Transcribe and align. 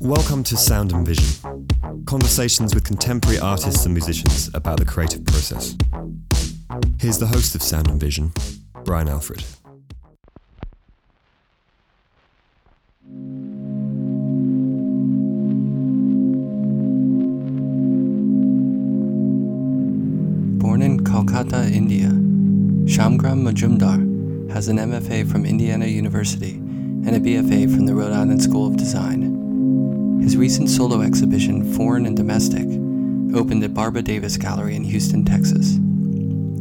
Welcome 0.00 0.44
to 0.44 0.56
Sound 0.56 0.92
and 0.92 1.06
Vision, 1.06 1.66
conversations 2.04 2.74
with 2.74 2.84
contemporary 2.84 3.38
artists 3.38 3.86
and 3.86 3.94
musicians 3.94 4.50
about 4.52 4.78
the 4.78 4.84
creative 4.84 5.24
process. 5.24 5.74
Here's 7.00 7.18
the 7.18 7.26
host 7.26 7.54
of 7.54 7.62
Sound 7.62 7.88
and 7.88 7.98
Vision, 7.98 8.32
Brian 8.84 9.08
Alfred. 9.08 9.42
Majumdar 23.58 24.52
has 24.52 24.68
an 24.68 24.76
MFA 24.76 25.28
from 25.28 25.44
Indiana 25.44 25.86
University 25.86 26.52
and 26.52 27.08
a 27.08 27.18
BFA 27.18 27.74
from 27.74 27.86
the 27.86 27.94
Rhode 27.94 28.12
Island 28.12 28.40
School 28.40 28.68
of 28.68 28.76
Design. 28.76 30.20
His 30.22 30.36
recent 30.36 30.70
solo 30.70 31.00
exhibition, 31.00 31.74
Foreign 31.74 32.06
and 32.06 32.16
Domestic, 32.16 32.68
opened 33.36 33.64
at 33.64 33.74
Barbara 33.74 34.02
Davis 34.02 34.36
Gallery 34.36 34.76
in 34.76 34.84
Houston, 34.84 35.24
Texas. 35.24 35.76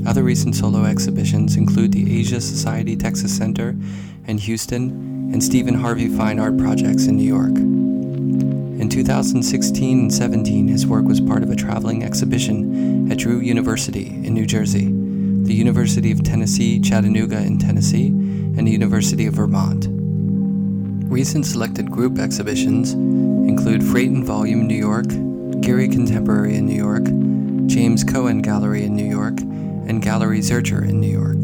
Other 0.08 0.24
recent 0.24 0.56
solo 0.56 0.86
exhibitions 0.86 1.56
include 1.56 1.92
the 1.92 2.20
Asia 2.20 2.42
Society 2.42 2.96
Texas 2.96 3.38
Center 3.38 3.76
in 4.26 4.40
Houston 4.40 4.90
and 5.32 5.44
Steven 5.44 5.76
Harvey 5.76 6.08
Fine 6.08 6.40
Art 6.40 6.58
Projects 6.58 7.06
in 7.06 7.18
New 7.18 7.28
York. 7.28 7.56
In 8.82 8.90
2016 8.90 10.00
and 10.00 10.12
17, 10.12 10.68
his 10.68 10.88
work 10.88 11.06
was 11.06 11.22
part 11.22 11.44
of 11.44 11.52
a 11.52 11.56
traveling 11.56 12.04
exhibition 12.04 13.12
at 13.12 13.20
Drew 13.20 13.40
University 13.40 14.08
in 14.08 14.34
New 14.34 14.48
Jersey, 14.48 14.97
the 15.48 15.54
University 15.54 16.12
of 16.12 16.22
Tennessee, 16.24 16.78
Chattanooga 16.78 17.38
in 17.38 17.58
Tennessee, 17.58 18.08
and 18.08 18.68
the 18.68 18.72
University 18.72 19.26
of 19.28 19.36
Vermont. 19.36 19.88
Recent 21.10 21.46
selected 21.46 21.90
group 21.90 22.20
exhibitions 22.20 22.92
include 22.92 23.82
Freight 23.82 24.12
and 24.12 24.26
Volume 24.26 24.68
New 24.68 24.76
York, 24.76 25.08
Geary 25.62 25.88
Contemporary 25.88 26.56
in 26.56 26.66
New 26.66 26.76
York, 26.76 27.06
James 27.68 28.04
Cohan 28.04 28.42
Gallery 28.42 28.84
in 28.84 28.94
New 28.94 29.06
York, 29.10 29.40
and 29.40 30.02
Gallery 30.02 30.40
Zürcher 30.40 30.82
in 30.82 31.00
New 31.00 31.08
York. 31.08 31.38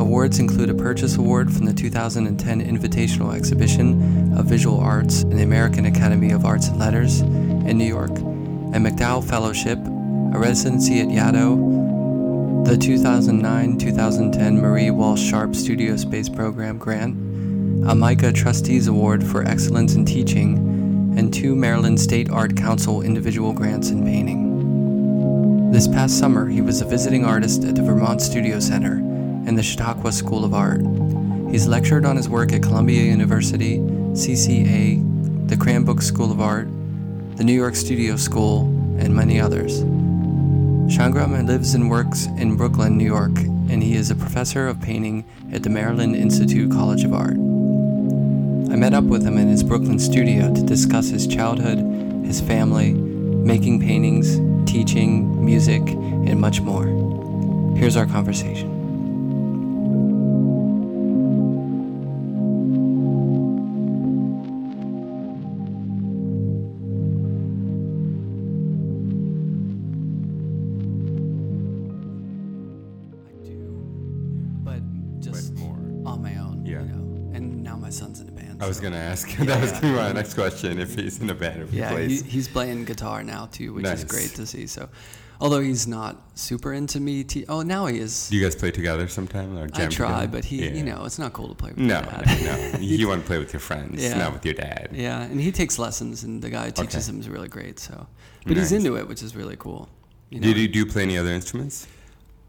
Awards 0.00 0.38
include 0.38 0.70
a 0.70 0.74
Purchase 0.74 1.16
Award 1.16 1.52
from 1.52 1.66
the 1.66 1.72
2010 1.72 2.64
Invitational 2.64 3.34
Exhibition 3.34 4.38
of 4.38 4.46
Visual 4.46 4.78
Arts 4.78 5.22
in 5.22 5.36
the 5.36 5.42
American 5.42 5.86
Academy 5.86 6.30
of 6.30 6.44
Arts 6.44 6.68
and 6.68 6.78
Letters 6.78 7.22
in 7.22 7.76
New 7.76 7.84
York, 7.84 8.12
a 8.12 8.78
MacDowell 8.78 9.28
Fellowship, 9.28 9.78
a 9.78 10.38
residency 10.38 11.00
at 11.00 11.08
Yaddo, 11.08 11.77
the 12.68 12.76
2009 12.76 13.78
2010 13.78 14.60
Marie 14.60 14.90
Walsh 14.90 15.22
Sharpe 15.22 15.54
Studio 15.54 15.96
Space 15.96 16.28
Program 16.28 16.76
grant, 16.76 17.14
a 17.88 17.94
MICA 17.94 18.30
Trustees 18.30 18.88
Award 18.88 19.24
for 19.24 19.42
Excellence 19.42 19.94
in 19.94 20.04
Teaching, 20.04 20.58
and 21.16 21.32
two 21.32 21.56
Maryland 21.56 21.98
State 21.98 22.28
Art 22.28 22.58
Council 22.58 23.00
individual 23.00 23.54
grants 23.54 23.88
in 23.88 24.04
painting. 24.04 25.70
This 25.72 25.88
past 25.88 26.18
summer, 26.18 26.46
he 26.46 26.60
was 26.60 26.82
a 26.82 26.84
visiting 26.84 27.24
artist 27.24 27.64
at 27.64 27.74
the 27.74 27.80
Vermont 27.80 28.20
Studio 28.20 28.60
Center 28.60 28.96
and 29.46 29.56
the 29.56 29.62
Chautauqua 29.62 30.12
School 30.12 30.44
of 30.44 30.52
Art. 30.52 30.82
He's 31.50 31.66
lectured 31.66 32.04
on 32.04 32.16
his 32.16 32.28
work 32.28 32.52
at 32.52 32.60
Columbia 32.60 33.02
University, 33.04 33.78
CCA, 33.78 35.48
the 35.48 35.56
Cranbrook 35.56 36.02
School 36.02 36.30
of 36.30 36.42
Art, 36.42 36.68
the 37.36 37.44
New 37.44 37.54
York 37.54 37.76
Studio 37.76 38.16
School, 38.16 38.64
and 38.98 39.16
many 39.16 39.40
others. 39.40 39.82
Sangram 40.88 41.46
lives 41.46 41.74
and 41.74 41.90
works 41.90 42.26
in 42.38 42.56
Brooklyn, 42.56 42.96
New 42.96 43.04
York, 43.04 43.36
and 43.38 43.82
he 43.82 43.94
is 43.94 44.10
a 44.10 44.14
professor 44.14 44.66
of 44.66 44.80
painting 44.80 45.24
at 45.52 45.62
the 45.62 45.68
Maryland 45.68 46.16
Institute 46.16 46.72
College 46.72 47.04
of 47.04 47.12
Art. 47.12 47.34
I 47.34 48.76
met 48.76 48.94
up 48.94 49.04
with 49.04 49.22
him 49.22 49.36
in 49.36 49.48
his 49.48 49.62
Brooklyn 49.62 49.98
studio 49.98 50.52
to 50.52 50.62
discuss 50.62 51.10
his 51.10 51.26
childhood, 51.26 51.78
his 52.24 52.40
family, 52.40 52.94
making 52.94 53.80
paintings, 53.80 54.38
teaching, 54.70 55.44
music, 55.44 55.82
and 55.82 56.40
much 56.40 56.62
more. 56.62 56.86
Here's 57.76 57.96
our 57.96 58.06
conversation. 58.06 58.77
Was 78.78 78.90
gonna 78.90 78.96
ask. 79.02 79.28
Yeah, 79.38 79.44
that 79.46 79.60
was 79.60 79.72
gonna 79.72 79.88
be 79.88 79.92
my 79.92 80.12
next 80.12 80.34
question. 80.34 80.78
If 80.78 80.94
he's 80.94 81.20
in 81.20 81.28
a 81.30 81.34
band, 81.34 81.62
if 81.62 81.70
he 81.70 81.78
Yeah, 81.78 81.90
he, 81.90 81.94
plays. 81.94 82.24
he's 82.24 82.48
playing 82.48 82.84
guitar 82.84 83.22
now 83.22 83.46
too, 83.46 83.72
which 83.74 83.86
is 83.86 84.04
great 84.04 84.30
to 84.36 84.46
see. 84.46 84.66
So, 84.66 84.88
although 85.40 85.60
he's 85.60 85.86
not 85.86 86.16
super 86.36 86.72
into 86.72 87.00
me, 87.00 87.24
te- 87.24 87.44
oh, 87.48 87.62
now 87.62 87.86
he 87.86 87.98
is. 87.98 88.28
Do 88.28 88.36
you 88.36 88.42
guys 88.42 88.54
play 88.56 88.70
together 88.70 89.08
sometime 89.08 89.56
or 89.58 89.64
I 89.64 89.66
jam 89.68 89.90
try, 89.90 90.08
together? 90.08 90.26
but 90.28 90.44
he, 90.44 90.64
Yeah. 90.64 90.70
you 90.72 90.84
know, 90.84 91.04
it's 91.04 91.18
not 91.18 91.32
cool 91.32 91.48
to 91.48 91.54
play 91.54 91.70
with 91.70 91.78
No, 91.78 92.00
no, 92.00 92.22
no. 92.72 92.78
You 92.80 93.08
want 93.08 93.22
to 93.22 93.26
play 93.26 93.38
with 93.38 93.52
your 93.52 93.60
friends, 93.60 94.02
Yeah. 94.02 94.16
not 94.18 94.32
with 94.32 94.44
your 94.44 94.54
dad. 94.54 94.90
yeah, 94.92 95.22
and 95.22 95.40
he 95.40 95.50
takes 95.52 95.78
lessons, 95.78 96.22
and 96.24 96.40
the 96.42 96.50
guy 96.50 96.66
who 96.66 96.70
teaches 96.72 97.08
Okay. 97.08 97.14
him 97.16 97.20
is 97.20 97.28
really 97.28 97.48
great. 97.48 97.78
So, 97.80 98.06
but 98.46 98.56
he's 98.56 98.72
into 98.72 98.96
it, 98.96 99.08
which 99.08 99.22
is 99.22 99.34
really 99.34 99.56
cool. 99.56 99.88
You 100.30 100.40
know, 100.40 100.46
Did 100.46 100.56
you 100.58 100.68
do 100.68 100.78
you 100.80 100.86
play 100.86 101.02
any 101.02 101.18
other 101.18 101.30
instruments? 101.32 101.86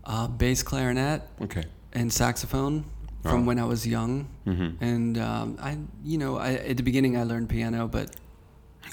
uh, 0.05 0.27
bass 0.27 0.63
clarinet 0.63 1.21
Okay. 1.41 1.63
and 1.93 2.11
saxophone 2.11 2.83
from 3.23 3.43
Oh. 3.43 3.45
when 3.45 3.59
I 3.59 3.65
was 3.65 3.85
young, 3.85 4.27
Mm-hmm. 4.47 4.83
and 4.83 5.17
um, 5.17 5.57
I, 5.61 5.77
you 6.03 6.17
know, 6.17 6.37
I, 6.37 6.53
at 6.53 6.77
the 6.77 6.83
beginning 6.83 7.17
I 7.17 7.23
learned 7.23 7.49
piano, 7.49 7.87
but 7.87 8.15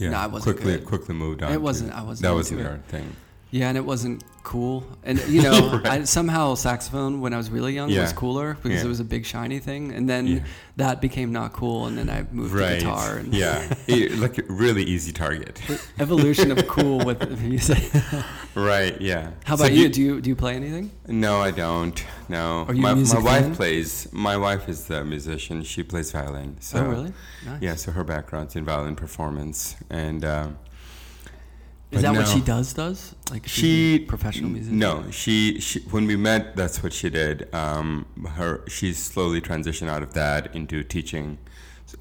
Yeah. 0.01 0.11
No, 0.11 0.17
I 0.19 0.27
wasn't 0.27 0.57
quickly, 0.57 0.75
good. 0.79 0.85
quickly 0.85 1.15
moved 1.15 1.43
on. 1.43 1.53
It 1.53 1.61
wasn't- 1.63 1.93
I 1.93 2.03
wasn't 2.03 2.23
That 2.25 2.35
wasn't 2.35 2.61
it. 2.61 2.65
your 2.65 2.79
thing. 2.89 3.17
Yeah, 3.53 3.69
and 3.69 3.79
it 3.79 3.85
wasn't 3.85 4.25
cool. 4.43 4.85
And 5.05 5.19
you 5.29 5.43
know, 5.43 5.71
Right. 5.79 5.87
I, 5.87 6.05
somehow 6.05 6.55
saxophone 6.55 7.21
when 7.21 7.33
I 7.33 7.37
was 7.37 7.49
really 7.51 7.75
young 7.75 7.95
was 7.95 8.13
cooler 8.13 8.55
because 8.55 8.81
Yeah. 8.81 8.87
it 8.87 8.89
was 8.89 9.01
a 9.01 9.05
big 9.05 9.25
shiny 9.25 9.59
thing, 9.61 9.93
and 9.93 10.09
then 10.09 10.27
Yeah. 10.27 10.39
that 10.77 11.01
became 11.01 11.33
not 11.33 11.53
cool, 11.53 11.87
and 11.87 11.97
then 11.97 12.11
I 12.11 12.27
moved 12.33 12.53
Right. 12.55 12.81
to 12.81 12.85
guitar. 12.87 13.17
And 13.19 13.33
Yeah. 13.35 13.73
It- 13.87 14.19
like 14.25 14.39
a 14.39 14.43
really 14.49 14.83
easy 14.85 15.13
target. 15.13 15.61
evolution 15.99 16.51
of 16.51 16.67
cool 16.69 16.99
with 17.05 17.41
music. 17.41 17.83
right. 18.55 19.01
Yeah. 19.01 19.31
How 19.45 19.57
So 19.57 19.65
about 19.65 19.77
you? 19.77 19.89
Do 19.89 20.01
you 20.03 20.21
do 20.21 20.29
you 20.31 20.37
play 20.37 20.55
anything? 20.55 20.91
No, 21.07 21.41
I 21.41 21.51
don't. 21.51 22.05
No. 22.29 22.65
Are 22.69 22.75
you 22.75 22.81
a 22.87 22.95
my, 22.95 22.95
my 22.95 23.19
wife 23.21 23.55
plays. 23.57 24.09
My 24.13 24.37
wife 24.37 24.69
is 24.69 24.85
the 24.87 25.05
musician. 25.05 25.63
She 25.63 25.83
plays 25.83 26.11
violin. 26.13 26.57
So 26.61 26.79
oh, 26.85 26.89
really? 26.89 27.13
Nice. 27.45 27.63
Yeah, 27.63 27.75
so 27.77 27.93
her 27.93 28.05
background's 28.05 28.57
in 28.57 28.65
violin 28.65 28.97
performance, 28.97 29.77
and 29.91 30.25
um, 30.25 30.59
Is 31.91 32.03
that 32.03 32.15
what 32.15 32.27
she 32.29 32.41
does? 32.41 32.73
Does 32.75 33.15
like 33.31 33.47
She 33.47 33.99
professional 34.01 34.51
musician? 34.51 34.79
No, 34.79 35.11
she, 35.11 35.61
she 35.61 35.81
when 35.91 36.07
we 36.07 36.17
met, 36.17 36.57
that's 36.57 36.83
what 36.83 36.93
she 36.93 37.11
did. 37.11 37.53
Um, 37.55 38.07
her 38.35 38.65
she's 38.69 38.99
slowly 38.99 39.41
transitioned 39.41 39.89
out 39.89 40.03
of 40.03 40.13
that 40.15 40.55
into 40.55 40.83
teaching 40.83 41.39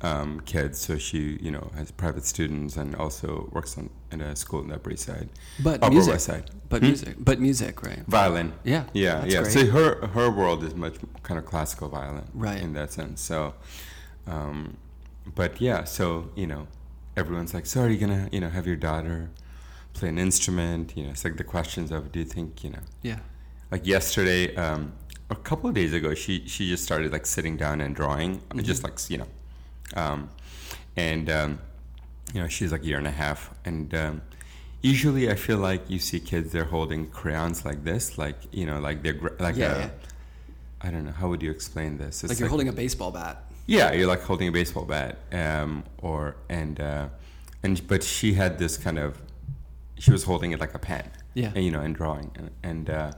um, 0.01 0.39
kids. 0.41 0.79
So 0.79 0.97
she, 0.97 1.37
you 1.41 1.51
know, 1.51 1.71
has 1.75 1.91
private 1.91 2.25
students 2.25 2.77
and 2.77 2.95
also 2.95 3.49
works 3.51 3.77
on 3.77 3.89
at 4.11 4.21
a 4.21 4.35
school 4.35 4.61
in 4.61 4.69
the 4.69 4.75
Upper 4.75 4.91
East 4.91 5.05
Side, 5.05 5.29
but 5.61 5.83
Upper 5.83 5.91
music. 5.93 6.13
West 6.13 6.25
Side. 6.25 6.49
But 6.69 6.81
Hmm? 6.81 6.87
music. 6.87 7.15
But 7.19 7.39
music, 7.39 7.83
right? 7.83 8.03
Violin. 8.07 8.53
Yeah. 8.63 8.85
Yeah, 8.93 9.23
yeah. 9.25 9.41
great. 9.41 9.51
So 9.53 9.65
her 9.67 10.07
her 10.07 10.31
world 10.31 10.63
is 10.63 10.73
much 10.73 10.95
kind 11.23 11.37
of 11.37 11.45
classical 11.45 11.89
violin, 11.89 12.23
Right. 12.33 12.61
In 12.61 12.73
that 12.73 12.91
sense. 12.91 13.21
So, 13.21 13.53
um, 14.25 14.77
but 15.35 15.61
yeah, 15.61 15.83
so 15.83 16.29
you 16.35 16.47
know, 16.47 16.67
everyone's 17.15 17.53
like, 17.53 17.65
so 17.65 17.81
are 17.81 17.89
you 17.89 17.97
gonna, 17.97 18.29
you 18.31 18.39
know, 18.39 18.49
have 18.49 18.65
your 18.65 18.75
daughter 18.75 19.29
play 19.95 20.09
an 20.09 20.17
instrument? 20.19 20.93
You 20.95 21.03
know, 21.05 21.09
it's 21.11 21.23
like 21.23 21.37
the 21.37 21.43
questions 21.43 21.91
of, 21.91 22.11
do 22.11 22.19
you 22.19 22.25
think, 22.25 22.63
you 22.63 22.69
know, 22.71 22.83
Yeah. 23.01 23.19
like 23.71 23.85
yesterday, 23.87 24.53
um, 24.55 24.93
a 25.29 25.35
couple 25.35 25.67
of 25.69 25.75
days 25.75 25.93
ago, 25.93 26.13
she 26.13 26.33
she 26.47 26.67
just 26.69 26.83
started 26.83 27.11
like 27.11 27.25
sitting 27.25 27.57
down 27.57 27.81
and 27.81 27.95
drawing, 27.95 28.31
Mm-hmm. 28.37 28.59
just 28.71 28.83
like 28.83 28.93
you 29.09 29.17
know, 29.21 29.27
um, 29.95 30.29
and 30.95 31.29
um, 31.39 31.59
you 32.33 32.39
know, 32.41 32.47
she's 32.47 32.71
like 32.71 32.83
a 32.83 32.85
year 32.85 32.99
and 32.99 33.07
a 33.07 33.17
half, 33.25 33.49
and 33.65 33.93
um, 33.95 34.21
usually 34.81 35.31
I 35.31 35.35
feel 35.35 35.57
like 35.57 35.81
you 35.89 35.97
see 35.99 36.19
kids 36.19 36.51
they're 36.51 36.71
holding 36.77 37.07
crayons 37.09 37.65
like 37.65 37.83
this, 37.83 38.17
like 38.19 38.37
you 38.51 38.65
know, 38.67 38.79
like 38.79 39.01
they're 39.03 39.19
like 39.39 39.55
Yeah, 39.57 39.75
a, 39.75 39.79
yeah. 39.79 39.89
I 40.85 40.91
don't 40.91 41.05
know 41.05 41.11
how 41.21 41.27
would 41.29 41.41
you 41.41 41.49
explain 41.49 41.97
this? 41.97 42.23
It's 42.23 42.29
Like 42.31 42.39
you're 42.39 42.49
holding 42.55 42.67
a 42.69 42.73
baseball 42.83 43.09
bat. 43.11 43.35
yeah, 43.65 43.93
you're 43.93 44.11
like 44.15 44.21
holding 44.21 44.47
a 44.47 44.51
baseball 44.51 44.85
bat, 44.85 45.13
um, 45.31 45.83
or 46.07 46.35
and 46.49 46.79
uh, 46.79 47.07
and 47.63 47.81
but 47.87 48.03
she 48.03 48.33
had 48.35 48.59
this 48.59 48.77
kind 48.77 48.99
of, 48.99 49.11
she 49.99 50.11
was 50.11 50.23
holding 50.23 50.51
it 50.51 50.59
like 50.59 50.73
a 50.73 50.79
pen, 50.79 51.09
Yeah. 51.33 51.51
and, 51.55 51.63
you 51.63 51.71
know, 51.71 51.81
and 51.81 51.95
drawing, 51.95 52.31
and, 52.35 52.51
and 52.63 52.89
uh, 52.89 53.11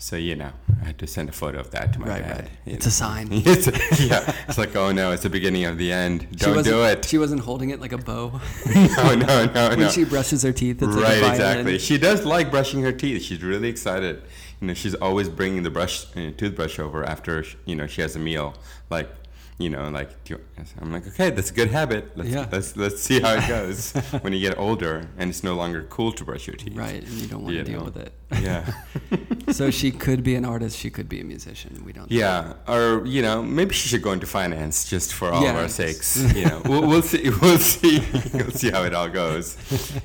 so 0.00 0.14
you 0.14 0.36
know, 0.36 0.52
I 0.80 0.86
had 0.86 0.98
to 0.98 1.06
send 1.08 1.28
a 1.28 1.32
photo 1.32 1.58
of 1.58 1.72
that 1.72 1.92
to 1.94 1.98
my 1.98 2.06
Right, 2.08 2.22
dad. 2.22 2.40
right. 2.42 2.50
It's 2.66 2.86
know. 2.86 2.90
a 2.90 2.92
sign. 2.92 3.28
It's 3.32 3.66
a- 3.66 4.06
yeah, 4.06 4.32
it's 4.48 4.56
like 4.58 4.76
oh 4.76 4.92
no, 4.92 5.10
it's 5.10 5.24
the 5.24 5.30
beginning 5.30 5.64
of 5.64 5.76
the 5.76 5.90
end. 5.92 6.28
Don't 6.36 6.62
do 6.64 6.84
it. 6.84 7.04
She 7.04 7.18
wasn't 7.18 7.40
holding 7.40 7.70
it 7.70 7.80
like 7.80 7.92
a 7.92 7.98
bow. 7.98 8.40
no, 8.74 9.14
no, 9.16 9.46
no, 9.46 9.68
when 9.70 9.80
no. 9.80 9.88
she 9.90 10.04
brushes 10.04 10.42
her 10.42 10.52
teeth, 10.52 10.80
it's 10.82 10.94
right, 10.94 11.20
like 11.20 11.32
exactly. 11.32 11.78
She 11.80 11.98
does 11.98 12.24
like 12.24 12.50
brushing 12.52 12.80
her 12.82 12.92
teeth. 12.92 13.22
She's 13.22 13.42
really 13.42 13.68
excited. 13.68 14.22
you 14.60 14.68
know, 14.68 14.74
she's 14.74 14.94
always 14.94 15.28
bringing 15.28 15.62
the 15.64 15.70
brush, 15.70 16.06
uh, 16.16 16.30
toothbrush 16.36 16.78
over 16.78 17.02
after 17.04 17.44
you 17.64 17.74
know 17.74 17.88
she 17.88 18.00
has 18.02 18.14
a 18.14 18.20
meal. 18.20 18.54
Like, 18.90 19.10
you 19.58 19.68
know, 19.70 19.88
like 19.90 20.10
you, 20.28 20.38
I'm 20.80 20.92
like, 20.92 21.06
okay, 21.08 21.30
that's 21.30 21.50
a 21.50 21.54
good 21.54 21.70
habit. 21.70 22.16
Let's 22.16 22.30
Yeah. 22.30 22.46
let's 22.52 22.76
let's 22.76 23.02
see 23.02 23.20
how 23.20 23.34
it 23.34 23.48
goes 23.56 23.92
when 24.22 24.32
you 24.32 24.40
get 24.40 24.56
older 24.56 25.08
and 25.18 25.28
it's 25.30 25.42
no 25.42 25.54
longer 25.56 25.82
cool 25.90 26.12
to 26.12 26.24
brush 26.24 26.46
your 26.46 26.54
teeth. 26.56 26.76
Right, 26.76 27.02
and 27.02 27.12
you 27.12 27.26
don't 27.26 27.42
want 27.42 27.54
You 27.56 27.64
to 27.64 27.70
deal 27.72 27.84
with 27.84 27.96
it. 27.96 28.12
Yeah. 28.42 28.70
so 29.52 29.70
she 29.70 29.90
could 29.90 30.22
be 30.22 30.34
an 30.36 30.44
artist. 30.44 30.76
She 30.78 30.90
could 30.90 31.08
be 31.08 31.18
a 31.20 31.24
musician. 31.24 31.82
We 31.84 31.92
don't. 31.92 32.10
know. 32.10 32.16
Yeah, 32.16 32.52
or 32.68 33.04
you 33.06 33.22
know, 33.22 33.42
maybe 33.42 33.72
she 33.74 33.88
should 33.88 34.02
go 34.02 34.12
into 34.12 34.26
finance 34.26 34.88
just 34.88 35.12
for 35.14 35.32
all 35.32 35.42
Yeah, 35.42 35.50
of 35.52 35.56
our 35.56 35.68
sakes. 35.68 36.16
You 36.34 36.44
know, 36.44 36.62
we'll, 36.66 36.86
we'll 36.86 37.02
see. 37.02 37.30
We'll 37.40 37.58
see. 37.58 38.00
we'll 38.34 38.50
see 38.52 38.70
how 38.70 38.84
it 38.84 38.94
all 38.94 39.08
goes. 39.08 39.56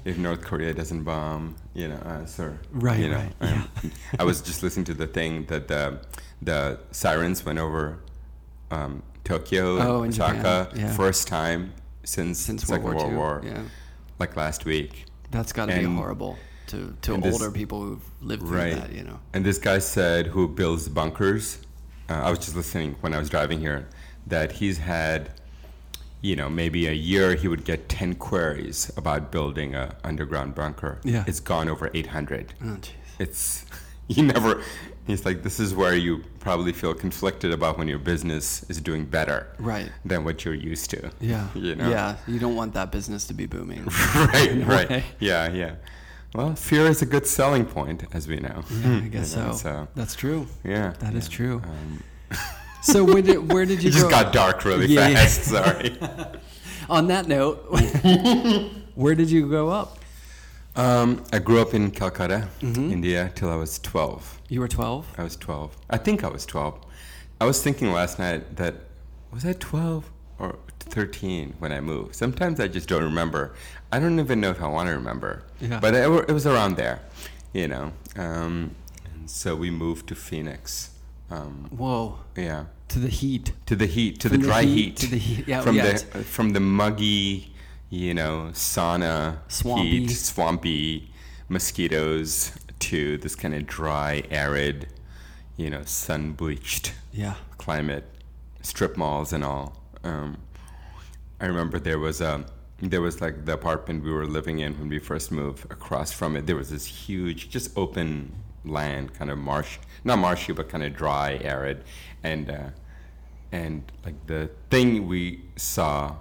If 0.05 0.17
North 0.17 0.41
Korea 0.41 0.73
doesn't 0.73 1.03
bomb, 1.03 1.55
you 1.75 1.89
know, 1.89 1.95
us 2.21 2.39
or 2.39 2.57
Right, 2.71 2.99
You 3.01 3.09
know, 3.09 3.17
right, 3.41 3.51
um, 3.51 3.69
I 4.17 4.23
was 4.23 4.41
just 4.41 4.63
listening 4.63 4.85
to 4.85 4.93
the 4.93 5.07
thing 5.07 5.45
that 5.47 5.67
the 5.67 5.99
the 6.41 6.79
sirens 6.91 7.45
went 7.45 7.59
over 7.59 7.99
um, 8.71 9.03
Tokyo, 9.23 9.77
Oh, 9.79 10.03
Osaka, 10.03 10.69
yeah. 10.75 10.91
first 10.93 11.27
time 11.27 11.73
since, 12.03 12.39
Since 12.39 12.63
Second 12.65 12.83
World 12.83 13.01
War 13.03 13.09
II. 13.11 13.15
War, 13.15 13.41
Yeah, 13.45 13.61
like 14.19 14.35
last 14.35 14.65
week. 14.65 15.05
that's 15.31 15.53
got 15.53 15.67
to 15.69 15.75
be 15.77 15.83
horrible 15.85 16.37
to 16.67 16.95
to 17.01 17.13
and 17.13 17.23
this- 17.23 17.33
older 17.33 17.51
people 17.51 17.81
who've 17.81 18.03
lived 18.21 18.43
through 18.43 18.57
Right. 18.57 18.75
that. 18.75 18.91
You 18.93 19.03
know. 19.03 19.19
And 19.33 19.45
this 19.45 19.57
guy 19.57 19.79
said, 19.79 20.27
who 20.27 20.47
builds 20.47 20.89
bunkers, 20.89 21.59
uh, 22.09 22.13
I 22.13 22.29
was 22.29 22.39
just 22.39 22.55
listening 22.55 22.95
when 23.01 23.13
I 23.13 23.17
was 23.17 23.29
driving 23.29 23.59
here, 23.59 23.87
that 24.27 24.53
he's 24.53 24.77
had, 24.79 25.29
you 26.21 26.35
know, 26.35 26.49
maybe 26.49 26.87
a 26.87 26.91
year 26.93 27.35
he 27.35 27.47
would 27.47 27.63
get 27.65 27.87
10 27.89 28.15
queries 28.15 28.91
about 28.97 29.31
building 29.31 29.73
a 29.75 29.95
underground 30.03 30.55
bunker. 30.55 30.99
Yeah. 31.03 31.23
It's 31.27 31.39
gone 31.39 31.67
over 31.69 31.89
800. 31.93 32.53
Oh, 32.61 32.65
jeez. 32.81 32.91
It's, 33.19 33.65
you 34.07 34.23
never, 34.23 34.61
he's 35.07 35.25
like, 35.25 35.43
this 35.43 35.59
is 35.59 35.73
where 35.73 35.95
you 35.95 36.23
probably 36.39 36.71
feel 36.73 36.93
conflicted 36.93 37.51
about 37.51 37.77
when 37.77 37.87
your 37.87 37.99
business 37.99 38.63
is 38.69 38.79
doing 38.81 39.05
better 39.05 39.47
Right. 39.59 39.91
than 40.05 40.23
what 40.25 40.43
you're 40.45 40.53
used 40.53 40.89
to. 40.91 41.11
Yeah. 41.19 41.47
You 41.55 41.75
know? 41.75 41.89
Yeah. 41.89 42.15
You 42.27 42.39
don't 42.39 42.55
want 42.55 42.73
that 42.73 42.91
business 42.91 43.25
to 43.27 43.33
be 43.33 43.45
booming. 43.45 43.85
right, 44.15 44.55
No 44.55 44.65
right. 44.75 44.89
way. 44.89 45.03
Yeah, 45.19 45.51
yeah. 45.51 45.75
Well, 46.35 46.55
fear 46.55 46.87
is 46.87 47.01
a 47.01 47.05
good 47.05 47.27
selling 47.27 47.65
point, 47.65 48.05
as 48.13 48.27
we 48.27 48.37
know. 48.37 48.63
Yeah, 48.81 48.95
I 48.97 49.07
guess 49.07 49.35
You 49.35 49.41
know, 49.43 49.53
so. 49.53 49.87
That's 49.95 50.15
true. 50.15 50.47
Yeah. 50.63 50.93
That 50.99 51.13
is 51.13 51.27
yeah. 51.29 51.35
true. 51.37 51.61
Um, 51.63 52.03
So 52.81 53.03
where 53.05 53.21
did 53.21 53.51
where 53.53 53.65
did 53.65 53.81
you 53.81 53.89
it 53.89 53.93
just 53.93 54.09
got 54.09 54.33
dark 54.33 54.65
really 54.65 54.87
Yeah, 54.87 55.07
yeah. 55.07 55.15
fast. 55.15 55.43
Sorry. 55.43 55.97
On 56.89 57.07
that 57.07 57.27
note, 57.29 57.59
where 58.95 59.15
did 59.15 59.31
you 59.31 59.47
grow 59.47 59.69
up? 59.69 59.99
Um, 60.75 61.23
I 61.31 61.39
grew 61.39 61.61
up 61.61 61.73
in 61.73 61.91
Calcutta, 61.91 62.47
Mm-hmm. 62.61 62.91
India, 62.91 63.31
till 63.35 63.49
I 63.49 63.55
was 63.55 63.79
12. 63.79 64.41
You 64.49 64.59
were 64.59 64.67
12? 64.67 65.05
I 65.17 65.23
was 65.23 65.35
12. 65.35 65.75
I 65.89 65.97
think 65.97 66.23
I 66.23 66.27
was 66.29 66.45
12. 66.45 66.79
I 67.41 67.45
was 67.45 67.61
thinking 67.61 67.91
last 67.91 68.19
night 68.19 68.55
that 68.55 68.75
was 69.31 69.45
I 69.45 69.53
12 69.53 70.09
or 70.39 70.57
13 70.79 71.55
when 71.59 71.71
I 71.71 71.79
moved. 71.79 72.15
Sometimes 72.15 72.59
I 72.59 72.67
just 72.67 72.87
don't 72.89 73.03
remember. 73.03 73.53
I 73.91 73.99
don't 73.99 74.19
even 74.19 74.39
know 74.41 74.49
if 74.49 74.61
I 74.61 74.67
want 74.67 74.87
to 74.87 74.93
remember. 74.93 75.43
Yeah. 75.61 75.79
But 75.79 75.93
it, 75.93 76.09
it 76.29 76.33
was 76.33 76.47
around 76.47 76.75
there, 76.77 77.01
you 77.53 77.67
know. 77.67 77.91
Um, 78.15 78.75
and 79.13 79.29
so 79.29 79.55
we 79.55 79.69
moved 79.69 80.07
to 80.07 80.15
Phoenix. 80.15 80.91
Um, 81.29 81.67
Whoa. 81.71 82.19
yeah. 82.35 82.65
To 82.89 82.99
the 82.99 83.07
heat. 83.09 83.53
to 83.65 83.75
the 83.75 83.87
heat, 83.87 84.19
to 84.21 84.29
the 84.29 84.37
the 84.37 84.43
dry 84.43 84.61
heat 84.63 84.75
heat, 84.75 84.97
to 84.97 85.07
the 85.07 85.17
heat, 85.17 85.47
yeah, 85.47 85.61
from 85.61 85.75
yeah, 85.75 85.93
the 85.93 86.23
from 86.23 86.51
the 86.51 86.59
muggy, 86.59 87.51
you 87.93 88.11
know, 88.13 88.49
sauna 88.53 89.37
Swampy. 89.49 89.99
heat, 89.99 90.07
swampy 90.09 91.11
mosquitoes 91.47 92.51
to 92.79 93.17
this 93.19 93.35
kind 93.35 93.53
of 93.53 93.67
dry, 93.67 94.23
arid, 94.31 94.87
you 95.57 95.69
know, 95.69 95.83
sun 95.85 96.31
bleached 96.31 96.93
Yeah. 97.11 97.35
climate, 97.59 98.05
strip 98.63 98.97
malls 98.97 99.31
and 99.31 99.43
all. 99.43 99.79
Um, 100.03 100.37
I 101.39 101.45
remember 101.45 101.77
there 101.79 101.99
was 101.99 102.19
a 102.19 102.45
there 102.81 102.99
was 103.01 103.21
like 103.21 103.45
the 103.45 103.53
apartment 103.53 104.03
we 104.03 104.11
were 104.11 104.25
living 104.25 104.57
in 104.59 104.77
when 104.79 104.89
we 104.89 104.97
first 104.99 105.31
moved. 105.31 105.71
Across 105.71 106.13
from 106.13 106.35
it, 106.35 106.47
there 106.47 106.55
was 106.55 106.69
this 106.71 106.85
huge, 106.85 107.49
just 107.49 107.77
open 107.77 108.33
land, 108.65 109.13
kind 109.13 109.29
of 109.29 109.37
marsh, 109.37 109.77
not 110.03 110.17
marshy, 110.17 110.51
but 110.51 110.67
kind 110.67 110.83
of 110.83 110.93
dry, 110.95 111.39
arid, 111.43 111.83
and 112.23 112.49
uh, 112.49 112.69
and 113.51 113.83
like 114.03 114.15
the 114.27 114.49
thing 114.71 115.07
we 115.07 115.43
saw, 115.55 116.15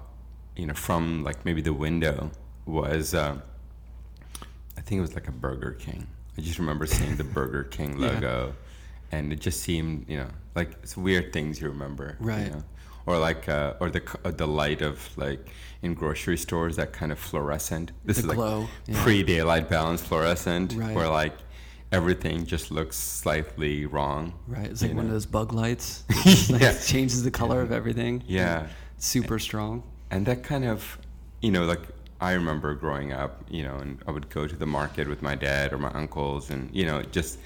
you 0.55 0.65
know, 0.65 0.73
from 0.73 1.23
like 1.23 1.45
maybe 1.45 1.61
the 1.61 1.73
window 1.73 2.31
was. 2.65 3.13
Uh, 3.13 3.39
I 4.77 4.81
think 4.81 4.99
it 4.99 5.01
was 5.01 5.13
like 5.15 5.27
a 5.27 5.31
Burger 5.31 5.71
King. 5.73 6.07
I 6.37 6.41
just 6.41 6.57
remember 6.59 6.85
seeing 6.85 7.15
the 7.15 7.23
Burger 7.23 7.63
King 7.63 7.97
Yeah. 7.99 8.07
logo, 8.07 8.55
and 9.11 9.31
it 9.31 9.39
just 9.39 9.61
seemed, 9.61 10.09
you 10.09 10.17
know, 10.17 10.29
like 10.55 10.71
it's 10.83 10.97
weird 10.97 11.31
things 11.31 11.61
you 11.61 11.69
remember, 11.69 12.17
you 12.19 12.25
Right. 12.27 12.51
know? 12.51 12.63
Or 13.05 13.17
like, 13.19 13.47
uh, 13.49 13.73
or 13.79 13.89
the 13.89 14.01
uh, 14.23 14.31
the 14.31 14.47
light 14.47 14.81
of 14.81 14.97
like 15.17 15.49
in 15.81 15.93
grocery 15.93 16.37
stores 16.37 16.77
that 16.77 16.93
kind 16.93 17.11
of 17.11 17.19
fluorescent. 17.19 17.91
This 18.05 18.17
The 18.21 18.31
is 18.31 18.37
like 18.37 18.69
yeah. 18.87 19.03
pre-daylight 19.03 19.69
balance 19.69 20.01
fluorescent, 20.01 20.73
Right. 20.73 20.95
where 20.95 21.09
like 21.09 21.35
everything 21.91 22.45
just 22.45 22.71
looks 22.71 22.97
slightly 22.97 23.85
wrong. 23.85 24.33
Right. 24.47 24.65
It's 24.71 24.81
like 24.81 24.91
you 24.91 24.97
one 24.97 25.05
of 25.05 25.11
those 25.11 25.25
bug 25.27 25.53
lights. 25.53 26.03
It 26.09 26.49
like, 26.49 26.61
Yeah. 26.61 26.77
changes 26.79 27.23
the 27.23 27.29
color 27.31 27.61
of 27.61 27.71
everything. 27.71 28.23
Yeah. 28.25 28.67
Super 28.97 29.37
strong. 29.37 29.83
And 30.11 30.25
that 30.25 30.43
kind 30.43 30.65
of 30.65 30.97
you 31.41 31.51
know 31.51 31.65
like 31.65 31.81
i 32.21 32.31
remember 32.33 32.73
growing 32.73 33.11
up 33.11 33.43
you 33.49 33.63
know 33.63 33.75
and 33.77 33.99
i 34.07 34.11
would 34.11 34.29
go 34.29 34.47
to 34.47 34.55
the 34.55 34.65
market 34.65 35.07
with 35.07 35.21
my 35.21 35.35
dad 35.35 35.73
or 35.73 35.77
my 35.77 35.91
uncles 35.91 36.49
and 36.49 36.69
you 36.73 36.85
know 36.85 37.01
just 37.01 37.39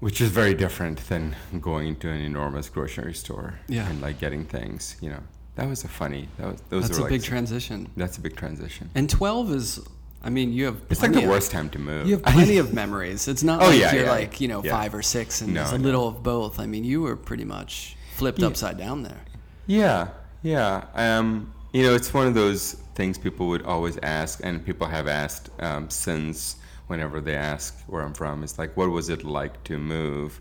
which 0.00 0.20
is 0.20 0.30
very 0.30 0.54
different 0.54 0.98
than 1.08 1.34
going 1.60 1.96
to 1.96 2.08
an 2.10 2.20
enormous 2.20 2.68
grocery 2.68 3.14
store 3.14 3.58
Yeah. 3.68 3.88
and 3.88 4.00
like 4.02 4.18
getting 4.18 4.44
things 4.44 4.96
you 5.00 5.10
know 5.10 5.22
that 5.56 5.68
was 5.68 5.84
a 5.84 5.88
funny 5.88 6.28
that 6.38 6.46
was 6.52 6.60
those 6.68 6.82
That's 6.88 6.98
were 6.98 7.06
a 7.06 7.10
like 7.10 7.10
big 7.20 7.22
transition. 7.22 7.88
that's 7.96 8.18
a 8.18 8.20
big 8.20 8.36
transition 8.36 8.90
And 8.94 9.08
12 9.08 9.52
is, 9.52 9.80
I 10.22 10.30
mean, 10.30 10.52
you 10.52 10.64
have. 10.64 10.78
it's 10.90 11.00
like 11.02 11.12
the 11.12 11.22
of- 11.22 11.28
worst 11.28 11.52
time 11.52 11.70
to 11.70 11.78
move 11.78 12.06
You 12.08 12.14
have 12.14 12.22
plenty 12.36 12.56
of 12.58 12.74
memories. 12.74 13.28
It's 13.28 13.44
not 13.44 13.62
Oh, 13.62 13.66
like 13.66 13.78
yeah, 13.78 13.92
you're 13.94 14.04
yeah, 14.04 14.10
like, 14.10 14.40
you 14.40 14.48
know, 14.48 14.64
yeah. 14.64 14.72
five 14.72 14.92
or 14.94 15.02
six 15.02 15.42
and 15.42 15.54
No, 15.54 15.60
there's 15.60 15.72
a 15.74 15.78
no. 15.78 15.84
little 15.84 16.08
of 16.08 16.22
both. 16.24 16.58
I 16.58 16.66
mean, 16.66 16.82
you 16.82 17.02
were 17.02 17.14
pretty 17.14 17.44
much 17.44 17.96
flipped 18.16 18.42
upside 18.42 18.76
down 18.78 19.02
there. 19.04 19.20
Yeah, 19.68 20.08
yeah. 20.44 20.84
Um, 20.94 21.52
you 21.72 21.82
know, 21.82 21.94
it's 21.94 22.14
one 22.14 22.28
of 22.28 22.34
those 22.34 22.74
things 22.94 23.18
people 23.18 23.48
would 23.48 23.62
always 23.62 23.98
ask, 24.04 24.38
and 24.44 24.64
people 24.64 24.86
have 24.86 25.08
asked 25.08 25.50
um, 25.58 25.90
since 25.90 26.56
whenever 26.86 27.20
they 27.20 27.34
ask 27.34 27.76
where 27.88 28.02
I'm 28.02 28.14
from. 28.14 28.44
It's 28.44 28.58
like, 28.58 28.76
what 28.76 28.90
was 28.90 29.08
it 29.08 29.24
like 29.24 29.64
to 29.64 29.78
move? 29.78 30.40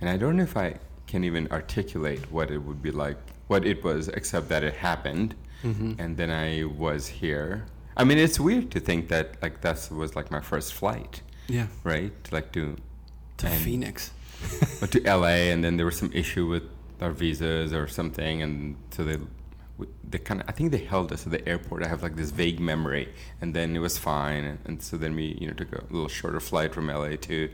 And 0.00 0.08
I 0.08 0.16
don't 0.16 0.36
know 0.38 0.44
if 0.44 0.56
I 0.56 0.76
can 1.06 1.22
even 1.24 1.46
articulate 1.52 2.32
what 2.32 2.50
it 2.50 2.58
would 2.58 2.80
be 2.80 2.90
like, 2.90 3.18
what 3.48 3.66
it 3.66 3.84
was, 3.84 4.08
except 4.08 4.48
that 4.48 4.62
it 4.64 4.74
happened, 4.74 5.34
and 6.02 6.14
then 6.18 6.30
I 6.30 6.64
was 6.64 7.06
here. 7.06 7.64
I 7.96 8.04
mean, 8.04 8.18
it's 8.18 8.38
weird 8.38 8.70
to 8.72 8.80
think 8.80 9.08
that 9.08 9.40
like 9.42 9.62
that 9.62 9.88
was 9.90 10.14
like 10.14 10.30
my 10.30 10.40
first 10.40 10.74
flight, 10.74 11.22
Yeah. 11.48 11.68
right? 11.84 12.12
Like 12.30 12.52
to 12.52 12.76
To 13.38 13.48
Phoenix. 13.48 14.10
but 14.80 14.90
to 14.92 15.00
LA, 15.00 15.50
and 15.52 15.64
then 15.64 15.76
there 15.78 15.86
was 15.86 15.96
some 15.96 16.10
issue 16.12 16.46
with 16.46 16.64
our 17.00 17.10
visas 17.10 17.72
or 17.72 17.86
something, 17.88 18.42
and 18.42 18.76
so 18.90 19.04
they 19.04 19.18
they 20.08 20.18
kind 20.18 20.40
of 20.40 20.48
I 20.48 20.52
think 20.52 20.70
they 20.70 20.78
held 20.78 21.12
us 21.12 21.26
at 21.26 21.32
the 21.32 21.46
airport. 21.48 21.84
I 21.84 21.88
have 21.88 22.02
like 22.02 22.16
this 22.16 22.30
vague 22.30 22.60
memory, 22.60 23.12
and 23.40 23.54
then 23.54 23.74
it 23.76 23.80
was 23.80 23.98
fine, 23.98 24.44
and, 24.44 24.58
and 24.64 24.82
so 24.82 24.96
then 24.96 25.14
we 25.14 25.36
you 25.40 25.48
know 25.48 25.54
took 25.54 25.72
a 25.72 25.84
little 25.90 26.08
shorter 26.08 26.40
flight 26.40 26.74
from 26.74 26.88
LA 26.88 27.16
to 27.22 27.50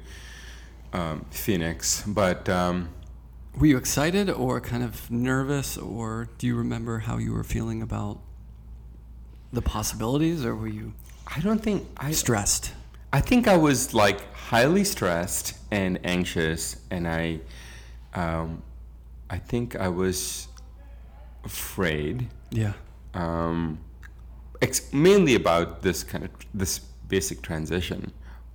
um, 0.93 1.27
Phoenix, 1.31 2.05
but. 2.07 2.49
Um, 2.49 2.91
Were 3.59 3.67
you 3.67 3.79
excited 3.79 4.31
or 4.31 4.61
kind 4.61 4.85
of 4.85 5.11
nervous, 5.11 5.77
or 5.77 6.29
do 6.39 6.47
you 6.47 6.55
remember 6.55 7.01
how 7.01 7.19
you 7.19 7.33
were 7.33 7.43
feeling 7.43 7.83
about 7.83 8.21
the 9.53 9.61
possibilities, 9.61 10.45
or 10.45 10.55
were 10.55 10.69
you 10.69 10.93
I 11.27 11.41
don't 11.41 11.63
think 11.63 11.87
I 11.97 12.11
stressed? 12.11 12.73
I 13.13 13.21
think 13.21 13.47
I 13.47 13.57
was 13.57 13.95
like 13.95 14.33
highly 14.35 14.85
stressed 14.85 15.55
and 15.71 15.99
anxious, 16.05 16.77
and 16.91 17.07
I, 17.07 17.41
um, 18.15 18.63
I 19.31 19.39
think 19.39 19.77
I 19.77 19.89
was 19.89 20.49
afraid, 21.45 22.29
Yeah. 22.51 22.73
um, 23.15 23.79
ex- 24.61 24.93
mainly 24.93 25.35
about 25.35 25.83
this 25.83 26.03
kind 26.05 26.25
of 26.25 26.31
this 26.53 26.81
basic 27.09 27.43
transition. 27.43 28.13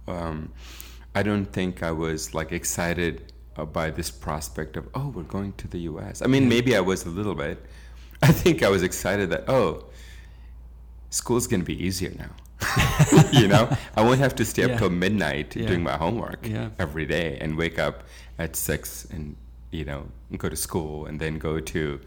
Um, 0.08 0.52
I 1.16 1.24
don't 1.24 1.46
think 1.46 1.82
I 1.82 1.92
was 1.92 2.34
like 2.34 2.52
excited 2.52 3.32
uh, 3.58 3.66
by 3.66 3.90
this 3.90 4.12
prospect 4.12 4.76
of 4.78 4.88
oh 4.94 5.08
we're 5.16 5.24
going 5.24 5.54
to 5.54 5.68
the 5.68 5.80
U.S. 5.92 6.22
I 6.22 6.28
mean 6.28 6.48
maybe 6.50 6.76
I 6.76 6.82
was 6.82 7.06
a 7.06 7.10
little 7.10 7.36
bit. 7.36 7.58
I 8.22 8.32
think 8.32 8.62
I 8.64 8.70
was 8.70 8.84
excited 8.84 9.30
that 9.32 9.46
oh 9.50 9.86
school's 11.10 11.48
gonna 11.48 11.64
be 11.64 11.82
easier 11.86 12.12
now. 12.18 12.32
you 13.32 13.48
know, 13.48 13.70
I 13.96 14.02
won't 14.02 14.20
have 14.20 14.36
to 14.36 14.46
stay 14.46 14.64
up 14.64 14.72
Yeah. 14.72 14.78
till 14.78 14.90
midnight 14.90 15.56
Yeah. 15.56 15.68
doing 15.68 15.84
my 15.84 15.98
homework 15.98 16.48
Yeah. 16.48 16.70
every 16.80 17.06
day 17.06 17.38
and 17.42 17.58
wake 17.58 17.80
up 17.80 18.04
at 18.38 18.56
six 18.56 19.06
and 19.12 19.36
you 19.72 19.86
know 19.86 20.08
go 20.38 20.50
to 20.50 20.56
school 20.56 21.06
and 21.06 21.20
then 21.20 21.38
go 21.38 21.60
to 21.60 22.00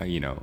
uh, 0.00 0.04
you 0.04 0.20
know 0.20 0.42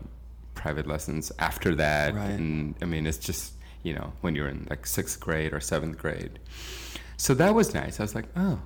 private 0.55 0.87
lessons 0.87 1.31
after 1.39 1.75
that. 1.75 2.13
Right. 2.13 2.29
And 2.29 2.75
I 2.81 2.85
mean, 2.85 3.05
it's 3.07 3.17
just 3.17 3.53
you 3.83 3.93
know 3.93 4.13
when 4.21 4.35
you're 4.35 4.47
in 4.47 4.67
like 4.69 4.85
sixth 4.85 5.19
grade 5.19 5.53
or 5.53 5.59
seventh 5.59 5.97
grade. 5.97 6.39
So 7.17 7.33
that 7.35 7.53
was 7.55 7.73
nice. 7.73 7.99
I 7.99 8.03
was 8.03 8.15
like, 8.15 8.25
oh, 8.35 8.59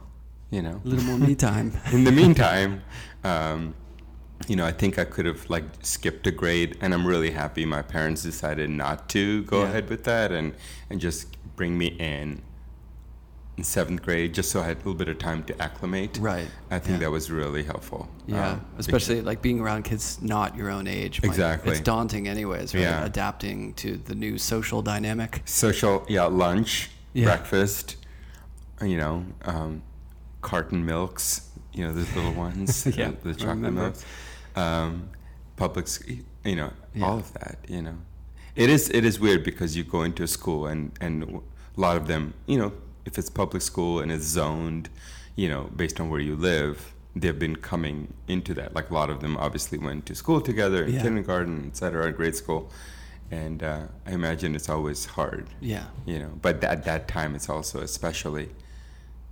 you 0.49 0.61
know. 0.61 0.81
A 0.83 0.87
little 0.87 1.03
more 1.05 1.17
me 1.17 1.35
time. 1.35 1.73
In 1.91 2.05
the 2.05 2.11
meantime, 2.11 2.81
um, 3.23 3.75
you 4.47 4.55
know, 4.55 4.65
I 4.65 4.71
think 4.71 4.97
I 4.97 5.05
could 5.05 5.25
have 5.25 5.49
like 5.49 5.65
skipped 5.81 6.25
a 6.27 6.31
grade, 6.31 6.77
and 6.81 6.93
I'm 6.93 7.05
really 7.05 7.31
happy 7.31 7.65
my 7.65 7.81
parents 7.81 8.23
decided 8.23 8.69
not 8.69 9.09
to 9.09 9.43
go 9.43 9.61
Yeah. 9.61 9.69
ahead 9.69 9.89
with 9.89 10.03
that 10.05 10.31
and 10.31 10.53
and 10.89 10.99
just 11.01 11.27
bring 11.55 11.77
me 11.77 11.87
in 11.99 12.41
in 13.57 13.63
seventh 13.63 14.03
grade, 14.03 14.33
just 14.35 14.51
so 14.51 14.61
I 14.61 14.65
had 14.65 14.75
a 14.77 14.79
little 14.79 14.93
bit 14.93 15.07
of 15.09 15.17
time 15.17 15.43
to 15.45 15.61
acclimate. 15.61 16.19
Right. 16.21 16.47
I 16.69 16.77
think 16.77 16.95
Yeah. 16.99 17.05
that 17.05 17.11
was 17.11 17.31
really 17.31 17.63
helpful. 17.63 18.07
Yeah, 18.27 18.51
Um, 18.51 18.61
especially 18.77 19.21
like 19.21 19.41
being 19.41 19.59
around 19.59 19.83
kids 19.83 20.19
not 20.21 20.55
your 20.55 20.69
own 20.69 20.85
age. 20.87 21.21
might- 21.23 21.29
Exactly. 21.29 21.71
It's 21.71 21.81
daunting, 21.81 22.27
anyways, 22.27 22.75
right? 22.75 22.81
Yeah. 22.81 23.03
Adapting 23.03 23.73
to 23.75 23.97
the 23.97 24.13
new 24.13 24.37
social 24.37 24.81
dynamic. 24.83 25.41
social 25.45 26.05
yeah 26.07 26.25
lunch 26.25 26.91
Yeah. 27.13 27.25
breakfast 27.25 27.95
you 28.81 28.97
know 28.97 29.25
um, 29.45 29.81
carton 30.41 30.85
milks 30.85 31.49
you 31.73 31.83
know 31.83 31.91
those 31.91 32.13
little 32.15 32.33
ones 32.47 32.85
Yeah, 32.85 33.09
the, 33.23 33.29
the 33.29 33.35
chocolate 33.35 33.73
milks 33.73 34.05
um, 34.55 35.09
public 35.55 35.87
you 36.45 36.55
know 36.55 36.71
Yeah. 36.93 37.05
all 37.05 37.17
of 37.17 37.33
that 37.33 37.57
you 37.67 37.81
know 37.81 37.97
it 38.55 38.69
is 38.69 38.89
it 38.89 39.03
is 39.03 39.19
weird 39.19 39.43
because 39.43 39.75
you 39.75 39.83
go 39.83 40.03
into 40.03 40.21
a 40.21 40.27
school 40.27 40.67
and 40.67 40.91
and 41.01 41.23
a 41.23 41.81
lot 41.81 41.97
of 41.97 42.05
them 42.05 42.35
you 42.45 42.59
know 42.59 42.71
if 43.07 43.17
it's 43.17 43.29
public 43.29 43.61
school 43.63 43.99
and 44.01 44.11
it's 44.11 44.25
zoned 44.25 44.89
you 45.35 45.47
know 45.51 45.63
based 45.81 45.99
on 46.01 46.09
where 46.11 46.19
you 46.29 46.35
live 46.35 46.93
they've 47.15 47.39
been 47.39 47.55
coming 47.55 48.13
into 48.27 48.53
that 48.53 48.75
like 48.75 48.89
a 48.91 48.93
lot 48.93 49.09
of 49.09 49.17
them 49.21 49.33
obviously 49.37 49.77
went 49.87 50.05
to 50.05 50.13
school 50.13 50.39
together 50.51 50.83
in 50.85 50.93
Yeah. 50.93 51.01
kindergarten 51.05 51.57
et 51.69 51.75
cetera 51.81 52.11
grade 52.11 52.35
school 52.35 52.69
and 53.31 53.63
uh, 53.63 53.83
i 54.05 54.11
imagine 54.11 54.49
it's 54.55 54.69
always 54.75 54.99
hard 55.17 55.45
Yeah. 55.73 55.85
you 56.05 56.19
know 56.19 56.31
but 56.45 56.63
at 56.63 56.83
that 56.89 57.07
time 57.07 57.31
it's 57.37 57.49
also 57.49 57.77
especially 57.81 58.49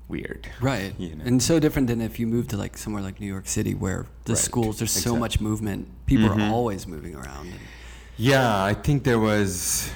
weird 0.08 0.48
Right. 0.62 0.94
You 1.00 1.16
know. 1.16 1.24
And 1.30 1.42
so 1.50 1.60
different 1.60 1.88
than 1.88 2.00
if 2.10 2.20
you 2.20 2.28
move 2.28 2.48
to 2.50 2.58
like 2.58 2.78
somewhere 2.78 3.02
like 3.08 3.20
New 3.20 3.32
York 3.36 3.48
City 3.48 3.74
where 3.74 4.06
the 4.26 4.34
Right. 4.34 4.48
schools, 4.50 4.78
there's 4.78 4.92
so 5.10 5.16
much 5.16 5.36
movement. 5.42 5.88
People 6.06 6.30
Mhm. 6.30 6.42
are 6.44 6.52
always 6.54 6.86
moving 6.96 7.16
around. 7.16 7.48
And, 7.48 7.60
yeah 8.18 8.64
i 8.72 8.74
think 8.86 8.98
there 9.04 9.20
was 9.32 9.90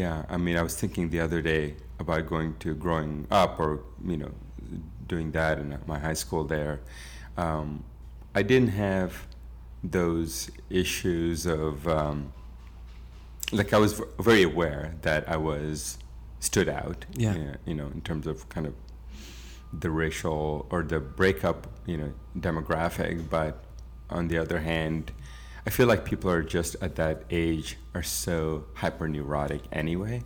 yeah 0.00 0.24
i 0.28 0.36
mean 0.36 0.56
i 0.56 0.62
was 0.68 0.74
thinking 0.82 1.04
the 1.10 1.20
other 1.26 1.40
day 1.42 1.74
about 1.98 2.22
going 2.26 2.50
to 2.64 2.74
growing 2.74 3.26
up 3.30 3.60
or 3.60 3.70
you 4.12 4.16
know 4.16 4.30
doing 5.06 5.30
that 5.32 5.58
in 5.58 5.78
my 5.86 5.98
high 5.98 6.14
school 6.24 6.44
there 6.44 6.80
um, 7.36 7.84
i 8.34 8.42
didn't 8.42 8.74
have 8.88 9.26
those 9.84 10.50
issues 10.70 11.44
of 11.46 11.86
um, 11.88 12.32
like 13.52 13.72
i 13.72 13.78
was 13.78 13.92
v- 13.98 14.04
very 14.20 14.42
aware 14.42 14.94
that 15.02 15.28
i 15.28 15.36
was 15.36 15.98
stood 16.40 16.68
out 16.68 17.04
Yeah. 17.14 17.32
uh, 17.32 17.56
you 17.66 17.74
know 17.74 17.88
in 17.96 18.00
terms 18.02 18.26
of 18.26 18.48
kind 18.48 18.66
of 18.66 18.74
the 19.84 19.90
racial 19.90 20.66
or 20.68 20.82
the 20.82 21.00
breakup, 21.00 21.66
you 21.86 21.96
know, 21.96 22.12
demographic. 22.38 23.30
But 23.30 23.64
on 24.10 24.28
the 24.28 24.36
other 24.36 24.58
hand, 24.60 25.12
I 25.66 25.70
feel 25.70 25.86
like 25.86 26.04
people 26.04 26.30
are 26.30 26.42
just 26.42 26.76
at 26.80 26.96
that 26.96 27.22
age 27.30 27.76
are 27.94 28.02
so 28.02 28.64
hyper 28.74 29.08
neurotic 29.08 29.62
anyway. 29.72 30.22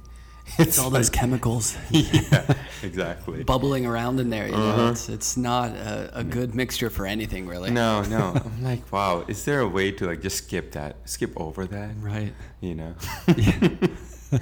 it's 0.59 0.79
all 0.79 0.91
those 0.91 1.11
chemicals 1.11 1.77
yeah, 1.91 2.55
exactly. 2.85 3.43
bubbling 3.43 3.85
around 3.85 4.21
in 4.21 4.31
there. 4.31 4.47
You 4.47 4.53
know, 4.53 4.59
Uh-huh. 4.71 4.91
it's, 4.93 5.09
it's 5.09 5.37
not 5.37 5.71
a, 5.71 6.21
a 6.21 6.23
good 6.25 6.55
mixture 6.55 6.89
for 6.89 7.05
anything, 7.05 7.49
really. 7.49 7.71
No, 7.73 8.03
no. 8.17 8.33
I'm 8.45 8.63
like, 8.63 8.91
wow. 8.93 9.25
Is 9.27 9.45
there 9.45 9.59
a 9.61 9.69
way 9.69 9.91
to 9.93 10.07
like 10.07 10.21
just 10.23 10.39
skip 10.39 10.71
that, 10.73 10.97
skip 11.05 11.33
over 11.37 11.67
that? 11.67 11.91
Right. 12.01 12.33
You 12.61 12.75
know. 12.77 12.95
Yeah. 13.37 14.39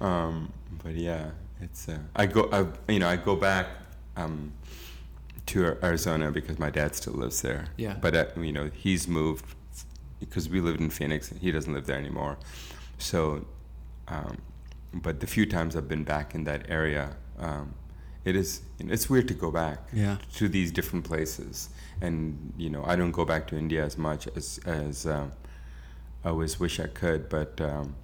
um, 0.00 0.52
but 0.82 0.94
yeah, 0.94 1.30
it's. 1.60 1.88
Uh, 1.88 1.98
I 2.16 2.26
go. 2.26 2.48
I 2.52 2.92
you 2.92 2.98
know 2.98 3.08
I 3.08 3.16
go 3.16 3.36
back 3.36 3.68
um, 4.16 4.52
to 5.46 5.76
Arizona 5.82 6.30
because 6.32 6.58
my 6.58 6.70
dad 6.70 6.94
still 6.96 7.12
lives 7.14 7.40
there. 7.42 7.66
Yeah. 7.76 7.96
But 8.00 8.16
uh, 8.16 8.26
you 8.40 8.52
know 8.52 8.70
he's 8.74 9.06
moved 9.06 9.44
because 10.20 10.48
we 10.48 10.60
lived 10.60 10.80
in 10.80 10.90
Phoenix. 10.90 11.30
And 11.30 11.40
he 11.40 11.50
doesn't 11.52 11.72
live 11.72 11.86
there 11.86 11.98
anymore. 11.98 12.38
So, 12.98 13.46
um, 14.08 14.38
but 14.92 15.20
the 15.20 15.26
few 15.26 15.46
times 15.46 15.76
I've 15.76 15.88
been 15.88 16.04
back 16.04 16.34
in 16.34 16.44
that 16.44 16.66
area, 16.68 17.16
um, 17.38 17.74
it 18.24 18.34
is 18.36 18.62
it's 18.80 19.08
weird 19.08 19.28
to 19.28 19.34
go 19.34 19.50
back 19.50 19.78
Yeah. 19.92 20.18
to 20.34 20.48
these 20.48 20.70
different 20.72 21.04
places. 21.04 21.68
And 22.00 22.52
you 22.56 22.70
know 22.70 22.84
I 22.84 22.96
don't 22.96 23.12
go 23.12 23.24
back 23.24 23.46
to 23.48 23.56
India 23.56 23.84
as 23.84 23.96
much 23.98 24.28
as 24.36 24.58
as 24.66 25.06
um, 25.06 25.32
I 26.24 26.28
always 26.30 26.58
wish 26.60 26.78
I 26.80 26.86
could, 26.88 27.28
but. 27.28 27.60
Um, 27.60 27.94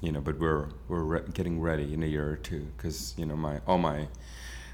you 0.00 0.12
know, 0.12 0.20
but 0.20 0.38
we're 0.38 0.68
we're 0.86 1.02
re- 1.02 1.22
getting 1.34 1.60
ready 1.60 1.92
in 1.92 2.04
a 2.04 2.06
year 2.06 2.30
or 2.30 2.36
two 2.36 2.68
because 2.76 3.14
you 3.18 3.26
know 3.26 3.34
my 3.34 3.60
all 3.66 3.78
my 3.78 4.06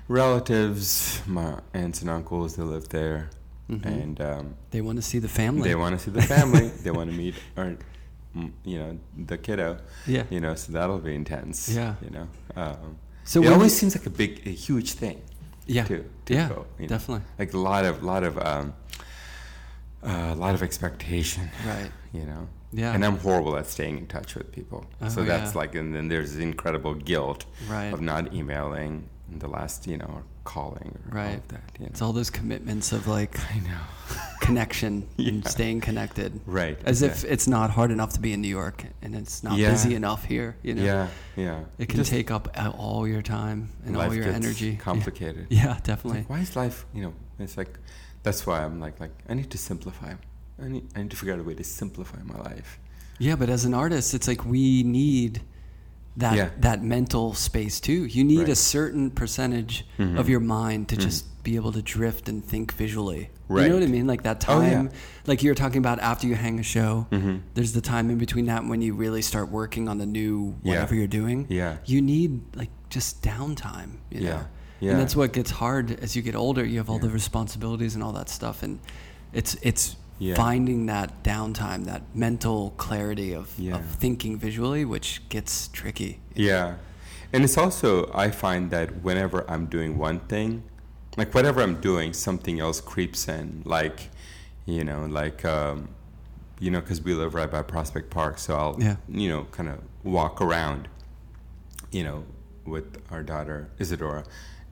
relatives, 0.06 1.22
my 1.26 1.58
aunts 1.72 2.02
and 2.02 2.10
uncles, 2.10 2.56
they 2.56 2.62
live 2.62 2.90
there, 2.90 3.30
Mhm. 3.70 3.86
and 3.86 4.20
um, 4.20 4.54
They 4.70 4.80
want 4.82 4.96
to 4.96 5.02
see 5.02 5.18
the 5.18 5.28
family. 5.28 5.68
they 5.68 5.74
want 5.74 5.98
to 5.98 6.04
see 6.04 6.10
the 6.10 6.22
family. 6.22 6.68
they 6.84 6.90
want 6.90 7.10
to 7.10 7.16
meet 7.16 7.34
our, 7.56 7.76
mm, 8.36 8.50
you 8.64 8.78
know, 8.78 8.98
the 9.16 9.38
kiddo. 9.38 9.78
Yeah. 10.06 10.24
You 10.30 10.40
know, 10.40 10.54
so 10.54 10.72
that'll 10.72 10.98
be 10.98 11.14
intense. 11.14 11.68
Yeah. 11.74 11.94
You 12.02 12.10
know, 12.10 12.28
um, 12.56 12.98
So 13.24 13.42
it 13.42 13.52
always 13.52 13.74
seems 13.74 13.96
like 13.96 14.06
a 14.06 14.10
big, 14.10 14.46
a 14.46 14.50
huge 14.50 14.92
thing. 14.92 15.22
Yeah. 15.66 15.84
To, 15.84 16.04
to 16.26 16.34
Yeah, 16.34 16.48
go, 16.50 16.66
you 16.78 16.82
know? 16.84 16.88
definitely. 16.88 17.24
Like 17.38 17.54
a 17.54 17.58
lot 17.58 17.84
of, 17.86 18.02
lot 18.02 18.22
of, 18.22 18.36
um, 18.38 18.74
a 20.02 20.34
lot 20.34 20.54
of 20.54 20.62
expectation. 20.62 21.50
Right. 21.66 21.90
You 22.12 22.26
know. 22.26 22.48
Yeah. 22.72 22.92
And 22.92 23.04
I'm 23.04 23.18
horrible 23.18 23.56
at 23.56 23.66
staying 23.66 23.96
in 23.98 24.06
touch 24.06 24.34
with 24.34 24.50
people. 24.52 24.84
Oh, 25.00 25.08
so 25.08 25.24
that's 25.24 25.52
yeah. 25.54 25.58
like, 25.60 25.74
and 25.74 25.94
then 25.94 26.08
there's 26.08 26.36
incredible 26.36 26.94
guilt 26.94 27.46
Right. 27.68 27.92
of 27.94 28.00
not 28.00 28.34
emailing 28.34 29.08
in 29.32 29.38
the 29.38 29.48
last, 29.48 29.86
you 29.86 29.96
know, 29.96 30.06
or 30.06 30.22
calling 30.44 30.98
or 31.10 31.18
all 31.18 31.24
Right. 31.24 31.36
of 31.38 31.48
that. 31.48 31.62
You 31.78 31.86
know. 31.86 31.90
It's 31.90 32.02
all 32.02 32.12
those 32.12 32.30
commitments 32.30 32.92
of 32.92 33.06
like 33.06 33.38
I 33.54 33.58
know. 33.60 33.80
connection 34.40 35.08
and 35.18 35.46
staying 35.48 35.80
connected. 35.80 36.38
Right. 36.46 36.78
As 36.84 37.00
if 37.02 37.24
it's 37.24 37.46
not 37.48 37.70
hard 37.70 37.90
enough 37.90 38.12
to 38.14 38.20
be 38.20 38.32
in 38.32 38.42
New 38.42 38.48
York 38.48 38.84
and 39.02 39.14
it's 39.14 39.42
not 39.42 39.56
Yeah. 39.56 39.70
busy 39.70 39.94
enough 39.94 40.24
here. 40.24 40.56
You 40.62 40.74
know. 40.74 40.82
Yeah, 40.84 41.08
yeah. 41.36 41.64
It 41.78 41.88
can 41.88 41.96
Just 41.96 42.10
take 42.10 42.30
up 42.30 42.48
all 42.78 43.08
your 43.08 43.22
time 43.22 43.70
and 43.86 43.96
all 43.96 44.14
your 44.14 44.26
energy. 44.28 44.76
Complicated. 44.90 45.46
Yeah, 45.50 45.78
definitely. 45.82 46.20
like, 46.20 46.30
why 46.30 46.40
is 46.40 46.54
life? 46.56 46.84
You 46.94 47.02
know, 47.04 47.14
it's 47.38 47.56
like 47.56 47.78
that's 48.22 48.46
why 48.46 48.62
I'm 48.64 48.80
like, 48.80 49.00
like 49.00 49.12
I 49.28 49.34
need 49.34 49.50
to 49.50 49.58
simplify. 49.58 50.12
I 50.62 50.68
need, 50.68 50.86
I 50.94 51.02
need 51.02 51.10
to 51.10 51.16
figure 51.16 51.34
out 51.34 51.40
a 51.40 51.42
way 51.42 51.54
to 51.54 51.64
simplify 51.64 52.22
my 52.22 52.38
life. 52.38 52.78
Yeah, 53.18 53.36
but 53.36 53.48
as 53.48 53.64
an 53.64 53.74
artist, 53.74 54.12
it's 54.14 54.28
like 54.28 54.44
we 54.44 54.82
need 54.82 55.40
that 56.16 56.36
Yeah. 56.36 56.50
that 56.60 56.82
mental 56.82 57.34
space 57.34 57.80
too. 57.80 58.04
You 58.06 58.22
need 58.24 58.48
a 58.48 58.54
certain 58.54 59.10
percentage 59.10 59.84
Mhm. 59.98 60.18
of 60.18 60.28
your 60.28 60.40
mind 60.40 60.88
to 60.88 60.96
Mhm. 60.96 61.00
just 61.00 61.42
be 61.42 61.56
able 61.56 61.72
to 61.72 61.82
drift 61.82 62.28
and 62.28 62.44
think 62.44 62.72
visually. 62.72 63.30
You 63.50 63.68
know 63.68 63.74
what 63.74 63.82
I 63.82 63.86
mean? 63.86 64.06
Like 64.06 64.22
that 64.22 64.42
Oh, 64.48 64.60
yeah. 64.62 64.70
time, 64.70 64.90
like 65.26 65.42
you 65.42 65.50
were 65.50 65.54
talking 65.54 65.78
about 65.78 65.98
after 66.00 66.26
you 66.26 66.34
hang 66.34 66.58
a 66.58 66.62
show. 66.62 67.06
Mhm. 67.10 67.40
There's 67.54 67.72
the 67.72 67.82
time 67.82 68.08
in 68.10 68.16
between 68.16 68.46
that 68.46 68.64
when 68.66 68.80
you 68.80 68.94
really 68.94 69.20
start 69.20 69.50
working 69.50 69.86
on 69.88 69.98
the 69.98 70.06
new 70.06 70.54
Yeah. 70.62 70.72
whatever 70.74 70.94
you're 70.94 71.06
doing. 71.06 71.46
Yeah. 71.50 71.76
You 71.84 72.00
need 72.00 72.40
like 72.56 72.70
just 72.88 73.20
downtime. 73.22 73.98
You 74.10 74.20
Yeah. 74.20 74.30
know? 74.30 74.40
Yeah. 74.80 74.90
And 74.92 75.00
that's 75.00 75.14
what 75.16 75.32
gets 75.32 75.50
hard 75.50 75.98
as 76.00 76.16
you 76.16 76.22
get 76.22 76.34
older. 76.34 76.64
You 76.64 76.78
have 76.78 76.88
all 76.88 76.96
Yeah. 76.96 77.02
the 77.08 77.10
responsibilities 77.10 77.94
and 77.94 78.02
all 78.02 78.12
that 78.12 78.28
stuff, 78.30 78.62
and 78.62 78.78
it's 79.32 79.56
it's 79.62 79.96
Yeah. 80.18 80.34
finding 80.36 80.86
that 80.86 81.22
downtime, 81.24 81.84
that 81.86 82.02
mental 82.14 82.70
clarity 82.76 83.32
of, 83.34 83.52
Yeah. 83.58 83.76
of 83.76 83.84
thinking 83.86 84.38
visually, 84.38 84.84
which 84.84 85.22
gets 85.28 85.68
tricky. 85.68 86.20
Yeah. 86.34 86.76
And 87.32 87.42
it's 87.42 87.58
also, 87.58 88.10
I 88.14 88.30
find 88.30 88.70
that 88.70 89.02
whenever 89.02 89.44
I'm 89.50 89.66
doing 89.66 89.98
one 89.98 90.20
thing, 90.20 90.62
like 91.16 91.34
whatever 91.34 91.62
I'm 91.62 91.80
doing, 91.80 92.12
something 92.12 92.60
else 92.60 92.80
creeps 92.80 93.26
in. 93.28 93.62
Like, 93.64 94.10
you 94.66 94.84
know, 94.84 95.04
like, 95.06 95.44
um, 95.44 95.88
you 96.60 96.70
know, 96.70 96.80
because 96.80 97.02
we 97.02 97.12
live 97.14 97.34
right 97.34 97.50
by 97.50 97.62
Prospect 97.62 98.10
Park, 98.10 98.38
so 98.38 98.54
I'll, 98.56 98.76
Yeah. 98.80 98.96
you 99.08 99.28
know, 99.28 99.44
kind 99.50 99.68
of 99.68 99.80
walk 100.04 100.40
around, 100.40 100.88
you 101.90 102.04
know, 102.04 102.24
with 102.64 102.98
our 103.10 103.22
daughter 103.22 103.68
Isadora. 103.80 104.24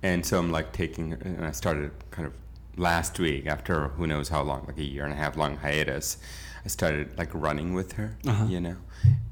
And 0.05 0.25
so 0.25 0.39
I'm 0.39 0.51
like 0.53 0.73
taking, 0.73 1.11
her, 1.11 1.19
and 1.25 1.45
I 1.45 1.51
started 1.51 1.91
kind 2.13 2.27
of 2.27 2.33
last 2.77 3.19
week 3.19 3.47
after 3.47 3.89
who 3.89 4.07
knows 4.07 4.29
how 4.29 4.43
long, 4.43 4.65
like 4.67 4.79
a 4.79 4.85
year 4.85 5.05
and 5.05 5.13
a 5.13 5.17
half 5.17 5.37
long 5.37 5.57
hiatus. 5.57 6.17
I 6.65 6.69
started 6.69 7.19
like 7.19 7.31
running 7.35 7.75
with 7.75 7.93
her, 7.95 8.17
Uh-huh. 8.27 8.45
you 8.49 8.61
know, 8.61 8.77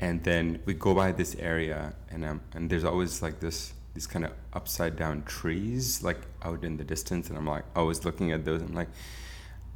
and 0.01 0.23
then 0.25 0.61
we 0.67 0.75
go 0.75 0.95
by 0.95 1.13
this 1.13 1.37
area, 1.37 1.95
and 2.11 2.25
um, 2.25 2.41
and 2.55 2.69
there's 2.71 2.85
always 2.85 3.23
like 3.23 3.39
this 3.41 3.73
these 3.95 4.07
kind 4.07 4.25
of 4.25 4.33
upside 4.53 4.95
down 4.97 5.23
trees 5.25 6.03
like 6.03 6.21
out 6.43 6.65
in 6.65 6.77
the 6.77 6.85
distance, 6.85 7.29
and 7.29 7.39
I'm 7.39 7.47
like 7.47 7.65
always 7.77 8.05
looking 8.05 8.33
at 8.33 8.45
those. 8.45 8.63
I'm 8.63 8.75
like, 8.75 8.89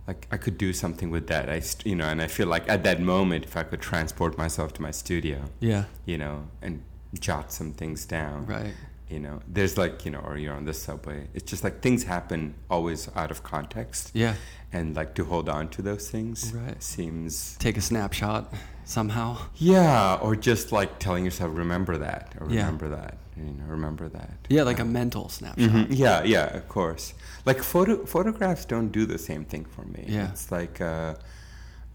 like 0.09 0.27
I 0.33 0.37
could 0.37 0.59
do 0.59 0.73
something 0.73 1.11
with 1.11 1.27
that. 1.29 1.49
I 1.49 1.61
st- 1.61 1.87
you 1.87 1.95
know, 1.95 2.09
and 2.09 2.21
I 2.21 2.27
feel 2.27 2.49
like 2.49 2.69
at 2.69 2.83
that 2.85 3.01
moment, 3.01 3.45
if 3.45 3.57
I 3.57 3.63
could 3.63 3.81
transport 3.81 4.37
myself 4.37 4.73
to 4.75 4.83
my 4.83 4.91
studio, 4.91 5.45
Yeah. 5.61 5.85
you 6.07 6.19
know, 6.19 6.49
and 6.61 6.83
jot 7.21 7.53
some 7.53 7.73
things 7.73 8.05
down, 8.05 8.47
Right. 8.47 8.75
You 9.15 9.21
know, 9.27 9.37
there's 9.57 9.75
like 9.83 10.05
you 10.05 10.11
know, 10.15 10.23
or 10.29 10.35
you're 10.43 10.57
on 10.61 10.65
the 10.71 10.75
subway. 10.87 11.21
It's 11.37 11.49
just 11.53 11.63
like 11.67 11.77
things 11.87 12.01
happen 12.17 12.41
always 12.75 13.01
out 13.21 13.31
of 13.35 13.39
context. 13.55 14.11
Yeah. 14.15 14.35
And 14.77 14.87
like 15.01 15.11
to 15.19 15.25
hold 15.33 15.49
on 15.49 15.69
to 15.75 15.83
those 15.83 16.05
things 16.15 16.53
Right. 16.53 16.83
seems 16.83 17.57
Take 17.67 17.77
a 17.77 17.81
snapshot 17.91 18.43
somehow. 18.85 19.29
yeah, 19.55 20.19
or 20.25 20.35
just 20.51 20.73
like 20.79 20.91
telling 20.99 21.25
yourself, 21.25 21.51
remember 21.65 21.95
that, 21.99 22.35
or 22.41 22.47
Yeah. 22.51 22.63
remember 22.63 22.89
that, 22.99 23.15
you 23.37 23.53
know, 23.59 23.67
remember 23.79 24.07
that. 24.19 24.35
Yeah, 24.57 24.65
like 24.71 24.81
a 24.81 24.87
Um, 24.89 24.93
mental 24.93 25.29
snapshot. 25.29 25.71
mhm, 25.71 25.87
Yeah, 26.05 26.25
yeah, 26.35 26.57
of 26.61 26.65
course. 26.69 27.15
Like 27.49 27.59
photo 27.63 27.95
photographs 28.15 28.65
don't 28.73 28.91
do 28.99 29.03
the 29.15 29.19
same 29.29 29.45
thing 29.53 29.65
for 29.75 29.85
me. 29.95 30.03
Yeah. 30.09 30.31
it's 30.33 30.51
like, 30.59 30.77
uh, 30.81 31.15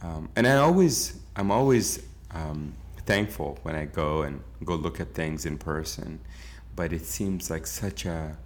um, 0.01 0.29
and 0.37 0.47
I 0.47 0.55
always, 0.67 0.95
I'm 1.35 1.51
always 1.51 1.87
um, 2.31 2.61
thankful 3.05 3.49
when 3.63 3.75
I 3.75 3.85
go 4.01 4.21
and 4.21 4.35
go 4.63 4.75
look 4.75 4.99
at 5.01 5.09
things 5.21 5.45
in 5.45 5.57
person, 5.57 6.19
but 6.79 6.93
it 6.93 7.05
seems 7.05 7.49
like 7.53 7.67
such 7.67 8.05
a 8.05 8.37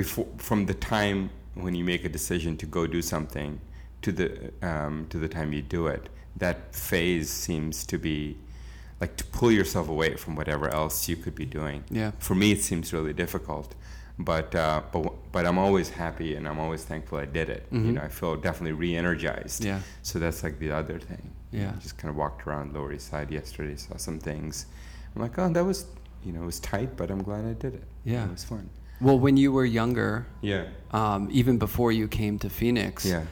before 0.00 0.26
from 0.38 0.60
the 0.70 0.72
time 0.94 1.28
when 1.64 1.74
you 1.74 1.84
make 1.84 2.02
a 2.10 2.12
decision 2.18 2.56
to 2.56 2.66
go 2.76 2.86
do 2.86 3.02
something 3.02 3.50
to 4.04 4.10
the 4.18 4.28
um, 4.70 4.94
to 5.10 5.18
the 5.24 5.28
time 5.36 5.48
you 5.52 5.60
do 5.78 5.82
it, 5.88 6.04
that 6.44 6.56
phase 6.74 7.28
seems 7.46 7.74
to 7.92 7.96
be 7.98 8.18
like 9.02 9.14
to 9.20 9.24
pull 9.38 9.52
yourself 9.60 9.86
away 9.94 10.10
from 10.22 10.32
whatever 10.40 10.66
else 10.80 10.96
you 11.10 11.16
could 11.22 11.34
be 11.34 11.44
doing. 11.60 11.78
Yeah. 12.00 12.12
For 12.18 12.34
me, 12.42 12.48
it 12.56 12.62
seems 12.68 12.86
really 12.96 13.12
difficult, 13.24 13.74
but 14.30 14.54
uh, 14.54 14.80
but 14.92 15.02
but 15.34 15.42
I'm 15.48 15.58
always 15.66 15.88
happy 16.04 16.30
and 16.36 16.48
I'm 16.48 16.60
always 16.64 16.82
thankful 16.90 17.18
I 17.18 17.28
did 17.40 17.48
it. 17.56 17.62
You 17.70 17.78
Mhm. 17.80 17.92
know, 17.96 18.02
I 18.08 18.10
feel 18.20 18.34
definitely 18.48 18.76
re-energized. 18.86 19.60
Yeah. 19.70 19.80
So 20.08 20.18
that's 20.22 20.40
like 20.46 20.56
the 20.64 20.70
other 20.80 20.98
thing. 21.10 21.24
You 21.52 21.60
Yeah. 21.60 21.72
just 21.84 21.94
kind 22.00 22.10
of 22.12 22.16
walked 22.16 22.40
around 22.46 22.66
Lower 22.76 22.90
East 22.96 23.08
Side 23.12 23.30
yesterday, 23.40 23.76
saw 23.76 23.96
some 24.08 24.18
things. 24.30 24.54
I'm 25.14 25.22
like, 25.26 25.36
oh, 25.42 25.48
that 25.56 25.64
was 25.72 25.78
you 26.24 26.32
know, 26.32 26.42
it 26.42 26.46
was 26.46 26.60
tight, 26.60 26.96
but 26.96 27.10
I'm 27.10 27.22
glad 27.22 27.44
I 27.44 27.52
did 27.54 27.74
it. 27.74 27.84
Yeah. 28.04 28.24
It 28.24 28.30
was 28.30 28.44
fun. 28.44 28.68
Well, 29.00 29.18
when 29.18 29.36
you 29.36 29.52
were 29.52 29.64
younger, 29.64 30.26
Yeah. 30.40 30.64
um, 30.92 31.28
even 31.30 31.58
before 31.58 31.92
you 31.92 32.08
came 32.08 32.38
to 32.40 32.50
Phoenix, 32.50 33.04
Yeah. 33.06 33.24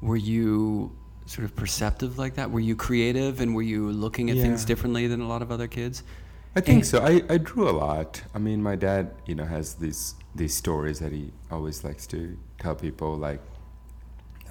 were 0.00 0.16
you 0.16 0.92
sort 1.26 1.44
of 1.44 1.54
perceptive 1.54 2.18
like 2.18 2.34
that? 2.34 2.50
Were 2.50 2.60
you 2.60 2.74
creative 2.74 3.40
and 3.40 3.54
were 3.54 3.62
you 3.62 3.90
looking 3.90 4.30
at 4.30 4.36
things 4.36 4.64
differently 4.64 5.06
than 5.06 5.20
a 5.20 5.28
lot 5.28 5.40
of 5.42 5.52
other 5.52 5.68
kids? 5.68 6.02
I 6.56 6.60
think 6.60 6.78
And- 6.80 6.86
so. 6.86 6.98
I, 7.00 7.22
I 7.30 7.38
drew 7.38 7.68
a 7.68 7.72
lot. 7.72 8.22
I 8.34 8.38
mean, 8.38 8.62
my 8.62 8.74
dad, 8.76 9.12
you 9.26 9.34
know, 9.34 9.44
has 9.44 9.74
these 9.74 10.14
these 10.34 10.54
stories 10.54 10.98
that 10.98 11.12
he 11.12 11.30
always 11.50 11.84
likes 11.84 12.06
to 12.06 12.38
tell 12.58 12.74
people. 12.74 13.16
Like, 13.16 13.40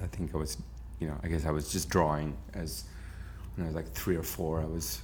I 0.00 0.06
think 0.06 0.32
I 0.32 0.38
was, 0.38 0.56
you 1.00 1.08
know, 1.08 1.16
I 1.24 1.26
guess 1.28 1.44
I 1.44 1.50
was 1.50 1.72
just 1.72 1.88
drawing 1.90 2.36
as 2.54 2.84
when 3.56 3.66
I 3.66 3.68
was 3.68 3.74
like 3.74 3.90
three 3.92 4.14
or 4.16 4.22
four. 4.22 4.60
I 4.60 4.64
was 4.64 5.02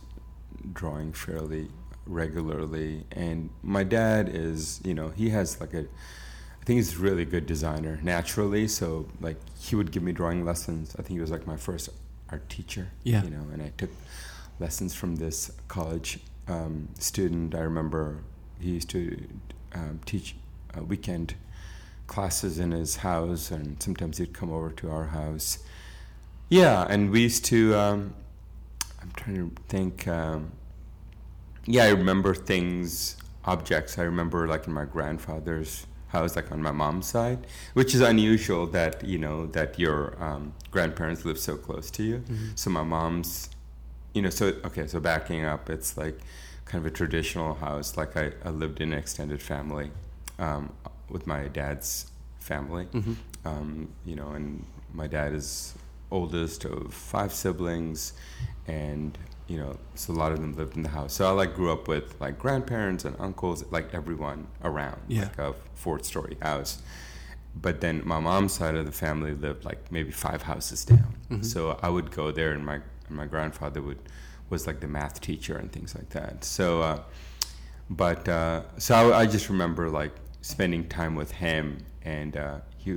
drawing 0.73 1.12
fairly 1.12 1.68
regularly, 2.09 3.05
and 3.12 3.50
my 3.62 3.85
dad 3.85 4.29
is, 4.29 4.81
you 4.85 4.95
know, 4.95 5.11
he 5.11 5.31
has 5.31 5.61
like 5.61 5.75
a. 5.75 5.87
I 6.61 6.65
think 6.65 6.79
he's 6.79 6.97
a 6.97 6.99
really 6.99 7.25
good 7.25 7.47
designer 7.47 7.99
naturally. 8.03 8.69
So 8.69 9.09
like 9.21 9.38
he 9.59 9.75
would 9.75 9.91
give 9.91 10.03
me 10.03 10.12
drawing 10.12 10.45
lessons. 10.45 10.95
I 10.99 11.03
think 11.03 11.17
he 11.17 11.21
was 11.21 11.31
like 11.31 11.47
my 11.47 11.57
first 11.57 11.88
art 12.31 12.49
teacher. 12.49 12.88
Yeah. 13.05 13.23
You 13.25 13.31
know, 13.31 13.47
and 13.53 13.62
I 13.62 13.73
took 13.79 13.91
lessons 14.59 14.95
from 14.95 15.17
this 15.17 15.50
college 15.69 16.21
um, 16.47 16.88
student. 16.99 17.55
I 17.55 17.61
remember 17.61 18.19
he 18.61 18.71
used 18.73 18.91
to 18.91 19.27
um, 19.75 20.00
teach 20.05 20.35
uh, 20.77 20.83
weekend 20.83 21.35
classes 22.07 22.59
in 22.59 22.73
his 22.73 22.97
house, 22.97 23.50
and 23.50 23.83
sometimes 23.83 24.19
he'd 24.19 24.33
come 24.33 24.50
over 24.50 24.71
to 24.71 24.91
our 24.91 25.07
house. 25.07 25.59
Yeah, 26.49 26.87
and 26.88 27.11
we 27.11 27.23
used 27.23 27.45
to. 27.47 27.75
Um, 27.77 28.15
I'm 29.00 29.12
trying 29.17 29.37
to 29.37 29.53
think. 29.69 30.09
Um, 30.09 30.53
yeah, 31.69 31.85
I 31.85 31.91
remember 31.91 32.35
things, 32.35 33.17
objects. 33.45 33.99
I 33.99 34.03
remember 34.03 34.49
like 34.49 34.67
in 34.67 34.73
my 34.73 34.85
grandfather's 34.87 35.87
house, 36.09 36.35
like 36.37 36.51
on 36.51 36.63
my 36.63 36.73
mom's 36.73 37.07
side, 37.07 37.47
which 37.75 37.95
is 37.95 38.01
unusual 38.01 38.67
that 38.69 39.05
you 39.05 39.19
know 39.19 39.47
that 39.49 39.79
your 39.79 40.17
um, 40.23 40.55
grandparents 40.71 41.25
live 41.25 41.39
so 41.39 41.57
close 41.57 41.91
to 41.93 42.03
you. 42.03 42.25
So 42.55 42.71
my 42.71 42.83
mom's, 42.83 43.51
you 44.15 44.23
know, 44.23 44.31
so 44.31 44.47
okay, 44.65 44.87
so 44.87 44.99
backing 45.01 45.45
up, 45.45 45.69
it's 45.71 45.97
like 45.97 46.19
kind 46.65 46.85
of 46.85 46.91
a 46.93 46.95
traditional 46.95 47.55
house. 47.55 47.97
Like 47.97 48.17
I, 48.17 48.33
I 48.45 48.51
lived 48.51 48.81
in 48.81 48.93
an 48.93 48.99
extended 48.99 49.43
family 49.43 49.91
um, 50.39 50.73
with 51.11 51.27
my 51.27 51.49
dad's 51.49 52.11
family, 52.41 52.87
um, 53.45 53.89
you 54.07 54.17
know, 54.17 54.31
and 54.31 54.65
my 54.95 55.07
dad 55.07 55.35
is 55.35 55.75
oldest 56.11 56.65
of 56.65 56.95
five 56.95 57.33
siblings, 57.35 58.15
and 58.67 59.19
you 59.49 59.56
know, 59.58 59.76
so 59.95 60.13
a 60.13 60.15
lot 60.15 60.30
of 60.32 60.41
them 60.41 60.52
lived 60.54 60.76
in 60.76 60.82
the 60.82 60.91
house. 60.91 61.13
So 61.15 61.26
I 61.26 61.30
like 61.30 61.54
grew 61.54 61.73
up 61.73 61.89
with 61.89 62.15
like 62.21 62.39
grandparents 62.39 63.04
and 63.04 63.17
uncles, 63.19 63.65
like 63.71 63.93
everyone 63.95 64.47
around, 64.63 65.00
Yeah. 65.08 65.23
like 65.25 65.39
a 65.39 65.54
fourth-story 65.75 66.37
house. 66.43 66.82
But 67.61 67.80
then 67.80 68.02
my 68.04 68.21
mom's 68.21 68.52
side 68.52 68.75
of 68.76 68.84
the 68.87 68.93
family 68.93 69.32
lived 69.34 69.65
like 69.65 69.91
maybe 69.91 70.11
five 70.13 70.43
houses 70.43 70.84
down. 70.84 71.43
So 71.43 71.78
I 71.82 71.89
would 71.89 72.11
go 72.13 72.30
there, 72.30 72.52
and 72.52 72.65
my 72.65 72.75
and 73.08 73.17
my 73.17 73.26
grandfather 73.26 73.80
would 73.82 73.99
was 74.50 74.67
like 74.67 74.80
the 74.80 74.87
math 74.89 75.21
teacher 75.21 75.56
and 75.58 75.73
things 75.73 75.95
like 75.95 76.08
that. 76.11 76.45
So, 76.45 76.82
uh, 76.82 77.00
but 77.91 78.28
uh, 78.28 78.63
so 78.76 78.95
I, 78.95 79.21
I 79.23 79.26
just 79.26 79.49
remember 79.49 79.91
like 79.91 80.13
spending 80.43 80.89
time 80.89 81.15
with 81.17 81.32
him, 81.32 81.78
and 82.02 82.37
uh, 82.37 82.58
he, 82.76 82.91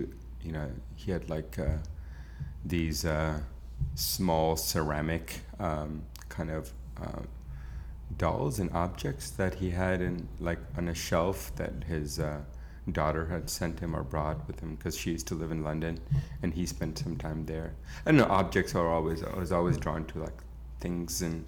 you 0.44 0.52
know, 0.52 0.70
he 0.96 1.12
had 1.12 1.30
like 1.30 1.58
uh, 1.58 1.78
these 2.64 3.04
uh, 3.06 3.40
small 3.96 4.56
ceramic 4.56 5.40
um, 5.60 6.04
kind 6.32 6.50
of 6.50 6.72
uh, 7.02 7.22
dolls 8.18 8.60
and 8.60 8.72
objects 8.72 9.30
that 9.32 9.56
he 9.56 9.70
had 9.70 10.02
in 10.02 10.28
like 10.40 10.60
on 10.78 10.88
a 10.88 10.94
shelf 10.94 11.52
that 11.56 11.84
his 11.88 12.20
uh, 12.20 12.42
daughter 12.92 13.28
had 13.28 13.50
sent 13.50 13.80
him 13.80 13.96
or 13.96 14.04
brought 14.04 14.48
with 14.48 14.60
him 14.60 14.76
because 14.76 14.98
she 14.98 15.12
used 15.12 15.28
to 15.28 15.36
live 15.36 15.52
in 15.52 15.64
London, 15.64 16.00
and 16.42 16.54
he 16.54 16.66
spent 16.66 16.98
some 16.98 17.16
time 17.16 17.46
there. 17.46 17.74
I 18.06 18.12
know. 18.12 18.26
Objects 18.26 18.74
are 18.76 18.88
always 18.88 19.24
I 19.24 19.38
was 19.38 19.52
always 19.52 19.78
drawn 19.78 20.06
to 20.06 20.20
like 20.20 20.40
things 20.80 21.22
and 21.22 21.46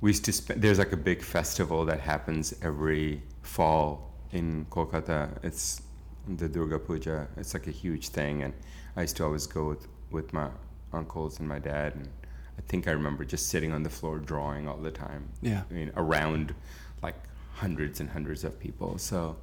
we 0.00 0.10
used 0.10 0.24
to 0.24 0.32
spend 0.32 0.62
there's 0.62 0.78
like 0.78 0.92
a 0.92 0.96
big 0.96 1.22
festival 1.22 1.84
that 1.86 2.00
happens 2.00 2.54
every 2.62 3.22
fall 3.42 4.12
in 4.32 4.66
Kolkata. 4.70 5.38
It's 5.42 5.82
the 6.28 6.48
Durga 6.48 6.78
Puja. 6.78 7.28
It's 7.36 7.54
like 7.54 7.66
a 7.66 7.72
huge 7.72 8.08
thing 8.08 8.42
and 8.42 8.52
I 8.96 9.02
used 9.02 9.16
to 9.16 9.24
always 9.24 9.46
go 9.46 9.68
with, 9.68 9.86
with 10.10 10.32
my 10.32 10.48
uncles 10.92 11.40
and 11.40 11.48
my 11.48 11.58
dad 11.58 11.94
and 11.96 12.08
I 12.58 12.62
think 12.68 12.88
I 12.88 12.92
remember 12.92 13.24
just 13.24 13.48
sitting 13.48 13.72
on 13.72 13.82
the 13.82 13.90
floor 13.90 14.18
drawing 14.18 14.66
all 14.68 14.76
the 14.78 14.90
time. 14.90 15.28
Yeah. 15.42 15.62
I 15.70 15.74
mean 15.74 15.92
around 15.96 16.54
like 17.02 17.16
hundreds 17.54 18.00
and 18.00 18.08
hundreds 18.10 18.44
of 18.44 18.58
people. 18.58 18.98
So 18.98 19.36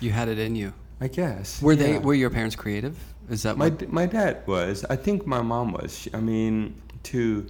You 0.00 0.10
had 0.10 0.28
it 0.28 0.38
in 0.38 0.54
you. 0.56 0.72
I 1.00 1.08
guess. 1.08 1.62
Were 1.62 1.76
they 1.76 1.92
yeah. 1.94 1.98
were 1.98 2.14
your 2.14 2.30
parents 2.30 2.54
creative? 2.56 2.98
Is 3.30 3.42
that 3.44 3.56
My 3.56 3.66
what? 3.68 3.78
d- 3.78 3.86
my 3.86 4.06
dad 4.06 4.46
was. 4.46 4.84
I 4.90 4.96
think 4.96 5.26
my 5.26 5.40
mom 5.42 5.72
was. 5.72 5.96
She- 5.98 6.12
I 6.14 6.20
mean, 6.20 6.80
to 7.04 7.46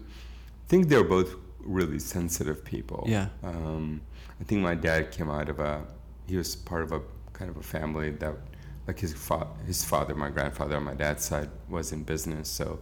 think 0.69 0.89
they're 0.89 1.03
both 1.19 1.35
really 1.59 1.99
sensitive 1.99 2.65
people. 2.65 3.05
Yeah. 3.09 3.27
Um, 3.43 4.01
I 4.41 4.45
think 4.45 4.61
my 4.63 4.75
dad 4.75 5.11
came 5.11 5.29
out 5.31 5.49
of 5.49 5.59
a. 5.59 5.83
He 6.29 6.37
was 6.37 6.55
part 6.55 6.83
of 6.85 6.93
a 6.93 7.01
kind 7.33 7.51
of 7.51 7.57
a 7.57 7.63
family 7.63 8.11
that, 8.11 8.35
like 8.87 8.99
his 9.01 9.13
fa- 9.13 9.49
his 9.67 9.85
father, 9.85 10.15
my 10.15 10.31
grandfather 10.31 10.77
on 10.77 10.85
my 10.85 10.95
dad's 10.95 11.25
side 11.25 11.51
was 11.69 11.91
in 11.93 12.05
business, 12.05 12.49
so 12.49 12.79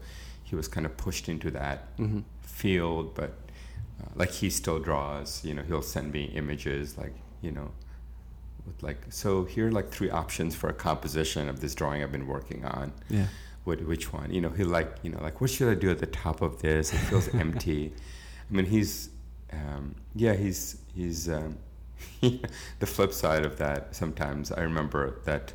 he 0.48 0.56
was 0.56 0.66
kind 0.68 0.86
of 0.86 0.96
pushed 0.96 1.28
into 1.28 1.50
that 1.50 1.96
Mhm. 1.98 2.24
field. 2.42 3.14
But 3.14 3.30
uh, 4.02 4.08
like 4.14 4.30
he 4.30 4.48
still 4.50 4.78
draws. 4.78 5.44
You 5.44 5.54
know, 5.54 5.62
he'll 5.62 5.82
send 5.82 6.12
me 6.12 6.24
images 6.24 6.96
like 6.96 7.14
you 7.42 7.52
know 7.52 7.70
with 8.66 8.82
like 8.82 9.00
so 9.10 9.44
here 9.44 9.68
are 9.68 9.72
like 9.72 9.90
three 9.90 10.10
options 10.10 10.54
for 10.54 10.68
a 10.68 10.72
composition 10.74 11.48
of 11.48 11.60
this 11.60 11.74
drawing 11.74 12.02
I've 12.02 12.12
been 12.12 12.26
working 12.26 12.64
on. 12.64 12.92
Yeah. 13.08 13.26
What 13.64 13.84
which 13.86 14.12
one? 14.12 14.32
You 14.32 14.40
know, 14.40 14.50
he'll 14.50 14.68
like 14.80 14.90
you 15.02 15.10
know 15.10 15.20
like 15.22 15.40
what 15.40 15.50
should 15.50 15.68
I 15.70 15.74
do 15.74 15.90
at 15.90 15.98
the 15.98 16.06
top 16.24 16.40
of 16.42 16.62
this? 16.62 16.92
It 16.94 16.98
feels 17.10 17.28
empty. 17.44 17.92
I 18.50 18.54
mean, 18.56 18.66
he's 18.66 19.10
um, 19.52 19.94
yeah, 20.14 20.34
he's 20.34 20.78
he's 20.94 21.28
um, 21.28 21.58
the 22.20 22.86
flip 22.86 23.12
side 23.12 23.44
of 23.44 23.58
that. 23.58 23.94
Sometimes 23.94 24.50
I 24.52 24.60
remember 24.62 25.20
that. 25.24 25.52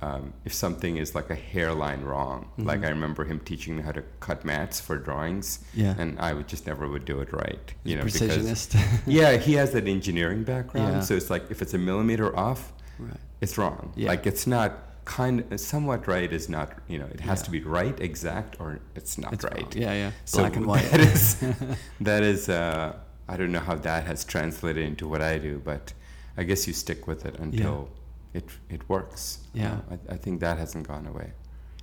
Um, 0.00 0.32
if 0.44 0.52
something 0.54 0.96
is 0.96 1.16
like 1.16 1.28
a 1.28 1.34
hairline 1.34 2.02
wrong, 2.02 2.50
like 2.56 2.84
I 2.84 2.88
remember 2.90 3.24
him 3.24 3.40
teaching 3.40 3.76
me 3.76 3.82
how 3.82 3.90
to 3.90 4.02
cut 4.20 4.44
mats 4.44 4.80
for 4.80 4.96
drawings, 4.96 5.58
Yeah. 5.74 5.94
and 5.98 6.16
I 6.20 6.34
would 6.34 6.46
just 6.46 6.68
never 6.68 6.86
would 6.86 7.04
do 7.04 7.20
it 7.20 7.32
right, 7.32 7.74
you 7.82 7.96
know, 7.96 8.04
because 8.04 8.20
precisionist. 8.22 8.80
yeah, 9.08 9.36
he 9.38 9.54
has 9.54 9.72
that 9.72 9.88
engineering 9.88 10.44
background. 10.44 10.94
Yeah. 10.94 11.00
So 11.00 11.14
it's 11.14 11.30
like 11.30 11.50
if 11.50 11.62
it's 11.62 11.74
a 11.74 11.78
millimeter 11.78 12.36
off, 12.38 12.72
right. 13.00 13.16
it's 13.40 13.58
wrong. 13.58 13.92
Yeah. 13.96 14.10
Like 14.10 14.24
it's 14.24 14.46
not 14.46 14.70
kind 15.04 15.44
of, 15.50 15.58
somewhat 15.58 16.06
right 16.06 16.32
is 16.32 16.48
not, 16.48 16.74
you 16.86 16.98
know, 17.00 17.06
it 17.06 17.18
has 17.20 17.40
Yeah. 17.40 17.44
to 17.46 17.50
be 17.50 17.62
right, 17.62 17.98
exact, 18.00 18.60
or 18.60 18.78
it's 18.94 19.18
not 19.18 19.32
It's 19.32 19.42
right. 19.42 19.62
wrong. 19.62 19.72
Yeah, 19.74 19.94
yeah. 19.94 20.10
So 20.26 20.38
Black 20.38 20.54
and 20.54 20.66
white. 20.70 20.88
That 20.92 21.00
is, 21.00 21.36
that 22.00 22.22
is 22.22 22.48
uh, 22.48 22.94
I 23.28 23.36
don't 23.36 23.50
know 23.50 23.58
how 23.70 23.74
that 23.74 24.06
has 24.06 24.24
translated 24.24 24.84
into 24.86 25.08
what 25.08 25.22
I 25.22 25.38
do, 25.38 25.60
but 25.64 25.92
I 26.36 26.44
guess 26.44 26.68
you 26.68 26.72
stick 26.72 27.08
with 27.08 27.26
it 27.26 27.36
until 27.40 27.88
it, 28.34 28.44
it 28.68 28.88
works. 28.88 29.38
You 29.54 29.62
Yeah. 29.62 29.68
know, 29.68 29.82
I, 30.10 30.14
I 30.14 30.16
think 30.16 30.40
that 30.40 30.58
hasn't 30.58 30.86
gone 30.86 31.06
away. 31.06 31.32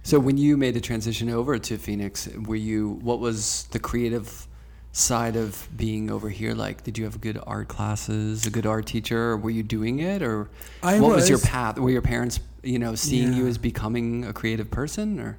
So 0.03 0.19
when 0.19 0.37
you 0.37 0.55
made 0.57 0.75
the 0.75 0.81
transition 0.81 1.29
over 1.29 1.57
to 1.57 1.77
Phoenix, 1.77 2.27
were 2.45 2.55
you 2.55 2.99
what 3.01 3.19
was 3.19 3.67
the 3.71 3.79
creative 3.79 4.47
side 4.91 5.35
of 5.35 5.67
being 5.75 6.11
over 6.11 6.29
here 6.29 6.53
like? 6.53 6.83
Did 6.83 6.97
you 6.97 7.05
have 7.05 7.19
good 7.19 7.39
art 7.47 7.67
classes, 7.67 8.45
a 8.45 8.51
good 8.51 8.65
art 8.67 8.85
teacher, 8.85 9.31
or 9.31 9.37
were 9.37 9.49
you 9.49 9.63
doing 9.63 9.99
it, 9.99 10.21
or 10.21 10.49
I 10.83 10.99
what 10.99 11.15
was, 11.15 11.27
your 11.29 11.39
path? 11.39 11.79
Were 11.79 11.89
your 11.89 12.03
parents, 12.03 12.39
you 12.63 12.77
know, 12.77 12.93
seeing 12.95 13.33
you 13.33 13.47
as 13.47 13.57
becoming 13.57 14.25
a 14.25 14.33
creative 14.33 14.69
person, 14.69 15.19
or 15.19 15.37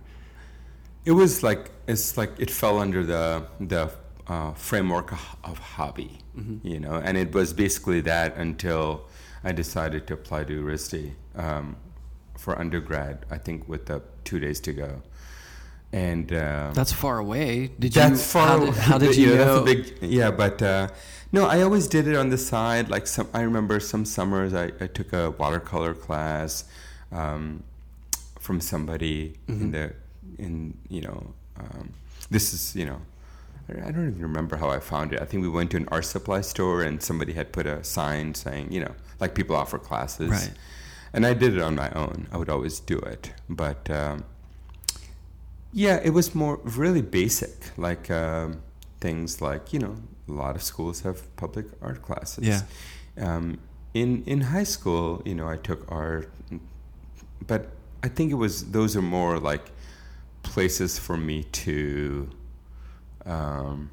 It 1.04 1.12
was 1.12 1.42
like 1.44 1.70
it's 1.86 2.16
like 2.18 2.32
it 2.38 2.50
fell 2.50 2.78
under 2.80 3.04
the 3.04 3.46
the 3.60 3.92
uh, 4.26 4.52
framework 4.54 5.12
of, 5.12 5.36
of 5.44 5.58
hobby, 5.58 6.18
you 6.64 6.80
know, 6.80 6.94
and 6.94 7.16
it 7.16 7.32
was 7.32 7.52
basically 7.52 8.00
that 8.02 8.36
until 8.36 9.06
I 9.46 9.52
decided 9.52 10.08
to 10.08 10.14
apply 10.14 10.42
to 10.44 10.54
RISD 10.64 11.12
um, 11.36 11.76
for 12.36 12.58
undergrad. 12.58 13.24
I 13.30 13.38
think 13.38 13.68
with 13.68 13.86
the 13.86 14.02
two 14.24 14.40
days 14.40 14.58
to 14.66 14.72
go, 14.72 15.02
and 15.92 16.32
um, 16.32 16.74
that's 16.74 16.92
far 16.92 17.18
away? 17.18 17.70
Did 17.78 17.92
that's 17.92 18.10
you? 18.10 18.16
far. 18.34 18.48
How 18.48 18.58
did, 18.58 18.68
away. 18.68 18.78
how 18.80 18.98
did 18.98 19.16
you 19.16 19.30
yeah, 19.30 19.36
know? 19.36 19.64
That's 19.64 19.90
big, 19.90 19.98
yeah, 20.02 20.30
but 20.32 20.60
uh, 20.60 20.88
no, 21.30 21.46
I 21.46 21.62
always 21.62 21.86
did 21.86 22.08
it 22.08 22.16
on 22.16 22.28
the 22.30 22.38
side. 22.38 22.90
Like 22.90 23.06
some, 23.06 23.28
I 23.32 23.42
remember 23.42 23.78
some 23.78 24.04
summers 24.04 24.52
I, 24.52 24.64
I 24.80 24.88
took 24.88 25.12
a 25.12 25.30
watercolor 25.30 25.94
class 25.94 26.64
um, 27.12 27.62
from 28.40 28.60
somebody 28.60 29.34
Mm-hmm. 29.48 29.62
in 29.62 29.70
the 29.70 29.92
in 30.38 30.76
you 30.88 31.02
know 31.02 31.34
um, 31.56 31.92
this 32.30 32.52
is 32.52 32.74
you 32.74 32.84
know 32.84 33.00
I 33.68 33.90
don't 33.92 34.08
even 34.08 34.22
remember 34.22 34.56
how 34.56 34.70
I 34.70 34.80
found 34.80 35.12
it. 35.12 35.22
I 35.22 35.24
think 35.24 35.42
we 35.42 35.48
went 35.48 35.70
to 35.70 35.76
an 35.76 35.88
art 35.90 36.04
supply 36.04 36.40
store 36.40 36.82
and 36.82 37.00
somebody 37.02 37.32
had 37.32 37.52
put 37.52 37.66
a 37.66 37.82
sign 37.84 38.34
saying 38.34 38.72
you 38.72 38.80
know 38.80 38.94
like 39.20 39.34
people 39.34 39.56
offer 39.56 39.78
classes, 39.78 40.30
Right. 40.30 40.52
and 41.12 41.24
I 41.26 41.34
did 41.34 41.54
it 41.56 41.62
on 41.62 41.74
my 41.74 41.90
own. 41.90 42.26
I 42.32 42.36
would 42.36 42.50
always 42.50 42.80
do 42.80 42.98
it, 42.98 43.32
but. 43.48 43.90
Um, 43.90 44.24
yeah, 45.72 46.00
it 46.02 46.10
was 46.10 46.34
more 46.34 46.58
really 46.64 47.02
basic, 47.02 47.76
like 47.76 48.10
um, 48.10 48.62
things 49.00 49.42
like 49.42 49.74
you 49.74 49.78
know, 49.78 49.96
a 50.28 50.32
lot 50.32 50.56
of 50.56 50.62
schools 50.62 51.02
have 51.02 51.18
public 51.36 51.66
art 51.82 52.00
classes. 52.00 52.44
Yeah. 52.46 52.62
Um, 53.18 53.58
in 53.92 54.22
in 54.24 54.40
high 54.40 54.64
school, 54.64 55.20
you 55.26 55.34
know, 55.34 55.46
I 55.48 55.56
took 55.58 55.84
art, 55.92 56.30
but 57.46 57.72
I 58.02 58.08
think 58.08 58.30
it 58.32 58.36
was 58.36 58.70
those 58.70 58.96
are 58.96 59.02
more 59.02 59.38
like 59.38 59.70
places 60.42 60.98
for 60.98 61.16
me 61.18 61.42
to 61.64 62.30
um, 63.26 63.90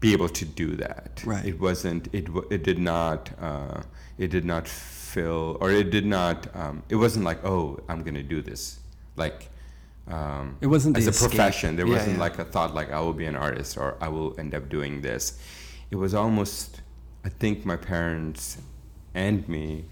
be 0.00 0.12
able 0.12 0.28
to 0.30 0.44
do 0.44 0.76
that. 0.76 1.22
Right. 1.24 1.44
It 1.44 1.60
wasn't. 1.60 2.08
It 2.12 2.28
it 2.50 2.62
did 2.62 2.78
not. 2.78 3.30
Uh, 3.40 3.82
it 4.18 4.28
did 4.30 4.44
not 4.44 4.66
fill, 4.68 5.56
or 5.60 5.70
it 5.70 5.90
did 5.90 6.06
not. 6.06 6.54
Um, 6.54 6.82
it 6.88 6.96
wasn't 6.96 7.24
like, 7.24 7.44
oh, 7.44 7.78
I'm 7.88 8.02
going 8.02 8.14
to 8.14 8.22
do 8.22 8.40
this. 8.42 8.80
Like. 9.16 9.48
Um, 10.08 10.56
It 10.60 10.66
wasn't 10.66 10.96
as 10.98 11.06
a 11.06 11.10
escape. 11.10 11.28
profession. 11.30 11.76
There 11.76 11.86
Yeah, 11.86 11.94
wasn't 11.98 12.16
yeah. 12.16 12.20
like 12.26 12.38
a 12.40 12.44
thought 12.44 12.74
like 12.74 12.90
I 12.90 13.00
will 13.00 13.12
be 13.12 13.26
an 13.26 13.36
artist 13.36 13.76
or 13.78 13.96
I 14.00 14.08
will 14.08 14.34
end 14.40 14.54
up 14.54 14.68
doing 14.68 15.02
this. 15.02 15.38
It 15.90 15.96
was 15.96 16.14
almost. 16.14 16.80
I 17.24 17.28
think 17.28 17.64
my 17.66 17.76
parents 17.76 18.58
and 19.14 19.46
me. 19.48 19.84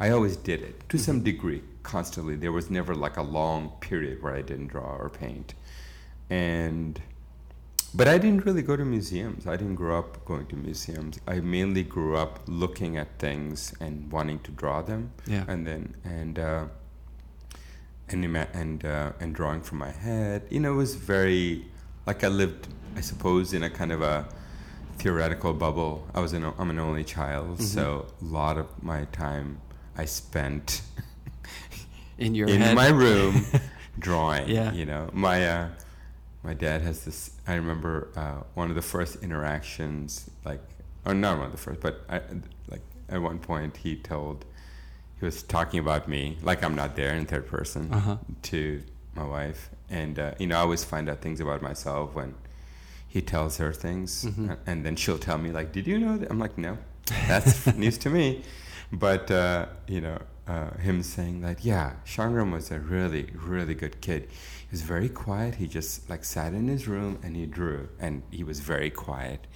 I 0.00 0.10
always 0.10 0.36
did 0.36 0.60
it 0.62 0.74
to 0.90 0.96
Mm-hmm. 0.96 1.04
some 1.08 1.22
degree, 1.22 1.62
constantly. 1.84 2.34
There 2.36 2.52
was 2.52 2.68
never 2.70 2.94
like 2.94 3.16
a 3.16 3.22
long 3.22 3.70
period 3.80 4.20
where 4.22 4.34
I 4.34 4.42
didn't 4.42 4.66
draw 4.74 4.96
or 4.96 5.08
paint, 5.08 5.54
and 6.28 7.00
but 7.94 8.08
I 8.08 8.18
didn't 8.18 8.44
really 8.46 8.62
go 8.62 8.76
to 8.76 8.84
museums. 8.84 9.46
I 9.46 9.56
didn't 9.56 9.74
grow 9.76 9.98
up 9.98 10.24
going 10.24 10.46
to 10.46 10.56
museums. 10.56 11.18
I 11.26 11.40
mainly 11.40 11.82
grew 11.82 12.16
up 12.16 12.40
looking 12.46 12.96
at 12.96 13.18
things 13.18 13.74
and 13.80 14.10
wanting 14.10 14.40
to 14.40 14.50
draw 14.50 14.82
them. 14.82 15.12
Yeah. 15.26 15.44
And 15.48 15.66
then 15.66 15.94
and 16.04 16.38
uh, 16.38 16.64
and 18.08 18.24
ima- 18.24 18.48
and 18.54 18.84
uh, 18.84 19.12
and 19.20 19.34
drawing 19.34 19.60
from 19.62 19.78
my 19.78 19.90
head. 19.90 20.42
You 20.50 20.60
know, 20.60 20.72
it 20.72 20.76
was 20.76 20.94
very 20.94 21.66
like 22.06 22.24
I 22.24 22.28
lived, 22.28 22.68
I 22.96 23.00
suppose, 23.00 23.52
in 23.52 23.62
a 23.62 23.70
kind 23.70 23.92
of 23.92 24.02
a 24.02 24.26
theoretical 24.98 25.52
bubble. 25.52 26.06
I 26.14 26.20
was 26.20 26.32
an 26.32 26.44
I'm 26.58 26.70
an 26.70 26.78
only 26.78 27.04
child, 27.04 27.58
Mm-hmm. 27.58 27.64
so 27.64 28.06
a 28.20 28.24
lot 28.24 28.56
of 28.58 28.66
my 28.82 29.04
time 29.12 29.60
I 29.98 30.06
spent 30.06 30.80
in 32.18 32.34
your 32.34 32.48
in 32.48 32.60
head? 32.60 32.74
my 32.74 32.88
room 32.88 33.44
drawing. 33.98 34.48
Yeah. 34.48 34.72
You 34.72 34.86
know, 34.86 35.10
my 35.12 35.46
uh, 35.46 35.68
my 36.42 36.54
dad 36.54 36.80
has 36.82 37.04
this. 37.04 37.31
I 37.46 37.54
remember 37.54 38.08
uh, 38.16 38.44
one 38.54 38.68
of 38.70 38.76
the 38.76 38.82
first 38.82 39.16
interactions, 39.22 40.30
like, 40.44 40.60
or 41.04 41.14
not 41.14 41.36
one 41.38 41.46
of 41.46 41.52
the 41.52 41.58
first, 41.58 41.80
but 41.80 42.04
I, 42.08 42.20
like 42.68 42.82
at 43.08 43.20
one 43.20 43.38
point 43.38 43.78
he 43.78 43.96
told, 43.96 44.44
he 45.18 45.24
was 45.24 45.42
talking 45.42 45.80
about 45.80 46.08
me, 46.08 46.38
like 46.42 46.62
I'm 46.64 46.74
not 46.74 46.94
there 46.96 47.14
in 47.14 47.26
third 47.26 47.46
person, 47.46 47.92
Uh-huh. 47.92 48.16
to 48.42 48.82
my 49.14 49.24
wife, 49.24 49.70
and 49.90 50.18
uh, 50.18 50.32
you 50.38 50.46
know 50.46 50.56
I 50.56 50.60
always 50.60 50.84
find 50.84 51.08
out 51.10 51.20
things 51.20 51.40
about 51.40 51.62
myself 51.62 52.14
when 52.14 52.34
he 53.08 53.20
tells 53.20 53.58
her 53.58 53.72
things, 53.72 54.24
Mm-hmm. 54.24 54.50
and, 54.50 54.58
and 54.66 54.86
then 54.86 54.96
she'll 54.96 55.18
tell 55.18 55.38
me 55.38 55.50
like, 55.50 55.72
"Did 55.72 55.86
you 55.86 55.98
know 55.98 56.16
that?" 56.18 56.30
I'm 56.30 56.38
like, 56.38 56.56
"No, 56.56 56.78
that's 57.28 57.66
news 57.82 57.98
to 57.98 58.10
me," 58.10 58.42
but 58.92 59.30
uh, 59.30 59.66
you 59.86 60.00
know, 60.00 60.18
uh, 60.46 60.76
him 60.78 61.02
saying 61.02 61.40
that, 61.42 61.64
yeah, 61.64 61.92
Sangram 62.04 62.52
was 62.52 62.70
a 62.70 62.78
really, 62.80 63.30
really 63.34 63.74
good 63.74 64.00
kid. 64.00 64.28
He 64.30 64.68
was 64.72 64.82
very 64.82 65.08
quiet. 65.08 65.56
He 65.56 65.66
just 65.68 66.08
like 66.10 66.24
sat 66.24 66.52
in 66.54 66.66
his 66.68 66.88
room 66.88 67.18
and 67.22 67.36
he 67.36 67.46
drew, 67.46 67.88
and 68.00 68.22
he 68.30 68.42
was 68.42 68.60
very 68.60 68.90
quiet. 68.90 69.46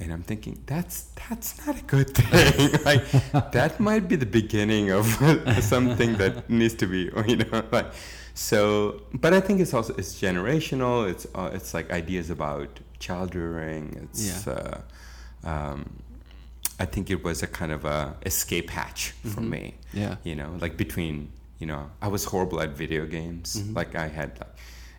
And 0.00 0.12
I'm 0.12 0.22
thinking 0.22 0.62
that's 0.66 1.08
that's 1.28 1.66
not 1.66 1.78
a 1.78 1.82
good 1.84 2.10
thing. 2.14 2.70
like 2.84 3.04
that 3.52 3.78
might 3.80 4.08
be 4.08 4.16
the 4.16 4.26
beginning 4.26 4.90
of 4.90 5.06
something 5.60 6.16
that 6.16 6.48
needs 6.48 6.74
to 6.76 6.86
be, 6.86 7.10
you 7.26 7.36
know, 7.36 7.62
like. 7.70 7.92
So, 8.36 9.02
but 9.12 9.32
I 9.32 9.40
think 9.40 9.60
it's 9.60 9.72
also 9.74 9.94
it's 9.94 10.20
generational. 10.20 11.08
It's 11.08 11.26
uh, 11.34 11.50
it's 11.52 11.72
like 11.74 11.92
ideas 11.92 12.30
about 12.30 12.80
child 12.98 13.34
rearing. 13.36 13.84
It's 14.02 14.46
Yeah. 14.46 14.52
uh, 14.52 15.48
um, 15.48 16.02
I 16.78 16.84
think 16.86 17.10
it 17.10 17.22
was 17.24 17.42
a 17.42 17.46
kind 17.46 17.72
of 17.72 17.84
a 17.84 18.16
escape 18.26 18.70
hatch 18.70 19.14
for 19.22 19.40
Mhm. 19.40 19.48
me. 19.48 19.74
Yeah. 19.92 20.16
You 20.24 20.34
know, 20.34 20.50
like 20.60 20.76
between 20.76 21.30
you 21.60 21.66
know, 21.68 21.88
I 22.02 22.08
was 22.08 22.24
horrible 22.24 22.60
at 22.60 22.70
video 22.76 23.06
games. 23.06 23.56
Mhm. 23.56 23.76
Like 23.76 23.94
I 23.94 24.08
had, 24.08 24.30
like, 24.40 24.54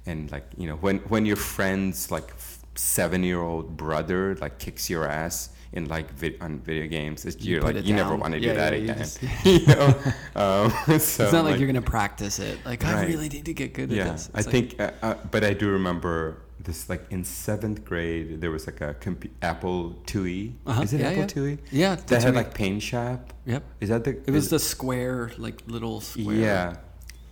and 0.05 0.31
like 0.31 0.45
you 0.57 0.67
know, 0.67 0.75
when 0.77 0.97
when 1.09 1.25
your 1.25 1.35
friend's 1.35 2.09
like 2.11 2.33
seven 2.75 3.23
year 3.23 3.39
old 3.41 3.77
brother 3.77 4.35
like 4.41 4.57
kicks 4.59 4.89
your 4.89 5.05
ass 5.07 5.49
in 5.73 5.85
like 5.89 6.11
vid- 6.13 6.37
on 6.41 6.59
video 6.59 6.87
games, 6.87 7.25
it's, 7.25 7.43
You 7.43 7.53
you're 7.55 7.61
like 7.61 7.85
you 7.85 7.93
never 7.93 8.15
want 8.15 8.33
to 8.33 8.39
do 8.39 8.47
Yeah, 8.47 8.53
that 8.53 8.73
yeah, 8.73 8.83
again. 8.83 8.97
just- 8.97 9.19
you 9.45 9.65
know, 9.67 9.87
um, 10.35 10.71
so 10.87 10.93
it's 10.95 11.19
not 11.19 11.43
like, 11.43 11.43
like- 11.51 11.59
you're 11.59 11.67
gonna 11.67 11.81
practice 11.81 12.39
it. 12.39 12.57
Like 12.65 12.83
I 12.85 13.05
really 13.05 13.27
need 13.29 13.45
to 13.45 13.53
get 13.53 13.73
good 13.73 13.91
at 13.91 13.97
yeah, 13.97 14.11
this. 14.13 14.29
I 14.33 14.37
like- 14.39 14.49
think, 14.49 14.79
uh, 14.79 14.91
uh, 15.01 15.15
but 15.31 15.43
I 15.43 15.53
do 15.53 15.69
remember 15.69 16.37
this. 16.65 16.89
Like 16.89 17.05
in 17.09 17.23
seventh 17.23 17.85
grade, 17.85 18.41
there 18.41 18.51
was 18.51 18.65
like 18.67 18.81
a 18.81 18.93
compu- 18.95 19.29
Apple 19.41 19.95
IIe. 20.05 20.53
Uh-huh, 20.65 20.81
Is 20.81 20.93
it 20.93 20.99
yeah, 21.01 21.09
Apple 21.09 21.21
yeah. 21.21 21.25
IIe? 21.55 21.57
Yeah, 21.71 21.95
that 21.95 22.07
that's 22.07 22.23
had 22.25 22.35
like 22.35 22.53
Paint 22.53 22.81
Shop. 22.83 23.33
Yep. 23.45 23.63
Is 23.81 23.89
that 23.89 24.03
the? 24.03 24.11
It 24.27 24.31
was 24.31 24.49
the 24.49 24.59
square, 24.59 25.31
like 25.37 25.61
little 25.67 26.01
square. 26.01 26.35
Yeah, 26.35 26.75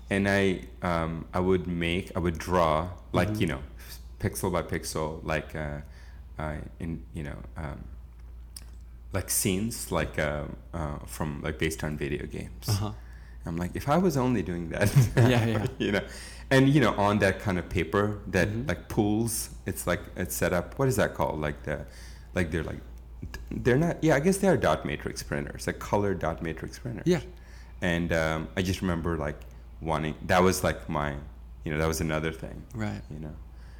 and 0.09 0.27
I 0.29 0.61
um, 0.81 1.25
I 1.33 1.39
would 1.39 1.67
make 1.67 2.11
I 2.15 2.19
would 2.19 2.37
draw 2.37 2.89
like 3.11 3.29
Mhm. 3.29 3.41
you 3.41 3.47
know 3.47 3.59
pixel 4.19 4.51
by 4.51 4.61
pixel 4.63 5.19
like 5.23 5.53
uh, 5.55 5.81
uh, 6.39 6.55
in 6.79 7.03
you 7.13 7.23
know 7.23 7.37
um, 7.57 7.83
like 9.11 9.29
scenes 9.29 9.91
like 9.91 10.17
uh, 10.19 10.45
uh, 10.73 10.97
from 11.05 11.41
like 11.41 11.57
based 11.59 11.83
on 11.83 11.97
video 11.97 12.25
games. 12.25 12.67
Uh 12.67 12.71
huh. 12.73 12.91
I'm 13.45 13.57
like, 13.57 13.71
if 13.75 13.89
I 13.89 13.97
was 13.97 14.15
only 14.15 14.41
doing 14.41 14.69
that, 14.69 14.87
Yeah, 15.17 15.45
yeah. 15.45 15.65
you 15.77 15.91
know, 15.91 16.01
and 16.51 16.69
you 16.69 16.81
know, 16.81 16.93
on 16.95 17.19
that 17.19 17.39
kind 17.39 17.57
of 17.57 17.67
paper 17.69 18.19
that 18.27 18.47
Mhm. 18.49 18.67
like 18.67 18.87
pools, 18.89 19.49
it's 19.65 19.87
like 19.87 20.01
it's 20.15 20.35
set 20.35 20.53
up. 20.53 20.77
What 20.79 20.87
is 20.87 20.95
that 20.97 21.13
called? 21.13 21.39
Like 21.41 21.63
the, 21.63 21.85
like 22.35 22.51
they're 22.51 22.63
like, 22.63 22.81
they're 23.51 23.77
not. 23.77 24.03
Yeah, 24.03 24.15
I 24.15 24.19
guess 24.19 24.37
they 24.37 24.47
are 24.47 24.57
dot 24.57 24.85
matrix 24.85 25.23
printers, 25.23 25.67
like 25.67 25.79
color 25.79 26.13
dot 26.13 26.41
matrix 26.43 26.79
printers. 26.79 27.03
Yeah. 27.05 27.21
And 27.81 28.11
um, 28.13 28.47
I 28.57 28.61
just 28.61 28.81
remember 28.81 29.17
like 29.17 29.39
wanting. 29.81 30.15
That 30.27 30.41
was 30.43 30.63
like 30.63 30.87
my, 30.89 31.15
you 31.63 31.71
know, 31.71 31.77
that 31.79 31.87
was 31.87 32.01
another 32.01 32.31
thing. 32.31 32.63
Right. 32.75 33.01
You 33.09 33.19
know. 33.19 33.35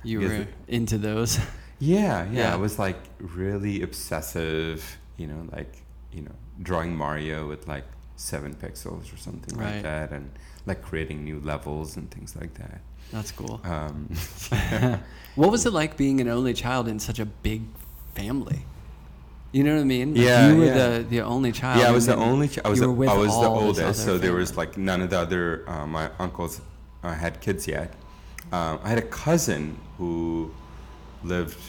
You 0.06 0.19
were 0.21 0.47
into 0.67 0.97
those. 0.97 1.39
Yeah, 1.80 2.26
yeah, 2.30 2.32
Yeah. 2.32 2.54
I 2.54 2.58
was 2.58 2.78
like 2.78 2.97
really 3.19 3.82
obsessive, 3.82 4.97
you 5.17 5.28
know, 5.28 5.47
like, 5.52 5.82
you 6.12 6.21
know, 6.23 6.36
drawing 6.62 6.95
Mario 6.95 7.47
with 7.47 7.67
like 7.67 7.86
seven 8.17 8.54
pixels 8.54 9.13
or 9.13 9.17
something 9.17 9.58
Right. 9.58 9.76
like 9.76 9.84
that 9.84 10.12
and 10.12 10.30
like 10.65 10.82
creating 10.82 11.23
new 11.23 11.39
levels 11.41 11.97
and 11.97 12.10
things 12.12 12.36
like 12.36 12.54
that. 12.56 12.82
That's 13.12 13.32
cool. 13.32 13.60
Um, 13.63 14.10
what 15.36 15.52
was 15.52 15.65
it 15.65 15.73
like 15.73 15.97
being 15.97 16.21
an 16.21 16.28
only 16.28 16.54
child 16.54 16.88
in 16.88 16.99
such 16.99 17.19
a 17.19 17.26
big 17.26 17.62
family? 18.15 18.62
You 19.52 19.63
know 19.63 19.76
what 19.76 19.82
I 19.82 19.86
mean? 19.86 20.15
Like, 20.15 20.23
Yeah, 20.26 20.49
You 20.49 20.58
were 20.58 20.65
yeah. 20.65 20.97
the, 20.97 21.04
the 21.04 21.19
only 21.21 21.52
child. 21.52 21.80
yeah, 21.80 21.89
I 21.89 21.91
was 21.91 22.08
the 22.08 22.15
only, 22.15 22.47
ch- 22.47 22.60
I 22.65 22.69
was, 22.69 22.80
the, 22.80 22.88
I 22.89 23.13
was 23.17 23.39
the 23.39 23.47
oldest, 23.47 24.04
so 24.04 24.17
there 24.17 24.34
was 24.34 24.58
like 24.58 24.78
none 24.78 25.02
of 25.02 25.12
the 25.12 25.19
other, 25.19 25.63
uh, 25.69 25.86
my 25.86 26.10
uncles 26.17 26.60
uh, 27.04 27.13
had 27.13 27.39
kids 27.39 27.67
yet. 27.67 27.93
Um, 28.52 28.80
I 28.84 28.89
had 28.89 28.97
a 28.97 29.04
cousin 29.04 29.78
who 29.99 30.52
lived, 31.23 31.60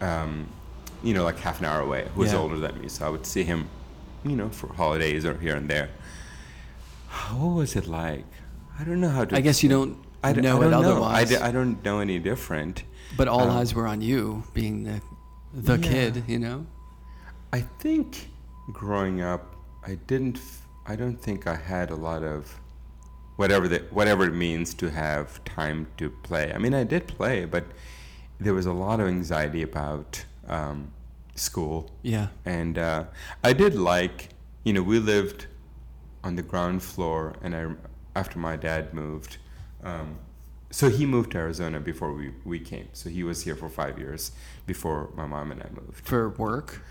um, 0.00 0.48
you 1.04 1.14
know, 1.14 1.22
like 1.24 1.38
half 1.38 1.60
an 1.60 1.66
hour 1.66 1.80
away, 1.82 2.08
who 2.14 2.20
was 2.22 2.32
Yeah. 2.32 2.38
older 2.38 2.58
than 2.58 2.80
me. 2.80 2.88
So 2.88 3.06
I 3.06 3.10
would 3.10 3.26
see 3.26 3.44
him, 3.44 3.68
you 4.24 4.34
know, 4.36 4.48
for 4.48 4.72
holidays 4.72 5.24
or 5.24 5.34
here 5.38 5.54
and 5.56 5.68
there. 5.68 5.90
What 7.32 7.54
was 7.54 7.76
it 7.76 7.86
like? 7.86 8.24
I 8.78 8.84
don't 8.84 9.00
know 9.00 9.08
how 9.10 9.24
to. 9.24 9.36
I 9.36 9.40
guess 9.40 9.62
you 9.62 9.68
don't 9.68 9.98
I 10.22 10.32
d- 10.32 10.40
know 10.40 10.58
I 10.58 10.60
don't 10.60 10.70
know. 10.70 10.78
I, 10.82 10.90
otherwise. 10.90 11.28
d- 11.30 11.36
I 11.36 11.50
don't 11.52 11.82
know 11.84 11.98
any 12.00 12.18
different. 12.18 12.84
But 13.16 13.28
all 13.28 13.42
um, 13.50 13.50
eyes 13.58 13.74
were 13.74 13.86
on 13.86 14.00
you, 14.00 14.44
being 14.54 14.84
the 14.84 15.00
the 15.52 15.76
Yeah. 15.78 15.90
kid, 15.90 16.24
you 16.26 16.38
know? 16.38 16.66
I 17.52 17.60
think 17.60 18.28
growing 18.72 19.20
up, 19.20 19.54
I 19.86 19.96
didn't. 20.06 20.38
f- 20.38 20.66
I 20.86 20.96
don't 20.96 21.16
think 21.20 21.46
I 21.46 21.54
had 21.56 21.90
a 21.90 21.94
lot 21.96 22.22
of 22.22 22.58
whatever 23.36 23.68
the 23.68 23.78
whatever 23.90 24.24
it 24.24 24.34
means 24.34 24.72
to 24.74 24.88
have 24.90 25.42
time 25.44 25.86
to 25.98 26.08
play. 26.10 26.52
I 26.54 26.58
mean, 26.58 26.74
I 26.74 26.84
did 26.84 27.06
play, 27.06 27.44
but 27.44 27.64
there 28.40 28.54
was 28.54 28.66
a 28.66 28.72
lot 28.72 29.00
of 29.00 29.06
anxiety 29.06 29.62
about 29.62 30.24
um, 30.48 30.90
school, 31.34 31.90
Yeah. 32.02 32.28
and 32.44 32.78
uh, 32.78 33.04
I 33.44 33.52
did 33.52 33.74
like. 33.74 34.30
You 34.64 34.72
know, 34.72 34.82
we 34.82 34.98
lived 35.00 35.46
on 36.24 36.36
the 36.36 36.42
ground 36.42 36.82
floor, 36.82 37.34
and 37.42 37.54
I 37.54 37.66
after 38.14 38.38
my 38.38 38.56
dad 38.56 38.92
moved. 38.94 39.38
Um, 39.82 40.16
so 40.70 40.88
he 40.88 41.04
moved 41.06 41.32
to 41.32 41.38
Arizona 41.38 41.80
before 41.80 42.12
we, 42.14 42.32
we 42.44 42.58
came. 42.58 42.88
So 42.94 43.10
he 43.10 43.24
was 43.24 43.42
here 43.44 43.54
for 43.56 43.68
five 43.68 43.98
years 43.98 44.32
before 44.66 45.10
my 45.14 45.26
mom 45.26 45.50
and 45.52 45.62
I 45.62 45.68
moved. 45.74 46.06
For 46.06 46.30
work? 46.30 46.82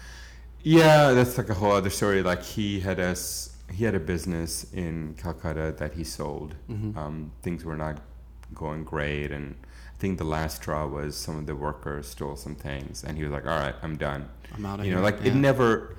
Yeah, 0.61 1.13
that's 1.13 1.37
like 1.37 1.49
a 1.49 1.53
whole 1.55 1.71
other 1.71 1.89
story. 1.89 2.21
Like 2.21 2.43
he 2.43 2.79
had 2.79 2.99
us, 2.99 3.55
he 3.71 3.83
had 3.85 3.95
a 3.95 3.99
business 3.99 4.71
in 4.73 5.15
Calcutta 5.17 5.73
that 5.79 5.93
he 5.93 6.03
sold. 6.03 6.53
Mhm. 6.69 6.95
Um, 6.95 7.31
things 7.41 7.65
were 7.65 7.77
not 7.77 7.99
going 8.53 8.83
great, 8.83 9.31
and 9.31 9.55
I 9.63 9.97
think 9.97 10.17
the 10.19 10.25
last 10.25 10.57
straw 10.57 10.85
was 10.85 11.15
some 11.17 11.37
of 11.37 11.45
the 11.47 11.55
workers 11.55 12.07
stole 12.07 12.35
some 12.35 12.55
things, 12.55 13.03
and 13.03 13.17
he 13.17 13.23
was 13.23 13.31
like, 13.31 13.45
"All 13.47 13.57
right, 13.57 13.75
I'm 13.81 13.95
done." 13.97 14.27
I'm 14.53 14.65
out 14.65 14.79
of 14.79 14.85
You 14.85 14.91
here. 14.91 14.97
know, 14.99 15.03
like 15.03 15.23
it 15.25 15.33
never. 15.33 15.95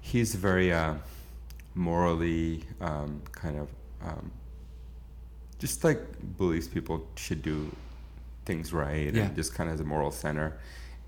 He's 0.00 0.34
very 0.34 0.72
uh, 0.72 0.94
morally 1.78 2.64
um, 2.80 3.22
kind 3.32 3.58
of 3.58 3.68
um, 4.02 4.30
just 5.58 5.84
like 5.84 6.00
believes 6.36 6.68
people 6.68 7.06
should 7.16 7.42
do 7.42 7.70
things 8.44 8.72
right 8.72 9.14
Yeah. 9.14 9.24
and 9.26 9.36
just 9.36 9.54
kind 9.54 9.68
of 9.68 9.74
has 9.74 9.80
a 9.80 9.84
moral 9.84 10.10
center. 10.10 10.58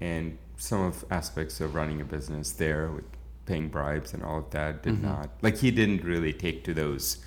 And 0.00 0.38
some 0.56 0.80
of 0.82 1.04
aspects 1.10 1.60
of 1.60 1.74
running 1.74 2.00
a 2.00 2.04
business 2.04 2.52
there 2.52 2.88
with 2.88 3.04
paying 3.46 3.68
bribes 3.68 4.14
and 4.14 4.22
all 4.22 4.38
of 4.38 4.50
that 4.50 4.82
did 4.82 4.94
Mhm. 4.94 5.02
not 5.02 5.30
like 5.42 5.56
he 5.56 5.70
didn't 5.70 6.04
really 6.04 6.32
take 6.32 6.62
to 6.64 6.72
those 6.74 7.18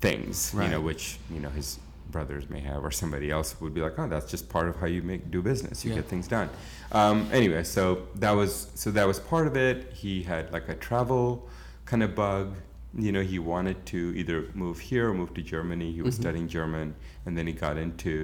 things, 0.00 0.52
you 0.54 0.68
know, 0.68 0.80
which 0.80 1.18
you 1.30 1.40
know 1.40 1.48
his 1.50 1.78
brothers 2.10 2.48
may 2.48 2.60
have 2.60 2.84
or 2.84 2.90
somebody 2.90 3.30
else 3.30 3.60
would 3.60 3.74
be 3.74 3.80
like, 3.82 3.98
oh, 3.98 4.08
that's 4.08 4.30
just 4.30 4.48
part 4.48 4.66
of 4.68 4.76
how 4.76 4.86
you 4.86 5.02
make 5.02 5.30
do 5.30 5.42
business. 5.42 5.84
You 5.84 5.90
Yeah. 5.90 5.96
get 5.98 6.08
things 6.08 6.26
done. 6.28 6.48
Um, 6.92 7.28
anyway, 7.32 7.64
so 7.64 8.06
that 8.16 8.32
was 8.32 8.68
so 8.74 8.90
that 8.92 9.06
was 9.06 9.18
part 9.20 9.46
of 9.46 9.56
it. 9.56 9.92
He 9.92 10.22
had 10.22 10.52
like 10.52 10.68
a 10.68 10.74
travel 10.74 11.48
kind 11.88 12.02
of 12.02 12.14
bug. 12.14 12.54
You 13.06 13.12
know, 13.12 13.22
he 13.22 13.38
wanted 13.38 13.84
to 13.86 13.98
either 14.20 14.38
move 14.54 14.78
here 14.90 15.10
or 15.10 15.14
move 15.14 15.32
to 15.34 15.42
Germany. 15.42 15.92
He 15.92 16.02
was 16.02 16.14
Mhm. 16.16 16.20
studying 16.22 16.48
German, 16.48 16.94
and 17.24 17.36
then 17.36 17.46
he 17.46 17.52
got 17.66 17.76
into 17.78 18.14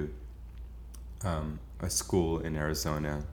um, 1.25 1.59
a 1.81 1.89
school 1.89 2.41
in 2.47 2.55
Arizona 2.57 3.25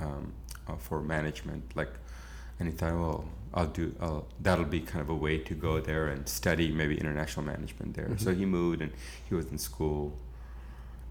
um, 0.00 0.32
uh, 0.68 0.76
for 0.76 1.00
management. 1.00 1.62
Like, 1.76 1.92
and 2.58 2.68
he 2.68 2.74
thought, 2.74 2.94
well, 2.94 3.24
I'll 3.56 3.68
do. 3.80 3.94
I'll, 4.00 4.26
that'll 4.46 4.64
be 4.78 4.80
kind 4.80 5.00
of 5.00 5.08
a 5.10 5.14
way 5.26 5.38
to 5.38 5.54
go 5.54 5.80
there 5.80 6.06
and 6.08 6.28
study 6.28 6.72
maybe 6.72 6.94
international 7.04 7.46
management 7.46 7.94
there. 7.94 8.10
So 8.18 8.30
Mhm. 8.32 8.36
he 8.40 8.44
moved, 8.46 8.80
and 8.82 8.92
he 9.28 9.34
was 9.36 9.46
in 9.52 9.58
school. 9.58 10.04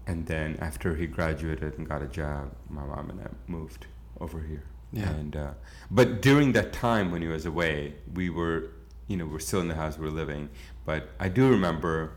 And 0.06 0.26
then 0.26 0.48
after 0.60 0.94
he 0.96 1.06
graduated 1.06 1.78
and 1.78 1.88
got 1.88 2.02
a 2.02 2.06
job, 2.20 2.54
my 2.68 2.84
mom 2.84 3.08
and 3.10 3.20
I 3.22 3.28
moved 3.46 3.86
over 4.20 4.40
here. 4.40 4.64
Yeah. 4.94 5.10
And 5.10 5.36
uh, 5.36 5.50
but 5.90 6.22
during 6.22 6.52
that 6.52 6.72
time 6.72 7.10
when 7.12 7.20
he 7.22 7.28
was 7.28 7.44
away, 7.46 7.94
we 8.14 8.30
were, 8.30 8.70
you 9.08 9.16
know, 9.18 9.26
we're 9.26 9.38
still 9.50 9.60
in 9.60 9.68
the 9.68 9.74
house 9.74 9.98
we're 9.98 10.08
living. 10.22 10.48
But 10.86 11.02
I 11.18 11.28
do 11.28 11.48
remember 11.50 12.12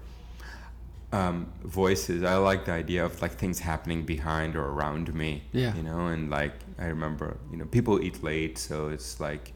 um, 1.11 1.51
voices. 1.63 2.23
I 2.23 2.35
like 2.35 2.65
the 2.65 2.73
idea 2.73 3.05
of 3.05 3.21
like 3.21 3.33
things 3.33 3.59
happening 3.59 4.03
behind 4.05 4.55
or 4.55 4.65
around 4.65 5.13
me. 5.13 5.43
Yeah. 5.53 5.75
You 5.75 5.83
know, 5.83 6.07
and 6.07 6.29
like 6.29 6.53
I 6.77 6.85
remember, 6.85 7.37
you 7.51 7.57
know, 7.57 7.65
people 7.65 8.01
eat 8.01 8.23
late, 8.23 8.57
so 8.57 8.89
it's 8.89 9.19
like 9.19 9.53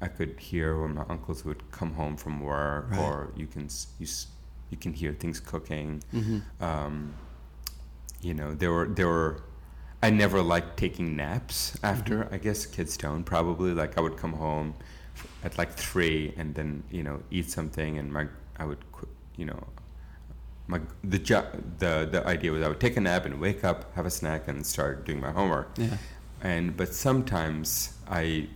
I 0.00 0.08
could 0.08 0.38
hear 0.38 0.80
when 0.80 0.94
my 0.94 1.04
uncles 1.08 1.44
would 1.44 1.62
come 1.70 1.92
home 1.94 2.16
from 2.16 2.40
work, 2.40 2.90
Right. 2.90 3.00
or 3.00 3.32
you 3.36 3.46
can 3.46 3.68
you 3.98 4.06
you 4.70 4.76
can 4.76 4.92
hear 4.92 5.12
things 5.14 5.40
cooking 5.40 6.02
Mhm. 6.12 6.42
um, 6.60 7.14
you 8.20 8.34
know 8.34 8.52
there 8.54 8.70
were 8.70 8.86
there 8.86 9.06
were 9.08 9.40
i 10.02 10.10
never 10.10 10.40
liked 10.42 10.76
taking 10.76 11.16
naps 11.16 11.76
after 11.82 12.18
Mm-hmm. 12.24 12.34
i 12.34 12.38
guess 12.38 12.66
kids 12.66 12.96
don't 12.96 13.24
probably 13.24 13.72
like 13.72 13.98
i 13.98 14.00
would 14.00 14.16
come 14.16 14.32
home 14.34 14.74
at 15.44 15.58
like 15.58 15.72
three 15.72 16.32
and 16.36 16.54
then 16.54 16.82
you 16.90 17.02
know 17.02 17.20
eat 17.30 17.50
something 17.50 17.98
and 17.98 18.12
my 18.12 18.26
i 18.58 18.64
would 18.64 18.78
you 19.36 19.44
know 19.44 19.60
my 20.68 20.80
the 21.02 21.18
jo- 21.18 21.48
the 21.78 22.08
the 22.10 22.20
idea 22.26 22.52
was 22.52 22.62
i 22.62 22.68
would 22.68 22.80
take 22.80 22.96
a 22.96 23.00
nap 23.00 23.24
and 23.24 23.40
wake 23.40 23.64
up 23.64 23.92
have 23.94 24.06
a 24.06 24.10
snack 24.10 24.46
and 24.48 24.64
start 24.64 25.04
doing 25.06 25.20
my 25.20 25.30
homework 25.30 25.68
Yeah. 25.76 25.96
and 26.42 26.76
but 26.76 26.94
sometimes 26.94 27.94
I 28.08 28.48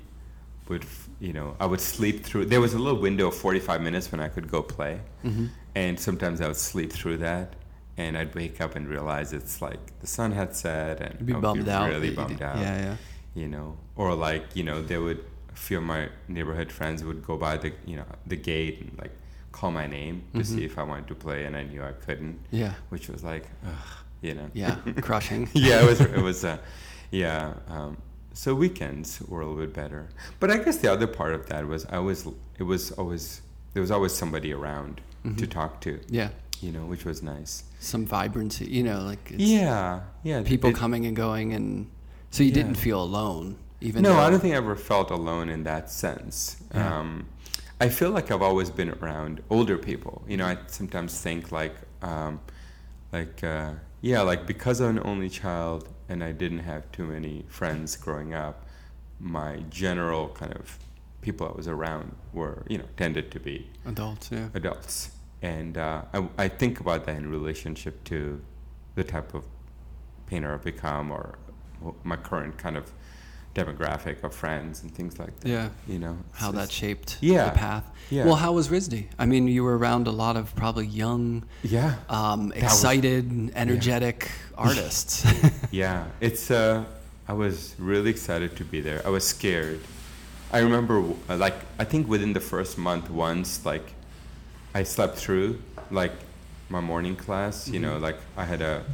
would 0.68 0.84
you 1.20 1.32
know 1.32 1.56
I 1.60 1.66
would 1.66 1.80
sleep 1.80 2.24
through. 2.24 2.44
There 2.46 2.60
was 2.60 2.72
a 2.74 2.78
little 2.78 3.00
window 3.00 3.26
of 3.28 3.34
45 3.34 3.80
minutes 3.82 4.10
when 4.12 4.20
I 4.26 4.28
could 4.28 4.48
go 4.50 4.62
play, 4.62 5.00
Mhm. 5.24 5.50
and 5.74 5.98
sometimes 6.00 6.40
I 6.40 6.46
would 6.46 6.56
sleep 6.56 6.90
through 6.92 7.18
that, 7.18 7.46
and 7.96 8.16
I'd 8.16 8.34
wake 8.34 8.60
up 8.60 8.74
and 8.76 8.88
realize 8.88 9.32
it's 9.32 9.60
like 9.62 9.98
the 10.00 10.06
sun 10.06 10.32
had 10.32 10.54
set, 10.56 11.00
and 11.00 11.14
You'd 11.20 11.26
be 11.26 11.32
I 11.32 11.36
would 11.36 11.42
bummed 11.42 11.68
out. 11.68 11.88
really 11.90 12.10
bummed 12.10 12.42
out. 12.42 12.58
Yeah, 12.58 12.78
yeah. 12.78 12.96
You 13.34 13.48
know, 13.48 13.76
or 13.96 14.14
like 14.14 14.44
you 14.56 14.64
know, 14.64 14.82
they 14.82 14.98
would 14.98 15.24
a 15.52 15.56
few 15.56 15.78
of 15.78 15.84
my 15.84 16.08
neighborhood 16.28 16.72
friends 16.72 17.04
would 17.04 17.22
go 17.22 17.36
by 17.36 17.56
the 17.58 17.72
you 17.86 17.96
know 17.96 18.06
the 18.26 18.36
gate 18.36 18.80
and 18.80 18.96
like 18.98 19.12
call 19.52 19.70
my 19.70 19.86
name 19.86 20.22
to 20.34 20.40
Mhm. 20.40 20.46
see 20.46 20.64
if 20.64 20.78
I 20.78 20.82
wanted 20.82 21.08
to 21.08 21.14
play, 21.14 21.44
and 21.44 21.54
I 21.56 21.62
knew 21.64 21.82
I 21.82 21.92
couldn't, 21.92 22.38
Yeah. 22.50 22.72
which 22.88 23.08
was 23.10 23.22
like, 23.22 23.44
ugh, 23.66 23.88
you 24.22 24.34
know. 24.34 24.50
Yeah. 24.54 24.76
Crushing. 25.02 25.48
yeah, 25.54 25.82
it 25.82 25.86
was. 25.86 26.00
It 26.00 26.22
was. 26.22 26.44
Uh, 26.52 26.56
yeah. 27.10 27.52
Um, 27.68 27.98
so 28.32 28.54
weekends 28.54 29.20
were 29.28 29.42
a 29.42 29.46
little 29.46 29.60
bit 29.60 29.74
better, 29.74 30.08
but 30.40 30.50
I 30.50 30.56
guess 30.56 30.78
the 30.78 30.90
other 30.90 31.06
part 31.06 31.34
of 31.34 31.46
that 31.50 31.66
was 31.68 31.84
I 31.86 31.98
was. 31.98 32.26
It 32.58 32.62
was 32.62 32.90
always 32.92 33.42
there 33.74 33.82
was 33.82 33.90
always 33.90 34.12
somebody 34.14 34.52
around 34.52 35.00
to 35.24 35.28
Mhm. 35.46 35.50
talk 35.50 35.80
to, 35.82 36.00
Yeah. 36.08 36.30
You 36.62 36.72
know, 36.72 36.84
which 36.86 37.04
was 37.04 37.22
nice. 37.22 37.64
Some 37.80 38.06
vibrancy, 38.06 38.66
you 38.66 38.82
know, 38.82 39.00
like 39.02 39.30
it's 39.32 39.42
yeah, 39.42 40.00
yeah. 40.22 40.42
people 40.42 40.70
it- 40.70 40.76
coming 40.76 41.06
and 41.06 41.16
going 41.16 41.52
and 41.52 41.90
so 42.30 42.42
you 42.42 42.48
Yeah. 42.50 42.54
didn't 42.54 42.76
feel 42.76 43.02
alone 43.02 43.56
even 43.80 44.02
No, 44.02 44.10
though 44.14 44.20
I 44.20 44.30
don't 44.30 44.40
think 44.40 44.54
I 44.54 44.56
ever 44.58 44.76
felt 44.76 45.10
alone 45.10 45.48
in 45.48 45.64
that 45.64 45.90
sense. 45.90 46.56
Yeah. 46.74 47.00
Um, 47.00 47.26
I 47.80 47.88
feel 47.88 48.10
like 48.12 48.30
I've 48.30 48.42
always 48.42 48.70
been 48.70 48.90
around 48.90 49.42
older 49.50 49.76
people. 49.76 50.22
You 50.28 50.36
know, 50.36 50.46
I 50.46 50.56
sometimes 50.68 51.20
think 51.20 51.50
like, 51.50 51.74
um, 52.00 52.40
like 53.12 53.42
uh, 53.42 53.72
yeah, 54.00 54.20
like 54.22 54.46
because 54.46 54.80
I'm 54.80 54.98
an 54.98 55.02
only 55.04 55.28
child 55.28 55.88
and 56.08 56.22
I 56.22 56.30
didn't 56.32 56.60
have 56.60 56.82
too 56.92 57.04
many 57.06 57.44
friends 57.48 57.96
growing 57.96 58.34
up, 58.34 58.66
my 59.18 59.56
general 59.68 60.28
kind 60.28 60.52
of 60.54 60.78
people 61.22 61.48
I 61.48 61.52
was 61.56 61.66
around 61.68 62.14
were 62.32 62.64
you 62.68 62.78
know 62.78 62.88
tended 62.96 63.30
to 63.32 63.40
be 63.40 63.68
adults, 63.84 64.30
yeah. 64.32 64.48
adults, 64.54 65.10
and 65.42 65.76
uh, 65.76 66.02
I, 66.14 66.28
I 66.38 66.48
think 66.48 66.80
about 66.80 67.04
that 67.06 67.16
in 67.16 67.28
relationship 67.30 68.02
to 68.04 68.40
the 68.94 69.04
type 69.04 69.34
of 69.34 69.44
painter 70.26 70.54
I've 70.54 70.62
become 70.64 71.10
or 71.10 71.36
my 72.04 72.16
current 72.16 72.56
kind 72.58 72.76
of 72.76 72.92
demographic 73.54 74.22
of 74.24 74.34
friends 74.34 74.82
and 74.82 74.94
things 74.94 75.18
like 75.18 75.38
that. 75.40 75.48
Yeah. 75.48 75.68
You 75.86 75.98
know 75.98 76.16
How 76.32 76.52
that 76.52 76.70
shaped 76.70 77.18
Yeah. 77.20 77.50
the 77.50 77.58
path. 77.58 77.84
Yeah. 78.08 78.24
Well, 78.24 78.36
how 78.36 78.52
was 78.52 78.68
RISD? 78.68 79.06
I 79.18 79.26
mean, 79.26 79.46
you 79.48 79.62
were 79.64 79.76
around 79.76 80.06
a 80.06 80.10
lot 80.10 80.36
of 80.36 80.54
probably 80.54 80.86
young, 80.86 81.44
yeah 81.62 81.96
um, 82.08 82.48
was- 82.48 82.56
excited, 82.62 83.52
energetic 83.54 84.30
artists. 84.56 85.26
yeah 85.70 86.06
it's 86.20 86.50
uh 86.50 86.84
I 87.28 87.34
was 87.34 87.74
really 87.78 88.10
excited 88.10 88.56
to 88.56 88.64
be 88.64 88.80
there. 88.80 89.00
I 89.06 89.10
was 89.10 89.26
scared. 89.26 89.80
I 90.52 90.58
remember 90.60 91.02
like 91.28 91.54
I 91.78 91.84
think 91.84 92.08
within 92.08 92.32
the 92.32 92.40
first 92.40 92.78
month 92.78 93.10
once 93.10 93.64
like 93.66 93.92
I 94.74 94.82
slept 94.84 95.18
through 95.18 95.60
like 95.90 96.12
my 96.68 96.80
morning 96.80 97.16
class. 97.16 97.68
You 97.68 97.80
know 97.80 97.96
Mhm. 97.98 98.02
like 98.02 98.18
I 98.36 98.44
had 98.44 98.62
a 98.62 98.84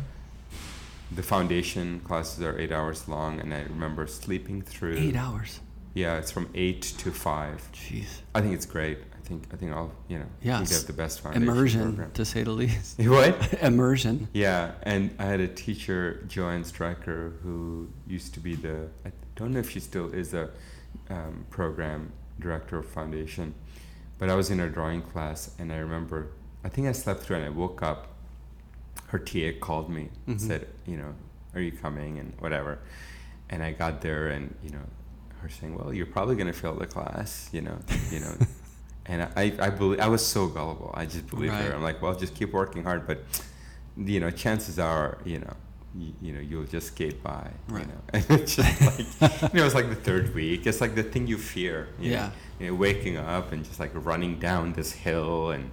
the 1.15 1.23
foundation 1.23 2.01
classes 2.01 2.43
are 2.43 2.59
eight 2.59 2.71
hours 2.73 3.09
long, 3.09 3.41
and 3.41 3.55
I 3.55 3.63
remember 3.63 4.07
sleeping 4.07 4.61
through. 4.63 4.97
Eight 4.99 5.17
hours. 5.17 5.61
Yeah, 5.95 6.19
it's 6.19 6.31
from 6.31 6.49
eight 6.55 6.83
to 6.99 7.11
five. 7.11 7.67
Jeez. 7.73 8.21
I 8.35 8.41
think 8.43 8.55
it's 8.55 8.67
great. 8.67 8.99
I 9.17 9.21
think 9.29 9.45
I 9.53 9.57
think 9.57 9.73
I'll 9.73 9.93
you 10.09 10.19
know 10.19 10.27
Yeah, 10.43 10.63
they 10.63 10.75
have 10.75 10.87
the 10.87 10.93
best 10.93 11.21
foundation 11.21 11.49
Immersion, 11.49 11.83
program. 11.95 12.11
to 12.13 12.25
say 12.25 12.43
the 12.43 12.51
least. 12.53 12.99
What? 13.17 13.35
Immersion. 13.63 14.29
Yeah, 14.33 14.73
and 14.83 15.11
I 15.19 15.25
had 15.27 15.41
a 15.41 15.49
teacher, 15.49 16.25
Joanne 16.29 16.65
Stryker, 16.65 17.33
who 17.43 17.89
used 18.07 18.35
to 18.35 18.41
be 18.41 18.55
the 18.57 18.89
I 19.07 19.13
don't 19.37 19.53
know 19.53 19.61
if 19.61 19.71
she 19.71 19.81
still 19.81 20.13
is 20.13 20.35
a 20.35 20.51
um, 21.11 21.47
program 21.51 22.13
director 22.41 22.79
of 22.79 22.87
foundation, 22.87 23.55
but 24.19 24.29
I 24.31 24.35
was 24.35 24.51
in 24.51 24.61
a 24.61 24.69
drawing 24.69 25.03
class, 25.03 25.51
and 25.59 25.73
I 25.73 25.77
remember 25.79 26.29
I 26.65 26.69
think 26.69 26.87
I 26.89 26.93
slept 26.93 27.21
through, 27.23 27.37
and 27.37 27.45
I 27.47 27.51
woke 27.51 27.83
up. 27.83 28.09
Her 29.09 29.19
TA 29.19 29.53
called 29.61 29.89
me 29.89 30.11
and 30.27 30.37
Mhm. 30.39 30.41
said, 30.49 30.67
you 30.87 30.97
know, 30.99 31.15
are 31.55 31.61
you 31.61 31.73
coming 31.73 32.19
and 32.19 32.33
whatever, 32.41 32.79
and 33.49 33.63
I 33.63 33.73
got 33.73 34.01
there, 34.03 34.29
and 34.29 34.55
you 34.63 34.71
know, 34.71 34.85
her 35.41 35.49
saying, 35.49 35.75
well, 35.79 35.95
you're 35.95 36.05
probably 36.07 36.37
gonna 36.37 36.53
fail 36.53 36.75
the 36.75 36.87
class, 36.87 37.49
you 37.53 37.63
know, 37.63 37.79
you 38.11 38.21
know. 38.21 38.35
And 39.11 39.23
I, 39.37 39.55
I 39.59 39.71
believe 39.71 40.01
I 40.01 40.09
was 40.09 40.23
so 40.27 40.49
gullible. 40.49 40.91
I 40.93 41.07
just 41.07 41.27
believed 41.29 41.55
Right. 41.55 41.65
her. 41.69 41.75
I'm 41.75 41.83
like, 41.83 42.03
well, 42.03 42.15
just 42.15 42.35
keep 42.35 42.53
working 42.53 42.85
hard, 42.85 43.07
but 43.07 43.25
you 43.97 44.21
know, 44.21 44.31
chances 44.31 44.79
are, 44.79 45.17
you 45.25 45.39
know, 45.39 45.55
you, 45.97 46.13
you 46.21 46.33
know 46.33 46.41
you'll 46.41 46.65
just 46.65 46.89
skate 46.89 47.23
by. 47.23 47.51
Right. 47.69 47.87
You 47.87 47.89
know, 47.89 48.01
and 48.13 48.27
it's 48.41 48.57
just 48.57 48.81
like 48.81 49.53
you 49.55 49.61
know 49.61 49.67
it's 49.67 49.75
like 49.75 49.89
the 49.89 49.95
third 49.95 50.35
week. 50.35 50.67
It's 50.67 50.81
like 50.81 50.95
the 50.95 51.03
thing 51.03 51.27
you 51.27 51.39
fear. 51.39 51.89
You 52.01 52.13
Yeah. 52.13 52.27
Know? 52.27 52.33
You 52.61 52.67
know, 52.69 52.75
waking 52.75 53.17
up 53.17 53.53
and 53.53 53.65
just 53.65 53.79
like 53.81 53.93
running 53.95 54.39
down 54.39 54.73
this 54.73 54.93
hill 54.93 55.51
and 55.51 55.71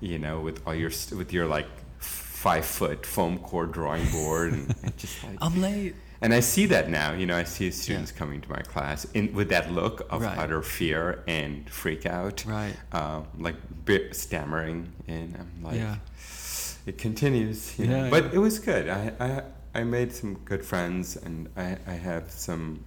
you 0.00 0.18
know 0.18 0.40
with 0.40 0.62
all 0.66 0.74
your 0.74 0.90
with 1.16 1.32
your 1.32 1.46
like 1.46 1.68
five 1.98 2.64
foot 2.64 3.04
foam 3.06 3.38
core 3.38 3.66
drawing 3.66 4.08
board 4.10 4.52
and, 4.52 4.74
and 4.82 4.96
just 4.96 5.22
like 5.24 5.36
I'm 5.40 5.60
late. 5.60 5.94
and 6.20 6.32
I 6.34 6.40
see 6.40 6.66
that 6.66 6.88
now. 6.90 7.12
You 7.12 7.26
know, 7.26 7.36
I 7.36 7.44
see 7.44 7.70
students 7.70 8.12
coming 8.12 8.40
to 8.40 8.50
my 8.50 8.60
class 8.62 9.04
in 9.14 9.32
with 9.32 9.48
that 9.50 9.72
look 9.72 10.06
of 10.10 10.22
Right. 10.22 10.38
utter 10.38 10.62
fear 10.62 11.22
and 11.26 11.68
freak 11.70 12.06
out, 12.06 12.44
Right. 12.46 12.74
Um, 12.92 13.26
like 13.38 13.56
bit 13.84 14.14
stammering, 14.14 14.92
and 15.08 15.36
I'm 15.36 15.62
like, 15.64 15.76
Yeah. 15.76 15.96
It 16.88 16.98
continues. 16.98 17.78
You 17.78 17.86
know? 17.86 18.04
Yeah, 18.04 18.10
but 18.10 18.24
yeah. 18.24 18.30
it 18.34 18.38
was 18.38 18.58
good. 18.58 18.88
I, 18.88 19.12
I 19.20 19.42
I 19.80 19.84
made 19.84 20.12
some 20.12 20.34
good 20.44 20.64
friends, 20.64 21.16
and 21.16 21.48
I, 21.56 21.76
I 21.86 21.92
have 21.92 22.30
some 22.30 22.84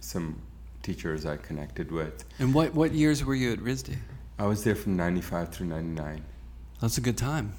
some 0.00 0.40
teachers 0.82 1.26
I 1.26 1.36
connected 1.36 1.92
with. 1.92 2.24
And 2.38 2.52
what 2.54 2.74
what 2.74 2.92
years 2.92 3.24
were 3.24 3.34
you 3.34 3.52
at 3.52 3.58
RISD? 3.60 3.96
I 4.38 4.46
was 4.46 4.64
there 4.64 4.74
from 4.74 4.96
'95 4.96 5.50
through 5.50 5.66
'99. 5.68 6.24
That's 6.80 6.98
a 6.98 7.00
good 7.00 7.18
time. 7.18 7.52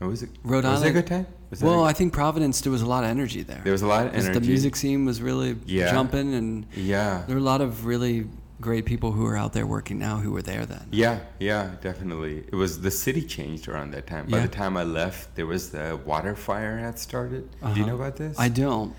It 0.00 0.04
was 0.06 0.22
a, 0.22 0.28
Rhode 0.44 0.64
was 0.64 0.80
it 0.80 0.86
a 0.86 0.88
Island- 0.88 0.94
good 0.94 1.06
time? 1.06 1.26
Was 1.50 1.62
Well, 1.62 1.80
a- 1.80 1.84
I 1.84 1.92
think 1.92 2.12
Providence 2.14 2.60
there 2.62 2.72
was 2.72 2.80
a 2.80 2.86
lot 2.86 3.04
of 3.04 3.10
energy 3.10 3.42
there. 3.42 3.60
there 3.64 3.72
was 3.72 3.82
a 3.82 3.86
lot 3.86 4.06
of 4.06 4.14
energy. 4.14 4.32
The 4.38 4.46
music 4.46 4.76
scene 4.76 5.04
was 5.04 5.20
really 5.20 5.56
Yeah. 5.66 5.90
jumping, 5.90 6.32
and 6.34 6.64
Yeah. 6.74 7.24
there 7.26 7.34
were 7.36 7.40
a 7.42 7.44
lot 7.44 7.60
of 7.60 7.84
really 7.84 8.26
great 8.60 8.84
people 8.84 9.12
who 9.12 9.24
are 9.26 9.36
out 9.36 9.52
there 9.52 9.66
working 9.66 9.98
now 9.98 10.16
who 10.18 10.30
were 10.32 10.42
there 10.42 10.66
then. 10.66 10.86
Yeah, 10.90 11.20
yeah, 11.38 11.72
definitely. 11.80 12.44
It 12.52 12.54
was 12.54 12.80
the 12.82 12.90
city 12.90 13.22
changed 13.22 13.68
around 13.68 13.92
that 13.92 14.06
time. 14.06 14.26
By 14.26 14.38
Yeah. 14.38 14.46
the 14.46 14.52
time 14.62 14.76
I 14.76 14.84
left, 14.84 15.34
there 15.36 15.46
was 15.46 15.70
the 15.70 15.98
WaterFire 16.06 16.78
had 16.80 16.98
started. 16.98 17.50
Do 17.50 17.56
you 17.60 17.66
Uh-huh. 17.72 17.86
know 17.86 17.94
about 17.96 18.16
this? 18.16 18.38
I 18.38 18.48
don't. 18.48 18.94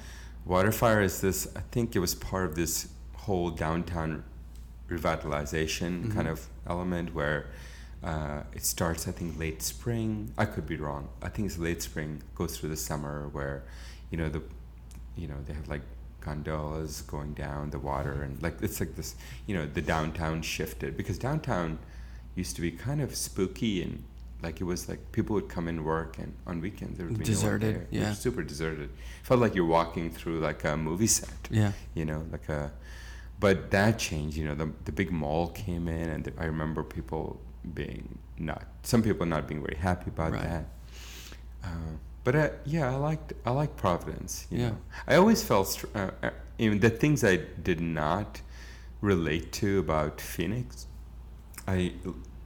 WaterFire 0.47 1.03
is 1.03 1.21
this. 1.21 1.47
I 1.55 1.61
think 1.71 1.95
it 1.95 1.99
was 1.99 2.15
part 2.15 2.45
of 2.49 2.55
this 2.55 2.87
whole 3.13 3.51
downtown 3.51 4.23
revitalization 4.89 5.91
Mm-hmm. 6.03 6.11
kind 6.11 6.27
of 6.27 6.47
element 6.67 7.13
where 7.13 7.45
uh, 8.03 8.41
it 8.53 8.65
starts. 8.65 9.07
I 9.07 9.11
think 9.11 9.37
late 9.39 9.61
spring. 9.61 10.33
I 10.37 10.45
could 10.45 10.65
be 10.65 10.75
wrong. 10.77 11.09
I 11.21 11.29
think 11.29 11.45
it's 11.47 11.59
late 11.59 11.81
spring. 11.83 12.23
Goes 12.35 12.57
through 12.57 12.69
the 12.69 12.77
summer 12.77 13.29
where, 13.31 13.63
you 14.09 14.17
know 14.17 14.27
the, 14.29 14.41
you 15.15 15.27
know 15.27 15.35
they 15.45 15.53
have 15.53 15.67
like 15.67 15.83
gondolas 16.21 17.01
going 17.01 17.33
down 17.33 17.69
the 17.71 17.79
water 17.79 18.23
and 18.23 18.41
like 18.41 18.61
it's 18.61 18.79
like 18.79 18.95
this. 18.95 19.15
You 19.47 19.55
know 19.57 19.65
the 19.65 19.81
downtown 19.81 20.41
shifted 20.41 20.95
because 20.97 21.17
downtown 21.17 21.79
used 22.35 22.55
to 22.55 22.61
be 22.61 22.71
kind 22.71 23.01
of 23.01 23.13
spooky 23.15 23.81
and 23.81 24.03
like 24.41 24.61
it 24.61 24.63
was 24.63 24.87
like 24.89 25.11
people 25.11 25.33
would 25.35 25.49
come 25.49 25.67
and 25.67 25.83
work 25.85 26.17
and 26.17 26.33
on 26.47 26.61
weekends 26.61 26.97
there 26.97 27.05
would 27.07 27.17
be 27.17 27.23
no 27.23 27.25
Deserted, 27.25 27.75
there. 27.75 27.81
It 27.91 27.99
was 27.99 28.07
yeah. 28.07 28.13
super 28.13 28.43
deserted. 28.43 28.89
Felt 29.23 29.39
like 29.39 29.53
you're 29.55 29.65
walking 29.65 30.09
through 30.09 30.39
like 30.39 30.63
a 30.63 30.75
movie 30.77 31.07
set. 31.07 31.29
Yeah. 31.49 31.73
You 31.93 32.05
know, 32.05 32.25
like 32.31 32.47
a. 32.49 32.71
But 33.39 33.71
that 33.71 33.97
changed. 33.99 34.37
You 34.37 34.45
know, 34.45 34.55
the 34.55 34.71
the 34.85 34.91
big 34.91 35.11
mall 35.11 35.47
came 35.49 35.87
in, 35.87 36.09
and 36.09 36.31
I 36.37 36.45
remember 36.45 36.83
people 36.83 37.39
being 37.73 38.17
not 38.39 38.63
some 38.83 39.01
people 39.03 39.25
not 39.25 39.47
being 39.47 39.61
very 39.61 39.77
happy 39.77 40.09
about 40.09 40.31
Right. 40.33 40.43
that. 40.43 40.65
Uh, 41.63 41.93
but 42.23 42.35
uh, 42.35 42.49
yeah, 42.65 42.91
I 42.91 42.95
liked 42.95 43.33
I 43.45 43.51
liked 43.51 43.77
Providence. 43.77 44.47
You 44.51 44.57
Yeah. 44.59 44.69
know, 44.69 44.77
I 45.07 45.15
always 45.15 45.43
felt 45.43 45.67
str- 45.67 45.87
uh, 45.95 46.11
uh, 46.23 46.29
even 46.59 46.79
the 46.79 46.89
things 46.89 47.23
I 47.23 47.37
did 47.63 47.81
not 47.81 48.41
relate 49.01 49.51
to 49.53 49.79
about 49.79 50.21
Phoenix, 50.21 50.85
I 51.67 51.93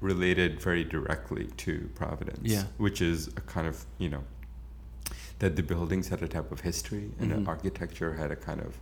related 0.02 0.62
very 0.62 0.84
directly 0.84 1.48
to 1.58 1.90
Providence. 1.96 2.40
Yeah. 2.44 2.64
which 2.78 3.02
is 3.02 3.28
a 3.28 3.42
kind 3.42 3.68
of 3.68 3.86
you 3.98 4.10
know 4.10 4.24
that 5.40 5.56
the 5.56 5.64
buildings 5.64 6.08
had 6.10 6.22
a 6.22 6.28
type 6.28 6.52
of 6.52 6.62
history 6.62 7.12
and 7.20 7.32
Mhm. 7.32 7.44
the 7.44 7.50
architecture 7.50 8.14
had 8.14 8.32
a 8.32 8.36
kind 8.38 8.62
of 8.62 8.78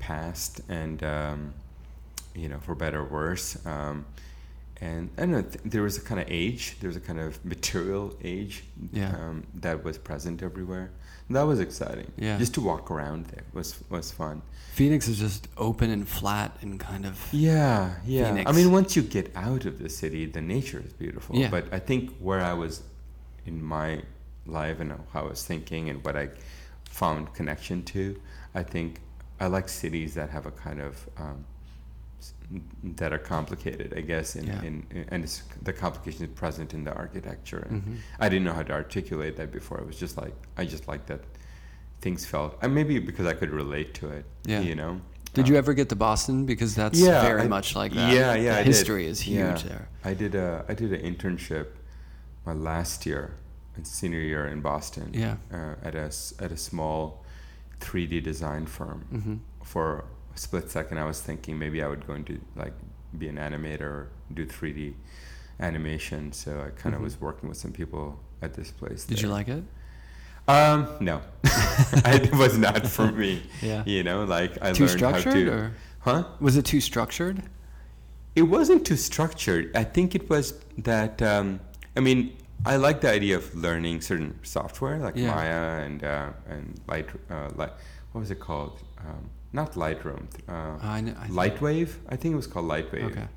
past 0.00 0.60
and 0.68 1.02
um, 1.04 1.54
you 2.34 2.48
know 2.48 2.58
for 2.60 2.74
better 2.74 3.00
or 3.00 3.04
worse 3.04 3.64
um, 3.66 4.04
and 4.80 5.10
I 5.16 5.20
don't 5.22 5.30
know 5.30 5.42
th- 5.42 5.60
there 5.64 5.82
was 5.82 5.96
a 5.96 6.00
kind 6.00 6.20
of 6.20 6.26
age 6.28 6.76
there 6.80 6.88
was 6.88 6.96
a 6.96 7.00
kind 7.00 7.20
of 7.20 7.42
material 7.54 8.14
age 8.22 8.64
Yeah. 8.92 9.14
um, 9.16 9.46
that 9.54 9.84
was 9.84 9.98
present 9.98 10.42
everywhere 10.42 10.90
and 11.28 11.36
that 11.36 11.44
was 11.44 11.60
exciting 11.60 12.10
Yeah. 12.16 12.38
just 12.38 12.54
to 12.54 12.60
walk 12.60 12.90
around 12.90 13.26
there 13.26 13.44
was 13.52 13.68
was 13.88 14.10
fun 14.10 14.42
Phoenix 14.74 15.06
is 15.06 15.18
just 15.20 15.46
open 15.56 15.88
and 15.90 16.06
flat 16.08 16.50
and 16.62 16.80
kind 16.80 17.06
of 17.06 17.16
yeah 17.32 17.94
yeah 18.04 18.28
Phoenix. 18.30 18.50
I 18.50 18.52
mean 18.52 18.72
once 18.72 18.96
you 18.96 19.02
get 19.02 19.30
out 19.36 19.64
of 19.64 19.78
the 19.78 19.88
city 19.88 20.26
the 20.26 20.40
nature 20.42 20.82
is 20.84 20.92
beautiful 20.92 21.36
Yeah. 21.36 21.50
but 21.50 21.64
I 21.72 21.78
think 21.78 22.02
where 22.18 22.40
I 22.40 22.54
was 22.54 22.82
in 23.46 23.62
my 23.62 24.02
life 24.46 24.80
and 24.80 24.90
how 25.12 25.20
I 25.20 25.28
was 25.34 25.44
thinking 25.44 25.88
and 25.90 26.04
what 26.04 26.16
I 26.16 26.30
found 26.90 27.32
connection 27.34 27.82
to 27.94 28.20
I 28.54 28.62
think 28.62 29.00
I 29.40 29.46
like 29.46 29.68
cities 29.68 30.14
that 30.14 30.30
have 30.30 30.46
a 30.46 30.50
kind 30.50 30.80
of 30.80 31.08
um, 31.16 31.44
that 33.00 33.12
are 33.12 33.18
complicated, 33.18 33.94
I 33.96 34.02
guess, 34.02 34.36
in, 34.36 34.46
Yeah. 34.46 34.62
in, 34.62 34.86
in 34.90 35.04
and 35.08 35.24
it's, 35.24 35.42
the 35.62 35.72
complication 35.72 36.24
is 36.26 36.32
present 36.34 36.74
in 36.74 36.84
the 36.84 36.92
architecture. 36.94 37.66
And 37.68 37.82
Mhm. 37.82 37.96
I 38.20 38.28
didn't 38.28 38.44
know 38.44 38.52
how 38.54 38.62
to 38.62 38.72
articulate 38.72 39.36
that 39.36 39.50
before. 39.52 39.78
It 39.80 39.86
was 39.86 39.98
just 39.98 40.16
like 40.16 40.34
I 40.56 40.64
just 40.64 40.86
like 40.88 41.06
that 41.06 41.20
things 42.00 42.26
felt, 42.26 42.58
and 42.62 42.74
maybe 42.74 42.98
because 42.98 43.26
I 43.26 43.34
could 43.40 43.50
relate 43.50 43.94
to 44.00 44.08
it. 44.10 44.24
Yeah. 44.44 44.60
you 44.60 44.74
know. 44.74 45.00
Did 45.32 45.48
you 45.48 45.54
Um, 45.56 45.58
ever 45.62 45.72
get 45.74 45.88
to 45.88 45.96
Boston? 45.96 46.46
Because 46.46 46.74
that's 46.76 47.00
yeah, 47.00 47.22
very 47.22 47.42
I- 47.42 47.48
much 47.48 47.74
like 47.74 47.92
that. 47.94 48.12
Yeah, 48.12 48.34
yeah. 48.34 48.58
The 48.58 48.62
history 48.64 49.06
is 49.06 49.20
huge 49.22 49.38
Yeah. 49.62 49.68
there. 49.70 49.88
I 50.04 50.12
did 50.14 50.34
a 50.34 50.64
I 50.68 50.74
did 50.74 50.92
an 50.92 51.02
internship 51.10 51.66
my 52.46 52.52
last 52.52 53.04
year, 53.06 53.24
in 53.76 53.84
senior 53.84 54.20
year 54.20 54.46
in 54.46 54.60
Boston. 54.60 55.10
Yeah. 55.12 55.36
Uh, 55.52 55.74
at 55.88 55.94
a 55.96 56.10
at 56.44 56.52
a 56.52 56.56
small 56.56 57.24
3D 57.80 58.20
design 58.22 58.66
firm. 58.66 58.98
hmm 59.10 59.36
For 59.64 60.04
split 60.34 60.70
second, 60.70 60.98
I 60.98 61.04
was 61.04 61.20
thinking 61.20 61.58
maybe 61.58 61.82
I 61.82 61.88
would 61.88 62.06
go 62.06 62.14
into 62.14 62.40
like 62.56 62.72
be 63.18 63.28
an 63.28 63.36
animator 63.36 63.80
or 63.82 64.08
do 64.32 64.44
3D 64.46 64.94
animation. 65.60 66.32
So 66.32 66.60
I 66.66 66.70
kind 66.80 66.94
of 66.94 67.00
Mhm. 67.00 67.04
was 67.04 67.20
working 67.20 67.48
with 67.48 67.58
some 67.58 67.72
people 67.72 68.18
at 68.42 68.54
this 68.54 68.70
place. 68.70 69.04
Did 69.04 69.20
you 69.22 69.28
like 69.28 69.48
it? 69.48 69.62
Um, 70.46 70.88
no, 71.00 71.22
it 71.42 72.32
was 72.34 72.58
not 72.58 72.86
for 72.86 73.10
me. 73.10 73.42
Yeah. 73.62 73.82
You 73.86 74.02
know, 74.02 74.24
like 74.24 74.58
I 74.62 74.72
Too 74.72 74.86
learned 74.86 75.00
how 75.00 75.12
to. 75.20 75.48
or 75.50 75.72
Huh? 76.00 76.24
was 76.40 76.56
it 76.56 76.66
too 76.66 76.80
structured? 76.80 77.42
It 78.34 78.42
wasn't 78.42 78.84
too 78.84 78.96
structured. 78.96 79.74
I 79.74 79.84
think 79.84 80.14
it 80.14 80.28
was 80.28 80.52
that. 80.78 81.22
Um, 81.22 81.60
I 81.96 82.00
mean, 82.00 82.36
I 82.66 82.76
like 82.76 83.00
the 83.00 83.10
idea 83.10 83.36
of 83.36 83.54
learning 83.54 84.00
certain 84.02 84.38
software 84.42 84.98
like 84.98 85.16
Yeah. 85.16 85.34
Maya 85.34 85.84
and 85.84 86.02
uh, 86.04 86.30
and 86.48 86.78
Light. 86.88 87.08
Uh, 87.30 87.48
Light. 87.56 87.72
What 88.12 88.20
was 88.20 88.30
it 88.30 88.40
called? 88.40 88.82
Um, 88.98 89.30
not 89.54 89.72
Lightroom. 89.74 90.24
Uh, 90.48 90.76
I 90.82 91.00
kn- 91.00 91.16
I 91.24 91.28
Lightwave. 91.28 91.90
I 92.08 92.16
think 92.16 92.32
it 92.34 92.36
was 92.36 92.46
called 92.48 92.66
Lightwave. 92.66 93.04
Okay. 93.12 93.28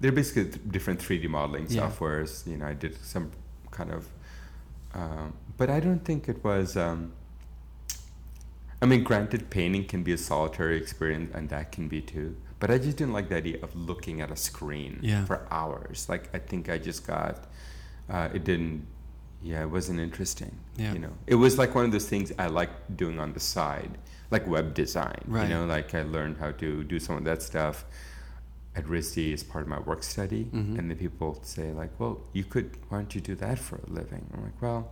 They're 0.00 0.12
basically 0.12 0.44
th- 0.44 0.60
different 0.70 1.00
3D 1.00 1.26
modeling 1.28 1.66
Yeah. 1.68 1.80
softwares. 1.82 2.46
You 2.46 2.58
know, 2.58 2.66
I 2.66 2.74
did 2.74 2.94
some 3.02 3.30
kind 3.70 3.90
of, 3.90 4.02
um, 4.94 5.32
but 5.56 5.70
I 5.70 5.80
don't 5.80 6.04
think 6.04 6.28
it 6.28 6.44
was. 6.44 6.76
Um, 6.76 7.12
I 8.82 8.86
mean, 8.86 9.02
granted, 9.04 9.48
painting 9.48 9.84
can 9.86 10.02
be 10.02 10.12
a 10.12 10.18
solitary 10.18 10.76
experience, 10.76 11.30
and 11.34 11.48
that 11.50 11.70
can 11.72 11.88
be 11.88 12.00
too. 12.02 12.36
But 12.58 12.70
I 12.70 12.78
just 12.78 12.96
didn't 12.98 13.12
like 13.14 13.28
the 13.28 13.36
idea 13.36 13.58
of 13.62 13.74
looking 13.74 14.20
at 14.20 14.30
a 14.30 14.36
screen 14.36 14.98
Yeah. 15.02 15.24
for 15.24 15.46
hours. 15.50 16.08
Like 16.08 16.24
I 16.34 16.38
think 16.38 16.68
I 16.68 16.78
just 16.78 17.06
got, 17.06 17.46
uh, 18.10 18.28
it 18.34 18.44
didn't. 18.44 18.86
Yeah, 19.42 19.62
it 19.62 19.70
wasn't 19.70 19.98
interesting. 20.00 20.52
Yeah. 20.76 20.92
You 20.92 20.98
know, 21.00 21.12
it 21.26 21.34
was 21.36 21.58
like 21.58 21.74
one 21.74 21.84
of 21.84 21.92
those 21.92 22.08
things 22.08 22.30
I 22.38 22.46
like 22.46 22.70
doing 22.96 23.18
on 23.18 23.32
the 23.32 23.40
side, 23.40 23.98
like 24.32 24.46
web 24.46 24.74
design. 24.74 25.20
Right. 25.26 25.44
You 25.44 25.50
know, 25.54 25.64
like 25.66 25.94
I 25.94 26.02
learned 26.02 26.36
how 26.38 26.50
to 26.62 26.82
do 26.84 26.98
some 26.98 27.16
of 27.16 27.24
that 27.24 27.40
stuff 27.42 27.84
at 28.74 28.84
RISD 28.86 29.32
as 29.34 29.42
part 29.44 29.62
of 29.64 29.68
my 29.68 29.78
work 29.80 30.02
study, 30.02 30.44
Mhm. 30.52 30.78
and 30.78 30.90
the 30.90 30.94
people 31.04 31.38
say 31.42 31.66
like, 31.72 31.92
"Well, 32.00 32.14
you 32.32 32.44
could. 32.52 32.68
Why 32.88 32.98
don't 32.98 33.14
you 33.14 33.20
do 33.20 33.34
that 33.44 33.58
for 33.58 33.76
a 33.76 33.90
living?" 33.98 34.24
I'm 34.32 34.42
like, 34.48 34.60
"Well, 34.62 34.90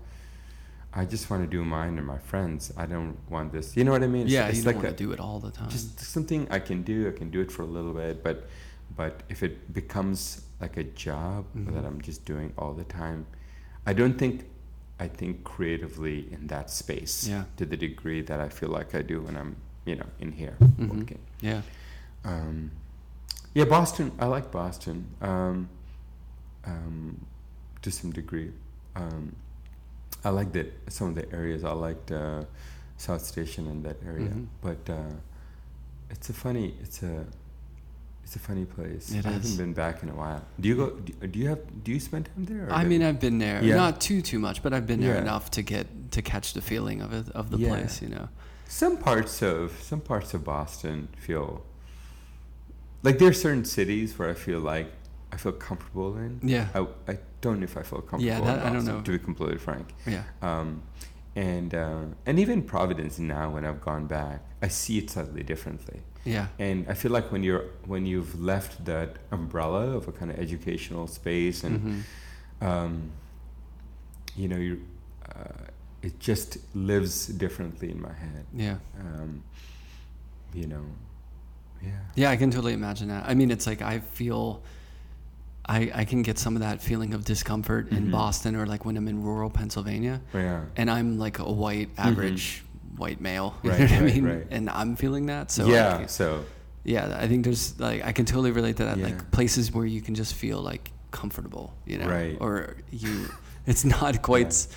I 0.93 1.07
just 1.07 1.31
want 1.31 1.43
to 1.45 1.51
do 1.59 1.65
mine 1.65 1.97
and 1.99 2.07
my 2.07 2.19
friends. 2.19 2.73
I 2.77 2.85
don't 2.85 3.17
want 3.31 3.53
this. 3.53 3.77
You 3.77 3.85
know 3.85 3.93
what 3.93 4.03
I 4.03 4.09
mean? 4.09 4.25
It's, 4.27 4.33
yeah, 4.33 4.49
it's 4.49 4.59
you 4.59 4.65
like 4.65 4.75
don't 4.77 4.85
want 4.85 4.95
a- 4.95 4.99
to 4.99 5.05
do 5.07 5.13
it 5.13 5.21
all 5.21 5.39
the 5.41 5.51
time. 5.51 5.71
just 5.71 5.99
something 6.01 6.47
I 6.51 6.59
can 6.59 6.83
do. 6.83 7.09
I 7.09 7.13
can 7.21 7.31
do 7.31 7.41
it 7.41 7.51
for 7.51 7.63
a 7.63 7.71
little 7.77 7.95
bit, 7.95 8.23
but 8.23 8.49
but 9.01 9.23
if 9.29 9.43
it 9.43 9.73
becomes 9.73 10.43
like 10.61 10.77
a 10.77 10.85
job 10.85 11.47
Mhm. 11.57 11.73
that 11.75 11.85
I'm 11.87 12.01
just 12.03 12.25
doing 12.27 12.53
all 12.59 12.75
the 12.75 12.85
time, 12.85 13.25
I 13.87 13.93
don't 13.95 14.19
think 14.19 14.50
I 15.01 15.09
think 15.09 15.45
creatively 15.45 16.29
in 16.33 16.47
that 16.49 16.71
space 16.71 17.27
Yeah. 17.27 17.45
to 17.57 17.65
the 17.65 17.77
degree 17.77 18.21
that 18.23 18.41
I 18.41 18.49
feel 18.51 18.69
like 18.69 18.95
I 18.95 19.03
do 19.03 19.23
when 19.23 19.37
I'm 19.37 19.57
you 19.87 19.97
know 19.97 20.07
in 20.21 20.33
here 20.33 20.57
Mhm. 20.61 20.89
working. 20.99 21.19
yeah. 21.41 21.63
Um, 22.25 22.71
yeah, 23.55 23.65
Boston. 23.65 24.13
I 24.19 24.27
like 24.27 24.51
Boston 24.53 25.07
um, 25.23 25.69
um, 26.65 27.25
to 27.83 27.91
some 27.91 28.13
degree. 28.13 28.53
Um, 28.95 29.35
I 30.25 30.29
like 30.31 30.53
that 30.53 30.69
some 30.93 31.09
of 31.09 31.15
the 31.15 31.27
areas. 31.33 31.65
I 31.65 31.73
liked 31.73 32.11
uh, 32.13 32.45
South 32.99 33.25
Station 33.25 33.67
and 33.67 33.83
that 33.85 33.97
area, 34.05 34.29
Mhm. 34.29 34.47
but 34.61 34.91
uh, 34.91 35.15
it's 36.11 36.29
a 36.29 36.33
funny. 36.35 36.75
It's 36.83 37.03
a 37.03 37.25
It's 38.31 38.37
a 38.37 38.39
funny 38.39 38.65
place. 38.65 39.11
It 39.11 39.27
I 39.27 39.31
is. 39.31 39.35
haven't 39.35 39.57
been 39.57 39.73
back 39.73 40.05
in 40.05 40.09
a 40.09 40.15
while. 40.15 40.45
Do 40.61 40.69
you 40.69 40.77
go? 40.77 40.91
Do, 40.91 41.13
do 41.27 41.37
you 41.41 41.49
have? 41.49 41.83
Do 41.83 41.91
you 41.91 41.99
spend 41.99 42.27
time 42.27 42.45
there? 42.45 42.69
I 42.73 42.85
mean, 42.85 43.03
I've 43.03 43.19
been 43.19 43.39
there, 43.39 43.61
Yeah. 43.61 43.75
not 43.75 44.01
too 44.01 44.23
too 44.23 44.39
much, 44.39 44.63
but 44.63 44.73
I've 44.73 44.87
been 44.87 45.01
there 45.01 45.15
Yeah. 45.17 45.23
enough 45.23 45.51
to 45.51 45.63
get 45.63 46.13
to 46.13 46.23
catch 46.23 46.53
the 46.55 46.61
feeling 46.61 47.01
of 47.03 47.13
it 47.13 47.29
of 47.31 47.51
the 47.51 47.59
Yeah. 47.59 47.71
place. 47.71 48.01
You 48.01 48.11
know. 48.11 48.29
some 48.69 48.97
parts 48.99 49.43
of 49.43 49.83
some 49.83 50.01
parts 50.01 50.33
of 50.33 50.45
Boston 50.45 51.09
feel 51.19 51.65
like 53.03 53.19
there 53.19 53.27
are 53.31 53.33
certain 53.33 53.65
cities 53.65 54.17
where 54.17 54.29
I 54.31 54.35
feel 54.35 54.61
like 54.61 54.93
I 55.33 55.37
feel 55.37 55.51
comfortable 55.51 56.17
in. 56.17 56.39
Yeah. 56.45 56.69
I, 56.73 56.87
I 57.13 57.19
don't 57.41 57.59
know 57.59 57.65
if 57.65 57.77
I 57.77 57.83
feel 57.83 57.99
comfortable. 58.01 58.27
Yeah, 58.27 58.39
in 58.39 58.45
that- 58.45 58.65
I 58.65 58.73
don't 58.73 58.85
know. 58.85 59.01
To 59.01 59.11
be 59.11 59.19
completely 59.19 59.59
frank. 59.59 59.93
Yeah. 60.07 60.23
Um, 60.41 60.83
and 61.35 61.75
uh, 61.75 62.05
and 62.27 62.39
even 62.39 62.63
Providence 62.63 63.19
now, 63.19 63.51
when 63.51 63.65
I've 63.65 63.81
gone 63.81 64.07
back, 64.07 64.39
I 64.63 64.69
see 64.69 64.99
it 64.99 65.11
slightly 65.11 65.43
differently. 65.43 66.03
Yeah. 66.25 66.47
And 66.59 66.87
I 66.89 66.95
feel 66.95 67.11
like 67.13 67.33
when 67.33 67.43
you're 67.43 67.65
when 67.87 68.05
you've 68.07 68.41
left 68.41 68.85
that 68.85 69.17
umbrella 69.33 69.97
of 69.97 70.07
a 70.09 70.13
kind 70.13 70.31
of 70.31 70.39
educational 70.39 71.07
space 71.07 71.65
and 71.65 72.05
Mhm. 72.61 72.67
um, 72.67 73.11
you 74.37 74.49
know 74.49 74.57
you 74.59 74.81
uh, 75.35 75.65
it 76.03 76.19
just 76.21 76.59
lives 76.75 77.27
differently 77.27 77.91
in 77.91 78.01
my 78.01 78.13
head. 78.13 78.45
Yeah. 78.55 78.77
Um, 79.01 79.43
you 80.55 80.67
know, 80.67 80.85
yeah. 81.83 81.91
Yeah, 82.17 82.31
I 82.31 82.37
can 82.37 82.51
totally 82.51 82.73
imagine 82.73 83.09
that. 83.09 83.25
I 83.29 83.35
mean, 83.35 83.51
it's 83.51 83.67
like 83.67 83.81
I 83.83 84.01
feel, 84.01 84.63
I 85.67 85.91
I 85.95 86.05
can 86.05 86.23
get 86.23 86.39
some 86.39 86.55
of 86.57 86.61
that 86.63 86.81
feeling 86.83 87.15
of 87.15 87.25
discomfort 87.25 87.91
in 87.93 88.07
Mhm. 88.09 88.13
Boston 88.13 88.57
or 88.57 88.67
like 88.67 88.85
when 88.85 88.97
I'm 88.97 89.09
in 89.09 89.23
rural 89.23 89.51
Pennsylvania, 89.51 90.21
Yeah. 90.35 90.65
and 90.77 90.91
I'm 90.91 91.19
like 91.19 91.39
a 91.39 91.51
white 91.51 91.91
average 91.99 92.65
white 92.97 93.21
male. 93.21 93.55
You. 93.63 93.71
Right, 93.71 93.79
know 93.81 93.85
what 93.87 93.93
right, 93.93 94.01
I 94.03 94.15
mean? 94.15 94.25
right. 94.25 94.47
And 94.51 94.71
I'm 94.71 94.97
feeling 94.97 95.27
that. 95.27 95.51
So 95.51 95.67
yeah. 95.67 95.97
like, 95.97 96.11
so 96.11 96.45
yeah, 96.85 97.19
I 97.21 97.27
think 97.29 97.45
there's 97.45 97.79
like 97.81 98.05
I 98.05 98.13
can 98.13 98.25
totally 98.25 98.51
relate 98.53 98.77
to 98.79 98.85
that. 98.85 98.97
Yeah. 98.99 99.07
Like 99.07 99.31
places 99.31 99.73
where 99.73 99.87
you 99.87 100.01
can 100.01 100.15
just 100.15 100.35
feel 100.35 100.61
like 100.61 100.91
comfortable, 101.11 101.75
you 101.87 101.99
know, 101.99 102.09
Right. 102.09 102.37
or 102.41 102.77
you. 102.91 103.29
It's 103.67 103.85
not 103.85 104.23
quite. 104.23 104.47
s- 104.49 104.69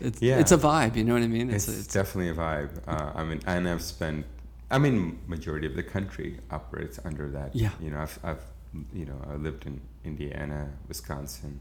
It's 0.00 0.20
Yeah. 0.20 0.38
it's 0.38 0.52
a 0.52 0.58
vibe. 0.58 0.94
You 0.96 1.04
know 1.04 1.14
what 1.14 1.22
I 1.22 1.26
mean? 1.28 1.48
it's, 1.50 1.68
a- 1.68 1.88
definitely 2.00 2.28
a 2.30 2.34
vibe. 2.34 2.70
Uh, 2.86 3.12
I 3.14 3.24
mean, 3.24 3.40
and 3.46 3.66
I've 3.68 3.82
spent. 3.82 4.26
I 4.70 4.78
mean, 4.78 5.18
majority 5.26 5.66
of 5.66 5.74
the 5.74 5.82
country 5.82 6.38
operates 6.50 6.98
under 7.04 7.30
that. 7.30 7.54
Yeah. 7.56 7.70
You 7.80 7.90
know, 7.90 8.00
I've, 8.00 8.18
I've, 8.22 8.44
you 8.92 9.06
know, 9.06 9.18
I 9.30 9.36
lived 9.36 9.64
in 9.66 9.80
Indiana, 10.04 10.68
Wisconsin. 10.88 11.60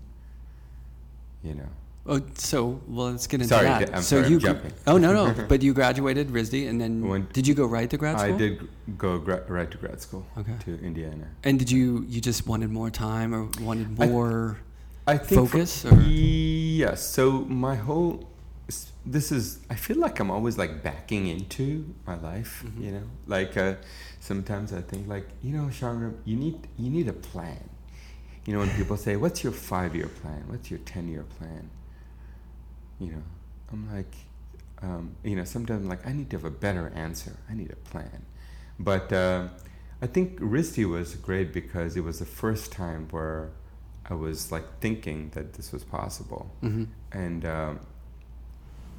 You 1.43 1.53
know, 1.55 1.69
Oh, 2.07 2.21
so 2.35 2.79
well, 2.87 3.07
let's 3.11 3.25
get 3.25 3.41
into 3.41 3.47
Sorry, 3.55 3.65
that. 3.65 3.89
I'm 3.95 4.03
so 4.03 4.17
sorry, 4.17 4.25
I'm 4.27 4.31
you, 4.33 4.39
jumping. 4.39 4.73
oh 4.85 4.97
no, 4.97 5.11
no, 5.11 5.45
but 5.49 5.63
you 5.63 5.73
graduated 5.73 6.29
RISD, 6.29 6.69
and 6.69 6.79
then 6.79 7.27
did 7.33 7.47
you 7.47 7.55
go 7.55 7.65
right 7.65 7.89
to 7.89 7.97
grad 7.97 8.19
school? 8.19 8.35
I 8.35 8.37
did 8.37 8.67
go 8.97 9.17
gra- 9.17 9.43
right 9.47 9.69
to 9.71 9.77
grad 9.77 9.99
school 10.01 10.23
Okay. 10.37 10.53
to 10.65 10.79
Indiana. 10.85 11.27
And 11.43 11.57
did 11.57 11.71
you 11.71 12.05
you 12.07 12.21
just 12.21 12.45
wanted 12.47 12.69
more 12.69 12.91
time 12.91 13.33
or 13.33 13.49
wanted 13.59 13.97
more? 13.97 14.59
I 15.07 15.17
think 15.17 15.29
for- 15.41 15.47
Focus, 15.47 15.85
or- 15.85 15.99
yes. 16.03 17.01
So 17.03 17.41
my 17.65 17.75
whole 17.75 18.29
this 19.05 19.31
is 19.31 19.59
I 19.71 19.75
feel 19.75 19.97
like 19.97 20.19
I'm 20.19 20.29
always 20.29 20.57
like 20.59 20.83
backing 20.83 21.25
into 21.27 21.91
my 22.05 22.17
life. 22.19 22.63
Mhm. 22.67 22.83
You 22.85 22.91
know, 22.91 23.03
like 23.27 23.57
uh, 23.57 23.75
sometimes 24.19 24.73
I 24.73 24.81
think 24.81 25.07
like 25.07 25.27
you 25.41 25.51
know, 25.57 25.69
Chandra, 25.71 26.11
you 26.23 26.35
need 26.35 26.67
you 26.77 26.89
need 26.91 27.07
a 27.07 27.13
plan. 27.13 27.69
You 28.45 28.53
know, 28.53 28.59
when 28.59 28.69
people 28.71 28.95
say, 28.97 29.15
"What's 29.15 29.43
your 29.43 29.53
five-year 29.53 30.07
plan? 30.21 30.43
What's 30.51 30.69
your 30.69 30.79
ten-year 30.85 31.25
plan?" 31.39 31.69
You 32.99 33.11
know, 33.11 33.23
I'm 33.71 33.93
like, 33.93 34.15
um, 34.81 35.15
you 35.23 35.35
know, 35.35 35.43
sometimes 35.43 35.83
I'm 35.83 35.89
like 35.89 36.05
I 36.07 36.13
need 36.13 36.29
to 36.31 36.37
have 36.37 36.45
a 36.45 36.49
better 36.51 36.91
answer. 36.95 37.37
I 37.49 37.53
need 37.53 37.71
a 37.71 37.75
plan, 37.89 38.25
but. 38.79 39.11
Uh, 39.11 39.47
I 40.01 40.07
think 40.07 40.39
RISD 40.39 40.89
was 40.89 41.15
great 41.15 41.53
because 41.53 41.95
it 41.95 42.03
was 42.03 42.19
the 42.19 42.25
first 42.25 42.71
time 42.71 43.07
where 43.11 43.51
I 44.09 44.13
was 44.13 44.51
like 44.51 44.79
thinking 44.81 45.29
that 45.33 45.53
this 45.53 45.71
was 45.71 45.83
possible, 45.83 46.51
hmm 46.61 46.83
and 47.11 47.45
um, 47.45 47.79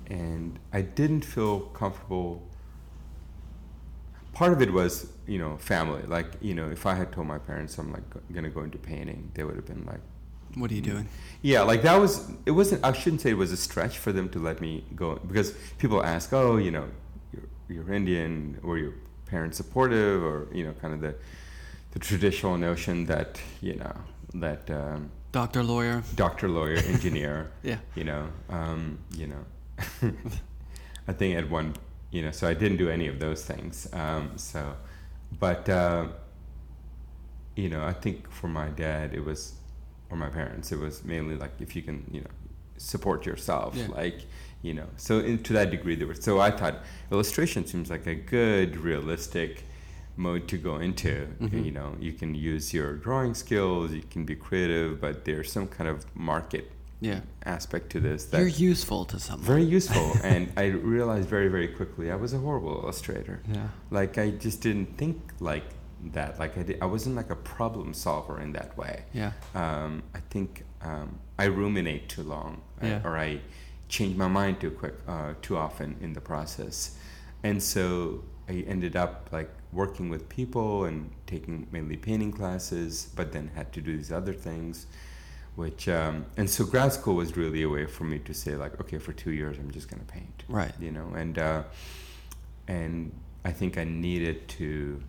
and 0.07 0.59
I 0.73 0.83
didn't 0.83 1.25
feel 1.25 1.61
comfortable. 1.61 2.43
Part 4.33 4.53
of 4.53 4.61
it 4.61 4.73
was, 4.73 5.11
you 5.27 5.39
know, 5.39 5.57
family. 5.57 6.03
Like, 6.03 6.35
you 6.41 6.55
know, 6.55 6.69
if 6.71 6.85
I 6.87 6.95
had 6.95 7.11
told 7.13 7.27
my 7.27 7.39
parents 7.39 7.79
I'm 7.79 7.93
like 7.93 8.03
gonna 8.33 8.51
go 8.51 8.63
into 8.63 8.79
painting, 8.79 9.31
they 9.35 9.45
would 9.45 9.57
have 9.57 9.67
been 9.67 9.85
like, 9.87 10.01
What 10.57 10.71
are 10.71 10.75
you 10.75 10.81
doing? 10.93 11.07
yeah, 11.43 11.63
like 11.63 11.83
that 11.83 11.97
was. 12.01 12.13
It 12.47 12.53
wasn't. 12.53 12.85
I 12.85 12.93
shouldn't 12.93 13.21
say 13.23 13.31
it 13.31 13.39
was 13.45 13.53
a 13.53 13.57
stretch 13.69 13.99
for 13.99 14.11
them 14.13 14.29
to 14.31 14.39
let 14.39 14.61
me 14.61 14.85
go 14.97 15.17
because 15.29 15.53
people 15.79 16.03
ask, 16.03 16.33
oh, 16.33 16.57
you 16.57 16.71
know, 16.71 16.87
you're, 17.33 17.49
you're 17.85 17.93
Indian, 17.93 18.59
were 18.63 18.79
your 18.79 18.95
parents 19.27 19.57
supportive, 19.59 20.23
or 20.25 20.49
you 20.53 20.65
know, 20.65 20.73
kind 20.83 20.95
of 20.95 21.01
the 21.01 21.15
the 21.93 21.99
traditional 21.99 22.57
notion 22.57 23.05
that 23.07 23.39
you 23.61 23.75
know 23.75 23.95
that 24.35 24.71
um, 24.71 25.11
Doctor, 25.33 25.63
lawyer. 25.63 26.03
doctor, 26.15 26.49
lawyer, 26.49 26.77
engineer, 26.95 27.51
Yeah. 27.63 27.79
you 27.95 28.05
know, 28.05 28.29
um, 28.49 28.99
you 29.15 29.27
know. 29.27 29.45
I 31.09 31.13
think 31.13 31.37
at 31.37 31.49
one, 31.51 31.75
you 32.11 32.23
know, 32.23 32.31
so 32.33 32.49
I 32.49 32.55
didn't 32.55 32.79
do 32.79 32.89
any 32.91 33.07
of 33.09 33.19
those 33.21 33.45
things. 33.45 33.87
Um, 33.93 34.33
so, 34.37 34.75
but 35.39 35.69
uh, 35.69 36.07
you 37.55 37.69
know, 37.69 37.85
I 37.85 37.93
think 37.93 38.31
for 38.31 38.49
my 38.49 38.69
dad, 38.71 39.15
it 39.15 39.25
was, 39.25 39.53
or 40.11 40.17
my 40.17 40.29
parents, 40.29 40.73
it 40.73 40.79
was 40.79 41.05
mainly 41.05 41.37
like 41.37 41.53
if 41.61 41.75
you 41.77 41.83
can, 41.83 42.05
you 42.11 42.21
know, 42.21 42.31
support 42.77 43.27
yourself, 43.27 43.75
Yeah. 43.75 43.89
like, 43.89 44.21
you 44.63 44.75
know. 44.75 44.87
So 44.97 45.19
in, 45.21 45.43
to 45.45 45.53
that 45.55 45.71
degree, 45.71 45.95
there 45.97 46.07
was. 46.07 46.23
So 46.23 46.41
I 46.41 46.51
thought 46.51 46.83
illustration 47.11 47.67
seems 47.67 47.91
like 47.91 48.07
a 48.07 48.15
good, 48.15 48.77
realistic 48.77 49.65
mode 50.17 50.49
to 50.49 50.57
go 50.59 50.77
into. 50.79 51.27
Mhm. 51.41 51.65
You 51.65 51.71
know, 51.73 51.97
you 52.01 52.13
can 52.13 52.35
use 52.35 52.73
your 52.73 52.95
drawing 52.95 53.35
skills, 53.35 53.93
you 53.93 54.03
can 54.11 54.25
be 54.25 54.35
creative, 54.35 55.01
but 55.01 55.25
there's 55.25 55.51
some 55.53 55.67
kind 55.69 55.89
of 55.91 56.05
market 56.17 56.71
Yeah. 57.01 57.21
aspect 57.45 57.91
to 57.91 58.01
this 58.01 58.25
that 58.27 58.39
You're 58.39 58.47
useful 58.49 59.05
to 59.07 59.19
someone. 59.21 59.45
very 59.47 59.65
useful. 59.65 60.13
and 60.25 60.51
I 60.57 60.67
realized 60.67 61.29
very, 61.29 61.49
very 61.49 61.69
quickly 61.69 62.11
I 62.11 62.17
was 62.17 62.33
a 62.33 62.39
horrible 62.39 62.81
illustrator. 62.83 63.41
Yeah. 63.53 63.69
Like 63.91 64.17
I 64.17 64.31
just 64.31 64.63
didn't 64.63 64.97
think 64.97 65.17
like 65.41 65.65
that. 66.13 66.39
Like 66.39 66.57
I, 66.59 66.63
did, 66.63 66.79
I 66.83 66.87
wasn't 66.87 67.17
like 67.17 67.31
a 67.31 67.37
problem 67.37 67.93
solver 67.95 68.41
in 68.41 68.53
that 68.53 68.77
way. 68.77 69.05
Yeah. 69.13 69.33
Um, 69.55 70.03
I 70.15 70.21
think 70.31 70.65
um, 70.83 71.19
I 71.39 71.45
ruminate 71.47 72.09
too 72.09 72.23
long, 72.23 72.63
I- 72.81 72.87
Yeah. 72.89 73.01
or 73.05 73.17
I 73.19 73.41
change 73.89 74.17
my 74.17 74.29
mind 74.29 74.61
too 74.61 74.71
quick, 74.71 74.95
uh, 75.07 75.35
too 75.43 75.57
often 75.57 75.97
in 76.01 76.13
the 76.13 76.21
process, 76.21 76.97
and 77.45 77.63
so 77.63 78.25
I 78.49 78.65
ended 78.67 78.97
up 78.97 79.29
like 79.33 79.51
working 79.73 80.09
with 80.09 80.29
people 80.29 80.85
and 80.85 81.11
taking 81.27 81.67
mainly 81.71 81.97
painting 81.97 82.33
classes, 82.33 83.09
but 83.15 83.33
then 83.33 83.51
had 83.55 83.73
to 83.75 83.81
do 83.81 83.97
these 83.97 84.11
other 84.13 84.33
things, 84.33 84.87
which 85.55 85.89
um, 85.89 86.27
and 86.37 86.49
so 86.51 86.65
grad 86.65 86.93
school 86.93 87.15
was 87.17 87.37
really 87.37 87.63
a 87.63 87.69
way 87.69 87.87
for 87.87 88.05
me 88.05 88.19
to 88.21 88.35
say 88.35 88.57
like, 88.57 88.81
okay, 88.81 88.99
for 88.99 89.13
two 89.13 89.33
years 89.33 89.57
I'm 89.59 89.71
just 89.71 89.89
gonna 89.91 90.05
paint, 90.05 90.45
Right. 90.49 90.73
you 90.81 90.91
know, 90.91 91.09
and 91.15 91.39
uh, 91.39 91.63
and 92.69 93.13
I 93.45 93.53
think 93.53 93.79
I 93.79 93.85
needed 93.85 94.49
to. 94.59 95.01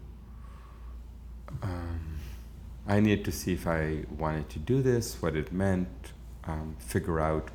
Um, 1.62 2.18
I 2.88 3.00
needed 3.00 3.26
to 3.26 3.32
see 3.32 3.54
if 3.54 3.68
I 3.68 4.06
wanted 4.18 4.50
to 4.50 4.60
do 4.60 4.82
this, 4.82 5.22
what 5.22 5.36
it 5.36 5.52
meant, 5.52 5.88
um, 6.46 6.76
figure 6.80 7.20
out, 7.20 7.50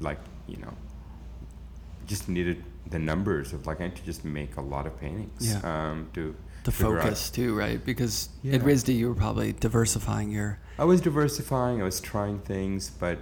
like 0.00 0.18
you 0.46 0.56
know, 0.58 0.74
just 2.06 2.28
needed 2.28 2.64
the 2.86 2.98
numbers 2.98 3.52
of 3.52 3.66
like 3.66 3.80
I 3.80 3.84
need 3.84 3.96
to 3.96 4.04
just 4.04 4.24
make 4.24 4.56
a 4.56 4.60
lot 4.60 4.86
of 4.86 4.98
paintings. 5.00 5.52
Yeah. 5.52 5.60
Um, 5.90 6.08
to 6.14 6.34
The 6.64 6.72
figure 6.72 6.98
out- 6.98 7.04
focus 7.04 7.30
too, 7.30 7.56
right? 7.56 7.84
Because 7.84 8.28
Yeah. 8.42 8.54
at 8.56 8.62
RISD 8.62 8.94
you 8.96 9.08
were 9.08 9.14
probably 9.14 9.52
diversifying 9.52 10.30
your. 10.30 10.58
I 10.78 10.84
was 10.84 11.00
diversifying. 11.00 11.80
I 11.80 11.84
was 11.84 12.00
trying 12.00 12.38
things, 12.40 12.90
but 12.90 13.18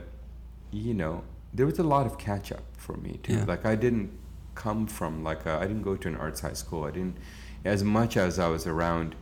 you 0.70 0.94
know, 0.94 1.22
there 1.54 1.66
was 1.66 1.78
a 1.78 1.82
lot 1.82 2.06
of 2.06 2.18
catch 2.18 2.52
up 2.52 2.64
for 2.76 2.96
me 2.98 3.20
too. 3.22 3.34
Yeah. 3.34 3.44
Like 3.44 3.64
I 3.64 3.74
didn't 3.74 4.10
come 4.54 4.86
from 4.86 5.22
like 5.24 5.46
I 5.46 5.60
I 5.62 5.66
didn't 5.66 5.82
go 5.82 5.96
to 5.96 6.08
an 6.08 6.16
arts 6.16 6.40
high 6.40 6.52
school. 6.54 6.84
I 6.84 6.90
didn't 6.90 7.16
as 7.64 7.82
much 7.82 8.16
as 8.16 8.38
I 8.38 8.48
was 8.48 8.66
around. 8.66 9.14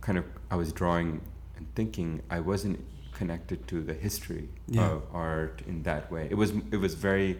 Kind 0.00 0.18
of, 0.18 0.24
I 0.50 0.56
was 0.56 0.72
drawing 0.72 1.20
and 1.56 1.66
thinking. 1.74 2.22
I 2.30 2.40
wasn't 2.40 2.84
connected 3.12 3.66
to 3.68 3.82
the 3.82 3.92
history 3.94 4.48
Yeah. 4.66 4.90
of 4.92 5.02
art 5.12 5.62
in 5.66 5.82
that 5.82 6.10
way. 6.10 6.26
It 6.30 6.36
was 6.36 6.52
it 6.70 6.76
was 6.78 6.94
very 6.94 7.38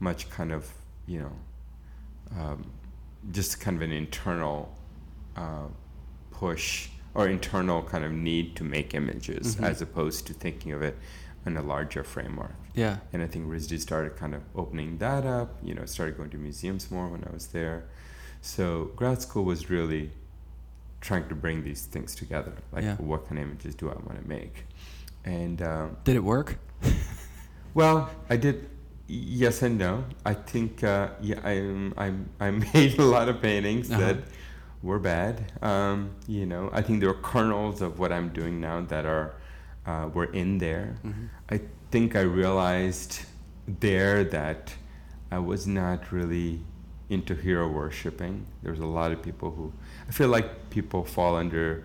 much 0.00 0.28
kind 0.30 0.52
of 0.52 0.72
you 1.06 1.20
know, 1.20 1.32
um, 2.40 2.70
just 3.32 3.60
kind 3.60 3.76
of 3.76 3.82
an 3.82 3.92
internal 3.92 4.76
uh, 5.36 5.66
push 6.30 6.88
or 7.14 7.28
internal 7.28 7.82
kind 7.82 8.04
of 8.04 8.12
need 8.12 8.54
to 8.56 8.64
make 8.64 8.94
images 8.94 9.56
Mhm. 9.56 9.64
as 9.64 9.82
opposed 9.82 10.26
to 10.28 10.32
thinking 10.32 10.72
of 10.72 10.82
it 10.82 10.96
in 11.46 11.56
a 11.56 11.62
larger 11.62 12.04
framework. 12.04 12.54
Yeah. 12.74 12.98
And 13.12 13.22
I 13.22 13.26
think 13.26 13.46
RISD 13.48 13.78
started 13.80 14.14
kind 14.16 14.34
of 14.34 14.42
opening 14.54 14.98
that 14.98 15.24
up, 15.26 15.58
you 15.62 15.74
know, 15.74 15.84
started 15.86 16.16
going 16.16 16.30
to 16.30 16.38
museums 16.38 16.90
more 16.90 17.08
when 17.08 17.24
I 17.24 17.30
was 17.32 17.48
there. 17.48 17.84
So 18.40 18.90
grad 18.96 19.20
school 19.22 19.44
was 19.44 19.68
really 19.70 20.12
trying 21.00 21.28
to 21.28 21.34
bring 21.34 21.64
these 21.64 21.82
things 21.86 22.14
together. 22.14 22.52
Like, 22.72 22.84
Yeah. 22.84 22.96
what 22.96 23.26
kind 23.26 23.38
of 23.38 23.44
images 23.46 23.74
do 23.74 23.88
I 23.88 23.94
want 23.94 24.20
to 24.22 24.28
make? 24.28 24.66
And 25.24 25.60
um, 25.62 25.96
Did 26.04 26.16
it 26.16 26.24
work? 26.24 26.58
well, 27.74 28.10
I 28.28 28.36
did. 28.36 28.68
Yes 29.08 29.62
and 29.62 29.76
no. 29.78 30.04
I 30.24 30.34
think 30.34 30.84
uh, 30.84 31.08
yeah, 31.20 31.40
I 31.42 31.54
I 31.98 32.12
I 32.46 32.50
made 32.74 32.98
a 32.98 33.04
lot 33.04 33.28
of 33.28 33.42
paintings 33.42 33.90
Uh-huh. 33.90 34.00
that 34.00 34.18
were 34.82 34.98
bad. 35.00 35.52
Um, 35.62 36.10
you 36.28 36.46
know, 36.46 36.70
I 36.72 36.80
think 36.82 37.00
there 37.00 37.10
are 37.10 37.22
kernels 37.22 37.82
of 37.82 37.98
what 37.98 38.12
I'm 38.12 38.28
doing 38.30 38.60
now 38.60 38.80
that 38.82 39.04
are 39.06 39.34
uh, 39.86 40.08
were 40.14 40.30
in 40.32 40.58
there. 40.58 40.96
Mm-hmm. 41.04 41.26
I 41.50 41.60
think 41.90 42.14
I 42.14 42.20
realized 42.22 43.22
there 43.80 44.22
that 44.24 44.72
I 45.32 45.38
was 45.38 45.66
not 45.66 46.12
really 46.12 46.60
into 47.08 47.34
hero 47.34 47.66
worshipping. 47.68 48.46
There's 48.62 48.78
a 48.80 48.86
lot 48.86 49.10
of 49.12 49.20
people 49.22 49.50
who 49.50 49.72
I 50.10 50.12
feel 50.12 50.28
like 50.28 50.70
people 50.70 51.04
fall 51.04 51.36
under 51.36 51.84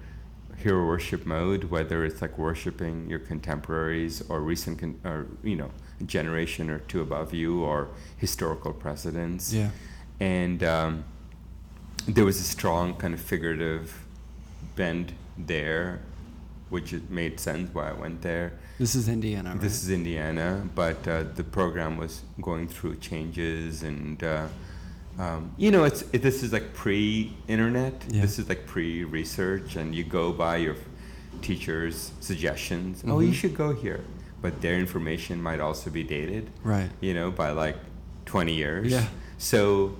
hero 0.57 0.83
worship 0.87 1.27
mode, 1.27 1.65
whether 1.65 2.03
it's 2.03 2.23
like 2.23 2.39
worshiping 2.39 3.07
your 3.07 3.19
contemporaries 3.19 4.23
or 4.29 4.41
recent, 4.41 4.79
con- 4.79 4.99
or 5.05 5.27
you 5.43 5.55
know, 5.55 5.69
a 6.01 6.05
generation 6.05 6.71
or 6.71 6.79
two 6.79 7.01
above 7.01 7.35
you, 7.35 7.63
or 7.63 7.89
historical 8.17 8.73
precedents. 8.73 9.53
Yeah. 9.53 9.69
And 10.19 10.63
um, 10.63 11.05
there 12.07 12.25
was 12.25 12.39
a 12.39 12.43
strong 12.43 12.95
kind 12.95 13.13
of 13.13 13.21
figurative 13.21 14.03
bend 14.75 15.13
there, 15.37 16.01
which 16.69 16.93
it 16.93 17.11
made 17.11 17.39
sense 17.39 17.69
why 17.75 17.91
I 17.91 17.93
went 17.93 18.23
there. 18.23 18.53
This 18.79 18.95
is 18.95 19.07
Indiana, 19.07 19.51
right? 19.51 19.61
This 19.61 19.83
is 19.83 19.91
Indiana, 19.91 20.67
but 20.73 21.07
uh, 21.07 21.25
the 21.35 21.43
program 21.43 21.95
was 21.95 22.23
going 22.41 22.69
through 22.69 22.95
changes, 22.95 23.83
and 23.83 24.23
uh, 24.23 24.47
um, 25.17 25.51
you 25.57 25.71
know, 25.71 25.83
it's 25.85 26.01
it, 26.13 26.21
this 26.21 26.43
is 26.43 26.51
like 26.53 26.73
pre-internet. 26.73 28.03
Yeah. 28.09 28.21
This 28.21 28.39
is 28.39 28.49
like 28.49 28.65
pre-research, 28.65 29.75
and 29.75 29.93
you 29.95 30.03
go 30.03 30.31
by 30.31 30.57
your 30.57 30.75
teacher's 31.41 32.11
suggestions. 32.19 33.03
Oh, 33.07 33.19
you 33.19 33.29
Mhm. 33.31 33.33
should 33.33 33.55
go 33.55 33.73
here, 33.73 34.01
but 34.41 34.61
their 34.61 34.77
information 34.79 35.41
might 35.41 35.59
also 35.59 35.89
be 35.89 36.03
dated. 36.03 36.49
right. 36.63 36.89
You 37.01 37.13
know, 37.13 37.31
by 37.31 37.51
like 37.51 37.77
20 38.25 38.53
years. 38.53 38.91
Yeah. 38.91 39.07
So 39.37 39.95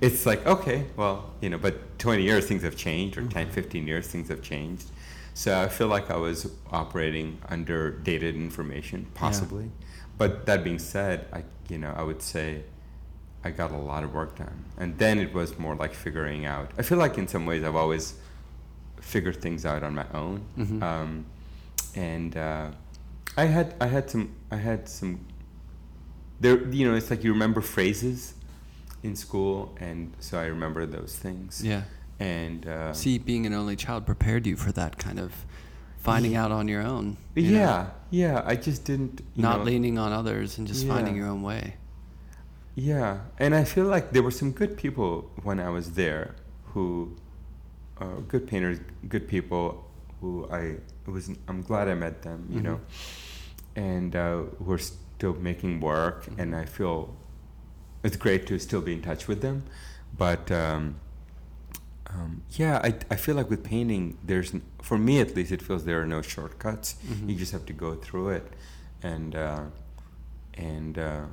it's 0.00 0.26
like 0.26 0.46
okay, 0.46 0.86
well, 0.96 1.30
you 1.40 1.50
know, 1.50 1.58
but 1.58 1.98
20 1.98 2.22
years 2.22 2.46
things 2.46 2.62
have 2.62 2.76
changed, 2.76 3.16
or 3.18 3.22
Mm-hmm. 3.22 3.30
10, 3.30 3.50
15 3.50 3.86
years 3.86 4.06
things 4.08 4.28
have 4.28 4.42
changed. 4.42 4.86
So 5.34 5.60
I 5.60 5.68
feel 5.68 5.88
like 5.88 6.10
I 6.10 6.16
was 6.16 6.48
operating 6.70 7.38
under 7.48 7.90
dated 7.90 8.36
information, 8.36 9.06
possibly. 9.14 9.70
But 10.16 10.46
that 10.46 10.62
being 10.62 10.78
said, 10.78 11.26
I 11.32 11.42
you 11.68 11.78
know 11.78 11.92
I 11.96 12.02
would 12.02 12.22
say 12.22 12.62
I 13.44 13.50
got 13.50 13.70
a 13.72 13.76
lot 13.76 14.04
of 14.04 14.14
work 14.14 14.36
done, 14.38 14.64
and 14.78 14.96
then 14.98 15.18
it 15.18 15.32
was 15.34 15.58
more 15.58 15.74
like 15.76 15.92
figuring 15.94 16.46
out. 16.46 16.70
I 16.78 16.82
feel 16.82 16.98
like 16.98 17.18
in 17.18 17.28
some 17.28 17.44
ways 17.46 17.62
I've 17.62 17.76
always 17.76 18.14
figured 19.00 19.40
things 19.42 19.66
out 19.66 19.82
on 19.82 19.94
my 19.94 20.06
own, 20.14 20.42
Mhm. 20.58 20.82
um, 20.82 21.26
and 21.94 22.36
uh, 22.36 22.70
I 23.36 23.44
had 23.44 23.74
I 23.80 23.86
had 23.86 24.08
some 24.10 24.30
I 24.50 24.56
had 24.56 24.88
some. 24.88 25.20
There, 26.40 26.66
you 26.68 26.88
know, 26.88 26.96
it's 26.96 27.10
like 27.10 27.22
you 27.24 27.32
remember 27.32 27.60
phrases 27.60 28.34
in 29.02 29.14
school, 29.16 29.76
and 29.80 30.12
so 30.20 30.38
I 30.38 30.46
remember 30.46 30.86
those 30.86 31.16
things. 31.16 31.62
Yeah. 31.64 31.82
And 32.20 32.66
uh, 32.66 32.92
See, 32.92 33.18
being 33.18 33.44
an 33.46 33.52
only 33.54 33.76
child 33.76 34.06
prepared 34.06 34.46
you 34.46 34.56
for 34.56 34.72
that 34.72 34.98
kind 34.98 35.18
of 35.18 35.32
finding 35.98 36.34
out 36.36 36.50
on 36.52 36.68
your 36.68 36.82
own. 36.82 37.16
you 37.34 37.50
know? 37.52 37.58
yeah, 37.58 37.86
yeah. 38.10 38.42
I 38.44 38.56
just 38.56 38.84
didn't. 38.84 39.20
You 39.34 39.42
Not 39.42 39.58
know, 39.58 39.64
leaning 39.64 39.98
on 39.98 40.12
others 40.12 40.58
and 40.58 40.66
just 40.66 40.86
finding 40.86 41.16
your 41.16 41.26
own 41.28 41.42
way. 41.42 41.74
Yeah, 42.76 43.20
and 43.38 43.54
I 43.54 43.64
feel 43.64 43.84
like 43.86 44.10
there 44.12 44.22
were 44.22 44.32
some 44.32 44.50
good 44.52 44.76
people 44.76 45.30
when 45.42 45.60
I 45.60 45.68
was 45.70 45.92
there, 45.92 46.34
who, 46.72 47.16
uh, 48.00 48.16
good 48.26 48.46
painters, 48.48 48.80
good 49.08 49.28
people, 49.28 49.88
who 50.20 50.48
I 50.50 50.76
was. 51.06 51.30
I'm 51.46 51.62
glad 51.62 51.88
I 51.88 51.94
met 51.94 52.22
them. 52.22 52.48
You 52.50 52.60
Mhm. 52.60 52.62
know, 52.64 52.80
and 53.76 54.16
uh, 54.16 54.42
who 54.64 54.72
are 54.72 54.78
still 54.78 55.34
making 55.34 55.80
work, 55.80 56.24
Mm-hmm. 56.26 56.40
and 56.40 56.56
I 56.56 56.64
feel 56.64 57.14
it's 58.02 58.16
great 58.16 58.46
to 58.48 58.58
still 58.58 58.80
be 58.80 58.92
in 58.92 59.02
touch 59.02 59.28
with 59.28 59.40
them. 59.40 59.62
But 60.18 60.50
um, 60.50 60.96
um, 62.08 62.42
yeah, 62.58 62.80
I 62.82 62.94
I 63.10 63.16
feel 63.16 63.36
like 63.36 63.50
with 63.50 63.62
painting, 63.62 64.18
there's 64.24 64.52
for 64.82 64.98
me 64.98 65.20
at 65.20 65.36
least, 65.36 65.52
it 65.52 65.62
feels 65.62 65.84
there 65.84 66.00
are 66.02 66.06
no 66.06 66.22
shortcuts. 66.22 66.96
Mhm. 67.06 67.28
You 67.28 67.36
just 67.36 67.52
have 67.52 67.66
to 67.66 67.72
go 67.72 67.94
through 67.94 68.30
it, 68.30 68.46
and 69.02 69.36
uh, 69.36 69.64
and 70.54 70.98
uh, 70.98 71.26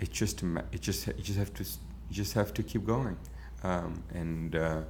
it's 0.00 0.10
just 0.18 0.42
it 0.42 0.80
just 0.80 1.06
you 1.06 1.22
just 1.22 1.38
have 1.38 1.52
to 1.54 1.64
you 1.64 2.14
just 2.22 2.34
have 2.34 2.52
to 2.54 2.62
keep 2.62 2.84
going, 2.86 3.16
um, 3.62 4.02
and 4.12 4.56
uh, 4.56 4.82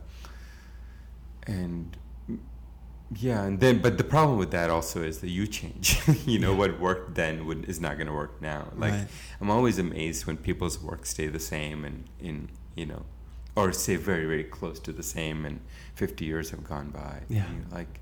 and 1.46 1.96
yeah, 3.16 3.42
and 3.44 3.58
then 3.61 3.80
but 3.80 3.98
the 3.98 4.04
problem 4.04 4.38
with 4.38 4.52
that 4.52 4.70
also 4.70 5.02
is 5.02 5.18
that 5.18 5.30
you 5.30 5.46
change. 5.46 5.98
you 6.26 6.38
know 6.38 6.52
Yeah. 6.52 6.58
what 6.58 6.80
worked 6.80 7.14
then 7.16 7.44
would 7.46 7.68
is 7.68 7.80
not 7.80 7.96
going 7.96 8.06
to 8.06 8.12
work 8.12 8.40
now. 8.40 8.68
Like 8.76 8.92
Right. 8.92 9.06
I'm 9.40 9.50
always 9.50 9.78
amazed 9.78 10.26
when 10.26 10.36
people's 10.36 10.80
work 10.80 11.06
stay 11.06 11.26
the 11.26 11.40
same 11.40 11.84
and 11.84 12.04
in 12.20 12.48
you 12.76 12.86
know, 12.86 13.04
or 13.56 13.72
stay 13.72 13.96
very 13.96 14.26
very 14.26 14.44
close 14.44 14.78
to 14.80 14.92
the 14.92 15.02
same, 15.02 15.44
and 15.44 15.61
50 15.94 16.24
years 16.24 16.50
have 16.50 16.62
gone 16.64 16.90
by. 16.90 17.22
Yeah. 17.28 17.46
Like, 17.72 18.00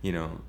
you 0.00 0.12
know, 0.12 0.40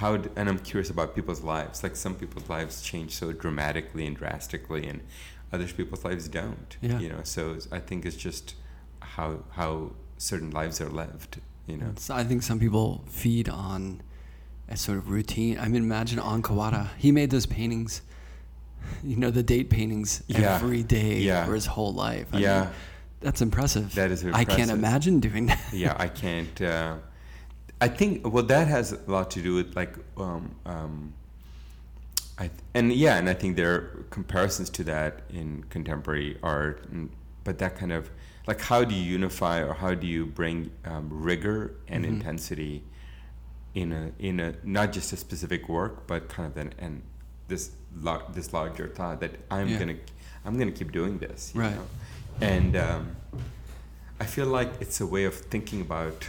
how 0.00 0.16
d- 0.16 0.30
and 0.36 0.48
I'm 0.48 0.58
curious 0.70 0.90
about 0.90 1.14
people's 1.14 1.42
lives. 1.54 1.82
Like 1.82 1.96
some 1.96 2.14
people's 2.14 2.48
lives 2.48 2.74
change 2.90 3.10
so 3.20 3.32
dramatically 3.32 4.06
and 4.08 4.16
drastically, 4.16 4.86
and 4.90 5.00
other 5.52 5.66
people's 5.66 6.04
lives 6.04 6.28
don't. 6.28 6.76
Yeah. 6.80 6.98
You 7.02 7.08
know, 7.10 7.20
so 7.24 7.42
I 7.78 7.80
think 7.88 8.04
it's 8.08 8.16
just 8.28 8.54
how 9.00 9.28
how 9.60 9.92
certain 10.18 10.50
lives 10.50 10.80
are 10.80 10.88
lived. 10.88 11.40
You 11.66 11.76
know. 11.76 11.92
So 11.96 12.14
I 12.14 12.24
think 12.24 12.42
some 12.42 12.58
people 12.58 13.04
feed 13.08 13.48
on 13.48 14.02
a 14.68 14.76
sort 14.76 14.98
of 14.98 15.10
routine. 15.10 15.58
I 15.58 15.68
mean, 15.68 15.82
imagine 15.82 16.18
on 16.18 16.42
Kawara. 16.42 16.88
He 16.96 17.12
made 17.12 17.30
those 17.30 17.46
paintings, 17.46 18.02
you 19.04 19.16
know, 19.16 19.30
the 19.30 19.42
date 19.42 19.68
paintings 19.70 20.22
Yeah. 20.28 20.54
every 20.56 20.82
day 20.82 21.18
Yeah. 21.18 21.44
for 21.46 21.54
his 21.54 21.66
whole 21.66 21.92
life. 21.92 22.26
I 22.32 22.38
yeah. 22.38 22.60
mean, 22.60 22.70
that's 23.20 23.42
impressive. 23.42 23.94
That 23.94 24.10
is 24.10 24.22
impressive. 24.22 24.48
I 24.50 24.56
can't 24.56 24.70
imagine 24.70 25.20
doing 25.20 25.46
that. 25.46 25.60
yeah, 25.72 25.94
I 25.98 26.08
can't. 26.08 26.60
Uh, 26.60 26.96
I 27.80 27.88
think 27.88 28.26
well, 28.32 28.42
that 28.44 28.68
has 28.68 28.92
a 28.92 28.98
lot 29.10 29.30
to 29.32 29.42
do 29.42 29.54
with 29.54 29.74
like, 29.74 29.94
um, 30.18 30.54
um, 30.66 31.12
I 32.38 32.48
th- 32.48 32.60
and 32.74 32.92
yeah, 32.92 33.16
and 33.16 33.28
I 33.28 33.34
think 33.34 33.56
there 33.56 33.72
are 33.74 34.04
comparisons 34.10 34.68
to 34.70 34.84
that 34.84 35.22
in 35.30 35.64
contemporary 35.70 36.38
art, 36.42 36.84
and, 36.90 37.10
but 37.44 37.58
that 37.58 37.76
kind 37.76 37.92
of 37.92 38.10
like 38.46 38.60
how 38.60 38.84
do 38.84 38.94
you 38.94 39.02
unify 39.02 39.62
or 39.62 39.72
how 39.74 39.94
do 39.94 40.06
you 40.06 40.26
bring 40.26 40.70
um, 40.84 41.08
rigor 41.10 41.74
and 41.88 42.04
Mhm. 42.04 42.08
intensity 42.08 42.82
in 43.74 43.92
a 43.92 44.12
in 44.18 44.40
a 44.40 44.54
not 44.62 44.92
just 44.92 45.12
a 45.12 45.16
specific 45.16 45.68
work, 45.68 46.06
but 46.06 46.28
kind 46.28 46.50
of 46.50 46.56
an 46.58 46.74
and 46.78 47.02
this 47.48 47.70
lar- 47.96 48.24
this 48.34 48.52
larger 48.52 48.88
thought 48.88 49.20
that 49.20 49.32
I'm 49.50 49.68
Yeah. 49.68 49.78
gonna 49.78 49.96
I'm 50.44 50.58
gonna 50.58 50.72
keep 50.72 50.92
doing 50.92 51.18
this, 51.18 51.52
you 51.54 51.60
Right. 51.62 51.74
know? 51.74 51.86
and 52.40 52.74
um, 52.76 53.16
I 54.18 54.24
feel 54.24 54.46
like 54.46 54.70
it's 54.80 55.00
a 55.00 55.06
way 55.06 55.24
of 55.24 55.34
thinking 55.34 55.80
about 55.82 56.28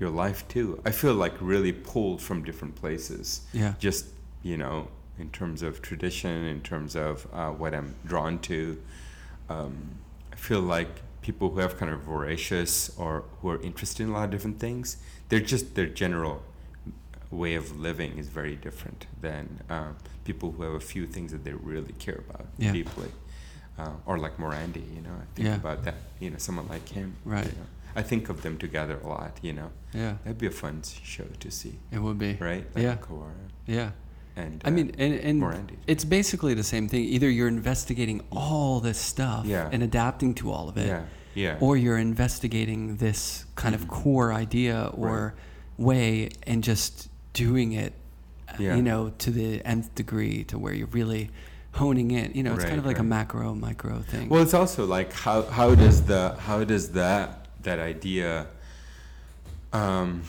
your 0.00 0.10
life 0.10 0.46
too. 0.48 0.80
I 0.84 0.90
feel 0.90 1.14
like 1.14 1.34
really 1.40 1.72
pulled 1.72 2.20
from 2.22 2.42
different 2.44 2.74
places. 2.76 3.42
Yeah. 3.52 3.74
Just 3.78 4.06
you 4.42 4.56
know, 4.56 4.88
in 5.18 5.30
terms 5.30 5.62
of 5.62 5.82
tradition, 5.82 6.44
in 6.44 6.60
terms 6.60 6.94
of 6.94 7.26
uh, 7.32 7.50
what 7.50 7.74
I'm 7.74 7.94
drawn 8.06 8.38
to. 8.40 8.80
Um, 9.48 9.76
I 10.32 10.36
feel 10.36 10.60
like 10.60 10.88
people 11.22 11.50
who 11.50 11.58
have 11.60 11.76
kind 11.76 11.92
of 11.92 12.00
voracious 12.02 12.90
or 12.96 13.24
who 13.40 13.48
are 13.50 13.60
interested 13.62 14.04
in 14.04 14.10
a 14.10 14.12
lot 14.12 14.24
of 14.26 14.30
different 14.30 14.60
things, 14.60 14.98
they're 15.28 15.40
just 15.40 15.74
their 15.74 15.86
general 15.86 16.42
way 17.30 17.54
of 17.54 17.78
living 17.78 18.16
is 18.16 18.28
very 18.28 18.56
different 18.56 19.06
than 19.20 19.60
uh, 19.68 19.92
people 20.24 20.52
who 20.52 20.62
have 20.62 20.74
a 20.74 20.80
few 20.80 21.06
things 21.06 21.32
that 21.32 21.44
they 21.44 21.52
really 21.52 21.92
care 21.98 22.20
about 22.28 22.46
Yeah. 22.58 22.72
deeply. 22.72 23.08
Uh, 23.78 23.90
or 24.06 24.18
like 24.18 24.38
Morandi, 24.38 24.82
you 24.94 25.00
know, 25.02 25.10
I 25.22 25.26
think 25.34 25.46
Yeah. 25.48 25.56
about 25.56 25.84
that. 25.84 25.94
You 26.20 26.30
know, 26.30 26.38
someone 26.38 26.68
like 26.68 26.88
him. 26.88 27.16
you 27.26 27.32
Right. 27.32 27.46
know. 27.46 27.66
I 27.96 28.02
think 28.02 28.28
of 28.28 28.42
them 28.42 28.58
together 28.58 28.98
a 29.02 29.06
lot. 29.08 29.38
You 29.42 29.52
know, 29.54 29.70
Yeah, 29.92 30.14
that'd 30.24 30.38
be 30.38 30.46
a 30.46 30.50
fun 30.50 30.82
show 31.02 31.24
to 31.40 31.50
see, 31.50 31.78
it 31.90 31.98
would 32.00 32.18
be. 32.18 32.34
right? 32.40 32.66
Yeah. 32.76 32.96
Kawara 32.96 33.32
Yeah. 33.66 33.90
and 34.36 34.62
I 34.64 34.68
uh, 34.68 34.70
mean, 34.72 34.92
and, 34.98 35.14
and 35.14 35.42
Morandi. 35.42 35.76
it's 35.86 36.04
basically 36.04 36.54
the 36.54 36.62
same 36.64 36.88
thing. 36.88 37.04
Either 37.04 37.28
you're 37.28 37.48
investigating 37.48 38.22
all 38.30 38.80
this 38.80 38.98
stuff 38.98 39.46
Yeah. 39.46 39.68
and 39.72 39.82
adapting 39.82 40.34
to 40.36 40.52
all 40.52 40.68
of 40.68 40.76
it, 40.76 40.86
yeah, 40.86 41.02
yeah, 41.34 41.56
or 41.60 41.76
you're 41.76 41.98
investigating 41.98 42.96
this 42.98 43.44
kind 43.56 43.74
of 43.74 43.82
Mhm. 43.82 43.88
core 43.88 44.32
idea 44.32 44.90
or 44.94 45.34
way 45.76 46.30
and 46.46 46.62
just 46.62 47.08
doing 47.32 47.72
it, 47.72 47.92
Yeah. 48.58 48.76
you 48.76 48.82
know, 48.82 49.12
to 49.18 49.30
the 49.30 49.62
nth 49.64 49.94
degree 49.94 50.44
to 50.44 50.58
where 50.58 50.72
you're 50.74 50.86
really 50.88 51.30
honing 51.72 52.10
in. 52.10 52.32
You 52.34 52.42
know, 52.42 52.54
it's 52.54 52.64
kind 52.64 52.78
of 52.78 52.86
like 52.86 52.98
a 52.98 53.02
macro 53.04 53.54
micro 53.54 54.00
thing. 54.00 54.28
Well, 54.28 54.42
it's 54.42 54.54
also 54.54 54.84
like 54.86 55.12
how 55.12 55.42
how 55.42 55.74
does 55.74 56.02
the 56.02 56.34
how 56.40 56.64
does 56.64 56.90
that 56.92 57.37
that 57.62 57.78
idea 57.78 58.46
um, 59.72 60.22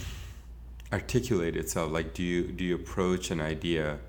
articulate 0.92 1.56
itself? 1.56 1.92
Like, 1.92 2.14
do 2.14 2.24
you 2.24 2.44
do 2.52 2.64
you 2.64 2.76
approach 2.76 3.32
an 3.32 3.40
idea 3.42 4.00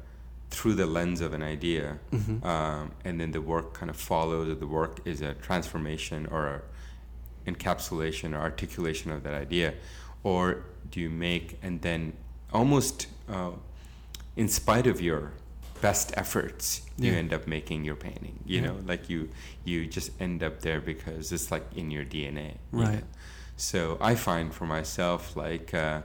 through 0.51 0.75
the 0.75 0.87
lens 0.87 1.21
of 1.21 1.33
an 1.33 1.43
idea, 1.43 1.99
Mhm. 2.13 2.45
um, 2.45 2.91
and 3.05 3.21
then 3.21 3.31
the 3.31 3.41
work 3.41 3.75
kind 3.75 3.89
of 3.91 3.97
follows? 3.97 4.49
Or 4.49 4.55
the 4.55 4.67
work 4.67 5.01
is 5.05 5.21
a 5.23 5.35
transformation 5.35 6.27
or 6.27 6.47
a 6.47 6.63
encapsulation 7.51 8.35
or 8.35 8.39
articulation 8.41 9.11
of 9.13 9.23
that 9.23 9.35
idea, 9.35 9.75
or 10.25 10.63
do 10.91 11.01
you 11.01 11.09
make 11.11 11.59
and 11.63 11.81
then 11.83 12.13
almost 12.53 13.07
uh, 13.29 13.51
in 14.37 14.49
spite 14.49 14.87
of 14.87 15.01
your 15.01 15.33
best 15.81 16.13
efforts 16.17 16.83
you 16.99 17.13
end 17.13 17.33
up 17.33 17.47
making 17.47 17.85
your 17.85 17.97
painting 17.97 18.39
you 18.45 18.57
Yeah. 18.61 18.67
know 18.67 18.77
like 18.87 19.09
you 19.09 19.29
you 19.65 19.87
just 19.87 20.11
end 20.21 20.43
up 20.43 20.61
there 20.61 20.81
because 20.81 21.33
it's 21.33 21.51
like 21.51 21.65
in 21.75 21.91
your 21.91 22.05
dna 22.05 22.49
you 22.73 22.79
Right. 22.81 22.95
know? 22.95 23.03
So 23.57 23.99
I 24.01 24.15
find 24.15 24.55
for 24.55 24.65
myself, 24.65 25.37
like 25.37 25.75
uh, 25.75 26.01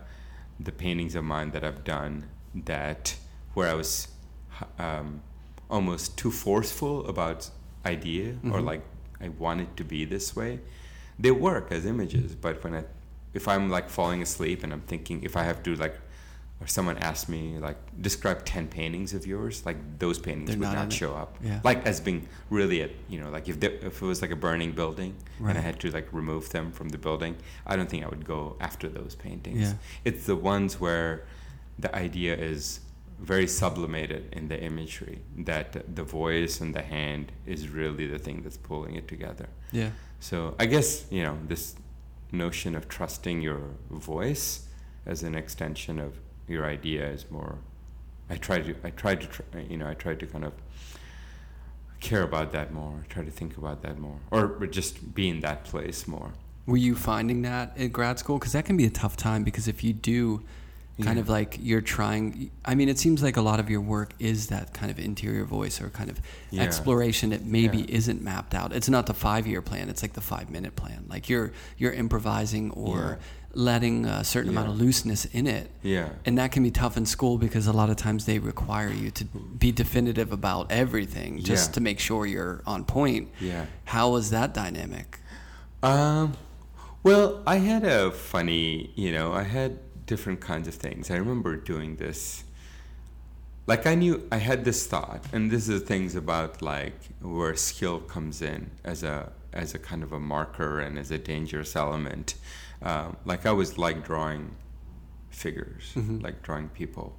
the 0.59 0.73
paintings 0.73 1.15
of 1.15 1.23
mine 1.23 1.51
that 1.51 1.63
I've 1.63 1.85
done, 1.85 2.13
that 2.53 3.15
where 3.53 3.69
I 3.69 3.75
was 3.75 4.09
um, 4.77 5.21
almost 5.69 6.17
too 6.17 6.31
forceful 6.31 7.07
about 7.07 7.49
idea 7.85 8.33
mm-hmm. 8.33 8.51
or 8.53 8.59
like 8.59 8.83
I 9.21 9.29
want 9.29 9.61
it 9.61 9.77
to 9.77 9.85
be 9.85 10.03
this 10.03 10.35
way, 10.35 10.59
they 11.17 11.31
work 11.31 11.71
as 11.71 11.85
images. 11.85 12.35
But 12.35 12.61
when 12.63 12.73
I, 12.75 12.83
if 13.33 13.47
I'm 13.47 13.69
like 13.69 13.89
falling 13.89 14.21
asleep 14.21 14.61
and 14.63 14.73
I'm 14.73 14.81
thinking, 14.81 15.23
if 15.23 15.37
I 15.37 15.43
have 15.43 15.63
to 15.63 15.75
like 15.75 15.95
or 16.65 16.67
someone 16.67 16.97
asked 16.97 17.29
me 17.29 17.59
like 17.59 17.77
describe 18.01 18.43
10 18.43 18.67
paintings 18.67 19.13
of 19.13 19.27
yours 19.27 19.63
like 19.65 19.77
those 19.99 20.17
paintings 20.17 20.49
They're 20.49 20.57
would 20.57 20.65
not, 20.65 20.85
not 20.85 20.93
show 20.93 21.13
up 21.13 21.37
yeah. 21.43 21.59
like 21.63 21.85
as 21.85 21.99
being 21.99 22.27
really 22.49 22.81
at 22.81 22.89
you 23.07 23.19
know 23.21 23.29
like 23.29 23.47
if 23.47 23.59
there, 23.59 23.73
if 23.89 24.01
it 24.01 24.05
was 24.05 24.21
like 24.21 24.31
a 24.31 24.35
burning 24.35 24.71
building 24.71 25.15
right. 25.39 25.49
and 25.49 25.59
i 25.59 25.61
had 25.61 25.79
to 25.81 25.91
like 25.91 26.07
remove 26.11 26.49
them 26.49 26.71
from 26.71 26.89
the 26.89 26.97
building 26.97 27.35
i 27.67 27.75
don't 27.75 27.89
think 27.89 28.03
i 28.03 28.07
would 28.07 28.25
go 28.25 28.57
after 28.59 28.89
those 28.89 29.13
paintings 29.13 29.61
yeah. 29.61 29.73
it's 30.03 30.25
the 30.25 30.35
ones 30.35 30.79
where 30.79 31.25
the 31.77 31.95
idea 31.95 32.35
is 32.35 32.79
very 33.19 33.47
sublimated 33.47 34.27
in 34.33 34.47
the 34.49 34.59
imagery 34.59 35.21
that 35.37 35.95
the 35.95 36.03
voice 36.03 36.59
and 36.59 36.73
the 36.73 36.81
hand 36.81 37.31
is 37.45 37.69
really 37.69 38.07
the 38.07 38.19
thing 38.19 38.41
that's 38.41 38.57
pulling 38.57 38.95
it 38.95 39.07
together 39.07 39.47
yeah 39.71 39.91
so 40.19 40.55
i 40.57 40.65
guess 40.65 41.05
you 41.11 41.21
know 41.21 41.37
this 41.47 41.75
notion 42.31 42.75
of 42.75 42.87
trusting 42.89 43.41
your 43.41 43.61
voice 43.91 44.67
as 45.05 45.21
an 45.21 45.35
extension 45.35 45.99
of 45.99 46.19
your 46.47 46.65
idea 46.65 47.07
is 47.09 47.29
more. 47.29 47.57
I 48.29 48.37
try 48.37 48.59
to 48.59 48.75
I 48.83 48.89
try 48.89 49.15
to 49.15 49.27
you 49.69 49.77
know 49.77 49.87
I 49.87 49.93
try 49.93 50.15
to 50.15 50.25
kind 50.25 50.45
of 50.45 50.53
care 51.99 52.23
about 52.23 52.51
that 52.53 52.73
more. 52.73 53.05
Try 53.09 53.23
to 53.23 53.31
think 53.31 53.57
about 53.57 53.81
that 53.83 53.99
more, 53.99 54.19
or 54.31 54.65
just 54.67 55.13
be 55.13 55.29
in 55.29 55.41
that 55.41 55.63
place 55.63 56.07
more. 56.07 56.33
Were 56.65 56.77
you 56.77 56.95
finding 56.95 57.43
that 57.43 57.77
in 57.77 57.89
grad 57.89 58.17
school? 58.17 58.39
Because 58.39 58.53
that 58.53 58.65
can 58.65 58.75
be 58.75 58.85
a 58.85 58.89
tough 58.89 59.15
time. 59.15 59.43
Because 59.43 59.67
if 59.67 59.83
you 59.83 59.93
do 59.93 60.43
kind 61.01 61.17
yeah. 61.17 61.21
of 61.21 61.29
like 61.29 61.57
you're 61.61 61.81
trying 61.81 62.49
i 62.63 62.73
mean 62.73 62.87
it 62.87 62.97
seems 62.97 63.21
like 63.21 63.35
a 63.35 63.41
lot 63.41 63.59
of 63.59 63.69
your 63.69 63.81
work 63.81 64.13
is 64.17 64.47
that 64.47 64.73
kind 64.73 64.89
of 64.89 64.97
interior 64.97 65.43
voice 65.43 65.81
or 65.81 65.89
kind 65.89 66.09
of 66.09 66.21
yeah. 66.51 66.61
exploration 66.61 67.31
that 67.31 67.43
maybe 67.43 67.79
yeah. 67.79 67.95
isn't 67.97 68.21
mapped 68.21 68.55
out 68.55 68.71
it's 68.71 68.87
not 68.87 69.05
the 69.05 69.13
five 69.13 69.45
year 69.45 69.61
plan 69.61 69.89
it's 69.89 70.01
like 70.01 70.13
the 70.13 70.21
five 70.21 70.49
minute 70.49 70.75
plan 70.77 71.05
like 71.09 71.27
you're 71.27 71.51
you're 71.77 71.91
improvising 71.91 72.71
or 72.71 73.19
letting 73.55 74.05
a 74.05 74.23
certain 74.23 74.49
amount 74.51 74.69
of 74.69 74.77
looseness 74.77 75.25
in 75.25 75.47
it 75.47 75.69
yeah 75.81 76.09
and 76.25 76.37
that 76.37 76.51
can 76.51 76.61
be 76.61 76.71
tough 76.71 76.97
in 76.97 77.05
school 77.05 77.37
because 77.37 77.67
a 77.67 77.73
lot 77.73 77.89
of 77.89 77.95
times 77.95 78.25
they 78.25 78.37
require 78.37 78.89
you 78.89 79.09
to 79.09 79.25
be 79.25 79.71
definitive 79.71 80.31
about 80.31 80.71
everything 80.71 81.41
just 81.41 81.73
to 81.73 81.81
make 81.81 81.99
sure 81.99 82.25
you're 82.25 82.61
on 82.65 82.83
point 82.83 83.29
yeah 83.39 83.65
how 83.85 84.11
was 84.11 84.29
that 84.29 84.53
dynamic 84.53 85.19
um 85.81 86.33
well 87.03 87.41
i 87.47 87.55
had 87.55 87.83
a 87.83 88.11
funny 88.11 88.91
you 88.95 89.11
know 89.11 89.33
i 89.33 89.43
had 89.43 89.79
different 90.05 90.41
kinds 90.41 90.67
of 90.67 90.75
things. 90.75 91.09
I 91.09 91.15
remember 91.15 91.55
doing 91.55 91.95
this. 91.95 92.43
Like 93.67 93.87
I 93.87 93.95
knew 93.95 94.27
I 94.31 94.37
had 94.37 94.63
this 94.63 94.85
thought, 94.85 95.25
and 95.33 95.49
this 95.49 95.67
is 95.67 95.81
things 95.81 96.15
about 96.15 96.61
like 96.61 96.95
where 97.21 97.55
skill 97.55 97.99
comes 97.99 98.41
in 98.41 98.71
as 98.83 99.03
a 99.03 99.31
as 99.53 99.73
a 99.73 99.79
kind 99.79 100.03
of 100.03 100.11
a 100.11 100.19
marker 100.19 100.79
and 100.79 100.99
as 100.99 101.09
a 101.11 101.17
dangerous 101.17 101.75
element. 101.75 102.35
Um, 102.85 103.17
like 103.25 103.45
I 103.45 103.51
was 103.51 103.77
like 103.77 104.05
drawing 104.05 104.55
figures, 105.29 105.91
mm-hmm. 105.95 106.19
like 106.19 106.41
drawing 106.43 106.69
people, 106.69 107.17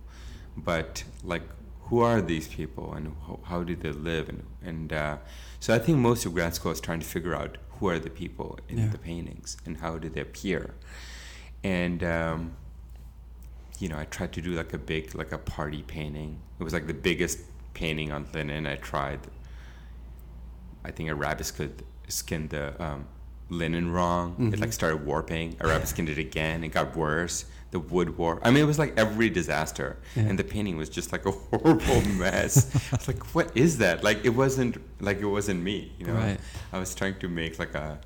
but 0.57 1.05
like 1.25 1.43
who 1.83 2.01
are 2.01 2.21
these 2.23 2.49
people 2.49 2.95
and 2.95 3.14
how, 3.27 3.41
how 3.45 3.62
do 3.62 3.77
they 3.77 3.93
live 3.93 4.29
and 4.29 4.43
and 4.62 4.93
uh, 4.93 5.17
so 5.61 5.75
I 5.75 5.79
think 5.79 5.99
most 5.99 6.25
of 6.25 6.35
grad 6.35 6.55
school 6.55 6.73
is 6.73 6.81
trying 6.81 7.01
to 7.01 7.07
figure 7.07 7.35
out 7.35 7.59
who 7.79 7.89
are 7.89 7.99
the 7.99 8.11
people 8.11 8.59
in 8.69 8.79
yeah. 8.79 8.89
the 8.89 8.99
paintings 8.99 9.59
and 9.67 9.77
how 9.79 9.99
do 9.99 10.09
they 10.09 10.21
appear, 10.21 10.75
and 11.62 12.03
um, 12.03 12.57
you 13.79 13.89
know, 13.89 13.99
I 13.99 14.05
tried 14.05 14.33
to 14.35 14.41
do 14.41 14.53
like 14.53 14.73
a 14.73 14.79
big, 14.79 15.14
like 15.14 15.33
a 15.33 15.39
party 15.39 15.83
painting. 15.83 16.41
It 16.59 16.64
was 16.64 16.73
like 16.73 16.87
the 16.87 16.95
biggest 16.95 17.41
painting 17.75 18.12
on 18.12 18.27
linen 18.33 18.67
I 18.67 18.77
tried. 18.77 19.21
I 20.85 20.91
think 20.91 21.11
a 21.11 21.14
rabbit 21.14 21.53
could 21.55 21.85
skin 22.09 22.49
the 22.49 22.83
um, 22.83 23.07
linen 23.49 23.92
wrong. 23.92 24.32
Mm-hmm. 24.32 24.55
It 24.55 24.61
like 24.61 24.72
started 24.72 25.05
warping. 25.05 25.57
Rabbit 25.61 25.88
skinned 25.88 26.09
it 26.09 26.18
again. 26.18 26.64
It 26.64 26.68
got 26.68 26.97
worse. 26.97 27.44
The 27.72 27.80
wood 27.80 28.16
warp. 28.16 28.40
I 28.44 28.51
mean, 28.51 28.62
it 28.62 28.66
was 28.66 28.78
like 28.78 28.94
every 28.97 29.28
disaster, 29.28 29.99
yeah. 30.14 30.22
and 30.22 30.38
the 30.38 30.44
painting 30.44 30.76
was 30.76 30.88
just 30.88 31.12
like 31.12 31.26
a 31.26 31.30
horrible 31.51 32.01
mess. 32.12 32.72
It's 32.92 33.09
like, 33.09 33.34
what 33.34 33.55
is 33.57 33.78
that? 33.78 34.05
Like, 34.05 34.24
it 34.24 34.30
wasn't 34.30 34.78
like 35.01 35.18
it 35.18 35.26
wasn't 35.26 35.62
me. 35.62 35.92
You 35.99 36.07
know, 36.07 36.14
right. 36.14 36.38
I 36.72 36.78
was 36.78 36.94
trying 36.94 37.18
to 37.18 37.28
make 37.28 37.59
like 37.59 37.74
a 37.74 37.99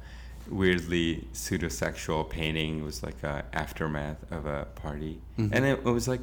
weirdly 0.48 1.28
pseudo-sexual 1.32 2.24
painting. 2.24 2.80
It 2.80 2.84
was 2.84 3.02
like 3.02 3.22
a 3.22 3.44
aftermath 3.52 4.18
of 4.32 4.46
a 4.46 4.66
party, 4.74 5.20
mm-hmm. 5.38 5.54
and 5.54 5.64
it, 5.64 5.78
it, 5.78 5.84
was 5.84 6.08
like 6.08 6.22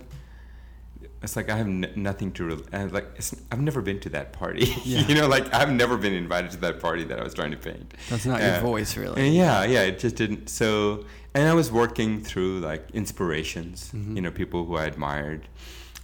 it's 1.27 1.35
like 1.35 1.49
I 1.49 1.57
have 1.57 1.67
n- 1.67 1.91
nothing 1.97 2.31
to 2.33 2.45
re- 2.45 2.63
and 2.71 2.89
like 2.93 3.19
I've 3.51 3.59
never 3.59 3.81
been 3.81 3.99
to 3.99 4.09
that 4.09 4.31
party. 4.31 4.73
Yeah. 4.87 5.01
you 5.01 5.15
know, 5.15 5.27
like 5.27 5.53
I've 5.53 5.71
never 5.71 5.97
been 5.97 6.13
invited 6.13 6.51
to 6.51 6.57
that 6.57 6.79
party 6.79 7.03
that 7.03 7.19
I 7.19 7.23
was 7.23 7.33
trying 7.33 7.51
to 7.51 7.57
paint. 7.57 7.93
That's 8.09 8.25
not 8.25 8.41
uh, 8.41 8.45
your 8.45 8.59
voice, 8.61 8.95
really. 8.95 9.29
Yeah, 9.31 9.65
yeah, 9.65 9.81
it 9.81 9.99
just 9.99 10.15
didn't. 10.15 10.47
So, 10.47 11.03
and 11.33 11.49
I 11.49 11.53
was 11.53 11.69
working 11.69 12.23
through 12.23 12.61
like 12.61 12.89
inspirations, 12.91 13.91
mm-hmm. 13.93 14.15
you 14.15 14.21
know, 14.21 14.31
people 14.31 14.63
who 14.65 14.77
I 14.77 14.85
admired, 14.85 15.47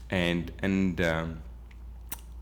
and 0.09 0.51
and. 0.61 0.99
Um, 1.01 1.41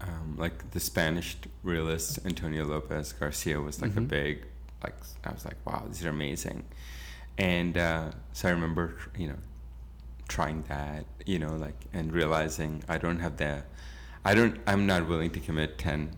um, 0.03 0.35
like 0.35 0.71
the 0.71 0.79
Spanish 0.79 1.37
realist 1.61 2.17
Antonio 2.25 2.65
Lopez 2.65 3.13
Garcia 3.13 3.61
was 3.61 3.83
like 3.83 3.91
mm-hmm. 3.91 3.99
a 3.99 4.17
big 4.21 4.45
like 4.83 4.95
I 5.23 5.31
was 5.31 5.45
like, 5.45 5.57
wow, 5.63 5.83
these 5.87 6.03
are 6.03 6.09
amazing. 6.09 6.63
And 7.37 7.77
uh, 7.77 8.11
so 8.33 8.49
I 8.49 8.51
remember, 8.51 8.97
you 9.15 9.27
know, 9.27 9.37
trying 10.31 10.63
that, 10.63 11.05
you 11.25 11.37
know, 11.37 11.55
like 11.55 11.79
and 11.93 12.11
realizing 12.11 12.83
I 12.87 12.97
don't 12.97 13.19
have 13.19 13.37
the, 13.37 13.63
I 14.23 14.33
don't, 14.33 14.57
I'm 14.65 14.85
not 14.87 15.07
willing 15.07 15.31
to 15.31 15.39
commit 15.39 15.77
ten 15.77 16.11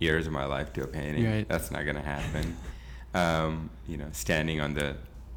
years 0.00 0.26
of 0.26 0.32
my 0.32 0.44
life 0.44 0.72
to 0.74 0.82
a 0.82 0.86
painting. 0.86 1.24
Right. 1.24 1.48
That's 1.48 1.70
not 1.70 1.86
gonna 1.86 2.02
happen. 2.02 2.56
um, 3.14 3.70
you 3.86 3.96
know, 3.96 4.08
standing 4.12 4.60
on 4.60 4.74
the 4.74 4.96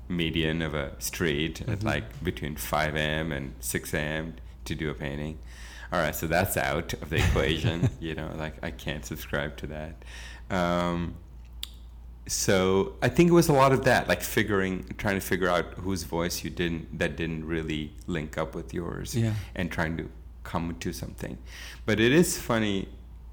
median 0.09 0.61
of 0.61 0.73
a 0.73 0.99
street 0.99 1.59
mm-hmm. 1.59 1.71
at 1.71 1.84
like 1.84 2.23
between 2.23 2.55
5 2.55 2.95
a.m. 2.95 3.31
and 3.31 3.53
6 3.59 3.93
a.m. 3.93 4.36
to 4.65 4.75
do 4.75 4.89
a 4.89 4.93
painting. 4.93 5.39
All 5.91 5.99
right, 5.99 6.15
so 6.15 6.25
that's 6.25 6.57
out 6.57 6.93
of 6.93 7.09
the 7.09 7.17
equation. 7.17 7.89
you 7.99 8.15
know, 8.15 8.31
like 8.36 8.55
I 8.63 8.71
can't 8.71 9.05
subscribe 9.05 9.57
to 9.57 9.67
that. 9.67 10.03
Um, 10.49 11.15
so 12.28 12.95
I 13.01 13.09
think 13.09 13.30
it 13.30 13.34
was 13.34 13.49
a 13.49 13.53
lot 13.53 13.74
of 13.74 13.84
that, 13.84 14.07
like 14.07 14.21
figuring, 14.21 14.86
trying 14.97 15.15
to 15.15 15.21
figure 15.21 15.49
out 15.49 15.74
whose 15.76 16.03
voice 16.03 16.43
you 16.43 16.49
didn't 16.49 16.97
that 16.97 17.17
didn't 17.17 17.45
really 17.45 17.93
link 18.07 18.38
up 18.38 18.55
with 18.55 18.74
yours, 18.74 19.15
yeah. 19.15 19.34
and 19.55 19.71
trying 19.71 19.97
to 19.97 20.09
come 20.43 20.76
to 20.80 20.93
something. 20.93 21.38
But 21.86 21.99
it 21.99 22.13
is 22.13 22.38
funny. 22.38 22.88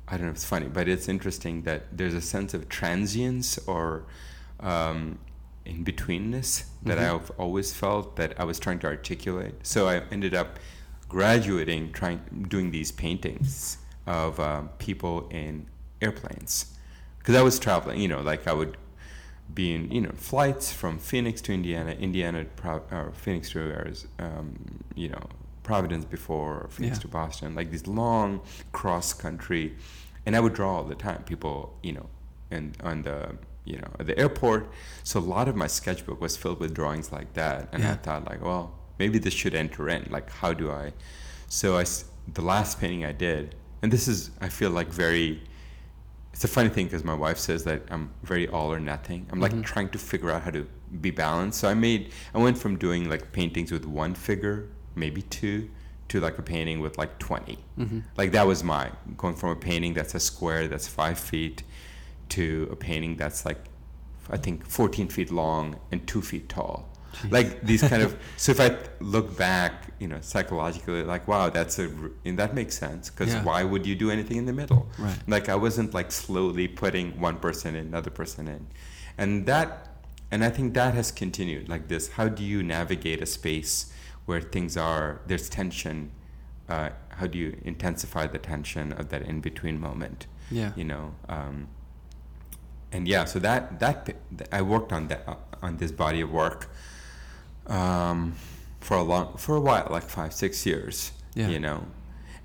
I 0.09 0.17
don't 0.17 0.27
know 0.27 0.31
if 0.31 0.37
it's 0.37 0.45
funny, 0.45 0.67
but 0.67 0.89
it's 0.89 1.09
interesting 1.09 1.63
that 1.63 1.97
there's 1.97 2.15
a 2.15 2.21
sense 2.21 2.53
of 2.53 2.69
transience 2.69 3.59
or 3.69 4.07
um, 4.59 5.21
in 5.65 5.85
betweenness 5.85 6.65
that 6.83 6.99
mm-hmm. 6.99 7.15
I've 7.15 7.31
always 7.39 7.73
felt 7.73 8.17
that 8.17 8.39
I 8.41 8.45
was 8.45 8.59
trying 8.59 8.81
to 8.81 8.89
articulate. 8.89 9.55
So 9.63 9.89
I 9.89 10.03
ended 10.11 10.35
up 10.35 10.59
graduating, 11.09 11.93
trying 11.93 12.47
doing 12.49 12.73
these 12.73 12.91
paintings 12.91 13.79
of 14.07 14.41
um, 14.41 14.71
people 14.79 15.29
in 15.31 15.67
airplanes 16.03 16.77
because 17.21 17.37
I 17.37 17.43
was 17.43 17.59
traveling. 17.59 18.01
You 18.01 18.09
know, 18.09 18.21
like 18.21 18.49
I 18.49 18.53
would 18.53 18.77
be 19.55 19.75
in 19.75 19.91
you 19.91 20.01
know 20.01 20.13
flights 20.15 20.73
from 20.73 20.99
Phoenix 20.99 21.41
to 21.43 21.53
Indiana, 21.53 21.93
Indiana 21.93 22.45
Pro- 22.57 22.83
or 22.91 23.13
Phoenix 23.15 23.51
to 23.51 23.95
um, 24.19 24.83
you 24.95 25.09
know 25.09 25.23
Providence 25.63 26.05
before 26.05 26.67
Phoenix 26.71 26.97
yeah. 26.99 27.03
to 27.03 27.09
Boston, 27.09 27.55
like 27.55 27.71
these 27.71 27.87
long 27.87 28.41
cross 28.73 29.13
country, 29.13 29.77
and 30.27 30.35
I 30.35 30.41
would 30.41 30.55
draw 30.55 30.77
all 30.77 30.85
the 30.85 30.95
time. 30.95 31.23
People, 31.25 31.77
you 31.83 31.93
know, 31.93 32.09
and 32.51 32.77
on 32.83 33.03
the 33.03 33.37
you 33.65 33.77
know 33.77 33.89
at 33.99 34.07
the 34.07 34.19
airport. 34.19 34.71
So 35.05 35.21
a 35.21 35.23
lot 35.37 35.49
of 35.49 35.57
my 35.57 35.67
sketchbook 35.67 36.21
was 36.21 36.37
filled 36.37 36.61
with 36.61 36.75
drawings 36.75 37.13
like 37.13 37.35
that, 37.35 37.69
and 37.73 37.83
yeah. 37.83 37.93
I 37.93 37.95
thought 37.97 38.27
like, 38.27 38.43
well, 38.43 38.75
maybe 38.99 39.19
this 39.19 39.35
should 39.35 39.55
enter 39.55 39.89
in. 39.89 40.09
Like, 40.11 40.31
how 40.31 40.53
do 40.53 40.71
I? 40.71 40.93
So 41.49 41.79
I 41.79 41.85
the 42.33 42.43
last 42.43 42.81
painting 42.81 43.05
I 43.05 43.13
did, 43.13 43.55
and 43.83 43.93
this 43.93 44.09
is 44.09 44.31
I 44.41 44.49
feel 44.49 44.71
like 44.71 44.89
very 44.89 45.43
it's 46.41 46.45
a 46.47 46.49
funny 46.49 46.71
thing 46.71 46.87
because 46.87 47.05
my 47.05 47.13
wife 47.13 47.37
says 47.37 47.65
that 47.65 47.83
I'm 47.91 48.15
very 48.23 48.49
all 48.49 48.73
or 48.73 48.81
nothing. 48.81 49.27
I'm 49.31 49.41
like 49.41 49.53
mm-hmm. 49.53 49.61
trying 49.61 49.91
to 49.91 49.99
figure 49.99 50.31
out 50.31 50.41
how 50.41 50.51
to 50.53 50.67
be 51.03 51.11
balanced. 51.11 51.61
So 51.61 51.69
I 51.69 51.75
made 51.75 52.13
I 52.33 52.39
went 52.39 52.57
from 52.57 52.79
doing 52.79 53.11
like 53.11 53.31
paintings 53.33 53.71
with 53.71 53.85
one 53.85 54.15
figure, 54.15 54.71
maybe 54.95 55.21
two, 55.21 55.69
to 56.09 56.19
like 56.19 56.39
a 56.39 56.43
painting 56.43 56.81
with 56.81 56.97
like 56.97 57.19
20. 57.19 57.59
Mm-hmm. 57.79 57.99
Like 58.17 58.33
that 58.33 58.47
was 58.47 58.65
my 58.65 58.91
going 59.19 59.35
from 59.35 59.51
a 59.51 59.57
painting 59.57 59.93
that's 59.93 60.15
a 60.15 60.19
square 60.19 60.67
that's 60.67 60.89
five 60.89 61.19
feet 61.19 61.63
to 62.31 62.71
a 62.73 62.77
painting 62.77 63.17
that's 63.17 63.45
like 63.45 63.63
I 64.31 64.39
think 64.39 64.67
14 64.67 65.09
feet 65.09 65.31
long 65.31 65.79
and 65.93 66.07
two 66.07 66.23
feet 66.23 66.49
tall. 66.49 66.89
Jeez. 67.13 67.33
like 67.33 67.63
these 67.63 67.83
kind 67.83 68.03
of 68.03 68.17
so 68.37 68.53
if 68.53 68.61
i 68.61 68.77
look 69.01 69.37
back 69.37 69.93
you 69.99 70.07
know 70.07 70.19
psychologically 70.21 71.03
like 71.03 71.27
wow 71.27 71.51
that's 71.51 71.79
a 71.79 71.91
and 72.25 72.39
that 72.39 72.55
makes 72.55 72.79
sense 72.79 73.11
because 73.11 73.35
yeah. 73.35 73.43
why 73.43 73.65
would 73.65 73.85
you 73.85 73.95
do 73.95 74.11
anything 74.11 74.37
in 74.37 74.47
the 74.47 74.53
middle 74.53 74.89
right 74.99 75.19
like 75.27 75.49
i 75.49 75.55
wasn't 75.55 75.93
like 75.93 76.13
slowly 76.13 76.69
putting 76.69 77.19
one 77.21 77.37
person 77.37 77.75
in 77.75 77.87
another 77.87 78.11
person 78.11 78.47
in 78.47 78.67
and 79.19 79.47
that 79.47 79.91
and 80.31 80.45
I 80.45 80.51
think 80.51 80.75
that 80.75 80.95
has 80.95 81.11
continued 81.11 81.69
like 81.69 81.89
this. 81.89 82.11
How 82.11 82.29
do 82.29 82.45
you 82.45 82.63
navigate 82.63 83.21
a 83.21 83.27
space 83.27 83.93
where 84.27 84.41
things 84.41 84.77
are 84.77 85.21
there's 85.27 85.49
tension? 85.49 86.13
Uh, 86.69 86.91
how 87.09 87.27
do 87.27 87.37
you 87.37 87.59
intensify 87.65 88.29
the 88.29 88.39
tension 88.39 88.93
of 88.93 89.09
that 89.09 89.23
in 89.23 89.41
between 89.41 89.81
moment? 89.81 90.27
Yeah. 90.51 90.73
You 90.77 90.85
know. 90.85 91.15
Um, 91.29 91.69
and 92.93 93.09
yeah, 93.09 93.25
so 93.25 93.39
that 93.41 93.81
that 93.81 94.17
I 94.53 94.63
worked 94.63 94.93
on 94.93 95.09
that 95.09 95.27
on 95.63 95.77
this 95.79 95.93
body 95.93 96.21
of 96.21 96.31
work 96.31 96.71
um, 97.71 98.35
for 98.81 98.97
a 98.97 99.03
long 99.03 99.37
for 99.39 99.57
a 99.57 99.61
while, 99.61 99.89
like 99.91 100.05
five 100.05 100.33
six 100.35 100.67
years. 100.67 101.13
Yeah. 101.35 101.49
You 101.49 101.61
know, 101.61 101.87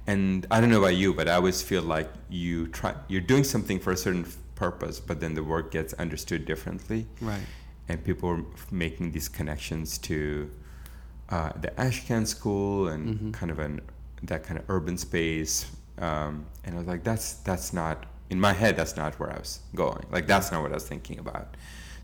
and 0.08 0.46
I 0.52 0.62
don't 0.62 0.70
know 0.70 0.80
about 0.80 0.96
you, 0.96 1.14
but 1.14 1.28
I 1.28 1.34
always 1.34 1.62
feel 1.62 1.82
like 1.82 2.10
you 2.30 2.68
try 2.68 2.94
you're 3.08 3.22
doing 3.34 3.44
something 3.44 3.80
for 3.80 3.92
a 3.92 3.98
certain 3.98 4.26
purpose, 4.56 5.00
but 5.00 5.20
then 5.20 5.34
the 5.34 5.44
work 5.44 5.72
gets 5.72 5.94
understood 5.94 6.46
differently. 6.46 7.08
Right. 7.20 7.42
And 7.90 8.04
people 8.04 8.30
are 8.30 8.44
making 8.72 9.12
these 9.12 9.28
connections 9.30 9.98
to 10.10 10.50
uh, 11.30 11.52
the 11.60 11.70
Ashcan 11.78 12.26
school 12.28 12.88
and 12.88 13.04
Mm-hmm. 13.16 13.32
kind 13.32 13.52
of 13.52 13.60
an 13.60 13.82
that 14.24 14.44
kind 14.44 14.60
of 14.60 14.66
urban 14.70 14.98
space. 14.98 15.66
Um, 15.98 16.46
and 16.64 16.76
I 16.76 16.78
was 16.80 16.88
like, 16.88 17.04
that's 17.04 17.34
that's 17.48 17.74
not 17.74 18.06
in 18.30 18.40
my 18.40 18.54
head. 18.54 18.76
That's 18.78 18.96
not 18.98 19.20
where 19.20 19.32
I 19.32 19.40
was 19.40 19.60
going. 19.76 20.06
Like 20.12 20.28
that's 20.28 20.52
not 20.52 20.62
what 20.62 20.72
I 20.72 20.76
was 20.76 20.88
thinking 20.88 21.20
about. 21.20 21.56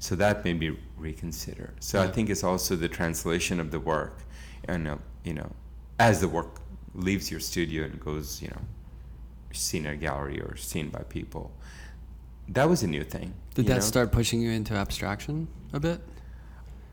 So 0.01 0.15
that 0.15 0.43
made 0.43 0.59
me 0.59 0.75
reconsider. 0.97 1.75
So 1.79 2.01
I 2.01 2.07
think 2.07 2.31
it's 2.31 2.43
also 2.43 2.75
the 2.75 2.89
translation 2.89 3.59
of 3.59 3.69
the 3.69 3.79
work, 3.79 4.17
and 4.67 4.87
uh, 4.87 4.97
you 5.23 5.35
know, 5.35 5.51
as 5.99 6.21
the 6.21 6.27
work 6.27 6.59
leaves 6.95 7.29
your 7.29 7.39
studio 7.39 7.83
and 7.83 7.99
goes, 7.99 8.41
you 8.41 8.47
know, 8.47 8.61
seen 9.53 9.85
at 9.85 9.93
a 9.93 9.97
gallery 9.97 10.41
or 10.41 10.57
seen 10.57 10.89
by 10.89 11.03
people. 11.03 11.51
That 12.49 12.67
was 12.67 12.81
a 12.81 12.87
new 12.87 13.03
thing. 13.03 13.35
Did 13.53 13.67
that 13.67 13.75
know? 13.75 13.79
start 13.81 14.11
pushing 14.11 14.41
you 14.41 14.49
into 14.49 14.73
abstraction 14.73 15.47
a 15.71 15.79
bit? 15.79 16.01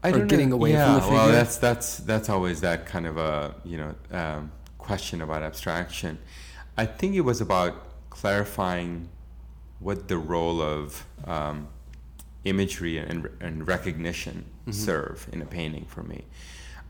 I 0.05 0.11
or 0.11 0.13
don't 0.13 0.21
know. 0.21 0.27
getting 0.27 0.53
away 0.53 0.73
from 0.73 0.79
yeah, 0.79 0.99
the 0.99 1.09
well, 1.09 1.29
that's 1.29 1.57
that's 1.57 1.97
that's 1.99 2.29
always 2.29 2.61
that 2.61 2.85
kind 2.85 3.07
of 3.07 3.17
a 3.17 3.55
you 3.65 3.79
know 3.79 3.95
um, 4.11 4.53
question 4.77 5.23
about 5.23 5.43
abstraction. 5.43 6.19
I 6.77 6.85
think 6.85 7.15
it 7.15 7.23
was 7.23 7.41
about 7.41 8.11
clarifying 8.11 9.09
what 9.79 10.09
the 10.09 10.19
role 10.19 10.61
of 10.61 11.07
um, 11.25 11.69
imagery 12.45 12.99
and, 12.99 13.29
and 13.41 13.67
recognition 13.69 14.45
Mm-hmm. 14.69 14.73
serve 14.73 15.27
in 15.33 15.41
a 15.41 15.47
painting 15.47 15.87
for 15.87 16.03
me. 16.03 16.25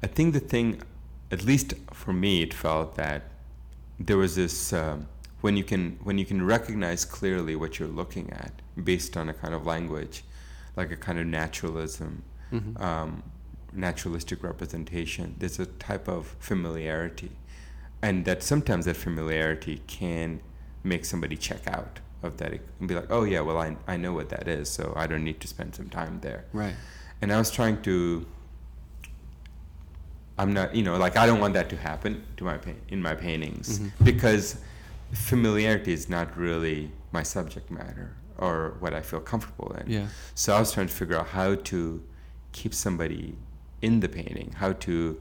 I 0.02 0.08
think 0.08 0.32
the 0.34 0.40
thing, 0.40 0.82
at 1.30 1.44
least 1.44 1.74
for 1.92 2.12
me, 2.12 2.42
it 2.42 2.52
felt 2.52 2.96
that 2.96 3.22
there 4.00 4.16
was 4.16 4.34
this 4.34 4.72
um, 4.72 5.06
when 5.42 5.56
you 5.56 5.62
can 5.62 5.96
when 6.02 6.18
you 6.18 6.24
can 6.26 6.44
recognize 6.44 7.04
clearly 7.04 7.54
what 7.54 7.78
you're 7.78 7.86
looking 8.02 8.32
at 8.32 8.50
based 8.82 9.16
on 9.16 9.28
a 9.28 9.32
kind 9.32 9.54
of 9.54 9.64
language, 9.64 10.24
like 10.76 10.90
a 10.90 10.96
kind 10.96 11.18
of 11.20 11.26
naturalism, 11.26 12.22
Mm-hmm. 12.52 12.82
um, 12.82 13.22
naturalistic 13.72 14.42
representation. 14.42 15.34
There's 15.38 15.60
a 15.60 15.66
type 15.66 16.08
of 16.08 16.34
familiarity, 16.40 17.30
and 18.02 18.24
that 18.24 18.42
sometimes 18.42 18.86
that 18.86 18.96
familiarity 18.96 19.82
can 19.86 20.40
make 20.82 21.04
somebody 21.04 21.36
check 21.36 21.68
out 21.68 22.00
of 22.22 22.36
that 22.38 22.52
and 22.80 22.88
be 22.88 22.94
like, 22.94 23.10
oh 23.10 23.24
yeah, 23.24 23.40
well 23.40 23.58
I 23.58 23.76
I 23.86 23.96
know 23.96 24.12
what 24.12 24.28
that 24.30 24.48
is, 24.48 24.68
so 24.68 24.92
I 24.96 25.06
don't 25.06 25.24
need 25.24 25.40
to 25.40 25.48
spend 25.48 25.74
some 25.74 25.88
time 25.88 26.18
there 26.20 26.44
Right. 26.52 26.74
and 27.22 27.32
I 27.32 27.38
was 27.38 27.50
trying 27.50 27.80
to. 27.82 28.26
I'm 30.40 30.52
not, 30.52 30.74
you 30.74 30.82
know, 30.84 30.96
like 30.96 31.16
I 31.16 31.26
don't 31.26 31.40
want 31.40 31.54
that 31.54 31.68
to 31.70 31.76
happen 31.76 32.22
to 32.36 32.44
my 32.44 32.58
in 32.88 33.02
my 33.02 33.14
paintings 33.14 33.78
Mm-hmm. 33.80 34.04
because 34.04 34.58
familiarity 35.12 35.92
is 35.92 36.08
not 36.08 36.36
really 36.36 36.90
my 37.12 37.22
subject 37.22 37.70
matter 37.70 38.14
or 38.36 38.76
what 38.78 38.94
I 38.94 39.00
feel 39.00 39.20
comfortable 39.20 39.72
in. 39.80 39.90
Yeah. 39.90 40.06
So 40.34 40.54
I 40.54 40.60
was 40.60 40.72
trying 40.72 40.86
to 40.86 40.92
figure 40.94 41.16
out 41.18 41.28
how 41.28 41.56
to 41.56 42.02
keep 42.52 42.72
somebody 42.72 43.36
in 43.82 44.00
the 44.00 44.08
painting, 44.08 44.52
how 44.58 44.72
to 44.74 45.20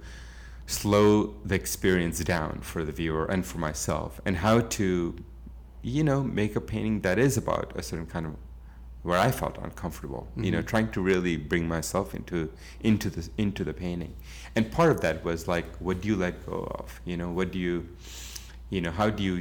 slow 0.67 1.33
the 1.45 1.55
experience 1.55 2.19
down 2.19 2.59
for 2.61 2.83
the 2.83 2.91
viewer 2.91 3.25
and 3.25 3.43
for 3.45 3.57
myself, 3.57 4.19
and 4.25 4.37
how 4.37 4.59
to, 4.59 5.15
you 5.95 6.03
know, 6.03 6.19
make 6.23 6.55
a 6.55 6.61
painting 6.61 7.01
that 7.01 7.17
is 7.17 7.37
about 7.37 7.67
a 7.75 7.81
certain 7.81 8.05
kind 8.15 8.25
of 8.25 8.33
where 9.03 9.17
I 9.27 9.31
felt 9.31 9.57
uncomfortable. 9.67 10.27
You 10.35 10.51
know, 10.51 10.61
Mhm. 10.61 10.67
trying 10.73 10.89
to 10.95 11.01
really 11.11 11.35
bring 11.37 11.65
myself 11.75 12.13
into 12.19 12.49
into 12.89 13.09
the 13.09 13.23
into 13.37 13.63
the 13.63 13.73
painting, 13.73 14.13
and 14.55 14.69
part 14.77 14.91
of 14.95 14.99
that 15.05 15.23
was 15.23 15.47
like, 15.47 15.67
what 15.85 16.01
do 16.01 16.07
you 16.11 16.17
let 16.25 16.33
go 16.45 16.57
of? 16.79 16.99
You 17.09 17.15
know, 17.19 17.29
what 17.37 17.51
do 17.53 17.59
you, 17.67 17.75
you 18.69 18.81
know, 18.81 18.91
how 18.91 19.09
do 19.17 19.23
you, 19.29 19.35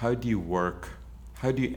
how 0.00 0.14
do 0.14 0.26
you 0.28 0.40
work? 0.58 0.80
How 1.42 1.50
do 1.56 1.60
you 1.62 1.76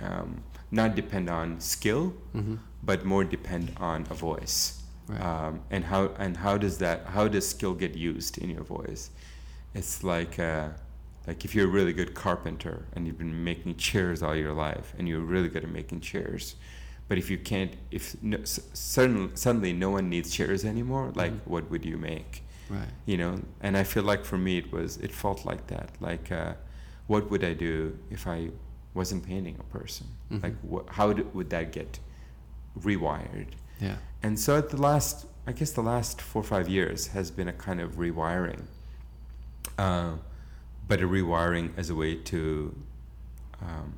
um, 0.00 0.42
not 0.70 0.94
depend 0.94 1.26
on 1.30 1.60
skill, 1.60 2.04
Mm-hmm. 2.34 2.56
but 2.82 3.04
more 3.04 3.24
depend 3.24 3.66
on 3.78 3.98
a 4.10 4.14
voice? 4.14 4.56
Right. 5.08 5.20
Um, 5.28 5.60
and 5.70 5.82
how 5.92 6.02
and 6.24 6.36
how 6.36 6.54
does 6.58 6.76
that 6.84 6.98
how 7.16 7.28
does 7.28 7.44
skill 7.48 7.74
get 7.74 7.92
used 8.12 8.34
in 8.42 8.48
your 8.50 8.64
voice? 8.78 9.10
It's 9.74 10.02
like 10.14 10.38
uh, 10.38 10.68
like 11.26 11.44
if 11.44 11.54
you're 11.54 11.66
a 11.66 11.70
really 11.78 11.92
good 11.92 12.14
carpenter 12.14 12.86
and 12.92 13.06
you've 13.06 13.18
been 13.18 13.44
making 13.44 13.76
chairs 13.76 14.22
all 14.22 14.36
your 14.36 14.52
life 14.52 14.94
and 14.98 15.08
you're 15.08 15.20
really 15.20 15.48
good 15.48 15.64
at 15.64 15.70
making 15.70 16.00
chairs, 16.00 16.54
but 17.08 17.16
if 17.18 17.30
you 17.30 17.38
can't 17.38 17.72
if 17.90 18.16
no, 18.22 18.38
suddenly 18.44 19.30
suddenly 19.34 19.72
no 19.72 19.90
one 19.90 20.08
needs 20.08 20.30
chairs 20.30 20.64
anymore, 20.64 21.12
like 21.14 21.32
Mhm. 21.32 21.46
what 21.46 21.70
would 21.70 21.84
you 21.84 21.96
make? 21.98 22.42
Right. 22.70 22.88
you 23.04 23.18
know 23.18 23.42
and 23.60 23.76
i 23.76 23.84
feel 23.84 24.04
like 24.04 24.24
for 24.24 24.38
me 24.38 24.56
it 24.56 24.72
was 24.72 24.96
it 24.96 25.12
felt 25.12 25.44
like 25.44 25.66
that 25.66 25.90
like 26.00 26.32
uh, 26.32 26.54
what 27.08 27.30
would 27.30 27.44
i 27.44 27.52
do 27.52 27.98
if 28.10 28.26
i 28.26 28.48
wasn't 28.94 29.22
painting 29.22 29.56
a 29.60 29.64
person 29.78 30.06
Mhm. 30.30 30.42
like 30.42 30.56
wh- 30.72 30.88
how 30.96 31.12
do, 31.12 31.22
would 31.34 31.50
that 31.50 31.72
get 31.72 31.98
rewired 32.80 33.48
Yeah. 33.80 33.96
and 34.22 34.40
so 34.40 34.56
at 34.56 34.70
the 34.70 34.78
last 34.80 35.26
i 35.46 35.52
guess 35.52 35.72
the 35.72 35.82
last 35.82 36.22
four 36.22 36.40
or 36.40 36.44
five 36.54 36.66
years 36.66 37.08
has 37.08 37.30
been 37.30 37.48
a 37.48 37.52
kind 37.66 37.80
of 37.82 37.96
rewiring 37.96 38.62
uh, 39.76 40.12
but 40.88 41.00
a 41.00 41.06
rewiring 41.06 41.70
as 41.76 41.90
a 41.90 41.94
way 41.94 42.14
to 42.14 42.74
um, 43.62 43.94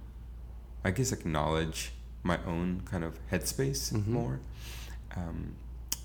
i 0.85 0.91
guess 0.91 1.13
acknowledge 1.13 1.93
my 2.23 2.39
own 2.47 2.83
kind 2.91 3.05
of 3.05 3.19
headspace 3.31 3.93
Mhm. 3.93 4.07
more 4.07 4.41
um, 5.17 5.55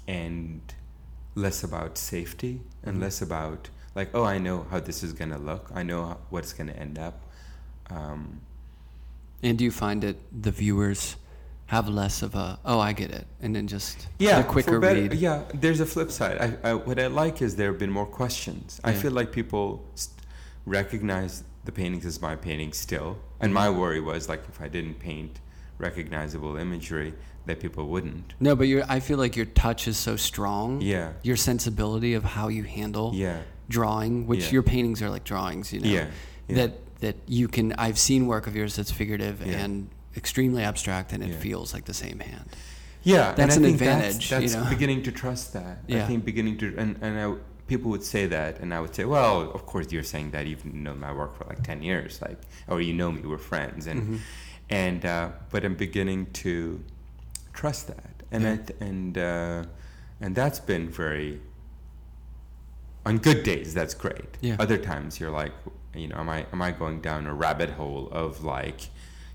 and 0.07 0.61
less 1.35 1.63
about 1.63 1.97
safety 1.97 2.61
and 2.83 2.97
Mhm. 2.97 3.01
less 3.01 3.21
about 3.21 3.69
like 3.95 4.09
oh 4.13 4.23
i 4.23 4.37
know 4.37 4.65
how 4.71 4.79
this 4.79 5.03
is 5.03 5.13
going 5.13 5.31
to 5.31 5.37
look 5.37 5.69
i 5.73 5.83
know 5.83 6.17
what's 6.29 6.53
going 6.53 6.67
to 6.67 6.77
end 6.77 6.97
up 6.99 7.23
um, 7.89 8.39
And 9.43 9.57
do 9.57 9.63
you 9.65 9.71
find 9.71 10.01
that 10.03 10.15
the 10.45 10.51
viewers 10.51 11.15
have 11.67 11.87
less 11.89 12.21
of 12.21 12.35
a 12.35 12.59
oh 12.65 12.79
I 12.79 12.93
get 12.93 13.11
it, 13.11 13.25
and 13.41 13.55
then 13.55 13.65
just 13.67 14.07
yeah 14.19 14.39
a 14.39 14.43
quicker 14.43 14.79
better- 14.79 15.01
read? 15.01 15.13
yeah 15.13 15.43
there's 15.53 15.79
a 15.79 15.85
flip 15.85 16.11
side 16.11 16.37
I, 16.45 16.69
I, 16.69 16.73
what 16.73 16.99
i 16.99 17.07
like 17.07 17.41
is 17.41 17.55
there 17.55 17.67
have 17.71 17.79
been 17.79 17.91
more 17.91 18.05
questions 18.05 18.79
i 18.83 18.93
feel 18.93 19.11
like 19.19 19.31
people 19.31 19.83
st- 19.95 20.20
recognize 20.65 21.43
the 21.65 21.71
paintings 21.71 22.05
as 22.05 22.21
my 22.21 22.35
paintings 22.35 22.77
still 22.77 23.17
and 23.39 23.53
my 23.53 23.69
worry 23.69 23.99
was 23.99 24.27
like 24.29 24.43
if 24.49 24.61
i 24.61 24.67
didn't 24.67 24.95
paint 24.95 25.39
recognizable 25.77 26.57
imagery 26.57 27.13
that 27.45 27.59
people 27.59 27.87
wouldn't 27.87 28.35
No, 28.39 28.55
but 28.55 28.67
I 28.87 28.99
feel 28.99 29.17
like 29.17 29.35
your 29.35 29.47
touch 29.47 29.87
is 29.87 29.97
so 29.97 30.15
strong. 30.15 30.79
yeah 30.81 31.13
Your 31.23 31.35
sensibility 31.35 32.13
of 32.13 32.23
how 32.23 32.49
you 32.49 32.63
handle 32.63 33.11
yeah 33.15 33.41
drawing, 33.67 34.27
which 34.27 34.45
Yeah. 34.45 34.51
your 34.51 34.63
paintings 34.63 35.01
are 35.01 35.09
like 35.09 35.23
drawings, 35.23 35.73
you 35.73 35.79
know. 35.79 35.87
yeah, 35.89 36.05
yeah. 36.47 36.55
That 36.55 36.71
that 36.99 37.15
you 37.27 37.47
can. 37.47 37.73
I've 37.79 37.97
seen 37.97 38.27
work 38.27 38.45
of 38.45 38.55
yours 38.55 38.75
that's 38.75 38.91
figurative 38.91 39.43
Yeah. 39.43 39.57
and 39.63 39.89
extremely 40.15 40.61
abstract, 40.61 41.13
and 41.13 41.23
it 41.23 41.33
feels 41.33 41.73
like 41.73 41.85
the 41.85 41.93
same 41.95 42.19
hand. 42.19 42.47
Yeah, 43.01 43.29
and 43.29 43.37
That's 43.37 43.55
an 43.55 43.65
advantage, 43.65 44.29
you 44.29 44.37
That's, 44.37 44.53
that's 44.53 44.55
know? 44.65 44.69
beginning 44.69 45.01
to 45.03 45.11
trust 45.11 45.53
that. 45.53 45.79
I 45.89 46.01
think 46.05 46.23
beginning 46.25 46.57
to, 46.59 46.75
and, 46.77 46.97
and 47.01 47.17
I, 47.19 47.33
people 47.71 47.89
would 47.95 48.03
say 48.15 48.23
that, 48.37 48.53
and 48.61 48.69
I 48.77 48.79
would 48.83 48.93
say, 48.97 49.05
well, 49.15 49.35
of 49.57 49.61
course 49.71 49.87
you're 49.93 50.09
saying 50.13 50.29
that 50.35 50.43
you've 50.49 50.65
known 50.87 50.99
my 51.07 51.13
work 51.19 51.31
for 51.37 51.45
like 51.51 51.61
ten 51.71 51.79
years, 51.89 52.11
like, 52.27 52.39
or 52.71 52.77
you 52.87 52.93
know 52.99 53.09
me, 53.15 53.21
we're 53.31 53.45
friends, 53.53 53.83
and 53.91 53.99
Mhm. 54.01 54.19
and 54.85 55.01
uh, 55.15 55.29
but 55.51 55.59
I'm 55.65 55.75
beginning 55.87 56.21
to 56.43 56.53
trust 57.59 57.83
that, 57.93 58.13
and 58.33 58.41
Yeah. 58.43 58.53
I 58.53 58.57
th- 58.65 58.79
and 58.89 59.11
uh, 59.31 59.63
and 60.23 60.31
that's 60.39 60.59
been 60.71 60.85
very. 61.03 61.29
On 63.09 63.15
good 63.27 63.41
days, 63.51 63.73
that's 63.73 63.95
great. 64.05 64.31
Yeah. 64.47 64.57
Other 64.63 64.77
times, 64.91 65.11
you're 65.19 65.35
like, 65.41 65.53
you 66.01 66.07
know, 66.09 66.17
am 66.23 66.29
I 66.37 66.39
am 66.53 66.61
I 66.67 66.71
going 66.83 66.97
down 67.09 67.21
a 67.33 67.33
rabbit 67.45 67.71
hole 67.79 68.03
of 68.23 68.31
like 68.55 68.81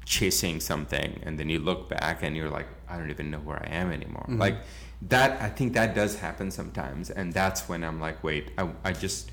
chasing 0.05 0.57
something, 0.71 1.11
and 1.25 1.33
then 1.39 1.49
you 1.53 1.59
look 1.71 1.81
back 1.99 2.17
and 2.25 2.33
you're 2.37 2.53
like, 2.59 2.69
I 2.91 2.93
don't 2.99 3.11
even 3.17 3.29
know 3.33 3.43
where 3.49 3.61
I 3.67 3.69
am 3.83 3.89
anymore. 3.99 4.27
Mhm. 4.29 4.39
Like 4.45 4.57
that, 5.03 5.41
I 5.41 5.49
think 5.49 5.75
that 5.75 5.95
does 5.95 6.19
happen 6.19 6.51
sometimes, 6.51 7.11
and 7.11 7.33
that's 7.33 7.69
when 7.69 7.85
I'm 7.85 8.01
like, 8.01 8.25
wait, 8.25 8.51
I, 8.57 8.71
I 8.85 8.93
just 8.93 9.31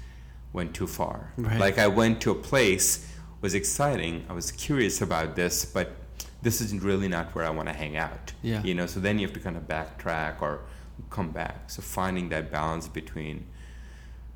went 0.51 0.73
too 0.73 0.87
far. 0.87 1.33
Right. 1.37 1.59
Like 1.59 1.79
I 1.79 1.87
went 1.87 2.21
to 2.21 2.31
a 2.31 2.35
place 2.35 3.09
was 3.43 3.53
exciting. 3.53 4.25
I 4.29 4.33
was 4.33 4.51
curious 4.53 5.01
about 5.01 5.35
this, 5.35 5.65
but 5.65 5.97
this 6.41 6.61
isn't 6.61 6.81
really 6.81 7.09
not 7.09 7.35
where 7.35 7.45
I 7.45 7.49
want 7.49 7.67
to 7.67 7.73
hang 7.73 7.97
out. 7.97 8.31
Yeah. 8.41 8.63
You 8.63 8.73
know, 8.73 8.85
so 8.85 9.01
then 9.01 9.19
you 9.19 9.27
have 9.27 9.33
to 9.33 9.39
kind 9.41 9.57
of 9.57 9.63
backtrack 9.63 10.41
or 10.41 10.61
come 11.09 11.31
back. 11.31 11.69
So 11.69 11.81
finding 11.81 12.29
that 12.29 12.51
balance 12.51 12.87
between, 12.87 13.45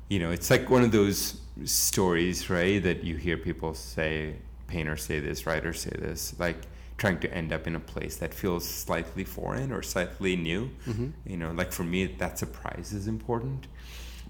you 0.08 0.18
know, 0.18 0.30
it's 0.30 0.50
like 0.50 0.68
one 0.68 0.82
of 0.82 0.92
those 0.92 1.40
stories, 1.64 2.50
right, 2.50 2.82
that 2.82 3.02
you 3.02 3.16
hear 3.16 3.38
people 3.38 3.72
say, 3.72 4.36
painters 4.66 5.04
say 5.04 5.20
this, 5.20 5.46
writers 5.46 5.80
say 5.80 5.96
this. 5.98 6.34
Like, 6.38 6.58
trying 6.98 7.18
to 7.20 7.32
end 7.32 7.52
up 7.52 7.66
in 7.66 7.74
a 7.76 7.80
place 7.80 8.16
that 8.16 8.34
feels 8.34 8.68
slightly 8.68 9.24
foreign 9.24 9.72
or 9.72 9.82
slightly 9.82 10.36
new. 10.36 10.70
Mm-hmm. 10.86 11.08
You 11.24 11.36
know, 11.36 11.52
like 11.52 11.72
for 11.72 11.84
me, 11.84 12.06
that 12.18 12.38
surprise 12.38 12.92
is 12.92 13.06
important, 13.06 13.68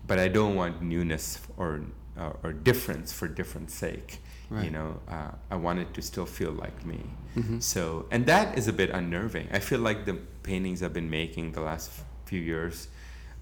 but 0.06 0.18
I 0.18 0.28
don't 0.28 0.54
want 0.54 0.82
newness 0.82 1.40
or 1.56 1.80
uh, 2.16 2.32
or 2.42 2.52
difference 2.52 3.12
for 3.12 3.26
difference 3.28 3.74
sake. 3.74 4.18
You 4.62 4.70
know, 4.70 5.00
uh, 5.06 5.32
I 5.50 5.56
want 5.56 5.78
it 5.80 5.92
to 5.92 6.00
still 6.00 6.24
feel 6.24 6.52
like 6.52 6.86
me. 6.86 7.00
Mhm. 7.36 7.62
So, 7.62 8.06
and 8.10 8.24
that 8.24 8.56
is 8.56 8.66
a 8.66 8.72
bit 8.72 8.88
unnerving. 8.88 9.46
I 9.52 9.58
feel 9.58 9.80
like 9.80 10.06
the 10.06 10.14
paintings 10.42 10.82
I've 10.82 10.94
been 10.94 11.10
making 11.10 11.52
the 11.52 11.60
last 11.60 11.90
few 12.24 12.40
years, 12.40 12.88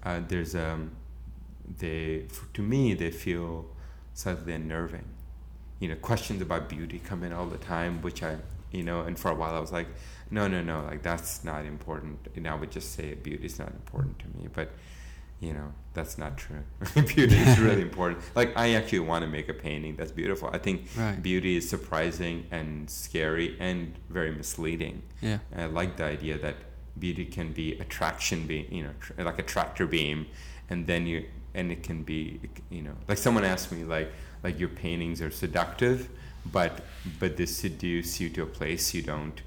uh, 0.03 0.19
there's 0.27 0.53
um, 0.53 0.91
they 1.79 2.25
to 2.55 2.61
me 2.61 2.93
they 2.93 3.11
feel 3.11 3.67
slightly 4.13 4.51
unnerving. 4.53 5.05
You 5.79 5.87
know, 5.89 5.95
questions 5.95 6.41
about 6.41 6.67
beauty 6.67 6.99
come 6.99 7.23
in 7.23 7.31
all 7.31 7.45
the 7.45 7.57
time, 7.75 8.01
which 8.01 8.21
I, 8.21 8.35
you 8.71 8.83
know, 8.83 9.01
and 9.01 9.17
for 9.17 9.31
a 9.31 9.35
while 9.35 9.55
I 9.55 9.59
was 9.59 9.71
like, 9.71 9.87
no, 10.29 10.47
no, 10.47 10.61
no, 10.61 10.81
like 10.83 11.01
that's 11.03 11.43
not 11.43 11.65
important. 11.65 12.19
And 12.35 12.47
I 12.47 12.55
would 12.55 12.71
just 12.71 12.93
say 12.93 13.13
beauty 13.15 13.45
is 13.45 13.59
not 13.59 13.69
important 13.71 14.19
to 14.19 14.25
me, 14.37 14.47
but 14.53 14.71
you 15.39 15.53
know, 15.53 15.71
that's 15.93 16.17
not 16.17 16.35
true. 16.37 16.63
beauty 17.15 17.35
is 17.37 17.59
really 17.59 17.81
important. 17.91 18.19
Like 18.35 18.57
I 18.57 18.73
actually 18.73 18.99
want 18.99 19.23
to 19.23 19.29
make 19.29 19.49
a 19.49 19.53
painting 19.53 19.95
that's 19.95 20.11
beautiful. 20.11 20.49
I 20.51 20.57
think 20.57 20.87
Right. 20.97 21.21
beauty 21.21 21.55
is 21.57 21.69
surprising 21.69 22.45
and 22.51 22.89
scary 22.89 23.55
and 23.59 23.93
very 24.09 24.31
misleading. 24.31 25.03
Yeah. 25.21 25.37
And 25.51 25.61
I 25.61 25.65
like 25.67 25.97
the 25.97 26.05
idea 26.05 26.37
that 26.39 26.55
beauty 26.99 27.25
can 27.25 27.51
be 27.53 27.73
attraction 27.79 28.47
beam, 28.47 28.65
you 28.71 28.83
know, 28.83 28.93
tr- 28.99 29.21
like 29.21 29.37
a 29.39 29.43
tractor 29.43 29.85
beam, 29.85 30.25
and 30.69 30.87
then 30.87 31.05
you 31.05 31.25
and 31.53 31.71
it 31.71 31.81
can 31.83 32.03
be, 32.03 32.39
you 32.69 32.81
know, 32.81 32.95
like 33.07 33.17
someone 33.19 33.43
asked 33.45 33.71
me 33.71 33.83
like 33.83 34.11
like 34.43 34.59
your 34.59 34.69
paintings 34.69 35.21
are 35.21 35.29
seductive, 35.31 36.09
but 36.51 36.81
but 37.19 37.37
they 37.37 37.45
seduce 37.45 38.19
you 38.19 38.29
to 38.29 38.43
a 38.43 38.45
place 38.45 38.93
you 38.93 39.01
don't 39.01 39.41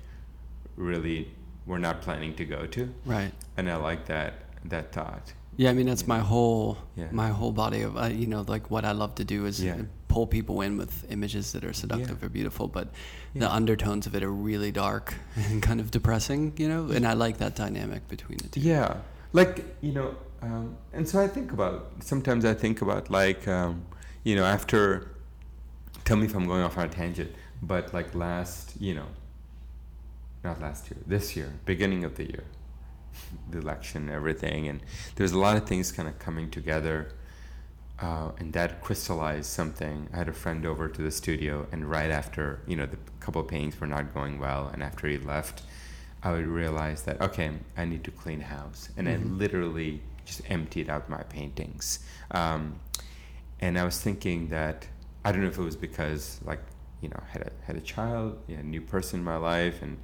really 0.76 1.30
we're 1.66 1.78
not 1.78 2.01
planning 2.03 2.34
to 2.34 2.44
go 2.44 2.66
to, 2.66 2.92
Right. 3.05 3.32
and 3.57 3.70
I 3.70 3.76
like 3.76 4.07
that 4.07 4.32
that 4.64 4.92
thought. 4.92 5.32
Yeah, 5.57 5.70
I 5.70 5.74
mean 5.74 5.86
that's 5.86 6.03
Yeah. 6.03 6.09
my 6.09 6.20
whole 6.20 6.78
Yeah. 6.96 7.09
my 7.12 7.28
whole 7.28 7.53
body 7.53 7.82
of 7.82 7.96
uh, 7.96 8.07
you 8.07 8.26
know 8.26 8.42
like 8.48 8.70
what 8.70 8.84
I 8.84 8.92
love 8.92 9.14
to 9.16 9.24
do 9.24 9.46
is 9.46 9.62
Yeah. 9.62 9.82
pull 10.09 10.26
people 10.26 10.61
in 10.62 10.76
with 10.76 11.07
images 11.11 11.53
that 11.53 11.64
are 11.64 11.72
seductive 11.72 12.22
or 12.24 12.28
beautiful, 12.28 12.66
but 12.66 12.88
the 13.34 13.48
undertones 13.53 14.07
of 14.07 14.14
it 14.16 14.22
are 14.24 14.32
really 14.32 14.72
dark 14.72 15.14
and 15.36 15.62
kind 15.62 15.80
of 15.80 15.90
depressing, 15.90 16.53
you 16.57 16.68
know. 16.68 16.90
And 16.90 17.07
I 17.07 17.12
like 17.12 17.38
that 17.38 17.55
dynamic 17.55 18.09
between 18.09 18.38
the 18.38 18.48
two. 18.48 18.61
Yeah, 18.61 18.96
like 19.32 19.64
you 19.80 19.92
know, 19.92 20.16
um, 20.42 20.76
and 20.92 21.09
so 21.09 21.20
I 21.22 21.28
think 21.28 21.53
about. 21.53 21.92
Sometimes 22.01 22.44
I 22.44 22.55
think 22.55 22.82
about 22.82 23.11
like 23.11 23.46
um, 23.46 23.82
you 24.24 24.34
know 24.34 24.44
after. 24.44 25.09
Tell 26.11 26.16
me 26.16 26.26
if 26.26 26.34
I'm 26.34 26.48
going 26.48 26.62
off 26.62 26.76
on 26.76 26.86
a 26.86 26.88
tangent, 26.88 27.32
but 27.62 27.94
like 27.94 28.16
last, 28.16 28.72
you 28.80 28.96
know, 28.96 29.06
not 30.42 30.61
last 30.61 30.90
year, 30.90 30.98
this 31.06 31.36
year, 31.36 31.52
beginning 31.64 32.02
of 32.02 32.16
the 32.16 32.24
year, 32.24 32.42
the 33.52 33.58
election, 33.58 34.08
and 34.08 34.11
everything, 34.11 34.66
and 34.66 34.80
there's 35.14 35.30
a 35.30 35.38
lot 35.38 35.56
of 35.56 35.68
things 35.68 35.92
kind 35.92 36.08
of 36.08 36.18
coming 36.18 36.50
together. 36.50 37.12
Uh, 38.00 38.32
and 38.40 38.52
that 38.54 38.82
crystallized 38.82 39.46
something. 39.46 40.08
I 40.12 40.16
had 40.16 40.28
a 40.28 40.32
friend 40.32 40.66
over 40.66 40.88
to 40.88 41.00
the 41.00 41.12
studio, 41.12 41.68
and 41.70 41.88
right 41.88 42.11
after, 42.11 42.58
you 42.66 42.74
know, 42.74 42.86
the 42.86 42.98
couple 43.20 43.42
of 43.42 43.46
paintings 43.46 43.80
were 43.80 43.86
not 43.86 44.12
going 44.12 44.40
well, 44.40 44.66
and 44.72 44.82
after 44.82 45.06
he 45.06 45.16
left, 45.16 45.62
I 46.24 46.32
would 46.32 46.48
realize 46.48 47.02
that 47.02 47.20
okay, 47.20 47.52
I 47.76 47.84
need 47.84 48.02
to 48.02 48.11
clean 48.11 48.40
house, 48.40 48.88
and 48.96 49.08
I 49.08 49.14
Mhm. 49.14 49.38
literally 49.38 50.02
just 50.24 50.42
emptied 50.50 50.90
out 50.90 51.08
my 51.08 51.22
paintings. 51.22 52.00
Um, 52.32 52.80
and 53.61 53.78
I 53.78 53.84
was 53.84 54.00
thinking 54.00 54.48
that 54.48 54.88
I 55.25 55.33
don't 55.33 55.43
know 55.43 55.49
if 55.49 55.59
it 55.59 55.62
was 55.62 55.77
because 55.77 56.41
like 56.45 56.61
you 57.01 57.09
know 57.09 57.23
had 57.29 57.43
a 57.43 57.51
had 57.64 57.77
a 57.77 57.81
child, 57.81 58.39
you 58.47 58.57
know, 58.57 58.61
a 58.62 58.64
new 58.64 58.81
person 58.81 59.21
in 59.21 59.25
my 59.25 59.37
life, 59.37 59.83
and 59.83 59.99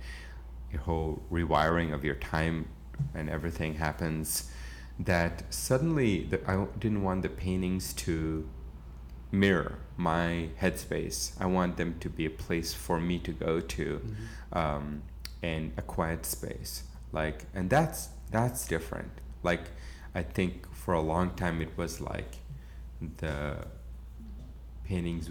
your 0.73 0.83
whole 0.83 1.23
rewiring 1.31 1.93
of 1.95 2.05
your 2.05 2.17
time 2.17 2.69
and 3.14 3.29
everything 3.29 3.75
happens. 3.75 4.51
That 4.99 5.53
suddenly 5.53 6.25
the, 6.25 6.51
I 6.51 6.67
didn't 6.79 7.03
want 7.03 7.23
the 7.23 7.29
paintings 7.29 7.93
to 7.95 8.49
mirror 9.31 9.79
my 9.97 10.49
headspace. 10.61 11.33
I 11.39 11.47
want 11.47 11.77
them 11.77 11.97
to 12.01 12.09
be 12.09 12.25
a 12.27 12.31
place 12.31 12.73
for 12.73 12.99
me 13.01 13.19
to 13.21 13.33
go 13.33 13.61
to, 13.61 14.01
um, 14.53 15.03
and 15.43 15.73
a 15.77 15.83
quiet 15.83 16.25
space. 16.25 16.85
Like, 17.12 17.45
and 17.55 17.69
that's 17.69 18.09
that's 18.31 18.67
different. 18.67 19.12
Like, 19.43 19.64
I 20.14 20.23
think 20.23 20.73
for 20.75 20.95
a 20.95 21.01
long 21.01 21.31
time 21.35 21.61
it 21.61 21.77
was 21.77 22.01
like 22.01 22.37
the 23.19 23.67
paintings 24.87 25.30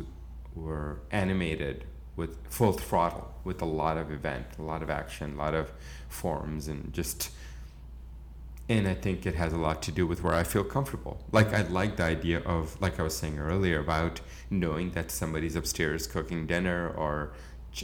were 0.53 0.99
animated 1.11 1.85
with 2.15 2.37
full 2.49 2.73
throttle, 2.73 3.33
with 3.43 3.61
a 3.61 3.65
lot 3.65 3.97
of 3.97 4.11
event, 4.11 4.45
a 4.57 4.61
lot 4.61 4.81
of 4.81 4.89
action, 4.89 5.33
a 5.33 5.37
lot 5.37 5.53
of 5.53 5.71
forms, 6.07 6.67
and 6.67 6.93
just 6.93 7.31
and 8.67 8.87
I 8.87 8.95
think 8.95 9.25
it 9.27 9.35
has 9.35 9.53
a 9.53 9.57
lot 9.57 9.83
to 9.83 9.91
do 9.91 10.07
with 10.07 10.23
where 10.23 10.33
I 10.33 10.43
feel 10.43 10.63
comfortable. 10.63 11.23
Like 11.31 11.53
I 11.53 11.61
like 11.63 11.97
the 11.97 12.03
idea 12.03 12.39
of, 12.39 12.79
like 12.81 12.99
I 12.99 13.03
was 13.03 13.15
saying 13.15 13.37
earlier, 13.37 13.79
about 13.79 14.21
knowing 14.49 14.91
that 14.91 15.11
somebody's 15.11 15.55
upstairs 15.55 16.07
cooking 16.07 16.47
dinner 16.47 16.89
or 16.89 17.33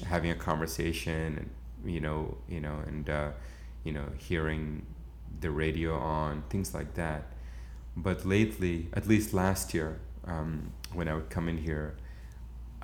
having 0.07 0.31
a 0.31 0.35
conversation, 0.35 1.37
and 1.37 1.49
you 1.93 1.99
know, 1.99 2.37
you 2.49 2.59
know, 2.59 2.79
and 2.87 3.09
uh, 3.09 3.29
you 3.83 3.93
know, 3.93 4.07
hearing 4.17 4.85
the 5.39 5.51
radio 5.51 5.95
on, 5.97 6.43
things 6.49 6.73
like 6.73 6.95
that. 6.95 7.25
But 7.95 8.25
lately, 8.25 8.87
at 8.93 9.07
least 9.07 9.33
last 9.33 9.73
year, 9.73 9.99
um, 10.25 10.71
when 10.93 11.07
I 11.07 11.13
would 11.15 11.29
come 11.29 11.47
in 11.49 11.57
here, 11.57 11.95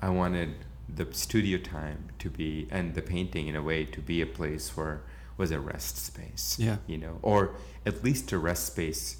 I 0.00 0.08
wanted 0.10 0.54
the 0.88 1.06
studio 1.12 1.58
time 1.58 2.08
to 2.18 2.30
be 2.30 2.66
and 2.70 2.94
the 2.94 3.02
painting 3.02 3.46
in 3.48 3.54
a 3.56 3.62
way 3.62 3.84
to 3.84 4.00
be 4.00 4.22
a 4.22 4.26
place 4.26 4.76
where 4.76 5.02
was 5.36 5.50
a 5.50 5.60
rest 5.60 5.98
space 5.98 6.56
Yeah. 6.58 6.78
you 6.86 6.96
know 6.98 7.18
or 7.22 7.54
at 7.84 8.02
least 8.02 8.32
a 8.32 8.38
rest 8.38 8.66
space 8.68 9.18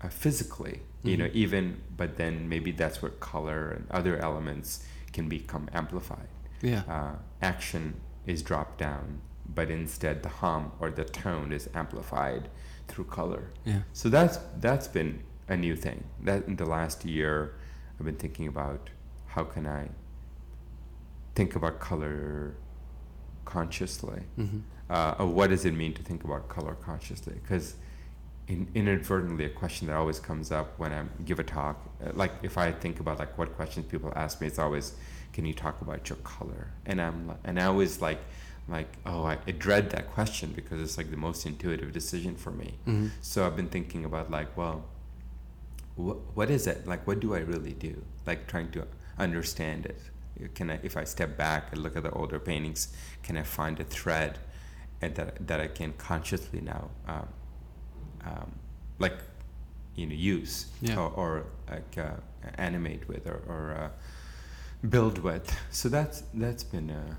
uh, 0.00 0.08
physically 0.08 0.80
you 1.02 1.16
know 1.18 1.26
Mhm. 1.26 1.34
even 1.34 1.80
but 1.94 2.16
then 2.16 2.48
maybe 2.48 2.72
that's 2.72 3.02
where 3.02 3.10
color 3.10 3.70
and 3.70 3.86
other 3.90 4.16
elements 4.16 4.82
can 5.12 5.28
become 5.28 5.68
amplified 5.74 6.28
Yeah. 6.62 6.82
uh, 6.88 7.16
action 7.42 8.00
is 8.26 8.42
dropped 8.42 8.78
down 8.78 9.20
but 9.46 9.70
instead 9.70 10.22
the 10.22 10.30
hum 10.40 10.72
or 10.80 10.90
the 10.90 11.04
tone 11.04 11.52
is 11.52 11.68
amplified 11.74 12.48
through 12.88 13.04
color 13.04 13.50
Yeah. 13.66 13.82
so 13.92 14.08
that's 14.08 14.38
that's 14.58 14.88
been 14.88 15.22
a 15.48 15.56
new 15.56 15.76
thing. 15.76 16.04
That 16.22 16.46
in 16.46 16.56
the 16.56 16.64
last 16.66 17.04
year, 17.04 17.54
I've 18.00 18.06
been 18.06 18.16
thinking 18.16 18.46
about 18.46 18.88
how 19.26 19.44
can 19.44 19.66
I 19.66 19.90
think 21.34 21.54
about 21.54 21.78
color 21.80 22.54
consciously. 23.44 24.22
hmm 24.36 24.60
Uh, 24.88 25.14
or 25.20 25.26
what 25.26 25.50
does 25.50 25.64
it 25.64 25.72
mean 25.82 25.92
to 25.94 26.02
think 26.02 26.24
about 26.24 26.48
color 26.48 26.74
consciously? 26.74 27.34
Because 27.34 27.76
in, 28.48 28.66
inadvertently, 28.74 29.44
a 29.44 29.48
question 29.62 29.86
that 29.86 29.94
always 29.94 30.18
comes 30.18 30.50
up 30.50 30.66
when 30.80 30.92
I 30.92 31.04
give 31.24 31.38
a 31.38 31.44
talk, 31.44 31.76
uh, 32.04 32.10
like 32.14 32.32
if 32.42 32.58
I 32.58 32.72
think 32.72 32.98
about 32.98 33.20
like 33.20 33.38
what 33.38 33.54
questions 33.54 33.86
people 33.86 34.12
ask 34.16 34.40
me, 34.40 34.46
it's 34.48 34.58
always, 34.58 34.94
"Can 35.34 35.44
you 35.46 35.54
talk 35.54 35.80
about 35.82 36.08
your 36.08 36.18
color?" 36.36 36.62
And 36.86 37.00
I'm 37.00 37.18
and 37.44 37.60
I 37.60 37.66
always 37.66 38.00
like 38.08 38.20
like 38.76 38.90
oh 39.06 39.22
I, 39.32 39.34
I 39.46 39.52
dread 39.66 39.90
that 39.90 40.06
question 40.16 40.48
because 40.58 40.80
it's 40.84 40.96
like 40.98 41.10
the 41.12 41.22
most 41.28 41.46
intuitive 41.46 41.92
decision 41.92 42.34
for 42.34 42.50
me. 42.50 42.70
hmm 42.86 43.08
So 43.20 43.46
I've 43.46 43.54
been 43.60 43.68
thinking 43.76 44.04
about 44.04 44.26
like, 44.38 44.50
well, 44.56 44.78
wh- 45.96 46.36
what 46.36 46.50
is 46.50 46.66
it? 46.66 46.86
Like, 46.86 47.06
what 47.06 47.20
do 47.20 47.34
I 47.34 47.38
really 47.40 47.72
do? 47.72 48.02
Like 48.26 48.46
trying 48.46 48.70
to 48.72 48.86
understand 49.18 49.86
it. 49.86 50.00
Can 50.54 50.70
I, 50.70 50.78
if 50.82 50.96
I 50.96 51.04
step 51.04 51.36
back 51.36 51.68
and 51.72 51.82
look 51.82 51.96
at 51.96 52.02
the 52.02 52.10
older 52.12 52.38
paintings, 52.38 52.88
can 53.22 53.36
I 53.36 53.42
find 53.42 53.78
a 53.80 53.84
thread, 53.84 54.38
and 55.02 55.14
that 55.16 55.46
that 55.46 55.60
I 55.60 55.66
can 55.68 55.92
consciously 55.98 56.60
now, 56.62 56.88
um, 57.06 57.28
um, 58.24 58.52
like, 58.98 59.18
you 59.96 60.06
know, 60.06 60.14
use 60.14 60.66
Yeah. 60.80 60.96
or, 60.98 61.10
or 61.10 61.46
like 61.70 61.98
uh, 61.98 62.12
animate 62.56 63.06
with 63.08 63.26
or, 63.26 63.42
or 63.48 63.72
uh, 63.78 64.88
build 64.88 65.18
with. 65.18 65.54
So 65.70 65.88
that's 65.90 66.22
that's 66.32 66.64
been. 66.64 66.90
Uh, 66.90 67.14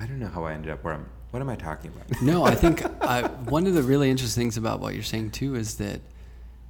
I 0.00 0.06
don't 0.06 0.18
know 0.18 0.28
how 0.28 0.44
I 0.44 0.54
ended 0.54 0.72
up 0.72 0.82
where 0.82 0.94
I'm. 0.94 1.06
What 1.30 1.40
am 1.40 1.48
I 1.48 1.54
talking 1.56 1.92
about? 1.94 2.20
no, 2.22 2.44
I 2.44 2.54
think 2.56 2.82
I, 3.02 3.22
one 3.48 3.66
of 3.68 3.74
the 3.74 3.82
really 3.82 4.10
interesting 4.10 4.42
things 4.42 4.56
about 4.56 4.80
what 4.80 4.94
you're 4.94 5.02
saying 5.04 5.30
too 5.30 5.54
is 5.54 5.76
that 5.76 6.00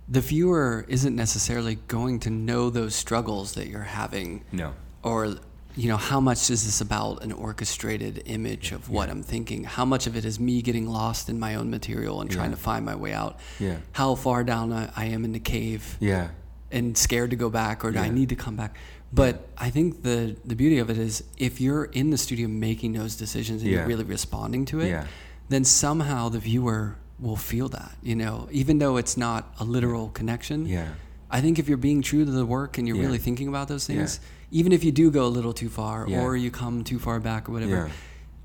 the 0.08 0.20
viewer 0.20 0.84
isn't 0.88 1.14
necessarily 1.16 1.76
going 1.88 2.20
to 2.20 2.30
know 2.30 2.70
those 2.70 2.94
struggles 2.94 3.54
that 3.54 3.68
you're 3.68 3.82
having, 3.82 4.44
no. 4.52 4.72
or 5.02 5.36
you 5.74 5.88
know, 5.88 5.96
how 5.96 6.20
much 6.20 6.50
is 6.50 6.66
this 6.66 6.82
about 6.82 7.22
an 7.24 7.32
orchestrated 7.32 8.22
image 8.26 8.72
of 8.72 8.90
what 8.90 9.06
Yeah. 9.08 9.12
I'm 9.12 9.22
thinking? 9.22 9.64
How 9.64 9.86
much 9.86 10.06
of 10.06 10.14
it 10.16 10.24
is 10.26 10.38
me 10.38 10.60
getting 10.60 10.86
lost 10.86 11.30
in 11.30 11.40
my 11.40 11.54
own 11.54 11.70
material 11.70 12.20
and 12.20 12.30
trying 12.30 12.50
Yeah. 12.50 12.56
to 12.56 12.60
find 12.62 12.84
my 12.84 12.94
way 12.94 13.14
out? 13.14 13.38
Yeah. 13.58 13.76
How 13.92 14.14
far 14.14 14.44
down 14.44 14.70
I, 14.70 14.90
I 14.94 15.06
am 15.06 15.24
in 15.24 15.32
the 15.32 15.40
cave 15.40 15.96
Yeah. 15.98 16.28
and 16.70 16.94
scared 16.98 17.30
to 17.30 17.36
go 17.36 17.48
back, 17.48 17.86
or 17.86 17.90
do 17.90 17.98
I 18.00 18.10
need 18.10 18.28
to 18.28 18.36
come 18.36 18.54
back? 18.54 18.76
But 19.14 19.48
I 19.56 19.70
think 19.70 20.02
the 20.02 20.36
the 20.44 20.54
beauty 20.56 20.78
of 20.78 20.90
it 20.90 20.98
is 20.98 21.24
if 21.38 21.58
you're 21.58 21.84
in 21.84 22.10
the 22.10 22.18
studio 22.18 22.48
making 22.48 22.92
those 22.92 23.16
decisions 23.16 23.62
and 23.62 23.70
Yeah. 23.70 23.78
you're 23.78 23.86
really 23.86 24.04
responding 24.04 24.66
to 24.66 24.80
it, 24.80 24.88
Yeah. 24.88 25.06
then 25.48 25.64
somehow 25.64 26.28
the 26.28 26.38
viewer 26.38 26.96
will 27.18 27.36
feel 27.36 27.68
that, 27.68 27.96
you 28.02 28.16
know, 28.16 28.48
even 28.50 28.78
though 28.78 28.96
it's 28.96 29.16
not 29.16 29.54
a 29.60 29.64
literal 29.64 30.08
connection. 30.10 30.66
Yeah. 30.66 30.88
I 31.30 31.40
think 31.40 31.58
if 31.58 31.68
you're 31.68 31.78
being 31.78 32.02
true 32.02 32.24
to 32.24 32.30
the 32.30 32.44
work 32.44 32.78
and 32.78 32.86
you're 32.86 32.96
Yeah. 32.96 33.04
really 33.04 33.18
thinking 33.18 33.48
about 33.48 33.68
those 33.68 33.86
things, 33.86 34.20
Yeah. 34.22 34.58
even 34.60 34.72
if 34.72 34.84
you 34.84 34.92
do 34.92 35.10
go 35.10 35.26
a 35.26 35.28
little 35.28 35.52
too 35.52 35.68
far 35.68 36.06
Yeah. 36.08 36.20
or 36.20 36.36
you 36.36 36.50
come 36.50 36.84
too 36.84 36.98
far 36.98 37.20
back 37.20 37.48
or 37.48 37.52
whatever. 37.52 37.90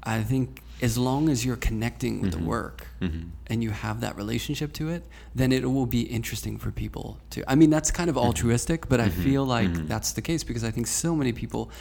I 0.04 0.24
think 0.24 0.62
as 0.82 0.98
long 0.98 1.28
as 1.28 1.44
you're 1.44 1.56
connecting 1.58 2.22
with 2.22 2.34
Mhm. 2.34 2.38
the 2.40 2.44
work 2.46 2.88
Mhm. 3.02 3.30
and 3.48 3.64
you 3.64 3.72
have 3.72 4.00
that 4.02 4.16
relationship 4.16 4.72
to 4.74 4.90
it, 4.90 5.04
then 5.36 5.52
it 5.52 5.70
will 5.70 5.88
be 5.88 6.02
interesting 6.02 6.58
for 6.58 6.72
people 6.72 7.18
to. 7.32 7.44
I 7.50 7.56
mean, 7.56 7.72
that's 7.72 7.90
kind 7.92 8.10
of 8.10 8.18
altruistic, 8.18 8.88
but 8.88 9.02
I 9.02 9.10
Mhm. 9.10 9.24
feel 9.24 9.46
like 9.46 9.70
Mhm. 9.70 9.88
that's 9.88 10.12
the 10.14 10.22
case 10.22 10.44
because 10.44 10.64
I 10.64 10.70
think 10.72 10.86
so 10.88 11.16
many 11.16 11.34
people 11.34 11.72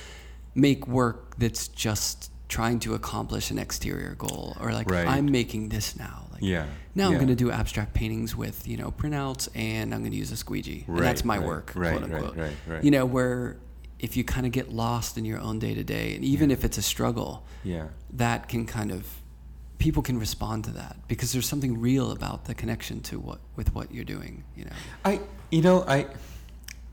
make 0.55 0.89
work 0.89 1.37
that's 1.39 1.69
just 1.69 2.31
trying 2.49 2.79
to 2.81 2.95
accomplish 2.95 3.51
an 3.51 3.59
exterior 3.59 4.15
goal 4.17 4.57
or 4.61 4.73
like 4.73 4.91
Right. 4.91 5.07
I'm 5.07 5.27
making 5.31 5.69
this 5.69 5.95
now. 5.97 6.26
Like 6.37 6.45
Yeah. 6.45 6.67
now 6.95 7.09
I'm 7.09 7.15
going 7.17 7.29
to 7.29 7.35
do 7.35 7.51
abstract 7.51 7.95
paintings 7.95 8.37
with, 8.37 8.67
you 8.69 8.77
know, 8.77 8.91
printouts 8.91 9.49
and 9.55 9.95
I'm 9.95 10.01
going 10.01 10.13
to 10.13 10.17
use 10.19 10.31
a 10.33 10.37
squeegee. 10.37 10.85
and 10.87 10.99
that's 10.99 11.25
my 11.25 11.39
right, 11.39 11.47
work, 11.47 11.73
right, 11.75 11.99
quote 11.99 12.11
right, 12.11 12.15
unquote. 12.23 12.37
right, 12.37 12.53
right. 12.67 12.85
You 12.85 12.91
know, 12.91 13.05
where 13.07 13.57
if 13.99 14.17
you 14.17 14.25
kind 14.25 14.45
of 14.47 14.53
get 14.53 14.71
lost 14.73 15.17
in 15.17 15.25
your 15.25 15.39
own 15.41 15.59
day 15.59 15.75
to 15.75 15.83
day 15.83 16.15
and 16.15 16.25
even 16.25 16.51
Yeah. 16.51 16.55
if 16.55 16.65
it's 16.65 16.79
a 16.79 16.83
struggle, 16.83 17.45
Yeah. 17.65 17.89
that 18.13 18.49
can 18.49 18.67
kind 18.67 18.91
of 18.93 19.07
people 19.79 20.03
can 20.03 20.19
respond 20.19 20.65
to 20.65 20.71
that 20.71 20.97
because 21.09 21.33
there's 21.33 21.47
something 21.47 21.79
real 21.81 22.11
about 22.11 22.47
the 22.47 22.55
connection 22.55 23.01
to 23.01 23.19
what 23.19 23.41
with 23.57 23.75
what 23.75 23.93
you're 23.93 24.05
doing 24.07 24.43
you 24.57 24.65
know 24.65 24.71
I, 25.05 25.21
you 25.51 25.61
know, 25.61 25.85
I, 25.87 26.07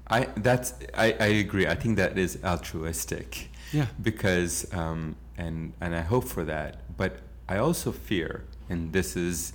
I 0.08 0.28
that's 0.36 0.74
I, 0.94 1.14
I 1.20 1.26
agree. 1.46 1.66
I 1.66 1.76
think 1.76 1.96
that 1.98 2.18
is 2.18 2.38
altruistic. 2.44 3.50
Yeah. 3.72 3.88
Because 4.02 4.72
um, 4.74 5.16
and 5.38 5.74
and 5.82 5.96
I 5.96 6.02
hope 6.02 6.26
for 6.26 6.44
that, 6.44 6.82
but 6.98 7.20
I 7.48 7.58
also 7.58 7.92
fear, 7.92 8.44
and 8.70 8.94
this 8.94 9.16
is, 9.16 9.54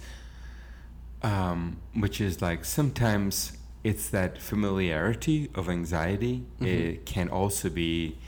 um, 1.23 1.79
which 1.95 2.21
is 2.21 2.41
like 2.43 2.65
sometimes 2.65 3.53
it's 3.85 4.09
that 4.11 4.41
familiarity 4.41 5.51
of 5.55 5.69
anxiety. 5.69 6.45
Mhm. 6.61 6.67
It 6.67 7.07
can 7.07 7.29
also 7.29 7.71
be 7.71 8.19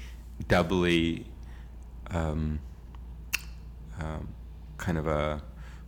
doubly, 0.48 1.26
um, 2.10 2.60
um, 4.00 4.28
kind 4.78 4.96
of 4.98 5.06
a 5.06 5.42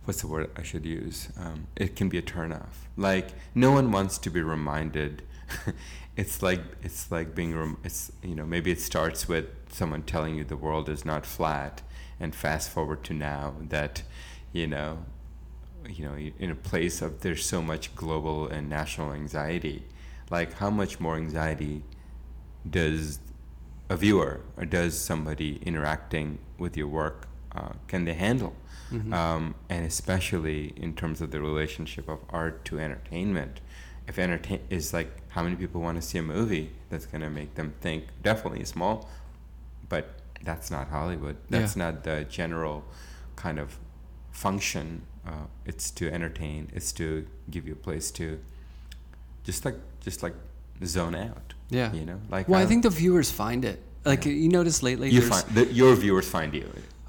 what's 0.05 0.21
the 0.21 0.27
word 0.27 0.49
I 0.57 0.63
should 0.63 0.85
use? 0.85 1.29
Um, 1.37 1.67
it 1.75 1.95
can 1.95 2.09
be 2.09 2.17
a 2.17 2.21
turnoff. 2.21 2.87
Like 2.97 3.29
no 3.55 3.71
one 3.71 3.91
wants 3.91 4.17
to 4.19 4.29
be 4.29 4.41
reminded. 4.41 5.23
it's 6.17 6.41
like 6.43 6.61
it's 6.81 7.11
like 7.11 7.33
being 7.33 7.55
rem- 7.57 7.77
it's 7.83 8.11
you 8.21 8.35
know 8.35 8.45
maybe 8.45 8.71
it 8.71 8.81
starts 8.81 9.27
with 9.27 9.45
someone 9.69 10.03
telling 10.03 10.35
you 10.35 10.43
the 10.43 10.57
world 10.57 10.89
is 10.89 11.05
not 11.05 11.25
flat, 11.25 11.81
and 12.19 12.35
fast 12.35 12.69
forward 12.69 13.03
to 13.05 13.13
now 13.13 13.55
that 13.69 14.03
you 14.53 14.67
know 14.67 15.03
you 15.89 16.05
know 16.05 16.15
in 16.39 16.49
a 16.49 16.55
place 16.55 17.01
of 17.01 17.19
there's 17.21 17.45
so 17.45 17.61
much 17.61 17.93
global 17.95 18.47
and 18.47 18.69
national 18.69 19.11
anxiety. 19.11 19.83
Like 20.29 20.53
how 20.53 20.69
much 20.69 20.99
more 20.99 21.17
anxiety 21.17 21.83
does 22.69 23.19
a 23.89 23.97
viewer 23.97 24.39
or 24.57 24.65
does 24.65 24.97
somebody 24.97 25.59
interacting 25.65 26.39
with 26.57 26.77
your 26.77 26.87
work 26.87 27.27
uh, 27.53 27.73
can 27.87 28.05
they 28.05 28.13
handle? 28.13 28.55
Mhm. 28.91 29.11
um, 29.13 29.55
and 29.69 29.83
especially 29.85 30.71
in 30.77 30.93
terms 30.93 31.19
of 31.19 31.31
the 31.31 31.41
relationship 31.41 32.07
of 32.07 32.19
art 32.29 32.63
to 32.65 32.79
entertainment. 32.79 33.59
If 34.07 34.19
entertain 34.19 34.59
is 34.69 34.93
like 34.93 35.09
how 35.29 35.41
many 35.41 35.55
people 35.55 35.81
want 35.81 35.95
to 35.99 36.01
see 36.07 36.19
a 36.19 36.21
movie 36.21 36.71
that's 36.89 37.07
going 37.07 37.21
to 37.21 37.29
make 37.29 37.55
them 37.55 37.73
think, 37.81 38.03
definitely 38.21 38.63
small, 38.65 39.09
but 39.89 40.05
that's 40.43 40.69
not 40.69 40.89
Hollywood. 40.89 41.37
That's 41.49 41.75
Yeah. 41.75 41.85
not 41.85 42.03
the 42.03 42.25
general 42.29 42.83
kind 43.35 43.57
of 43.57 43.79
function. 44.33 45.03
Uh, 45.25 45.31
it's 45.65 45.89
to 45.91 46.11
entertain. 46.11 46.69
It's 46.73 46.91
to 46.93 47.25
give 47.49 47.65
you 47.65 47.73
a 47.73 47.81
place 47.87 48.11
to 48.11 48.39
just 49.45 49.63
like 49.63 49.75
just 50.01 50.21
like 50.23 50.35
zone 50.85 51.15
out. 51.15 51.53
yeah 51.69 51.93
You 51.93 52.05
know, 52.05 52.19
like 52.29 52.49
well 52.49 52.59
i 52.59 52.63
how 52.63 52.69
think 52.69 52.83
the 52.83 52.89
viewers 52.89 53.31
find 53.31 53.63
it 53.63 53.79
like 54.03 54.25
Yeah. 54.25 54.33
you 54.43 54.49
notice 54.49 54.83
lately 54.83 55.09
you 55.09 55.21
find 55.21 55.45
that 55.55 55.71
your 55.73 55.95
viewers 55.95 56.27
find 56.27 56.53
you. 56.53 56.67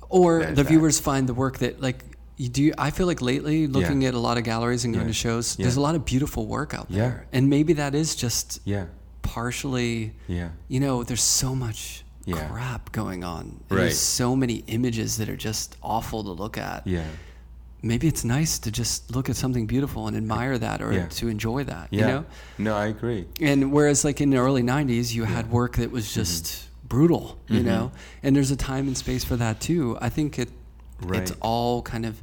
or 0.08 0.30
there's 0.40 0.56
the 0.56 0.62
that. 0.62 0.68
viewers 0.72 1.00
find 1.00 1.28
the 1.28 1.34
work 1.34 1.58
that 1.58 1.80
like 1.80 2.04
you 2.36 2.48
do 2.48 2.72
i 2.78 2.90
feel 2.96 3.06
like 3.08 3.20
lately 3.32 3.66
looking 3.66 4.04
at 4.04 4.14
a 4.14 4.18
lot 4.28 4.36
of 4.38 4.44
galleries 4.44 4.84
and 4.84 4.94
going 4.94 5.06
Yeah. 5.06 5.12
to 5.12 5.26
shows 5.26 5.46
Yeah. 5.58 5.64
there's 5.64 5.76
a 5.76 5.80
lot 5.88 5.94
of 5.96 6.04
beautiful 6.04 6.46
work 6.46 6.72
out 6.78 6.86
Yeah. 6.88 6.98
there 7.02 7.26
and 7.32 7.48
maybe 7.50 7.72
that 7.82 7.94
is 7.94 8.14
just 8.14 8.60
Yeah, 8.64 8.86
partially 9.22 10.12
yeah, 10.28 10.50
you 10.68 10.78
know 10.78 11.02
there's 11.02 11.22
so 11.42 11.54
much 11.54 12.03
Yeah. 12.26 12.48
crap 12.48 12.90
going 12.92 13.22
on 13.24 13.60
Right. 13.68 13.78
there's 13.80 13.98
so 13.98 14.34
many 14.34 14.64
images 14.66 15.18
that 15.18 15.28
are 15.28 15.36
just 15.36 15.76
awful 15.82 16.22
to 16.24 16.30
look 16.30 16.56
at 16.56 16.86
yeah. 16.86 17.04
maybe 17.82 18.06
it's 18.08 18.24
nice 18.24 18.58
to 18.60 18.70
just 18.70 19.14
look 19.14 19.28
at 19.28 19.36
something 19.36 19.66
beautiful 19.66 20.06
and 20.08 20.16
admire 20.16 20.56
that 20.58 20.80
or 20.80 20.92
Yeah. 20.92 21.06
to 21.08 21.28
enjoy 21.28 21.64
that 21.64 21.88
Yeah. 21.90 22.00
you 22.00 22.06
know 22.12 22.24
No, 22.58 22.76
I 22.76 22.86
agree. 22.86 23.26
and 23.40 23.72
whereas 23.72 24.04
like 24.04 24.20
in 24.22 24.30
the 24.30 24.38
early 24.38 24.62
90s 24.62 25.12
you 25.14 25.24
had 25.24 25.50
work 25.50 25.76
that 25.76 25.90
was 25.90 26.12
just 26.14 26.68
brutal 26.88 27.38
you 27.48 27.60
Mhm. 27.60 27.64
know 27.64 27.92
and 28.22 28.34
there's 28.34 28.50
a 28.50 28.56
time 28.56 28.86
and 28.86 28.96
space 28.96 29.24
for 29.24 29.36
that 29.36 29.60
too 29.60 29.98
i 30.00 30.08
think 30.08 30.38
it 30.38 30.50
right. 31.02 31.20
it's 31.22 31.32
all 31.40 31.82
kind 31.82 32.06
of 32.06 32.22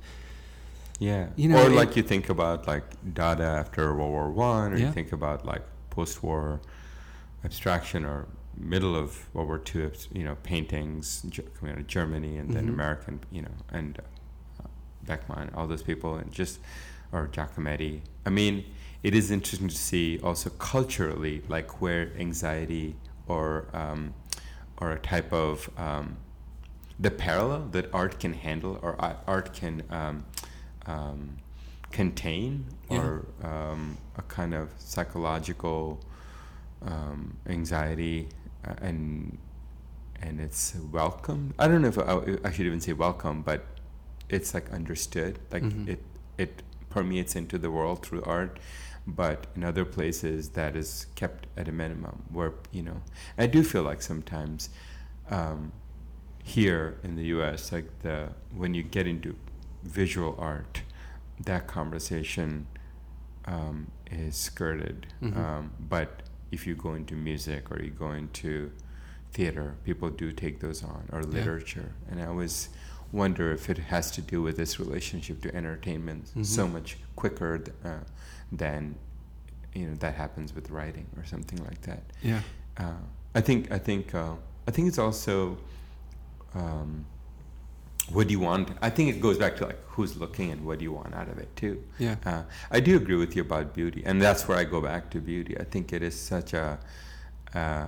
Yeah. 0.99 1.29
You 1.35 1.49
know, 1.49 1.57
or 1.63 1.65
it- 1.71 1.75
like 1.75 1.95
you 1.95 2.03
think 2.03 2.29
about 2.29 2.67
like 2.67 2.83
Dada 3.15 3.43
after 3.43 3.91
World 3.95 4.11
War 4.11 4.29
One, 4.29 4.73
or 4.73 4.77
you 4.77 4.91
think 4.91 5.11
about 5.11 5.47
like 5.47 5.63
post-war 5.89 6.61
abstraction 7.43 8.05
or 8.05 8.27
middle 8.57 8.95
of 8.95 9.33
World 9.33 9.47
War 9.47 9.57
Two, 9.59 9.85
abs- 9.85 10.07
you 10.13 10.23
know, 10.23 10.35
paintings 10.43 11.25
coming 11.59 11.73
out 11.75 11.79
of 11.81 11.87
Germany 11.87 12.37
and 12.37 12.53
then 12.53 12.65
Mhm. 12.67 12.73
American, 12.73 13.19
you 13.31 13.41
know, 13.43 13.55
and 13.69 13.99
uh, 14.59 14.67
Beckmann, 15.05 15.55
all 15.55 15.67
those 15.67 15.83
people, 15.83 16.15
and 16.15 16.31
just 16.31 16.59
or 17.11 17.27
Giacometti. 17.27 18.01
I 18.25 18.29
mean, 18.29 18.63
it 19.03 19.13
is 19.15 19.31
interesting 19.31 19.67
to 19.67 19.75
see 19.75 20.19
also 20.23 20.49
culturally 20.51 21.41
like 21.49 21.81
where 21.81 22.11
anxiety 22.17 22.95
or 23.27 23.65
um, 23.73 24.13
or 24.77 24.91
a 24.91 24.99
type 24.99 25.31
of 25.33 25.69
um, 25.77 26.17
the 26.99 27.11
parallel 27.11 27.67
that 27.71 27.93
art 27.93 28.19
can 28.19 28.33
handle 28.33 28.79
or 28.81 28.95
art 29.27 29.53
can 29.53 29.83
um, 29.89 30.25
um, 30.85 31.37
contain 31.91 32.65
Yeah. 32.89 32.99
or 32.99 33.25
um, 33.43 33.97
a 34.17 34.21
kind 34.23 34.53
of 34.53 34.69
psychological 34.77 35.99
um, 36.83 37.37
anxiety 37.47 38.27
and 38.81 39.37
and 40.21 40.39
it's 40.39 40.75
welcome. 40.91 41.53
I 41.57 41.67
don't 41.67 41.81
know 41.81 41.87
if 41.87 41.97
I, 41.97 42.47
I 42.47 42.51
should 42.51 42.65
even 42.67 42.79
say 42.79 42.93
welcome, 42.93 43.41
but 43.41 43.65
it's 44.29 44.53
like 44.53 44.71
understood. 44.71 45.39
Like 45.51 45.63
Mhm. 45.63 45.87
it 45.87 46.03
it 46.37 46.63
permeates 46.89 47.35
into 47.35 47.57
the 47.57 47.71
world 47.71 48.05
through 48.05 48.23
art. 48.23 48.59
But 49.07 49.47
in 49.55 49.63
other 49.63 49.83
places, 49.83 50.49
that 50.49 50.75
is 50.75 51.07
kept 51.15 51.47
at 51.57 51.67
a 51.67 51.71
minimum. 51.71 52.23
Where 52.29 52.53
you 52.71 52.83
know, 52.83 53.01
I 53.37 53.47
do 53.47 53.63
feel 53.63 53.81
like 53.83 54.01
sometimes 54.03 54.69
um, 55.31 55.71
here 56.43 56.97
in 57.03 57.15
the 57.15 57.23
U.S., 57.37 57.71
like 57.71 57.89
the 58.03 58.29
when 58.55 58.73
you 58.75 58.83
get 58.83 59.07
into 59.07 59.35
visual 59.83 60.35
art, 60.37 60.83
that 61.45 61.65
conversation 61.67 62.67
um, 63.45 63.87
is 64.11 64.35
skirted. 64.35 65.07
Mhm. 65.21 65.35
Um, 65.35 65.71
but 65.79 66.20
if 66.51 66.67
you 66.67 66.75
go 66.75 66.93
into 66.93 67.13
music 67.15 67.71
or 67.71 67.81
you 67.81 67.91
go 67.91 68.11
into 68.11 68.71
theater, 69.31 69.75
people 69.85 70.09
do 70.09 70.31
take 70.31 70.59
those 70.59 70.83
on, 70.83 71.07
or 71.11 71.23
literature. 71.23 71.93
And 72.09 72.21
I 72.21 72.25
always 72.25 72.69
wonder 73.13 73.51
if 73.51 73.69
it 73.69 73.77
has 73.77 74.11
to 74.11 74.21
do 74.21 74.41
with 74.41 74.57
this 74.57 74.79
relationship 74.79 75.41
to 75.41 75.55
entertainment 75.55 76.27
so 76.45 76.65
Mhm. 76.67 76.71
much 76.73 76.97
quicker 77.15 77.57
th- 77.57 77.75
uh, 77.83 77.99
than 78.51 78.95
you 79.73 79.87
know 79.87 79.95
that 79.95 80.15
happens 80.15 80.53
with 80.53 80.69
writing 80.69 81.05
or 81.17 81.23
something 81.25 81.63
like 81.65 81.81
that. 81.81 82.03
yeah 82.21 82.41
Uh, 82.77 82.93
I 83.35 83.41
think 83.41 83.71
I 83.71 83.79
think 83.79 84.13
uh, 84.13 84.35
I 84.67 84.71
think 84.71 84.87
it's 84.89 84.97
also 84.99 85.57
um, 86.53 87.05
what 88.09 88.27
do 88.27 88.33
you 88.33 88.39
want? 88.39 88.69
I 88.81 88.89
think 88.89 89.09
it 89.15 89.21
goes 89.21 89.37
back 89.37 89.55
to 89.57 89.65
like 89.65 89.79
who's 89.87 90.17
looking 90.17 90.51
and 90.51 90.65
what 90.65 90.79
do 90.79 90.83
you 90.83 90.91
want 90.91 91.13
out 91.13 91.29
of 91.29 91.37
it 91.37 91.55
too. 91.55 91.83
yeah 91.99 92.15
Uh, 92.25 92.43
I 92.71 92.79
do 92.79 92.95
agree 92.97 93.15
with 93.15 93.35
you 93.35 93.41
about 93.43 93.73
beauty, 93.73 94.01
and 94.05 94.21
that's 94.21 94.47
where 94.47 94.57
I 94.57 94.63
go 94.63 94.81
back 94.81 95.09
to 95.11 95.19
beauty. 95.21 95.57
I 95.59 95.63
think 95.63 95.93
it 95.93 96.01
is 96.01 96.19
such 96.19 96.53
a, 96.53 96.79
uh, 97.53 97.87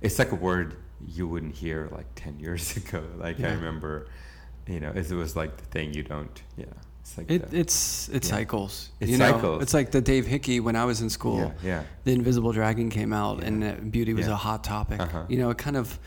it's 0.00 0.18
like 0.18 0.32
a 0.32 0.36
word 0.36 0.76
you 1.06 1.28
wouldn't 1.28 1.54
hear 1.54 1.88
like 1.92 2.06
ten 2.14 2.38
years 2.44 2.76
ago. 2.76 3.02
Like 3.18 3.38
I 3.40 3.52
remember, 3.52 4.08
you 4.66 4.80
know, 4.80 4.90
it 4.94 5.10
was 5.12 5.36
like 5.36 5.56
the 5.56 5.66
thing 5.66 5.92
you 5.94 6.02
don't. 6.02 6.42
Yeah, 6.56 6.64
it's 7.00 7.18
like 7.18 7.30
it, 7.30 7.50
the, 7.50 7.58
it's 7.60 8.08
it 8.08 8.24
Yeah. 8.24 8.30
cycles 8.36 8.90
It 9.00 9.08
you 9.08 9.18
know 9.18 9.32
cycles. 9.32 9.62
it's 9.62 9.74
like 9.74 9.90
the 9.90 10.00
dave 10.00 10.26
hickey 10.26 10.58
when 10.60 10.74
i 10.76 10.84
was 10.84 11.00
in 11.02 11.10
school 11.10 11.38
yeah, 11.38 11.52
yeah, 11.72 11.82
the 12.04 12.12
invisible 12.12 12.52
dragon 12.52 12.90
came 12.90 13.12
out 13.12 13.44
and 13.44 13.62
Yeah. 13.62 13.72
uh, 13.72 13.80
beauty 13.96 14.12
was 14.14 14.26
Yeah. 14.26 14.32
a 14.32 14.36
hot 14.48 14.64
topic 14.64 15.00
Uh-huh. 15.00 15.24
you 15.28 15.38
know 15.38 15.50
it 15.50 15.58
kind 15.58 15.76
of 15.76 15.98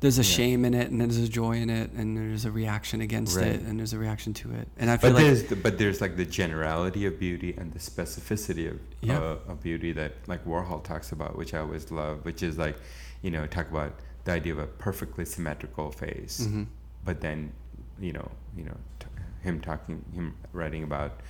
there's 0.00 0.18
a 0.18 0.22
Yeah. 0.22 0.36
shame 0.36 0.64
in 0.64 0.74
it 0.74 0.90
and 0.90 1.00
there's 1.00 1.16
a 1.18 1.28
joy 1.28 1.56
in 1.56 1.70
it 1.70 1.90
and 1.92 2.16
there's 2.16 2.44
a 2.44 2.50
reaction 2.50 3.00
against 3.00 3.36
Right. 3.36 3.46
it 3.48 3.60
and 3.62 3.78
there's 3.78 3.92
a 3.92 3.98
reaction 3.98 4.34
to 4.34 4.52
it 4.52 4.68
and 4.76 4.90
i 4.90 4.96
feel 4.96 5.10
But 5.10 5.16
like 5.16 5.24
there's 5.26 5.44
the, 5.44 5.56
but 5.56 5.78
there's 5.78 6.00
like 6.00 6.16
the 6.16 6.26
generality 6.26 7.06
of 7.06 7.18
beauty 7.18 7.54
and 7.56 7.72
the 7.72 7.78
specificity 7.78 8.70
of 8.70 8.78
Yeah. 9.00 9.18
uh, 9.18 9.38
of 9.48 9.62
beauty 9.62 9.92
that 9.92 10.12
like 10.26 10.44
Warhol 10.44 10.82
talks 10.84 11.12
about, 11.12 11.36
which 11.36 11.54
I 11.54 11.58
always 11.60 11.90
love, 11.90 12.24
which 12.24 12.42
is 12.42 12.58
like, 12.58 12.76
you 13.22 13.30
know, 13.30 13.46
talk 13.46 13.70
about 13.70 13.92
the 14.24 14.32
idea 14.32 14.52
of 14.52 14.58
a 14.58 14.66
perfectly 14.66 15.24
symmetrical 15.24 15.90
face. 15.90 16.40
Mhm. 16.46 16.66
but 17.04 17.20
then 17.20 17.52
you 18.00 18.12
know 18.12 18.28
you 18.56 18.64
know 18.64 18.76
t- 18.98 19.06
him 19.42 19.60
talking 19.60 20.04
him 20.12 20.34
writing 20.52 20.82
about 20.82 21.20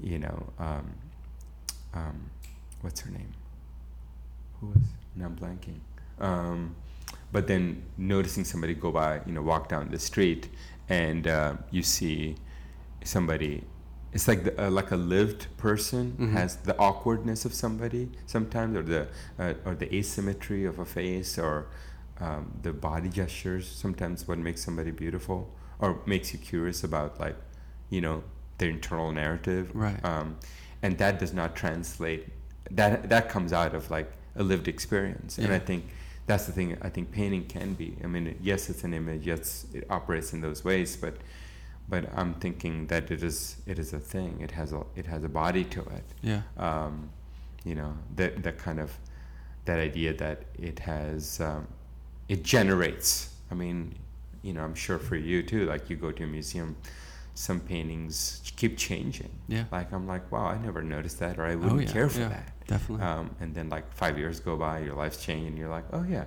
you 0.00 0.18
know 0.18 0.38
um, 0.58 0.86
um, 1.92 2.30
what's 2.82 3.00
her 3.00 3.10
name 3.10 3.32
who 4.60 4.68
was 4.68 4.78
now 5.16 5.26
I'm 5.26 5.36
blanking 5.36 5.80
Um, 6.20 6.74
but 7.32 7.46
then 7.46 7.82
noticing 7.96 8.44
somebody 8.44 8.74
go 8.74 8.90
by, 8.90 9.20
you 9.26 9.32
know, 9.32 9.42
walk 9.42 9.68
down 9.68 9.90
the 9.90 9.98
street, 9.98 10.48
and 10.88 11.26
uh, 11.26 11.54
you 11.70 11.82
see 11.82 12.36
somebody. 13.04 13.64
It's 14.12 14.26
like 14.26 14.44
the, 14.44 14.66
uh, 14.66 14.70
like 14.70 14.90
a 14.90 14.96
lived 14.96 15.46
person 15.58 16.16
Mhm. 16.18 16.32
has 16.32 16.56
the 16.56 16.76
awkwardness 16.78 17.44
of 17.44 17.52
somebody 17.52 18.10
sometimes, 18.26 18.76
or 18.76 18.82
the 18.82 19.08
uh, 19.38 19.54
or 19.66 19.74
the 19.74 19.94
asymmetry 19.94 20.64
of 20.64 20.78
a 20.78 20.84
face, 20.84 21.38
or 21.38 21.66
um, 22.20 22.52
the 22.62 22.72
body 22.72 23.08
gestures. 23.08 23.66
Sometimes 23.68 24.26
what 24.26 24.38
makes 24.38 24.62
somebody 24.62 24.90
beautiful, 24.90 25.54
or 25.78 26.00
makes 26.06 26.32
you 26.32 26.38
curious 26.38 26.82
about 26.82 27.20
like, 27.20 27.36
you 27.90 28.00
know, 28.00 28.22
their 28.58 28.70
internal 28.70 29.12
narrative. 29.12 29.70
Right. 29.74 30.02
Um, 30.04 30.36
and 30.82 30.96
that 30.98 31.18
does 31.18 31.32
not 31.34 31.54
translate. 31.54 32.28
That 32.70 33.08
that 33.10 33.28
comes 33.28 33.52
out 33.52 33.74
of 33.74 33.90
like 33.90 34.10
a 34.36 34.42
lived 34.42 34.68
experience, 34.68 35.36
and 35.38 35.52
I 35.52 35.58
think 35.58 35.84
that's 36.28 36.44
the 36.44 36.52
thing. 36.52 36.76
I 36.82 36.90
think 36.90 37.10
painting 37.10 37.46
can 37.46 37.72
be. 37.72 37.96
I 38.04 38.06
mean, 38.06 38.38
yes, 38.40 38.68
it's 38.68 38.84
an 38.84 38.92
image. 38.92 39.26
Yes, 39.26 39.66
it 39.72 39.86
operates 39.88 40.34
in 40.34 40.42
those 40.42 40.62
ways, 40.62 40.94
but 40.94 41.16
but 41.88 42.04
I'm 42.14 42.34
thinking 42.34 42.86
that 42.88 43.10
it 43.10 43.22
is 43.22 43.56
it 43.66 43.78
is 43.78 43.94
a 43.94 43.98
thing. 43.98 44.38
It 44.40 44.50
has 44.50 44.74
a 44.74 44.84
it 44.94 45.06
has 45.06 45.24
a 45.24 45.28
body 45.28 45.64
to 45.64 45.80
it. 45.80 46.04
Yeah. 46.22 46.42
Um, 46.58 47.08
you 47.64 47.74
know 47.74 47.96
that 48.16 48.42
that 48.42 48.58
kind 48.58 48.78
of 48.78 48.92
that 49.64 49.78
idea 49.78 50.12
that 50.14 50.44
it 50.58 50.78
has 50.80 51.40
um, 51.40 51.66
it 52.28 52.42
generates. 52.42 53.34
I 53.50 53.54
mean, 53.54 53.94
you 54.42 54.52
know, 54.52 54.62
I'm 54.62 54.74
sure 54.74 54.98
for 54.98 55.16
you 55.16 55.42
too. 55.42 55.64
Like 55.64 55.88
you 55.88 55.96
go 55.96 56.12
to 56.12 56.24
a 56.24 56.26
museum, 56.26 56.76
some 57.32 57.58
paintings 57.58 58.42
keep 58.56 58.76
changing. 58.76 59.30
Yeah. 59.48 59.64
Like 59.72 59.92
I'm 59.92 60.06
like, 60.06 60.30
wow, 60.30 60.46
I 60.46 60.58
never 60.58 60.82
noticed 60.82 61.20
that, 61.20 61.38
or 61.38 61.46
I 61.46 61.54
wouldn't 61.54 61.72
oh, 61.72 61.78
yeah. 61.78 61.90
care 61.90 62.10
for 62.10 62.20
yeah, 62.20 62.28
that. 62.28 62.52
Definitely. 62.68 63.04
Um, 63.04 63.30
and 63.40 63.52
then 63.56 63.68
like 63.68 63.92
five 63.92 64.16
years 64.16 64.38
go 64.40 64.56
by, 64.56 64.78
your 64.80 64.94
life's 64.94 65.20
changed, 65.24 65.48
and 65.48 65.58
you're 65.58 65.68
like, 65.78 65.84
oh 65.92 66.04
yeah, 66.08 66.24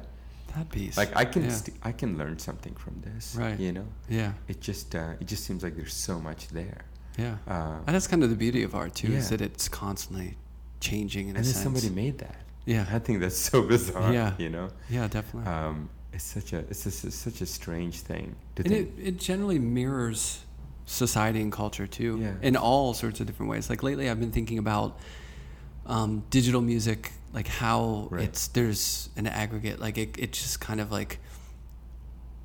that 0.56 0.70
piece. 0.70 0.98
like 0.98 1.16
I 1.16 1.24
can 1.24 1.44
Yeah. 1.44 1.50
st- 1.52 1.78
I 1.84 1.92
can 1.94 2.18
learn 2.18 2.38
something 2.39 2.76
from 2.76 2.96
this. 3.08 3.36
Right. 3.39 3.58
You 3.60 3.72
know, 3.72 3.88
yeah. 4.10 4.34
it 4.50 4.60
just 4.60 4.94
uh, 4.96 5.14
it 5.22 5.28
just 5.28 5.44
seems 5.46 5.64
like 5.64 5.76
there's 5.76 5.94
so 5.94 6.20
much 6.20 6.50
there. 6.50 6.82
Yeah. 7.18 7.38
Uh, 7.48 7.78
And 7.88 7.96
that's 7.96 8.08
kind 8.08 8.24
of 8.24 8.30
the 8.30 8.36
beauty 8.36 8.64
of 8.64 8.74
art 8.76 8.94
too, 8.96 9.14
is 9.14 9.30
that 9.30 9.42
it's 9.42 9.70
constantly 9.70 10.36
changing 10.80 11.30
in 11.30 11.36
and 11.38 11.46
a 11.46 11.48
then 11.48 11.54
sense. 11.54 11.64
somebody 11.64 11.89
made 11.89 12.18
that. 12.20 12.36
yeah. 12.66 12.86
I 12.92 13.00
think 13.00 13.20
that's 13.22 13.38
so 13.52 13.62
bizarre. 13.62 14.12
Yeah. 14.14 14.34
You 14.38 14.50
know. 14.50 14.70
Yeah, 14.89 15.08
definitely. 15.08 15.52
Um, 15.52 15.89
it's 16.14 16.26
such 16.26 16.52
a 16.54 16.60
it's 16.72 16.84
just 16.84 17.06
it's 17.06 17.16
such 17.16 17.39
a 17.42 17.46
strange 17.46 18.02
thing 18.02 18.36
to 18.56 18.64
and 18.64 18.74
think. 18.74 18.89
it, 19.00 19.08
it 19.10 19.18
generally 19.20 19.60
mirrors 19.60 20.44
society 20.86 21.39
and 21.42 21.52
culture 21.54 21.88
too 21.88 22.18
Yeah. 22.20 22.34
in 22.42 22.56
all 22.58 22.94
sorts 22.94 23.20
of 23.22 23.28
different 23.28 23.50
ways 23.50 23.70
like 23.70 23.82
lately 23.82 24.10
i've 24.10 24.20
been 24.20 24.32
thinking 24.32 24.58
about 24.58 25.00
um, 25.86 26.24
digital 26.30 26.62
music 26.62 27.12
like 27.34 27.48
how 27.48 28.08
Right. 28.12 28.26
it's 28.26 28.48
there's 28.48 29.10
an 29.16 29.26
aggregate 29.28 29.80
like 29.80 29.98
it, 29.98 30.16
it 30.20 30.32
just 30.34 30.60
kind 30.60 30.80
of 30.82 30.92
like 30.92 31.20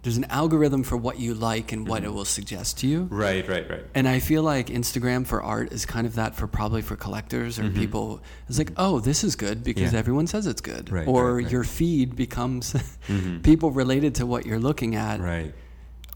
there's 0.03 0.17
an 0.17 0.27
algorithm 0.27 0.85
for 0.85 0.97
what 0.97 1.19
you 1.19 1.35
like 1.35 1.73
and 1.73 1.89
what 1.89 2.05
it 2.05 2.11
Mhm. 2.11 2.15
will 2.15 2.25
suggest 2.25 2.79
to 2.79 2.87
you 2.87 3.09
right, 3.11 3.47
right, 3.49 3.69
right. 3.69 3.85
and 3.95 4.07
i 4.09 4.21
feel 4.21 4.43
like 4.45 4.69
instagram 4.69 5.27
for 5.27 5.43
art 5.43 5.73
is 5.73 5.85
kind 5.85 6.07
of 6.07 6.15
that 6.15 6.37
for 6.37 6.47
probably 6.47 6.81
for 6.83 6.95
collectors 6.95 7.59
or 7.59 7.65
Mhm. 7.65 7.75
people 7.75 8.23
it's 8.49 8.59
like 8.59 8.71
oh 8.77 9.01
this 9.01 9.25
is 9.25 9.35
good 9.35 9.65
because 9.65 9.93
Yeah. 9.93 9.99
everyone 9.99 10.29
says 10.29 10.47
it's 10.47 10.61
good 10.61 10.91
Right, 10.93 11.09
or 11.09 11.35
right, 11.35 11.43
right. 11.45 11.53
your 11.53 11.65
feed 11.65 12.15
becomes 12.15 12.75
Mhm. 13.09 13.43
people 13.43 13.73
related 13.73 14.15
to 14.17 14.27
what 14.27 14.47
you're 14.47 14.61
looking 14.61 14.95
at 14.95 15.21
Right. 15.21 15.53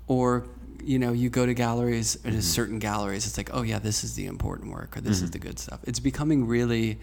or 0.07 0.47
you 0.91 0.99
know 0.99 1.13
you 1.13 1.29
go 1.31 1.47
to 1.47 1.55
galleries 1.55 2.17
or 2.25 2.31
to 2.33 2.43
certain 2.43 2.79
galleries 2.81 3.25
it's 3.27 3.39
like 3.39 3.51
oh 3.53 3.63
yeah 3.63 3.79
this 3.79 4.03
is 4.03 4.15
the 4.15 4.27
important 4.27 4.73
work 4.73 4.97
or 4.97 5.01
this 5.01 5.23
is 5.23 5.29
Mhm. 5.31 5.33
the 5.37 5.39
good 5.47 5.59
stuff 5.65 5.79
it's 5.91 6.01
becoming 6.01 6.47
really 6.57 6.99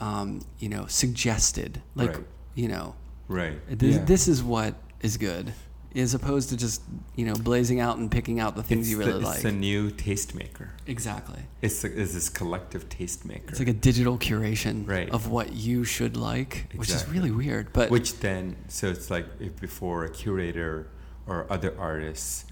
um, 0.00 0.28
you 0.58 0.68
know 0.68 0.86
suggested 0.86 1.82
like 1.94 2.14
Right. 2.16 2.26
you 2.54 2.68
know 2.68 2.94
Right. 3.28 3.58
this, 3.82 3.96
yeah. 3.96 4.04
this 4.04 4.28
is 4.28 4.42
what 4.42 4.74
is 5.00 5.16
good 5.16 5.52
as 5.96 6.12
opposed 6.14 6.50
to 6.50 6.56
just 6.56 6.82
you 7.16 7.24
know 7.28 7.34
blazing 7.34 7.80
out 7.80 7.96
and 7.98 8.10
picking 8.10 8.38
out 8.38 8.54
the 8.54 8.62
things 8.62 8.82
it's 8.86 8.90
you 8.92 8.98
really 8.98 9.12
the, 9.14 9.26
like 9.30 9.36
It's 9.36 9.44
a 9.46 9.52
new 9.70 9.90
tastemaker. 9.90 10.68
exactly 10.86 11.40
It's, 11.62 11.82
a, 11.84 11.88
it's 12.00 12.12
this 12.14 12.28
collective 12.28 12.88
tastemaker. 12.90 13.48
it's 13.48 13.58
like 13.58 13.68
a 13.78 13.80
digital 13.90 14.16
curation 14.18 14.86
Right. 14.86 15.08
of 15.10 15.22
what 15.36 15.48
you 15.54 15.82
should 15.84 16.16
like 16.16 16.52
which 16.76 16.90
is 16.90 17.02
really 17.08 17.32
weird 17.42 17.72
but 17.72 17.90
Which 17.90 18.20
then, 18.20 18.54
so 18.68 18.88
it's 18.94 19.10
like 19.10 19.26
if 19.40 19.58
before 19.68 20.04
a 20.04 20.10
curator 20.10 20.86
or 21.26 21.46
other 21.50 21.72
artists 21.90 22.44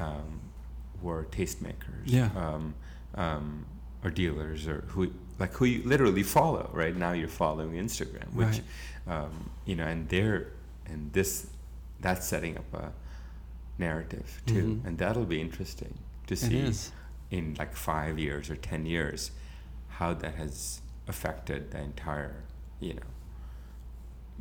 um, 0.00 0.40
were 1.02 1.24
tastemakers, 1.30 2.04
Yeah. 2.06 2.30
um, 2.36 2.74
um, 3.14 3.66
or 4.04 4.10
dealers, 4.10 4.66
or 4.66 4.82
who 4.88 5.12
like 5.38 5.52
who 5.54 5.64
you 5.66 5.82
literally 5.84 6.22
follow. 6.22 6.70
Right 6.72 6.96
now, 6.96 7.12
you're 7.12 7.28
following 7.28 7.72
Instagram, 7.72 8.32
which 8.34 8.60
um, 9.06 9.50
you 9.64 9.76
know, 9.76 9.84
and 9.84 10.08
they're 10.08 10.48
and 10.86 11.12
this 11.12 11.46
that's 12.00 12.26
setting 12.26 12.56
up 12.58 12.72
a 12.74 12.92
narrative 13.78 14.42
too, 14.46 14.80
Mhm. 14.82 14.86
and 14.86 14.98
that'll 14.98 15.24
be 15.26 15.40
interesting 15.40 15.94
to 16.26 16.36
see 16.36 16.72
in 17.30 17.54
like 17.58 17.74
five 17.74 18.18
years 18.18 18.50
or 18.50 18.56
ten 18.56 18.86
years 18.86 19.30
how 19.88 20.12
that 20.14 20.34
has 20.34 20.80
affected 21.08 21.70
the 21.70 21.80
entire 21.80 22.36
you 22.80 22.94
know 22.94 23.02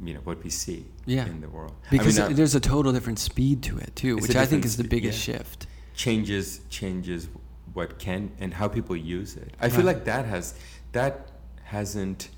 you 0.04 0.14
know 0.14 0.22
what 0.24 0.44
we 0.44 0.50
see 0.50 0.86
Yeah. 1.06 1.26
in 1.26 1.42
the 1.42 1.50
world 1.50 1.74
because 1.92 2.18
I 2.20 2.24
mean, 2.24 2.32
uh, 2.34 2.36
there's 2.36 2.56
a 2.56 2.60
total 2.60 2.92
different 2.94 3.20
speed 3.20 3.64
to 3.64 3.78
it 3.78 3.96
too 3.96 4.16
which 4.18 4.36
i 4.36 4.46
think 4.46 4.64
is 4.66 4.78
the 4.78 4.84
biggest 4.96 5.28
yeah. 5.28 5.38
shift 5.38 5.68
changes 5.96 6.62
changes 6.70 7.28
what 7.74 8.00
can 8.00 8.32
and 8.40 8.54
how 8.54 8.68
people 8.68 8.96
use 8.96 9.36
it 9.36 9.54
i 9.60 9.68
feel 9.70 9.86
like 9.86 10.06
that 10.06 10.26
has 10.26 10.54
that 10.94 11.32
hasn't 11.64 12.30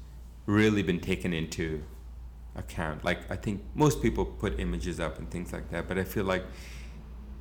really 0.45 0.83
been 0.83 0.99
taken 0.99 1.33
into 1.33 1.81
account 2.55 3.03
like 3.05 3.19
i 3.31 3.35
think 3.35 3.61
most 3.75 4.01
people 4.01 4.25
put 4.25 4.59
images 4.59 4.99
up 4.99 5.17
and 5.19 5.29
things 5.31 5.53
like 5.53 5.69
that 5.71 5.87
but 5.87 5.97
i 5.97 6.03
feel 6.03 6.25
like 6.25 6.43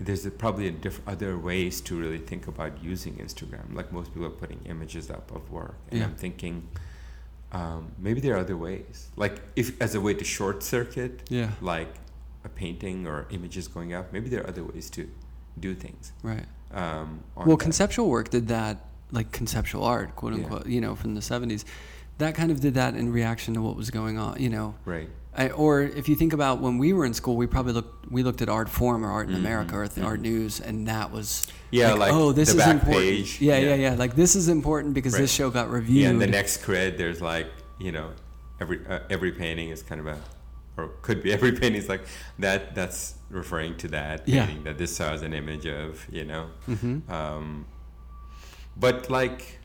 there's 0.02 0.24
a, 0.24 0.30
probably 0.30 0.66
a 0.66 0.70
diff- 0.70 1.06
other 1.06 1.36
ways 1.36 1.80
to 1.80 1.98
really 1.98 2.18
think 2.18 2.46
about 2.46 2.72
using 2.82 3.14
instagram 3.16 3.74
like 3.74 3.92
most 3.92 4.12
people 4.14 4.26
are 4.26 4.30
putting 4.44 4.60
images 4.66 5.10
up 5.10 5.30
of 5.34 5.50
work 5.50 5.76
and 5.90 5.98
Yeah. 6.00 6.06
i'm 6.06 6.14
thinking 6.14 6.68
um, 7.53 7.92
maybe 7.98 8.20
there 8.20 8.34
are 8.36 8.38
other 8.38 8.57
ways. 8.57 9.09
Like 9.16 9.40
if 9.57 9.80
as 9.80 9.94
a 9.94 10.01
way 10.01 10.14
to 10.14 10.24
short 10.24 10.62
circuit 10.62 11.22
yeah. 11.28 11.51
like 11.61 11.92
a 12.44 12.48
painting 12.48 13.07
or 13.07 13.26
images 13.30 13.68
going 13.68 13.92
up 13.92 14.12
maybe 14.12 14.28
there 14.30 14.42
are 14.42 14.48
other 14.48 14.64
ways 14.64 14.88
to 14.90 15.09
do 15.59 15.74
things. 15.74 16.12
Right. 16.22 16.46
Um, 16.72 17.24
well 17.34 17.57
that. 17.57 17.59
conceptual 17.59 18.09
work 18.09 18.30
did 18.30 18.48
that 18.48 18.84
like 19.11 19.32
conceptual 19.32 19.84
art 19.84 20.14
quote 20.16 20.34
Yeah. 20.34 20.44
unquote 20.44 20.66
you 20.66 20.80
know 20.80 20.94
from 20.94 21.14
the 21.14 21.20
70s 21.20 21.64
that 22.18 22.34
kind 22.36 22.53
of 22.53 22.61
did 22.61 22.74
that 22.74 22.94
in 22.94 23.12
reaction 23.12 23.55
to 23.55 23.62
what 23.62 23.74
was 23.76 23.90
going 23.90 24.18
on 24.18 24.40
you 24.40 24.48
know? 24.48 24.74
Right 24.84 25.09
I, 25.37 25.51
or 25.51 25.83
if 25.83 26.09
you 26.09 26.16
think 26.16 26.33
about 26.33 26.61
when 26.61 26.76
we 26.78 26.93
were 26.93 27.05
in 27.05 27.14
school 27.14 27.37
we 27.37 27.47
probably 27.47 27.72
looked 27.72 28.11
we 28.11 28.22
looked 28.24 28.43
at 28.43 28.49
Artforum 28.49 29.03
or 29.05 29.11
art 29.11 29.28
in 29.28 29.35
Mhm, 29.37 29.39
america 29.39 29.76
or 29.76 29.87
th- 29.87 30.05
art 30.05 30.20
news 30.20 30.61
and 30.61 30.89
that 30.89 31.12
was 31.12 31.47
yeah 31.70 31.93
like, 31.95 32.12
oh 32.12 32.33
this 32.33 32.49
the 32.53 32.59
is 32.59 32.64
back 32.64 32.74
important. 32.74 33.05
page. 33.05 33.41
Yeah, 33.41 33.59
yeah 33.59 33.74
yeah. 33.76 33.95
like 33.95 34.16
this 34.16 34.35
is 34.35 34.49
important 34.49 34.93
because 34.95 35.12
Right. 35.14 35.20
this 35.20 35.33
show 35.33 35.49
got 35.51 35.70
reviewed 35.70 36.03
yeah 36.03 36.11
and 36.11 36.20
the 36.20 36.26
next 36.26 36.62
cred 36.62 36.97
there's 36.99 37.20
like 37.22 37.47
you 37.78 37.93
know 37.93 38.11
every 38.61 38.85
uh, 38.89 39.01
every 39.09 39.31
painting 39.31 39.68
is 39.70 39.83
kind 39.85 40.01
of 40.01 40.09
a 40.09 40.18
or 40.76 40.89
could 41.03 41.22
be 41.22 41.33
every 41.39 41.53
painting 41.53 41.76
is 41.81 41.89
like 41.89 42.03
that 42.41 42.74
that's 42.74 43.14
referring 43.31 43.76
to 43.76 43.89
that 43.89 44.26
Yeah. 44.28 44.47
painting 44.47 44.64
that 44.64 44.78
this 44.78 44.97
saw 44.97 45.12
as 45.12 45.22
an 45.22 45.33
image 45.33 45.64
of 45.66 46.05
you 46.11 46.24
know? 46.24 46.47
Hmm 46.66 46.99
um, 47.09 47.66
but 48.76 49.09
like 49.11 49.59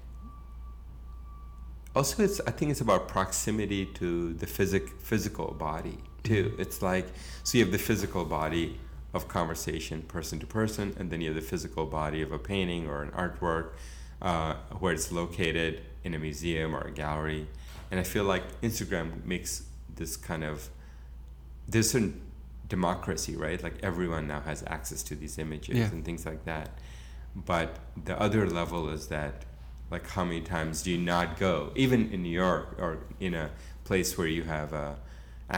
also 1.95 2.23
it's 2.23 2.39
i 2.47 2.51
think 2.51 2.71
it's 2.71 2.81
about 2.81 3.07
proximity 3.07 3.85
to 3.85 4.33
the 4.33 4.47
physic 4.47 4.89
physical 4.99 5.53
body 5.53 5.97
too. 6.23 6.55
It's 6.57 6.81
like 6.81 7.05
so 7.43 7.57
you 7.57 7.63
have 7.65 7.71
the 7.71 7.77
physical 7.91 8.25
body 8.25 8.79
of 9.13 9.27
conversation 9.27 10.01
person 10.01 10.39
to 10.39 10.47
person 10.47 10.95
and 10.97 11.11
then 11.11 11.21
you 11.21 11.27
have 11.31 11.35
the 11.35 11.47
physical 11.53 11.85
body 11.85 12.21
of 12.23 12.31
a 12.31 12.39
painting 12.39 12.87
or 12.87 13.03
an 13.03 13.11
artwork 13.11 13.67
uh, 14.23 14.55
where 14.79 14.91
it's 14.93 15.11
located 15.11 15.81
in 16.03 16.15
a 16.15 16.19
museum 16.19 16.75
or 16.75 16.81
a 16.81 16.91
gallery. 16.91 17.47
And 17.91 17.99
i 17.99 18.03
feel 18.03 18.23
like 18.23 18.43
instagram 18.61 19.24
makes 19.24 19.51
this 19.95 20.17
kind 20.17 20.43
of 20.43 20.70
there's 21.67 21.91
certain 21.91 22.20
democracy 22.67 23.36
right? 23.36 23.61
Like 23.61 23.75
everyone 23.83 24.25
now 24.28 24.41
has 24.41 24.63
access 24.65 25.03
to 25.03 25.15
these 25.15 25.37
images 25.37 25.78
Yeah. 25.78 25.91
and 25.93 26.03
things 26.03 26.25
like 26.25 26.43
that. 26.45 26.70
But 27.36 27.70
the 28.03 28.20
other 28.20 28.49
level 28.49 28.89
is 28.89 29.07
that 29.09 29.33
like 29.96 30.08
how 30.17 30.24
many 30.30 30.42
times 30.42 30.74
do 30.84 30.89
you 30.96 30.97
not 31.13 31.28
go? 31.47 31.54
Even 31.84 32.00
in 32.13 32.20
new 32.28 32.38
york 32.46 32.66
or 32.84 32.92
in 33.28 33.34
a 33.34 33.47
place 33.89 34.09
where 34.17 34.28
you 34.38 34.43
have 34.43 34.70
uh, 34.74 34.93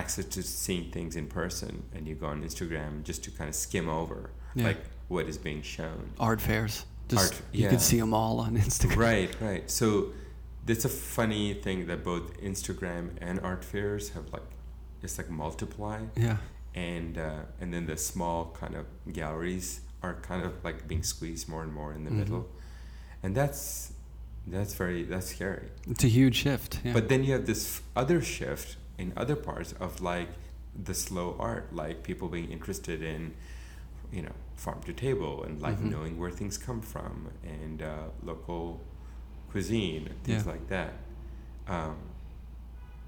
access 0.01 0.25
to 0.35 0.41
seeing 0.65 0.85
things 0.97 1.15
in 1.21 1.25
person 1.41 1.71
and 1.93 2.01
you 2.07 2.13
go 2.23 2.27
on 2.33 2.37
instagram 2.49 2.91
just 3.09 3.19
to 3.25 3.29
kind 3.39 3.49
of 3.53 3.55
skim 3.65 3.87
over 4.01 4.19
Yeah. 4.55 4.65
like 4.69 4.81
what 5.13 5.25
is 5.31 5.37
being 5.49 5.61
shown. 5.75 6.01
Art 6.29 6.41
fairs. 6.49 6.75
Just 7.13 7.33
Art- 7.33 7.41
you 7.57 7.63
yeah. 7.63 7.69
could 7.71 7.81
see 7.89 7.99
them 8.03 8.13
all 8.21 8.35
on 8.45 8.51
instagram. 8.65 8.97
Right 9.11 9.31
right. 9.49 9.65
So 9.79 9.85
it's 10.73 10.85
a 10.91 10.93
funny 11.19 11.45
thing 11.65 11.77
that 11.89 11.99
both 12.11 12.25
instagram 12.51 13.03
and 13.27 13.35
art 13.51 13.63
fairs 13.71 14.03
have 14.15 14.25
like 14.35 14.49
it's 15.03 15.17
like 15.19 15.29
multiply. 15.45 15.99
Yeah. 16.27 16.37
And 16.75 17.13
uh, 17.17 17.61
and 17.61 17.67
then 17.73 17.83
the 17.91 17.97
small 18.11 18.39
kind 18.61 18.75
of 18.81 18.85
galleries 19.19 19.67
are 20.05 20.15
kind 20.29 20.41
of 20.47 20.51
like 20.67 20.79
being 20.91 21.03
squeezed 21.13 21.45
more 21.53 21.63
and 21.67 21.73
more 21.79 21.91
in 21.97 22.01
the 22.07 22.11
Mhm. 22.11 22.19
middle. 22.23 22.43
And 23.23 23.31
that's 23.39 23.93
that's 24.47 24.73
very 24.73 25.03
that's 25.03 25.27
scary 25.27 25.67
it's 25.89 26.03
a 26.03 26.07
huge 26.07 26.35
shift 26.35 26.79
yeah 26.83 26.93
but 26.93 27.09
then 27.09 27.23
you 27.23 27.33
have 27.33 27.45
this 27.45 27.81
other 27.95 28.21
shift 28.21 28.77
in 28.97 29.11
other 29.15 29.35
parts 29.35 29.73
of 29.79 30.01
like 30.01 30.29
the 30.83 30.93
slow 30.93 31.35
art, 31.39 31.73
like 31.73 32.03
people 32.03 32.27
being 32.27 32.51
interested 32.51 33.01
in, 33.01 33.33
you 34.11 34.21
know, 34.21 34.31
farm 34.55 34.79
to 34.83 34.93
table 34.93 35.43
and 35.43 35.59
like 35.59 35.77
Mhm. 35.79 35.89
knowing 35.91 36.19
where 36.19 36.29
things 36.29 36.55
come 36.55 36.81
from 36.81 37.29
and 37.43 37.81
uh, 37.81 38.09
local 38.23 38.79
cuisine 39.49 40.05
and 40.07 40.23
things 40.23 40.45
Yeah. 40.45 40.51
like 40.51 40.67
that. 40.69 40.93
Um, 41.67 41.95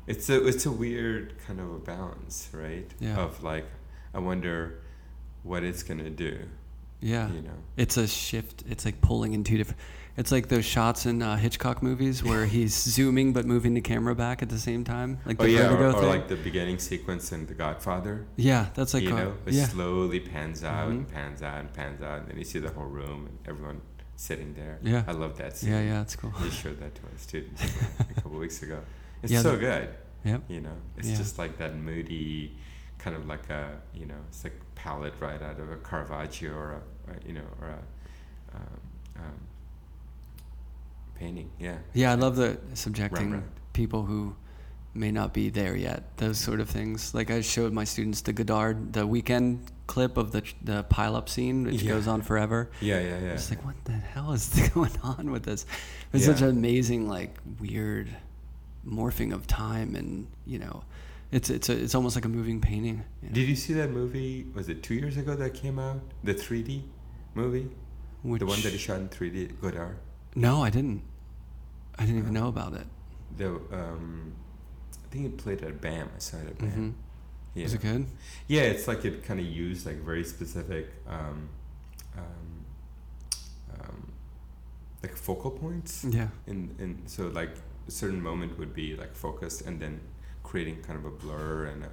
it's 0.08 0.30
a 0.30 0.48
it's 0.48 0.66
a 0.66 0.72
weird 0.72 1.36
kind 1.46 1.60
of 1.60 1.70
a 1.72 1.78
balance, 1.80 2.50
right? 2.54 2.90
Yeah. 3.00 3.18
Of 3.18 3.44
like, 3.44 3.66
I 4.16 4.20
wonder 4.20 4.80
what 5.44 5.64
it's 5.64 5.84
gonna 5.84 6.10
do. 6.10 6.40
Yeah. 7.02 7.32
You 7.32 7.42
know. 7.44 7.60
It's 7.78 7.98
a 7.98 8.08
shift. 8.08 8.64
It's 8.68 8.84
like 8.84 9.00
pulling 9.02 9.34
in 9.34 9.44
two 9.44 9.58
different. 9.58 9.80
It's 10.20 10.32
like 10.34 10.50
those 10.50 10.66
shots 10.66 11.06
in 11.06 11.22
uh, 11.22 11.38
Hitchcock 11.38 11.82
movies 11.82 12.24
where 12.24 12.46
he's 12.56 12.76
zooming 12.76 13.32
but 13.34 13.46
moving 13.46 13.74
the 13.74 13.82
camera 13.82 14.14
back 14.16 14.42
at 14.44 14.50
the 14.50 14.60
same 14.60 14.84
time, 14.84 15.20
like 15.26 15.38
the 15.38 15.44
oh 15.46 15.48
yeah, 15.48 15.74
or, 15.74 15.88
or 15.96 16.06
like 16.06 16.28
the 16.28 16.36
beginning 16.36 16.78
sequence 16.78 17.32
in 17.32 17.46
The 17.46 17.54
Godfather. 17.54 18.26
yeah, 18.36 18.68
that's 18.76 18.94
like 18.94 19.04
you 19.04 19.12
know, 19.12 19.34
it 19.46 19.54
yeah, 19.54 19.68
slowly 19.68 20.20
pans 20.20 20.64
out 20.64 20.90
and 20.90 21.08
Mhm. 21.08 21.12
pans 21.14 21.42
out 21.42 21.60
and 21.62 21.74
pans 21.74 22.02
out, 22.02 22.20
and 22.20 22.28
then 22.30 22.38
you 22.38 22.44
see 22.44 22.60
the 22.60 22.70
whole 22.72 22.86
room 23.00 23.28
and 23.28 23.38
everyone 23.48 23.80
sitting 24.18 24.54
there. 24.56 24.78
Yeah. 24.84 25.04
I 25.08 25.14
love 25.14 25.38
that 25.38 25.56
scene. 25.58 25.72
yeah, 25.72 25.82
yeah. 25.82 26.02
It's 26.02 26.16
cool. 26.18 26.34
We 26.44 26.50
showed 26.50 26.80
that 26.82 26.94
to 26.96 27.02
our 27.04 27.18
students 27.18 27.64
a 28.02 28.14
couple 28.16 28.32
weeks 28.32 28.62
ago. 28.62 28.80
It's 29.24 29.32
Yeah, 29.32 29.42
so 29.42 29.52
the- 29.54 29.58
good. 29.60 29.90
Yep. 30.26 30.42
You 30.50 30.60
know, 30.60 30.78
it's 30.98 31.08
Yeah. 31.08 31.16
just 31.16 31.38
like 31.40 31.58
that 31.60 31.78
moody, 31.78 32.58
kind 32.98 33.16
of 33.16 33.26
like 33.26 33.50
a 33.50 33.80
you 33.94 34.06
know, 34.06 34.20
it's 34.28 34.44
like 34.44 34.60
palette 34.76 35.14
right 35.22 35.42
out 35.42 35.60
of 35.62 35.72
a 35.72 35.78
Caravaggio 35.78 36.52
or 36.54 36.72
a, 36.74 36.82
or, 37.10 37.16
you 37.26 37.34
know 37.34 37.48
or 37.62 37.68
a 37.70 37.80
um, 38.58 38.80
um, 39.24 39.40
painting. 41.20 41.50
Yeah. 41.60 41.78
Yeah, 41.94 42.12
I 42.12 42.16
love 42.16 42.36
the 42.36 42.58
subjecting 42.74 43.32
Rembrandt. 43.32 43.46
people 43.74 44.04
who 44.06 44.36
may 44.94 45.12
not 45.12 45.34
be 45.34 45.50
there 45.50 45.76
yet. 45.76 46.18
Those 46.18 46.38
sort 46.40 46.60
of 46.60 46.70
things. 46.70 47.14
Like 47.14 47.30
I 47.30 47.42
showed 47.42 47.74
my 47.74 47.84
students 47.84 48.22
the 48.22 48.34
Godard, 48.34 48.94
the 48.94 49.06
weekend 49.06 49.72
clip 49.88 50.18
of 50.18 50.32
the 50.32 50.44
the 50.64 50.84
pile 50.84 51.16
up 51.16 51.28
scene, 51.30 51.64
which 51.66 51.82
Yeah. 51.84 51.92
goes 51.94 52.08
on 52.08 52.22
forever. 52.22 52.70
Yeah, 52.82 53.00
yeah, 53.02 53.20
yeah. 53.20 53.34
It's 53.34 53.50
like, 53.50 53.64
what 53.66 53.76
the 53.86 53.92
hell 54.14 54.32
is 54.34 54.50
going 54.74 54.96
on 55.04 55.32
with 55.32 55.44
this? 55.44 55.66
It's 56.14 56.26
Yeah. 56.26 56.34
such 56.34 56.42
an 56.42 56.50
amazing, 56.50 57.08
like, 57.08 57.38
weird 57.60 58.08
morphing 58.88 59.34
of 59.34 59.46
time, 59.48 59.96
and 59.96 60.28
you 60.46 60.60
know, 60.60 60.84
it's 61.32 61.50
it's 61.50 61.70
a, 61.70 61.74
it's 61.84 61.96
almost 61.96 62.16
like 62.16 62.26
a 62.26 62.30
moving 62.30 62.60
painting. 62.62 63.04
you 63.22 63.30
know? 63.30 63.34
Did 63.36 63.48
you 63.50 63.56
see 63.56 63.74
that 63.74 63.92
movie? 63.92 64.48
Was 64.56 64.70
it 64.70 64.82
two 64.84 64.96
years 64.96 65.18
ago 65.18 65.36
that 65.36 65.54
came 65.54 65.78
out? 65.80 66.02
The 66.24 66.34
3D 66.34 66.84
movie, 67.36 67.68
Which, 68.24 68.40
the 68.40 68.46
one 68.48 68.62
that 68.62 68.72
he 68.72 68.78
shot 68.80 69.00
in 69.00 69.10
3D, 69.10 69.60
Godard. 69.62 69.98
No, 70.40 70.64
I 70.64 70.70
didn't. 70.70 71.02
I 71.98 72.06
didn't 72.06 72.20
even 72.20 72.34
know 72.34 72.48
about 72.48 72.74
it. 72.74 72.88
The 73.38 73.50
um, 73.72 74.34
I 75.06 75.08
think 75.12 75.26
it 75.26 75.38
played 75.38 75.62
at 75.64 75.82
BAM. 75.82 76.10
I 76.16 76.20
saw 76.20 76.38
it 76.38 76.48
at 76.48 76.58
BAM. 76.58 76.70
hmm 76.72 76.90
Yeah. 77.56 77.64
Was 77.64 77.74
it 77.74 77.82
good? 77.82 78.06
Yeah, 78.48 78.62
it's 78.62 78.88
like 78.88 79.04
it 79.06 79.24
kind 79.24 79.40
of 79.40 79.46
used 79.46 79.86
like 79.86 79.98
very 79.98 80.24
specific, 80.24 80.88
um, 81.08 81.50
um, 82.18 82.66
um, 83.80 84.12
like 85.04 85.16
focal 85.16 85.52
points. 85.52 86.06
Yeah. 86.10 86.30
In 86.48 86.74
in 86.80 87.02
so 87.06 87.28
like 87.28 87.52
a 87.88 87.92
certain 87.92 88.22
moment 88.22 88.58
would 88.60 88.74
be 88.74 88.96
like 88.96 89.14
focused, 89.16 89.62
and 89.68 89.80
then 89.82 90.00
creating 90.44 90.82
kind 90.84 90.98
of 90.98 91.06
a 91.06 91.12
blur 91.12 91.66
and 91.66 91.84
a 91.84 91.90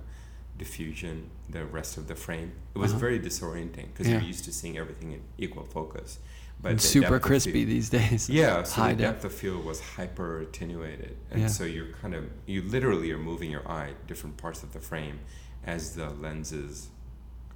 diffusion 0.58 1.30
the 1.48 1.64
rest 1.66 1.96
of 1.96 2.08
the 2.08 2.14
frame. 2.14 2.52
It 2.74 2.78
was 2.78 2.90
Uh-huh. 2.92 3.00
very 3.00 3.20
disorienting 3.20 3.88
because 3.92 4.06
Yeah. 4.08 4.14
you're 4.18 4.22
used 4.28 4.44
to 4.44 4.52
seeing 4.52 4.76
everything 4.78 5.12
in 5.12 5.20
equal 5.38 5.64
focus. 5.64 6.18
But 6.60 6.80
super 6.80 7.20
crispy 7.20 7.52
field- 7.52 7.68
these 7.68 7.90
days. 7.90 8.28
yeah, 8.40 8.62
so 8.62 8.76
High 8.80 8.92
the 8.94 9.02
def. 9.02 9.12
depth 9.12 9.24
of 9.26 9.32
field 9.34 9.64
was 9.64 9.80
hyper 9.80 10.40
attenuated, 10.40 11.16
and 11.30 11.42
Yeah. 11.42 11.46
so 11.48 11.64
you're 11.64 11.92
kind 12.02 12.14
of 12.14 12.24
you 12.46 12.62
literally 12.62 13.10
are 13.12 13.18
moving 13.18 13.50
your 13.50 13.66
eye 13.70 13.92
different 14.06 14.38
parts 14.38 14.62
of 14.62 14.72
the 14.72 14.80
frame 14.80 15.18
as 15.64 15.94
the 15.96 16.08
lens 16.10 16.52
is, 16.52 16.88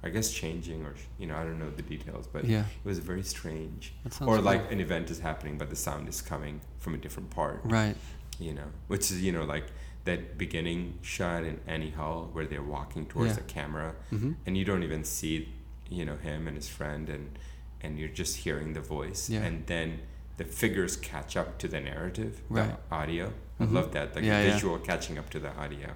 I 0.03 0.09
guess, 0.09 0.31
changing 0.31 0.85
or 0.85 0.93
you 1.17 1.25
know 1.25 1.35
I 1.35 1.43
don't 1.43 1.57
know 1.57 1.71
the 1.71 1.81
details, 1.81 2.27
but 2.31 2.45
Yeah. 2.45 2.61
it 2.83 2.85
was 2.87 2.99
very 2.99 3.23
strange. 3.23 3.93
Or 4.21 4.35
cool. 4.35 4.41
like 4.41 4.71
an 4.71 4.79
event 4.79 5.09
is 5.09 5.19
happening, 5.19 5.57
but 5.57 5.69
the 5.71 5.75
sound 5.75 6.07
is 6.07 6.21
coming 6.21 6.61
from 6.77 6.93
a 6.93 6.97
different 6.97 7.31
part, 7.31 7.61
Right. 7.63 7.97
you 8.39 8.53
know, 8.53 8.69
which 8.87 9.09
is 9.11 9.21
you 9.23 9.31
know 9.31 9.45
like 9.45 9.65
that 10.05 10.37
beginning 10.37 10.97
shot 11.01 11.43
in 11.43 11.59
Annie 11.67 11.91
Hall 11.91 12.29
where 12.33 12.45
they're 12.45 12.63
walking 12.63 13.05
towards 13.05 13.31
Yeah. 13.31 13.35
the 13.35 13.41
camera, 13.53 13.95
hmm 14.09 14.33
and 14.45 14.57
you 14.57 14.65
don't 14.65 14.83
even 14.83 15.03
see 15.03 15.53
you 15.89 16.05
know 16.05 16.15
him 16.15 16.47
and 16.47 16.55
his 16.55 16.69
friend 16.69 17.09
and 17.09 17.37
and 17.81 17.99
you're 17.99 18.15
just 18.23 18.37
hearing 18.37 18.73
the 18.73 18.81
voice 18.81 19.29
Yeah. 19.29 19.41
and 19.47 19.65
then 19.67 19.99
the 20.37 20.45
figures 20.45 20.95
catch 20.97 21.35
up 21.35 21.57
to 21.59 21.67
the 21.67 21.79
narrative 21.79 22.41
Right. 22.49 22.75
the 22.89 22.95
audio 22.95 23.33
Mhm. 23.59 23.67
i 23.69 23.71
love 23.71 23.91
that 23.91 24.13
the 24.13 24.23
yeah. 24.23 24.53
visual 24.53 24.77
catching 24.79 25.17
up 25.19 25.29
to 25.31 25.39
the 25.39 25.51
audio 25.57 25.89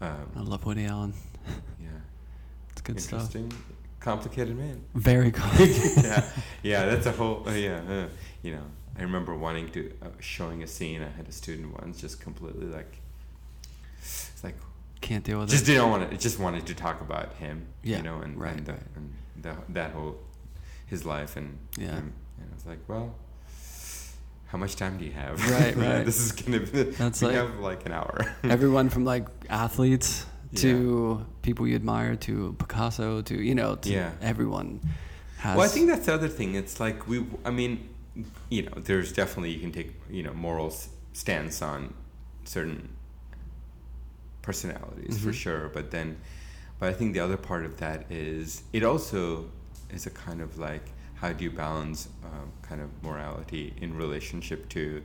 I 0.00 0.06
um, 0.08 0.46
love 0.46 0.64
Woody 0.66 0.84
Allen. 0.86 1.14
yeah 1.80 1.88
It's 2.70 2.80
good 2.80 3.00
stuff. 3.00 3.30
complicated 4.00 4.56
man 4.56 4.82
Very 4.94 5.30
cool. 5.38 5.66
yeah 5.66 6.24
yeah 6.62 6.86
that's 6.86 7.06
a 7.06 7.12
whole 7.12 7.46
uh, 7.48 7.52
yeah 7.52 7.80
uh, 7.88 8.06
you 8.42 8.52
know 8.56 8.64
i 8.98 9.02
remember 9.02 9.36
wanting 9.36 9.68
to 9.72 9.92
uh, 10.02 10.08
showing 10.18 10.62
a 10.62 10.66
scene 10.66 11.02
i 11.02 11.10
had 11.18 11.28
a 11.28 11.32
student 11.32 11.68
once 11.80 12.00
just 12.00 12.20
completely 12.20 12.66
like 12.66 12.98
it's 14.02 14.42
like 14.44 14.56
Can't 15.00 15.24
deal 15.24 15.38
with 15.40 15.50
just 15.50 15.64
it. 15.64 15.72
didn't 15.72 15.90
want 15.90 16.10
to 16.10 16.16
just 16.16 16.38
wanted 16.38 16.66
to 16.66 16.74
talk 16.74 17.00
about 17.00 17.34
him 17.34 17.66
Yeah, 17.82 17.96
you 17.98 18.02
know 18.02 18.20
and, 18.20 18.38
right, 18.40 18.56
and, 18.56 18.66
the, 18.66 18.72
right. 18.72 18.82
and 18.96 19.12
the, 19.42 19.56
that 19.70 19.92
whole 19.92 20.16
his 20.86 21.04
life 21.04 21.36
and 21.36 21.58
Yeah. 21.78 21.92
him. 21.96 22.12
and 22.38 22.48
I 22.50 22.54
was 22.54 22.66
like 22.66 22.78
well 22.88 23.14
how 24.48 24.58
much 24.58 24.76
time 24.76 24.98
do 24.98 25.04
you 25.04 25.12
have 25.12 25.40
Right, 25.50 25.74
right. 25.86 26.04
this 26.04 26.20
is 26.20 26.32
gonna 26.32 26.60
be 26.60 26.82
That's 26.82 27.20
we 27.22 27.28
like- 27.28 27.36
have 27.36 27.58
like 27.58 27.86
an 27.86 27.92
hour 27.92 28.18
Everyone 28.44 28.88
from 28.90 29.04
like 29.04 29.26
athletes 29.48 30.26
to 30.56 31.24
people 31.40 31.66
you 31.66 31.74
admire 31.74 32.14
to 32.16 32.54
Picasso 32.58 33.22
to 33.22 33.34
you 33.42 33.54
know 33.54 33.76
to 33.76 33.88
Yeah. 33.90 34.10
everyone 34.20 34.80
has. 35.38 35.56
well 35.56 35.64
I 35.64 35.68
think 35.68 35.86
that's 35.88 36.06
the 36.06 36.14
other 36.14 36.28
thing 36.28 36.54
it's 36.54 36.78
like 36.78 37.08
we 37.08 37.24
I 37.44 37.50
mean 37.50 37.88
you 38.50 38.62
know 38.64 38.72
there's 38.76 39.12
definitely 39.12 39.50
you 39.50 39.60
can 39.60 39.72
take 39.72 39.94
you 40.10 40.22
know 40.22 40.34
moral 40.34 40.70
stance 41.14 41.62
on 41.62 41.94
certain 42.44 42.90
personalities 44.42 45.18
for 45.22 45.30
Mhm. 45.30 45.34
sure 45.44 45.68
but 45.68 45.90
then 45.90 46.16
but 46.78 46.88
i 46.88 46.92
think 46.92 47.12
the 47.14 47.20
other 47.20 47.36
part 47.36 47.64
of 47.64 47.78
that 47.78 48.10
is 48.10 48.62
it 48.72 48.82
also 48.82 49.48
is 49.90 50.06
a 50.06 50.10
kind 50.10 50.40
of 50.40 50.58
like 50.58 50.86
how 51.14 51.32
do 51.32 51.44
you 51.44 51.50
balance 51.50 52.08
um, 52.24 52.48
kind 52.62 52.80
of 52.80 52.88
morality 53.02 53.72
in 53.80 53.94
relationship 53.96 54.68
to 54.68 55.02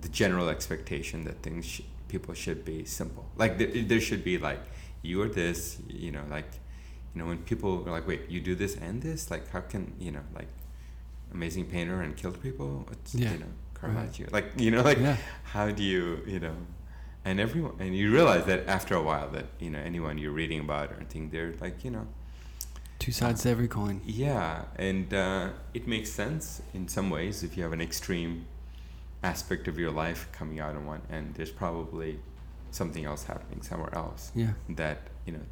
the 0.00 0.08
general 0.08 0.48
expectation 0.48 1.24
that 1.24 1.36
things 1.42 1.64
sh- 1.64 1.80
people 2.08 2.34
should 2.34 2.64
be 2.64 2.84
simple 2.84 3.24
like 3.36 3.56
there, 3.58 3.70
there 3.90 4.00
should 4.00 4.24
be 4.24 4.36
like 4.38 4.62
you 5.02 5.22
are 5.22 5.28
this 5.28 5.78
you 5.88 6.10
know 6.10 6.24
like 6.30 6.50
you 7.14 7.20
know 7.20 7.26
when 7.30 7.38
people 7.38 7.84
are 7.86 7.92
like 7.92 8.06
wait 8.06 8.22
you 8.28 8.40
do 8.40 8.54
this 8.54 8.76
and 8.76 9.02
this 9.02 9.30
like 9.30 9.48
how 9.50 9.60
can 9.60 9.92
you 10.00 10.10
know 10.10 10.24
like 10.34 10.48
amazing 11.32 11.64
painter 11.66 12.00
and 12.02 12.16
killed 12.16 12.40
people 12.42 12.86
it's 12.92 13.14
Yeah. 13.14 13.32
you 13.32 13.38
know 13.38 13.52
caravaggio 13.78 14.26
like 14.32 14.46
you 14.56 14.70
know 14.70 14.82
like 14.82 14.98
Yeah. 14.98 15.16
how 15.54 15.70
do 15.70 15.82
you 15.82 16.04
you 16.26 16.40
know 16.40 16.56
and 17.26 17.40
everyone 17.46 17.74
and 17.80 17.90
you 18.00 18.06
realize 18.18 18.44
that 18.46 18.60
after 18.76 18.94
a 19.02 19.02
while 19.10 19.28
that 19.36 19.46
you 19.64 19.70
know 19.74 19.82
anyone 19.92 20.14
you're 20.22 20.36
reading 20.42 20.60
about 20.60 20.86
or 20.92 20.96
anything 21.02 21.24
they're 21.32 21.54
like 21.60 21.76
you 21.84 21.90
know 21.96 22.06
two 22.98 23.12
sides 23.20 23.42
to 23.42 23.48
every 23.50 23.68
coin. 23.68 24.00
yeah 24.06 24.64
and 24.88 25.12
uh, 25.12 25.48
it 25.78 25.84
makes 25.94 26.10
sense 26.22 26.62
in 26.72 26.88
some 26.96 27.08
ways 27.16 27.42
if 27.42 27.50
you 27.56 27.62
have 27.66 27.72
an 27.80 27.80
extreme 27.90 28.32
aspect 29.22 29.66
of 29.68 29.74
your 29.82 29.90
life 30.04 30.28
coming 30.38 30.58
out 30.64 30.74
in 30.78 30.86
one 30.86 31.02
and 31.10 31.34
there's 31.34 31.50
probably 31.64 32.12
something 32.70 33.04
else 33.04 33.24
happening 33.24 33.60
somewhere 33.70 33.94
else 34.04 34.22
Yeah. 34.34 34.52
that 34.82 34.98
you 35.26 35.32
know 35.34 35.44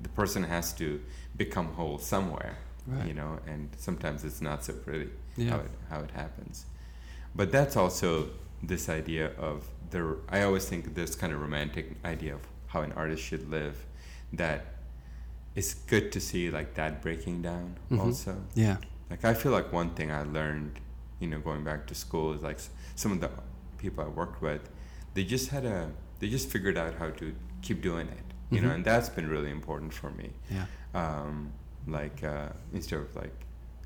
the 0.00 0.08
person 0.20 0.42
has 0.44 0.72
to 0.74 1.00
become 1.36 1.66
whole 1.78 1.98
somewhere 1.98 2.54
Right. 2.86 3.08
you 3.08 3.14
know 3.14 3.32
and 3.48 3.68
sometimes 3.76 4.18
it's 4.24 4.40
not 4.40 4.58
so 4.64 4.72
pretty 4.74 5.10
Yeah. 5.36 5.50
how 5.50 5.56
it 5.66 5.70
how 5.90 6.00
it 6.06 6.12
happens 6.22 6.66
but 7.34 7.50
that's 7.56 7.76
also 7.76 8.08
this 8.62 8.88
idea 8.88 9.30
of 9.38 9.64
the 9.90 10.16
i 10.28 10.42
always 10.42 10.64
think 10.66 10.94
this 10.94 11.14
kind 11.14 11.32
of 11.32 11.40
romantic 11.40 11.94
idea 12.04 12.34
of 12.34 12.40
how 12.68 12.80
an 12.82 12.92
artist 12.92 13.22
should 13.22 13.48
live 13.50 13.84
that 14.32 14.64
it's 15.54 15.74
good 15.74 16.10
to 16.12 16.20
see 16.20 16.50
like 16.50 16.74
that 16.74 17.00
breaking 17.02 17.42
down 17.42 17.76
Mhm. 17.90 18.00
also 18.00 18.42
Yeah. 18.54 18.78
like 19.10 19.24
i 19.24 19.34
feel 19.34 19.52
like 19.52 19.72
one 19.72 19.90
thing 19.90 20.10
i 20.10 20.22
learned 20.22 20.80
you 21.20 21.28
know 21.28 21.38
going 21.40 21.64
back 21.64 21.86
to 21.86 21.94
school 21.94 22.32
is 22.32 22.42
like 22.42 22.58
some 22.94 23.12
of 23.12 23.20
the 23.20 23.30
people 23.78 24.04
i 24.04 24.08
worked 24.08 24.42
with 24.42 24.68
they 25.14 25.24
just 25.24 25.50
had 25.50 25.64
a 25.64 25.92
they 26.18 26.28
just 26.28 26.48
figured 26.50 26.76
out 26.78 26.94
how 26.94 27.10
to 27.10 27.34
keep 27.62 27.80
doing 27.82 28.08
it 28.08 28.24
you 28.50 28.60
know 28.60 28.68
Mhm. 28.70 28.74
and 28.76 28.84
that's 28.84 29.08
been 29.08 29.28
really 29.28 29.50
important 29.50 29.92
for 29.92 30.10
me 30.10 30.30
Yeah. 30.50 30.66
um, 30.94 31.52
like 31.86 32.22
uh, 32.24 32.48
instead 32.72 32.98
of 33.00 33.14
like 33.16 33.36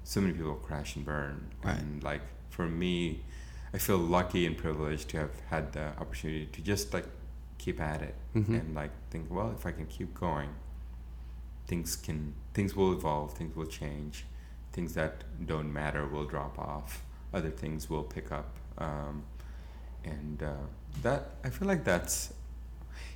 so 0.04 0.20
many 0.20 0.32
people 0.32 0.54
crash 0.54 0.96
and 0.96 1.04
burn 1.04 1.50
Right. 1.64 1.78
and 1.78 2.02
like 2.02 2.22
for 2.50 2.66
me 2.66 3.22
i 3.74 3.78
feel 3.78 3.98
lucky 3.98 4.46
and 4.46 4.56
privileged 4.56 5.08
to 5.10 5.16
have 5.18 5.34
had 5.50 5.72
the 5.72 5.86
opportunity 6.00 6.46
to 6.46 6.60
just 6.62 6.92
like 6.94 7.06
keep 7.58 7.80
at 7.80 8.00
it 8.02 8.14
Mhm. 8.34 8.48
and 8.60 8.74
like 8.74 8.90
think 9.10 9.30
well 9.30 9.50
if 9.56 9.66
i 9.66 9.72
can 9.72 9.86
keep 9.86 10.14
going 10.14 10.50
things 11.66 11.94
can 11.96 12.34
things 12.54 12.74
will 12.74 12.92
evolve 12.92 13.34
things 13.34 13.54
will 13.56 13.66
change 13.66 14.24
things 14.72 14.94
that 14.94 15.24
don't 15.46 15.72
matter 15.72 16.06
will 16.06 16.24
drop 16.24 16.58
off 16.58 17.02
other 17.32 17.50
things 17.50 17.88
will 17.90 18.02
pick 18.04 18.32
up 18.32 18.56
um, 18.78 19.22
and 20.04 20.42
uh, 20.42 20.52
that 21.02 21.22
i 21.44 21.50
feel 21.50 21.68
like 21.68 21.84
that's 21.84 22.32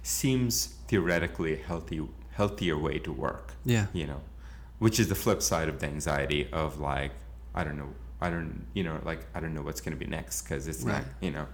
seems 0.03 0.67
theoretically 0.89 1.55
a 1.55 1.57
healthy 1.57 2.01
healthier 2.33 2.77
way 2.77 2.99
to 2.99 3.13
work. 3.13 3.55
Yeah. 3.65 3.87
You 3.93 4.07
know, 4.07 4.21
which 4.79 4.99
is 5.01 5.09
the 5.09 5.15
flip 5.15 5.41
side 5.41 5.69
of 5.69 5.79
the 5.81 5.87
anxiety 5.87 6.49
of 6.53 6.79
like 6.81 7.13
I 7.55 7.65
don't 7.65 7.79
know, 7.79 7.95
I 8.25 8.31
don't 8.31 8.67
you 8.75 8.83
know 8.87 8.97
like 9.11 9.21
I 9.35 9.39
don't 9.41 9.55
know 9.57 9.63
what's 9.69 9.83
going 9.85 9.97
to 9.99 10.03
be 10.05 10.11
next 10.19 10.43
because 10.43 10.63
it's 10.73 10.85
not 10.93 11.03
you 11.21 11.31
know, 11.37 11.47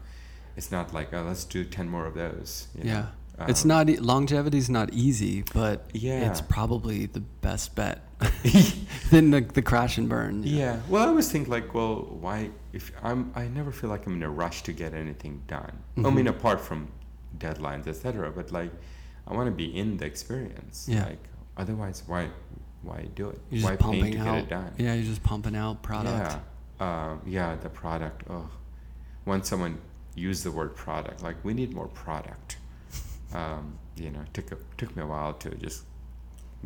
it's 0.58 0.70
not 0.76 0.86
like 0.98 1.08
oh 1.16 1.22
let's 1.30 1.44
do 1.44 1.60
ten 1.76 1.86
more 1.94 2.06
of 2.10 2.14
those. 2.24 2.50
you 2.76 2.84
know. 2.84 2.90
Yeah. 2.92 3.48
it's 3.52 3.62
Um, 3.64 3.68
not 3.74 3.84
e- 3.92 3.98
longevity's 4.12 4.68
not 4.78 4.88
easy, 5.06 5.36
but 5.60 5.76
Yeah. 6.08 6.28
it's 6.30 6.42
probably 6.58 6.98
the 7.06 7.24
best 7.46 7.66
bet 7.78 7.98
than 9.10 9.30
the, 9.34 9.40
the 9.58 9.62
crash 9.70 9.94
and 9.98 10.08
burn. 10.14 10.42
Yeah. 10.44 10.74
Well, 10.90 11.02
I 11.04 11.08
always 11.12 11.28
think 11.32 11.48
like, 11.56 11.72
well, 11.74 11.96
why? 12.24 12.50
If 12.78 12.84
I'm, 13.02 13.20
I 13.34 13.44
never 13.58 13.72
feel 13.72 13.90
like 13.94 14.02
I'm 14.06 14.14
in 14.20 14.22
a 14.22 14.30
rush 14.44 14.58
to 14.68 14.72
get 14.82 14.90
anything 15.04 15.34
done. 15.48 15.74
I 15.96 16.00
Mhm. 16.00 16.14
mean, 16.16 16.26
apart 16.36 16.60
from 16.68 16.80
deadlines, 17.44 17.86
etc. 17.92 18.30
But 18.38 18.46
like, 18.52 18.72
I 19.26 19.34
want 19.36 19.46
to 19.52 19.56
be 19.64 19.68
in 19.82 19.96
the 20.00 20.06
experience. 20.12 20.76
Yeah. 20.88 21.04
Like, 21.06 21.22
otherwise, 21.56 21.98
why, 22.06 22.28
why 22.82 23.00
do 23.14 23.30
it? 23.30 23.40
You're 23.50 23.64
why 23.64 23.70
just 23.76 23.80
paint 23.90 24.02
pumping 24.02 24.12
to 24.14 24.18
out. 24.20 24.34
get 24.34 24.44
it 24.44 24.48
done? 24.50 24.72
Yeah, 24.84 24.94
you're 24.96 25.04
just 25.14 25.22
pumping 25.22 25.56
out 25.56 25.82
product. 25.82 26.32
Yeah. 26.32 26.40
Um, 26.80 27.20
yeah. 27.26 27.56
The 27.56 27.68
product. 27.68 28.24
Oh, 28.30 28.48
when 29.24 29.42
someone 29.42 29.78
used 30.14 30.44
the 30.44 30.50
word 30.50 30.74
product, 30.74 31.22
like 31.22 31.36
we 31.44 31.54
need 31.54 31.72
more 31.74 31.88
product. 31.88 32.56
Um, 33.32 33.78
you 33.96 34.10
know, 34.10 34.18
it 34.22 34.34
took 34.34 34.50
a, 34.50 34.56
took 34.76 34.96
me 34.96 35.04
a 35.04 35.06
while 35.06 35.34
to 35.34 35.50
just 35.54 35.84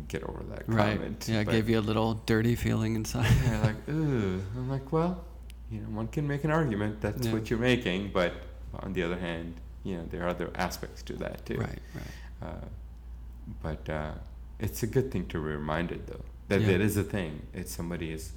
get 0.07 0.23
over 0.23 0.41
that 0.49 0.63
Right. 0.67 0.97
comment. 0.97 1.27
Yeah, 1.29 1.41
it 1.41 1.47
gave 1.49 1.69
you 1.69 1.77
a 1.77 1.85
little 1.91 2.15
dirty 2.25 2.55
feeling 2.55 2.95
inside. 2.95 3.31
yeah, 3.45 3.61
like, 3.61 3.87
ooh. 3.89 4.41
I'm 4.55 4.67
like, 4.67 4.91
well, 4.91 5.23
you 5.69 5.81
know, 5.81 5.89
one 5.89 6.07
can 6.07 6.27
make 6.27 6.43
an 6.43 6.49
argument 6.49 7.01
that's 7.01 7.27
Yeah. 7.27 7.33
what 7.33 7.51
you're 7.51 7.59
making, 7.59 8.09
but 8.13 8.33
on 8.79 8.93
the 8.93 9.03
other 9.03 9.15
hand, 9.19 9.53
you 9.83 9.97
know, 9.97 10.05
there 10.09 10.23
are 10.25 10.29
other 10.29 10.49
aspects 10.55 11.03
to 11.03 11.13
that 11.17 11.45
too. 11.45 11.59
right, 11.59 11.79
right. 11.93 12.49
Uh, 12.49 12.65
but 13.61 13.87
uh, 13.87 14.13
it's 14.59 14.81
a 14.81 14.87
good 14.87 15.11
thing 15.11 15.27
to 15.27 15.37
be 15.37 15.49
reminded, 15.51 16.07
though, 16.07 16.25
that 16.47 16.61
Yeah. 16.61 16.69
it 16.69 16.81
is 16.81 16.97
a 16.97 17.03
thing. 17.03 17.43
It's 17.53 17.71
somebody 17.71 18.09
is. 18.11 18.31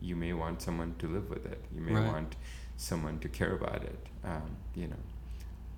You 0.00 0.16
may 0.16 0.32
want 0.32 0.62
someone 0.62 0.94
to 0.98 1.06
live 1.08 1.28
with 1.30 1.46
it. 1.46 1.64
You 1.74 1.80
may 1.80 1.94
Right. 1.94 2.04
want 2.06 2.36
someone 2.76 3.18
to 3.20 3.28
care 3.28 3.54
about 3.54 3.82
it. 3.82 4.06
Um, 4.24 4.56
you 4.74 4.88
know, 4.88 4.96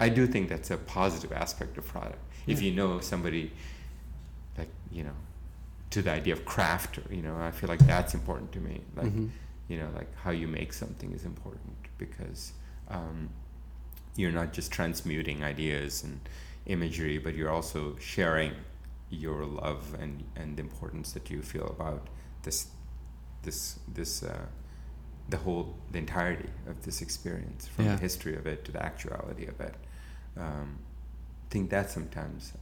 I 0.01 0.09
do 0.09 0.27
think 0.27 0.49
that's 0.49 0.71
a 0.71 0.77
positive 0.77 1.33
aspect 1.33 1.79
of 1.79 1.87
product. 1.87 2.19
If 2.47 2.63
you 2.63 2.73
know 2.73 3.01
somebody, 3.01 3.53
like 4.57 4.71
you 4.91 5.05
know, 5.05 5.17
to 5.91 6.03
the 6.03 6.11
idea 6.11 6.33
of 6.35 6.45
craft, 6.45 6.99
you 7.11 7.23
know, 7.23 7.37
I 7.39 7.51
feel 7.51 7.69
like 7.69 7.85
that's 7.87 8.15
important 8.15 8.53
to 8.53 8.61
me. 8.61 8.81
Like 8.97 9.07
Mhm. 9.13 9.31
you 9.69 9.79
know, 9.79 9.91
like 9.95 10.15
how 10.17 10.31
you 10.31 10.49
make 10.49 10.73
something 10.73 11.13
is 11.13 11.25
important 11.25 11.77
because 11.99 12.53
um, 12.89 13.29
you're 14.17 14.33
not 14.33 14.53
just 14.55 14.73
transmuting 14.73 15.45
ideas 15.45 16.03
and 16.03 16.21
imagery, 16.67 17.19
but 17.19 17.35
you're 17.35 17.51
also 17.51 17.97
sharing 17.99 18.53
your 19.11 19.45
love 19.45 19.95
and, 20.01 20.25
and 20.37 20.57
the 20.57 20.63
importance 20.63 21.13
that 21.13 21.31
you 21.31 21.43
feel 21.43 21.67
about 21.67 22.09
this, 22.43 22.69
this, 23.43 23.79
this, 23.93 24.23
uh, 24.23 24.47
the 25.29 25.37
whole, 25.39 25.75
the 25.93 25.99
entirety 25.99 26.49
of 26.67 26.83
this 26.85 27.03
experience, 27.03 27.67
from 27.69 27.85
Yeah. 27.87 27.95
the 27.97 28.01
history 28.01 28.35
of 28.37 28.47
it 28.47 28.65
to 28.67 28.73
the 28.73 28.83
actuality 28.83 29.47
of 29.47 29.61
it. 29.61 29.75
Um, 30.37 30.79
I 31.47 31.51
think 31.51 31.71
that 31.71 31.91
sometimes 31.91 32.53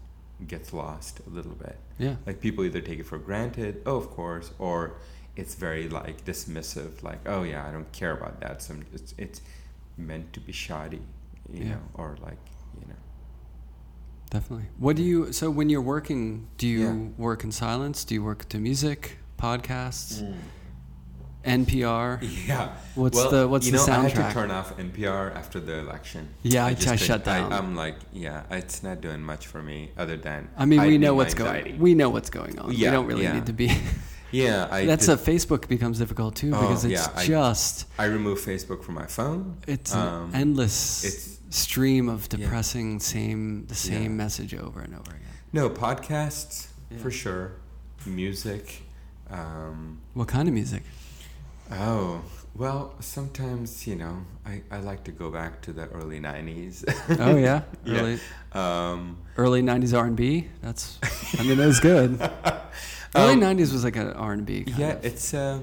gets 0.47 0.73
lost 0.73 1.21
a 1.27 1.31
little 1.31 1.55
bit 1.55 1.79
Yeah. 1.99 2.17
like 2.27 2.41
people 2.43 2.63
either 2.65 2.83
take 2.83 2.99
it 2.99 3.07
for 3.07 3.17
granted 3.17 3.81
oh 3.87 3.97
of 3.97 4.11
course 4.11 4.51
or 4.59 4.99
it's 5.35 5.55
very 5.55 5.89
like 5.89 6.27
dismissive 6.27 7.03
like 7.03 7.21
oh 7.27 7.43
yeah 7.43 7.67
i 7.67 7.73
don't 7.73 7.91
care 7.93 8.13
about 8.13 8.39
that 8.43 8.61
so 8.61 8.75
it's 8.93 9.15
it's 9.17 9.41
meant 9.97 10.35
to 10.35 10.41
be 10.41 10.53
shoddy 10.53 11.01
you 11.51 11.65
Yeah. 11.65 11.71
know 11.77 11.81
or 11.95 12.19
like 12.23 12.37
you 12.79 12.87
know 12.87 13.01
Definitely. 14.29 14.67
What 14.79 14.97
do 14.97 15.03
you? 15.03 15.33
So 15.33 15.51
when 15.51 15.71
you're 15.71 15.81
working, 15.97 16.49
do 16.59 16.67
you 16.67 16.81
Yeah. 16.87 17.09
work 17.17 17.45
in 17.45 17.53
silence? 17.53 18.05
Do 18.05 18.15
you 18.15 18.25
work 18.25 18.49
to 18.51 18.59
music, 18.59 19.19
podcasts, 19.39 20.21
NPR? 21.47 22.19
yeah 22.49 22.77
What's 22.95 23.17
well, 23.17 23.31
the 23.31 23.49
what's 23.49 23.67
you 23.67 23.73
the 23.73 23.79
know 23.87 23.93
I 23.93 24.09
had 24.09 24.15
to 24.29 24.33
turn 24.33 24.51
off 24.51 24.77
NPR 24.77 25.35
after 25.35 25.61
the 25.61 25.79
election. 25.79 26.29
Yeah, 26.43 26.65
I, 26.65 26.69
I, 26.71 26.75
just 26.75 26.89
I 26.89 26.97
shut 26.97 27.25
down. 27.25 27.53
I, 27.53 27.59
am 27.59 27.77
like 27.77 27.97
yeah 28.13 28.43
it's 28.51 28.83
not 28.83 29.01
doing 29.01 29.23
much 29.23 29.47
for 29.47 29.63
me 29.63 29.91
other 29.97 30.17
than 30.17 30.49
I 30.57 30.65
mean, 30.67 30.83
we 30.83 30.99
know 30.99 31.15
what's 31.15 31.35
anxiety. 31.35 31.71
going. 31.71 31.81
We 31.81 31.95
know 31.95 32.11
what's 32.11 32.31
going 32.31 32.59
on. 32.59 32.69
we 32.69 32.77
don't 32.77 33.07
really 33.07 33.25
yeah. 33.25 33.35
need 33.35 33.47
to 33.47 33.53
be. 33.53 33.71
yeah 34.33 34.67
i 34.73 34.85
That's 34.85 35.07
did- 35.07 35.19
a 35.21 35.23
Facebook 35.23 35.69
becomes 35.69 35.99
difficult 36.01 36.35
too 36.35 36.53
Oh, 36.53 36.61
because 36.61 36.85
it's 36.85 37.07
yeah, 37.17 37.25
just 37.25 37.87
i 37.97 38.07
remove 38.07 38.41
facebook 38.41 38.83
from 38.83 38.95
my 38.97 39.07
phone 39.07 39.57
it's 39.69 39.95
Um, 39.95 40.31
an 40.31 40.35
endless 40.35 41.05
it's- 41.05 41.39
stream 41.51 42.09
of 42.09 42.27
Yeah. 42.31 42.39
depressing 42.39 42.99
same 42.99 43.67
the 43.69 43.77
same 43.77 44.03
Yeah. 44.03 44.25
message 44.25 44.53
over 44.53 44.81
and 44.81 44.95
over 44.95 45.11
again. 45.13 45.37
no 45.53 45.71
podcasts 45.71 46.67
Yeah. 46.91 46.99
for 46.99 47.11
sure 47.13 47.53
music 48.05 48.83
um, 49.31 50.01
What 50.15 50.29
kind 50.29 50.47
of 50.49 50.55
music? 50.55 50.83
Oh, 51.71 52.23
well, 52.55 52.95
sometimes, 53.01 53.87
you 53.87 53.97
know, 53.97 54.25
I, 54.47 54.63
I 54.71 54.79
like 54.81 55.05
to 55.05 55.11
go 55.13 55.31
back 55.31 55.61
to 55.63 55.73
the 55.73 55.87
early 55.89 56.21
90s. 56.21 56.85
Oh 57.21 57.37
yeah, 57.37 57.63
Yeah. 57.85 58.01
early 58.01 58.21
Um, 58.53 59.19
early 59.37 59.63
'90s 59.63 59.97
R&B. 59.97 60.49
That's 60.63 60.99
I 61.39 61.43
mean 61.43 61.59
that 61.59 61.67
was 61.67 61.81
good. 61.81 62.19
Early 63.15 63.33
Um, 63.35 63.41
'90s 63.41 63.73
was 63.73 63.83
like 63.85 63.97
an 63.97 64.11
R&B. 64.13 64.65
Kind 64.65 64.79
yeah, 64.79 64.93
of. 64.93 65.05
it's 65.05 65.33
uh, 65.35 65.61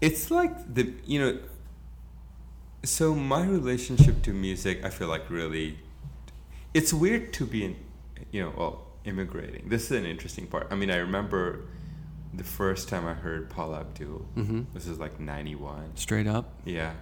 it's 0.00 0.30
like 0.30 0.74
the, 0.74 0.92
you 1.06 1.18
know, 1.20 1.38
so 2.84 3.14
my 3.14 3.44
relationship 3.44 4.22
to 4.22 4.32
music, 4.32 4.84
I 4.84 4.90
feel 4.90 5.08
like 5.08 5.28
really, 5.30 5.78
it's 6.74 6.92
weird 6.92 7.32
to 7.34 7.46
be 7.46 7.64
in, 7.64 7.76
you 8.30 8.42
know, 8.44 8.52
well, 8.56 8.86
immigrating. 9.04 9.68
This 9.68 9.90
is 9.90 9.92
an 9.98 10.06
interesting 10.06 10.46
part. 10.46 10.68
I 10.70 10.74
mean, 10.76 10.90
I 10.90 10.96
remember 10.96 11.60
the 12.34 12.44
first 12.44 12.88
time 12.88 13.06
I 13.06 13.14
heard 13.14 13.48
Paula 13.50 13.80
Abdul. 13.80 14.26
Mhm. 14.36 14.66
This 14.74 14.86
is 14.86 14.98
like 14.98 15.18
91. 15.20 15.96
straight 15.96 16.26
up. 16.26 16.52
Yeah. 16.64 16.92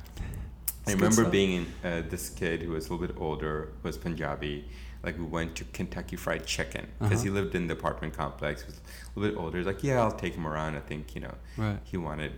I 0.86 0.92
remember 0.92 1.24
being 1.28 1.52
in, 1.52 1.66
uh, 1.90 2.02
this 2.08 2.28
kid 2.30 2.62
who 2.62 2.70
was 2.70 2.88
a 2.88 2.92
little 2.94 3.06
bit 3.08 3.16
older, 3.18 3.72
was 3.82 3.98
Punjabi. 3.98 4.68
Like 5.02 5.18
we 5.18 5.24
went 5.24 5.56
to 5.56 5.64
Kentucky 5.64 6.16
Fried 6.16 6.46
Chicken 6.46 6.86
because 7.00 7.22
he 7.22 7.28
Uh-huh. 7.28 7.40
lived 7.40 7.54
in 7.54 7.66
the 7.66 7.74
apartment 7.74 8.14
complex. 8.14 8.64
Was 8.66 8.76
a 8.76 9.18
little 9.20 9.34
bit 9.34 9.40
older. 9.44 9.58
He's 9.58 9.66
like, 9.66 9.82
yeah, 9.82 10.00
I'll 10.00 10.12
take 10.12 10.34
him 10.34 10.46
around. 10.46 10.76
I 10.76 10.80
think 10.80 11.14
you 11.14 11.20
know. 11.22 11.34
Right. 11.56 11.78
He 11.84 11.96
wanted, 11.96 12.32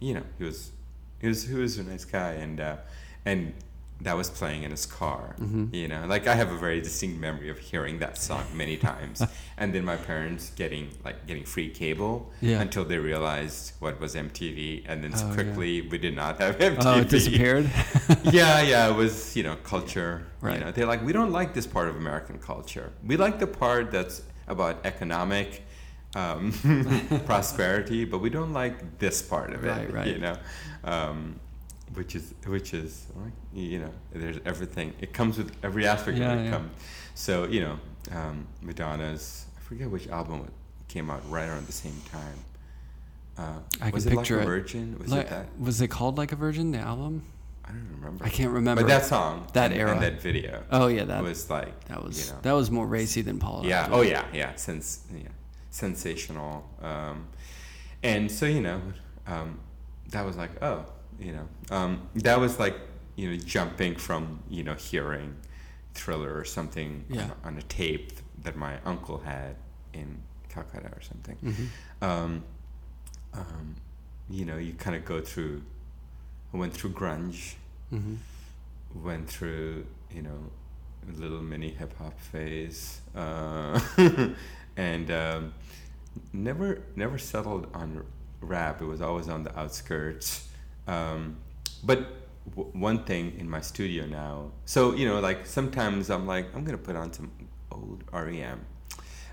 you 0.00 0.14
know, 0.14 0.22
he 0.38 0.44
was, 0.44 0.70
he 1.20 1.28
was, 1.28 1.46
he 1.48 1.54
was 1.54 1.78
a 1.78 1.82
nice 1.84 2.04
guy, 2.06 2.32
and 2.32 2.58
uh, 2.60 2.76
and 3.24 3.52
that 4.02 4.16
was 4.16 4.30
playing 4.30 4.62
in 4.62 4.70
his 4.70 4.86
car. 4.86 5.34
Mhm. 5.38 5.74
You 5.74 5.88
know, 5.88 6.06
like 6.06 6.26
I 6.26 6.34
have 6.34 6.50
a 6.50 6.56
very 6.56 6.80
distinct 6.80 7.20
memory 7.20 7.50
of 7.50 7.58
hearing 7.58 7.98
that 7.98 8.16
song 8.16 8.44
many 8.54 8.76
times, 8.90 9.22
and 9.58 9.74
then 9.74 9.84
my 9.84 9.96
parents 9.96 10.52
getting 10.56 10.88
like 11.04 11.26
getting 11.26 11.44
free 11.44 11.68
cable 11.70 12.30
Yeah. 12.40 12.60
until 12.62 12.84
they 12.84 12.98
realized 12.98 13.72
what 13.78 14.00
was 14.00 14.14
MTV, 14.14 14.84
and 14.88 15.04
then 15.04 15.12
Oh, 15.14 15.18
yeah. 15.28 15.34
quickly 15.34 15.82
we 15.82 15.98
did 15.98 16.14
not 16.16 16.40
have 16.40 16.56
MTV. 16.58 16.86
Oh, 16.86 17.00
it 17.00 17.08
disappeared. 17.10 17.70
yeah, 18.32 18.62
yeah, 18.62 18.88
it 18.90 18.96
was 18.96 19.36
you 19.36 19.42
know 19.42 19.56
culture. 19.64 20.26
Right. 20.40 20.54
You 20.58 20.64
know, 20.64 20.70
they're 20.72 20.86
like 20.94 21.04
we 21.04 21.12
don't 21.12 21.32
like 21.32 21.52
this 21.54 21.66
part 21.66 21.88
of 21.90 21.96
American 21.96 22.38
culture. 22.38 22.92
We 23.06 23.16
like 23.16 23.38
the 23.38 23.46
part 23.46 23.90
that's 23.90 24.22
about 24.48 24.74
economic 24.84 25.62
um, 26.16 26.50
prosperity, 27.26 28.04
but 28.04 28.18
we 28.20 28.30
don't 28.30 28.52
like 28.52 28.98
this 28.98 29.22
part 29.22 29.52
of 29.52 29.64
it. 29.64 29.68
Right, 29.68 29.92
right. 29.92 30.06
You 30.08 30.18
know, 30.18 30.36
um, 30.84 31.38
which 31.94 32.14
is 32.14 32.34
which 32.46 32.72
is 32.74 33.06
you 33.52 33.80
know 33.80 33.90
there's 34.12 34.38
everything. 34.44 34.92
It 35.00 35.12
comes 35.12 35.38
with 35.38 35.52
every 35.62 35.86
aspect 35.86 36.18
Yeah, 36.18 36.32
of 36.32 36.40
it. 36.40 36.44
yeah. 36.44 36.50
Comes. 36.52 36.70
So 37.14 37.44
you 37.46 37.60
know, 37.60 37.78
um, 38.12 38.46
Madonna's 38.62 39.46
I 39.56 39.60
forget 39.60 39.90
which 39.90 40.08
album 40.08 40.50
came 40.88 41.10
out 41.10 41.22
right 41.30 41.48
around 41.48 41.66
the 41.66 41.72
same 41.72 42.00
time. 42.10 42.38
Uh, 43.38 43.58
I 43.80 43.84
can 43.86 43.92
was 43.92 44.06
it 44.06 44.10
picture 44.14 44.36
like 44.36 44.44
a 44.44 44.46
Virgin? 44.48 44.98
Was 44.98 45.10
Like- 45.10 45.26
it 45.26 45.30
that? 45.30 45.46
was 45.58 45.80
it 45.80 45.88
called 45.88 46.18
like 46.18 46.32
a 46.32 46.36
Virgin? 46.36 46.72
The 46.72 46.78
album? 46.78 47.22
I 47.64 47.68
don't 47.72 47.88
remember. 48.00 48.24
I 48.24 48.28
can't 48.28 48.50
remember. 48.52 48.82
But 48.82 48.88
that 48.88 49.04
song, 49.04 49.46
That 49.52 49.70
and, 49.70 49.80
era. 49.80 49.92
and 49.92 50.02
that 50.02 50.20
video, 50.20 50.64
Oh 50.72 50.88
yeah, 50.88 51.04
that 51.04 51.22
was 51.22 51.48
like 51.48 51.84
that 51.84 52.02
was 52.04 52.26
you 52.26 52.32
know, 52.32 52.38
that 52.42 52.52
was 52.52 52.70
more 52.70 52.86
racy 52.86 53.22
than 53.22 53.38
Paul. 53.38 53.62
yeah. 53.64 53.88
Oh 53.90 54.02
yeah, 54.02 54.24
yeah. 54.32 54.54
Since 54.56 55.04
yeah, 55.14 55.28
sensational. 55.70 56.68
Um, 56.82 57.26
and 58.02 58.30
so 58.30 58.46
you 58.46 58.60
know, 58.60 58.80
um, 59.26 59.60
that 60.10 60.26
was 60.26 60.36
like 60.36 60.50
oh, 60.62 60.84
you 61.20 61.32
know, 61.32 61.48
um, 61.76 62.08
that 62.16 62.40
was 62.40 62.58
like 62.58 62.76
you 63.16 63.30
know 63.30 63.36
jumping 63.36 63.94
from 63.96 64.40
you 64.48 64.62
know 64.64 64.74
hearing 64.74 65.36
Thriller 65.94 66.34
or 66.36 66.44
something 66.44 67.04
Yeah. 67.08 67.24
on, 67.24 67.32
on 67.44 67.58
a 67.58 67.62
tape 67.62 68.12
that 68.42 68.56
my 68.56 68.78
uncle 68.84 69.18
had 69.18 69.56
in 69.92 70.22
Calcutta 70.48 70.88
or 70.96 71.00
something. 71.02 71.36
Mhm. 71.42 71.66
Um, 72.06 72.44
um, 73.34 73.76
you 74.28 74.44
know, 74.44 74.56
you 74.56 74.72
kind 74.74 74.96
of 74.96 75.04
go 75.04 75.20
through. 75.20 75.62
Went 76.52 76.74
through 76.74 76.90
grunge 76.94 77.54
Mhm. 77.92 78.16
went 78.94 79.28
through 79.30 79.86
you 80.10 80.20
know 80.22 80.50
a 81.08 81.12
little 81.20 81.40
mini 81.42 81.70
hip 81.70 81.96
hop 81.98 82.18
phase 82.18 83.00
uh, 83.14 83.78
and 84.76 85.10
um, 85.12 85.54
never 86.32 86.82
never 86.96 87.18
settled 87.18 87.68
on 87.72 88.04
rap 88.40 88.82
it 88.82 88.86
was 88.86 89.00
always 89.00 89.28
on 89.28 89.44
the 89.44 89.56
outskirts 89.56 90.48
um, 90.94 91.36
but 91.88 91.98
w- 92.56 92.70
one 92.88 92.98
thing 93.10 93.24
in 93.38 93.46
my 93.56 93.60
studio 93.70 94.02
now 94.06 94.34
so 94.64 94.80
you 94.98 95.06
know 95.08 95.18
like 95.28 95.40
sometimes 95.46 96.10
I'm 96.14 96.26
like 96.34 96.46
I'm 96.54 96.64
gonna 96.66 96.84
put 96.90 96.96
on 96.96 97.12
some 97.12 97.30
old 97.76 98.00
REM 98.12 98.60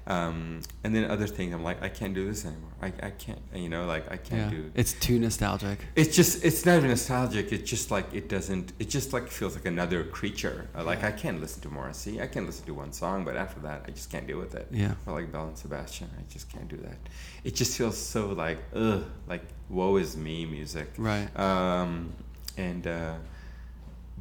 Um, 0.07 0.61
and 0.85 0.95
then 0.95 1.11
other 1.11 1.27
things, 1.27 1.53
I'm 1.53 1.63
like, 1.65 1.83
I 1.83 1.89
can't 1.89 2.13
do 2.13 2.25
this 2.25 2.45
anymore. 2.45 2.71
I, 2.81 2.87
I 3.03 3.09
can't, 3.09 3.41
you 3.53 3.67
know, 3.67 3.85
like 3.85 4.09
I 4.09 4.15
can't 4.15 4.51
Yeah. 4.53 4.57
do. 4.59 4.71
It's 4.73 4.93
too 4.93 5.19
nostalgic. 5.19 5.79
It's 5.95 6.15
just, 6.15 6.45
it's 6.45 6.65
not 6.65 6.77
even 6.77 6.89
nostalgic. 6.91 7.51
It's 7.51 7.69
just 7.69 7.91
like 7.91 8.05
it 8.13 8.29
doesn't. 8.29 8.71
It 8.79 8.87
just 8.89 9.11
like 9.11 9.27
feels 9.27 9.55
like 9.55 9.65
another 9.65 10.05
creature. 10.05 10.69
Uh, 10.73 10.85
Like 10.85 11.03
I 11.03 11.11
can't 11.11 11.41
listen 11.41 11.61
to 11.63 11.69
Morrissey. 11.69 12.21
I 12.21 12.27
can 12.27 12.45
listen 12.45 12.65
to 12.67 12.73
one 12.73 12.93
song, 12.93 13.25
but 13.25 13.35
after 13.35 13.59
that, 13.67 13.83
I 13.85 13.91
just 13.91 14.09
can't 14.09 14.25
deal 14.25 14.39
with 14.39 14.55
it. 14.55 14.67
Yeah. 14.71 14.93
Or 15.05 15.13
like 15.19 15.29
Belle 15.31 15.47
and 15.47 15.57
Sebastian, 15.57 16.09
I 16.17 16.23
just 16.31 16.49
can't 16.49 16.69
do 16.69 16.77
that. 16.77 16.97
It 17.43 17.53
just 17.53 17.77
feels 17.77 17.97
so 17.97 18.27
like 18.27 18.59
ugh, 18.73 19.03
like 19.27 19.43
woe 19.69 19.97
is 19.97 20.15
me 20.15 20.45
music. 20.45 20.87
Right. 20.97 21.27
Um, 21.37 22.13
and 22.57 22.87
uh, 22.87 23.15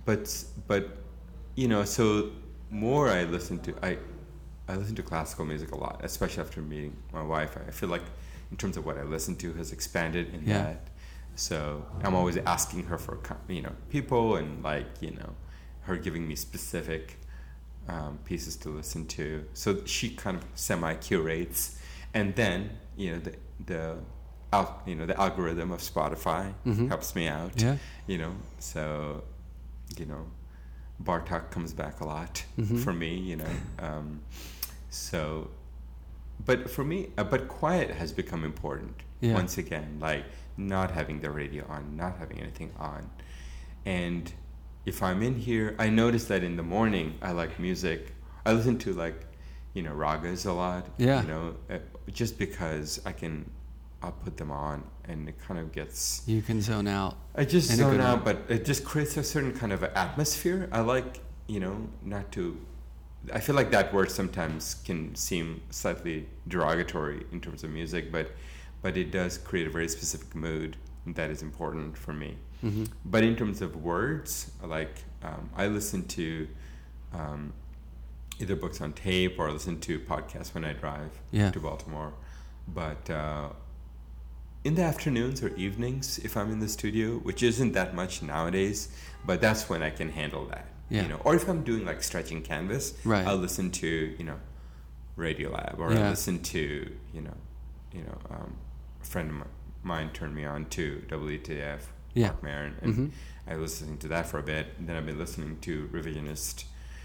but 0.04 0.44
but 0.66 0.98
you 1.54 1.68
know, 1.68 1.84
so 1.84 2.30
more 2.70 3.08
I 3.08 3.22
listen 3.24 3.60
to 3.60 3.74
I 3.84 3.98
I 4.68 4.74
listen 4.76 4.94
to 4.96 5.02
classical 5.02 5.44
music 5.44 5.72
a 5.72 5.76
lot, 5.76 6.00
especially 6.04 6.42
after 6.42 6.60
meeting 6.60 6.96
my 7.12 7.22
wife. 7.22 7.56
I 7.66 7.70
feel 7.70 7.88
like 7.88 8.02
in 8.50 8.56
terms 8.56 8.76
of 8.76 8.84
what 8.84 8.98
I 8.98 9.02
listen 9.04 9.36
to 9.36 9.52
has 9.54 9.72
expanded 9.72 10.32
in 10.34 10.44
Yeah. 10.44 10.62
that. 10.62 10.88
So 11.36 11.84
I'm 12.02 12.14
always 12.14 12.36
asking 12.38 12.84
her 12.84 12.98
for 12.98 13.18
you 13.48 13.62
know 13.62 13.72
people 13.90 14.36
and 14.36 14.62
like 14.62 14.86
you 15.00 15.10
know 15.12 15.34
her 15.82 15.96
giving 15.96 16.26
me 16.26 16.34
specific 16.34 17.18
um, 17.88 18.18
pieces 18.24 18.56
to 18.56 18.70
listen 18.70 19.06
to. 19.08 19.44
So 19.52 19.84
she 19.84 20.10
kind 20.10 20.36
of 20.38 20.44
semi 20.54 20.94
curates, 20.94 21.78
and 22.14 22.34
then 22.34 22.70
you 22.96 23.12
know 23.12 23.18
the 23.20 23.34
the 23.66 23.96
al- 24.52 24.82
you 24.86 24.94
know 24.94 25.06
the 25.06 25.18
algorithm 25.20 25.70
of 25.70 25.80
Spotify 25.80 26.54
Mhm. 26.64 26.88
helps 26.88 27.14
me 27.14 27.28
out. 27.28 27.60
Yeah. 27.60 27.76
You 28.06 28.18
know, 28.18 28.32
so 28.58 29.22
you 29.98 30.06
know 30.06 30.26
Bartok 31.02 31.50
comes 31.50 31.72
back 31.74 32.00
a 32.00 32.06
lot 32.06 32.44
Mhm. 32.58 32.82
for 32.82 32.92
me. 32.94 33.14
You 33.18 33.36
know, 33.36 33.50
um, 33.78 34.22
so 34.96 35.48
but 36.44 36.68
for 36.70 36.84
me, 36.84 37.08
uh, 37.16 37.24
but 37.24 37.48
quiet 37.48 37.90
has 37.90 38.12
become 38.12 38.44
important 38.44 38.94
Yeah. 39.20 39.34
once 39.34 39.56
again. 39.58 39.98
Like 40.00 40.24
not 40.56 40.90
having 40.90 41.20
the 41.20 41.30
radio 41.30 41.64
on, 41.68 41.96
not 41.96 42.18
having 42.18 42.40
anything 42.40 42.72
on, 42.78 43.10
and 43.84 44.32
if 44.84 45.02
I'm 45.02 45.22
in 45.22 45.34
here, 45.36 45.74
I 45.78 45.88
notice 45.88 46.24
that 46.26 46.42
in 46.44 46.56
the 46.56 46.62
morning 46.62 47.14
I 47.22 47.32
like 47.32 47.58
music. 47.58 48.14
I 48.44 48.52
listen 48.52 48.78
to 48.78 48.92
like, 48.92 49.26
you 49.74 49.82
know, 49.82 49.92
ragas 49.92 50.46
a 50.46 50.52
lot. 50.52 50.86
Yeah. 50.98 51.22
You 51.22 51.28
know, 51.28 51.54
uh, 51.70 51.78
just 52.12 52.38
because 52.38 53.00
I 53.04 53.12
can, 53.12 53.50
I'll 54.02 54.12
put 54.12 54.36
them 54.36 54.50
on 54.52 54.84
and 55.06 55.28
it 55.28 55.36
kind 55.40 55.58
of 55.58 55.72
gets. 55.72 56.22
You 56.26 56.40
can 56.40 56.60
zone 56.62 56.86
out. 56.86 57.16
I 57.34 57.44
just 57.44 57.70
zone 57.72 58.00
out, 58.00 58.24
way. 58.24 58.34
but 58.34 58.50
it 58.50 58.64
just 58.64 58.84
creates 58.84 59.16
a 59.16 59.24
certain 59.24 59.52
kind 59.52 59.72
of 59.72 59.82
atmosphere. 59.82 60.68
I 60.70 60.80
like, 60.82 61.20
you 61.48 61.58
know, 61.60 61.88
not 62.04 62.30
to. 62.32 62.56
I 63.32 63.40
feel 63.40 63.54
like 63.56 63.70
that 63.72 63.92
word 63.92 64.10
sometimes 64.10 64.74
can 64.84 65.14
seem 65.14 65.60
slightly 65.70 66.26
derogatory 66.48 67.26
in 67.32 67.40
terms 67.40 67.64
of 67.64 67.70
music, 67.70 68.12
but 68.12 68.30
but 68.82 68.96
it 68.96 69.10
does 69.10 69.38
create 69.38 69.66
a 69.66 69.70
very 69.70 69.88
specific 69.88 70.34
mood 70.34 70.76
that 71.06 71.30
is 71.30 71.42
important 71.42 71.96
for 71.98 72.12
me. 72.12 72.36
hmm 72.60 72.84
But 73.04 73.24
in 73.24 73.34
terms 73.36 73.62
of 73.62 73.74
words, 73.82 74.50
like 74.62 74.94
um, 75.22 75.50
I 75.56 75.66
listen 75.66 76.06
to 76.08 76.46
um, 77.12 77.52
either 78.38 78.54
books 78.54 78.80
on 78.80 78.92
tape 78.92 79.38
or 79.38 79.48
I 79.48 79.52
listen 79.52 79.80
to 79.80 79.98
podcasts 79.98 80.54
when 80.54 80.64
I 80.64 80.72
drive 80.72 81.10
Yeah. 81.32 81.50
to 81.50 81.60
Baltimore. 81.60 82.12
But 82.68 83.08
uh, 83.10 83.48
in 84.64 84.74
the 84.74 84.82
afternoons 84.82 85.42
or 85.42 85.48
evenings, 85.56 86.18
if 86.18 86.36
I'm 86.36 86.50
in 86.52 86.60
the 86.60 86.68
studio, 86.68 87.18
which 87.18 87.42
isn't 87.42 87.72
that 87.72 87.94
much 87.94 88.22
nowadays, 88.22 88.88
but 89.24 89.40
that's 89.40 89.68
when 89.70 89.82
I 89.82 89.90
can 89.90 90.10
handle 90.10 90.44
that. 90.46 90.66
Yeah. 90.88 91.02
You 91.02 91.08
know, 91.08 91.20
or 91.24 91.34
if 91.34 91.48
I'm 91.48 91.62
doing 91.64 91.84
like 91.84 92.02
stretching 92.02 92.42
canvas, 92.42 92.94
Right. 93.04 93.26
I'll 93.26 93.36
listen 93.36 93.70
to 93.72 93.86
you 94.18 94.24
know 94.24 94.38
Radiolab 95.18 95.78
or 95.78 95.92
Yeah. 95.92 96.06
I 96.06 96.10
listen 96.10 96.42
to 96.42 96.92
you 97.12 97.20
know 97.20 97.34
you 97.92 98.02
know 98.02 98.18
um, 98.30 98.56
a 99.02 99.04
friend 99.06 99.30
of 99.30 99.46
mine 99.82 100.10
turned 100.12 100.34
me 100.34 100.44
on 100.44 100.66
to 100.66 101.02
WTF 101.08 101.80
Yeah. 102.14 102.28
Marc 102.28 102.42
Maron, 102.42 102.74
and 102.82 102.94
Mhm. 102.94 103.10
I 103.48 103.56
was 103.56 103.80
listening 103.80 103.98
to 103.98 104.08
that 104.08 104.26
for 104.26 104.38
a 104.38 104.42
bit. 104.42 104.66
And 104.78 104.88
then 104.88 104.96
I've 104.96 105.06
been 105.06 105.18
listening 105.18 105.58
to 105.60 105.88
revisionist 105.92 106.64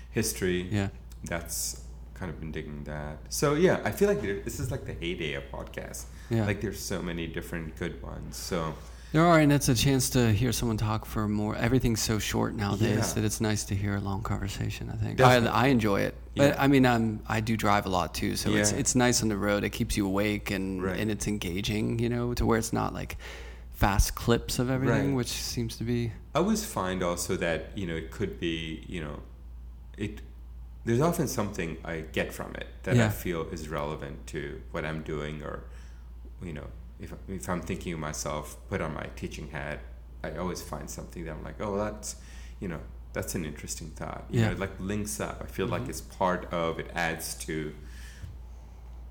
history. 0.10 0.64
Yeah. 0.72 0.90
That's 1.24 1.82
kind 2.16 2.30
of 2.32 2.40
been 2.40 2.52
digging 2.52 2.84
that. 2.86 3.18
So 3.30 3.54
yeah, 3.56 3.80
I 3.84 3.92
feel 3.92 4.08
like 4.08 4.22
this 4.22 4.60
is 4.60 4.70
like 4.72 4.86
the 4.86 4.94
heyday 4.94 5.34
of 5.34 5.44
podcasts. 5.52 6.06
Yeah. 6.30 6.46
Like 6.46 6.62
there's 6.62 6.80
so 6.80 7.02
many 7.02 7.28
different 7.28 7.76
good 7.78 8.02
ones. 8.02 8.38
So 8.38 8.76
There 9.12 9.26
are, 9.26 9.40
and 9.40 9.52
it's 9.52 9.68
a 9.68 9.76
chance 9.76 10.10
to 10.12 10.32
hear 10.32 10.54
someone 10.54 10.78
talk 10.78 11.06
for 11.06 11.28
more. 11.28 11.56
Everything's 11.58 12.02
so 12.02 12.18
short 12.18 12.56
nowadays 12.56 12.98
Yeah. 13.10 13.14
that 13.16 13.24
it's 13.26 13.42
nice 13.42 13.66
to 13.66 13.76
hear 13.76 13.96
a 13.96 14.00
long 14.00 14.22
conversation. 14.22 14.90
I 14.90 14.96
think 14.96 15.20
I, 15.20 15.36
I 15.48 15.68
enjoy 15.68 16.02
it, 16.02 16.16
but 16.36 16.58
I 16.58 16.68
mean, 16.68 16.86
I'm 16.86 17.20
I 17.28 17.42
do 17.42 17.58
drive 17.58 17.86
a 17.86 17.90
lot 17.90 18.14
too, 18.14 18.38
so 18.38 18.52
it's 18.54 18.72
Yeah. 18.72 18.78
it's 18.80 18.96
nice 18.96 19.22
on 19.22 19.28
the 19.28 19.36
road. 19.36 19.66
It 19.66 19.72
keeps 19.72 19.98
you 19.98 20.06
awake 20.08 20.50
and 20.50 20.82
Right. 20.82 20.98
and 20.98 21.12
it's 21.12 21.28
engaging, 21.28 22.00
you 22.00 22.08
know, 22.08 22.34
to 22.36 22.46
where 22.46 22.58
it's 22.58 22.72
not 22.72 22.94
like 22.94 23.18
fast 23.74 24.16
clips 24.16 24.60
of 24.60 24.70
everything, 24.70 25.08
Right. 25.10 25.16
which 25.18 25.28
seems 25.30 25.76
to 25.78 25.84
be 25.84 26.14
I 26.34 26.40
always 26.40 26.64
find 26.64 27.04
also 27.04 27.36
that 27.36 27.72
you 27.76 27.86
know 27.88 27.96
it 27.96 28.12
could 28.12 28.40
be 28.40 28.86
you 28.88 29.02
know 29.02 29.20
it. 29.98 30.22
There's 30.86 31.02
often 31.02 31.28
something 31.28 31.78
I 31.86 32.00
get 32.12 32.34
from 32.34 32.56
it 32.56 32.68
that 32.84 32.96
I 32.98 33.10
feel 33.10 33.42
is 33.52 33.68
relevant 33.70 34.26
to 34.28 34.62
what 34.72 34.84
I'm 34.86 35.04
doing, 35.04 35.44
or 35.44 35.64
you 36.42 36.54
know, 36.54 36.68
if 37.02 37.14
if 37.28 37.50
I'm 37.50 37.62
thinking 37.62 37.94
of 37.94 38.00
myself, 38.00 38.58
put 38.70 38.82
on 38.82 38.94
my 38.94 39.08
teaching 39.16 39.48
hat, 39.50 39.80
I 40.24 40.38
always 40.38 40.62
find 40.62 40.90
something 40.90 41.26
that 41.26 41.32
I'm 41.32 41.44
like, 41.44 41.60
oh, 41.62 41.78
that's 41.78 42.16
you 42.60 42.68
know, 42.68 42.80
that's 43.14 43.34
an 43.36 43.44
interesting 43.46 43.90
thought. 43.90 44.26
You 44.30 44.40
Yeah. 44.40 44.46
know, 44.48 44.52
it 44.54 44.60
like 44.60 44.80
links 44.80 45.20
up. 45.20 45.42
I 45.44 45.48
feel 45.48 45.68
like 45.68 45.84
Mhm. 45.84 45.90
it's 45.90 46.02
part 46.02 46.46
of. 46.54 46.80
It 46.80 46.90
adds 46.94 47.36
to 47.46 47.74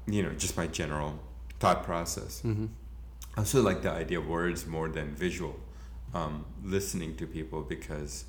you 0.07 0.23
know 0.23 0.33
just 0.35 0.57
my 0.57 0.67
general 0.67 1.19
thought 1.59 1.85
process. 1.85 2.41
hmm 2.41 2.67
I 3.37 3.41
also 3.41 3.63
like 3.63 3.83
the 3.83 3.91
idea 3.93 4.19
of 4.19 4.27
words 4.27 4.67
more 4.67 4.89
than 4.89 5.15
visual. 5.15 5.55
Um, 6.13 6.45
listening 6.65 7.15
to 7.19 7.27
people 7.29 7.63
because 7.63 8.25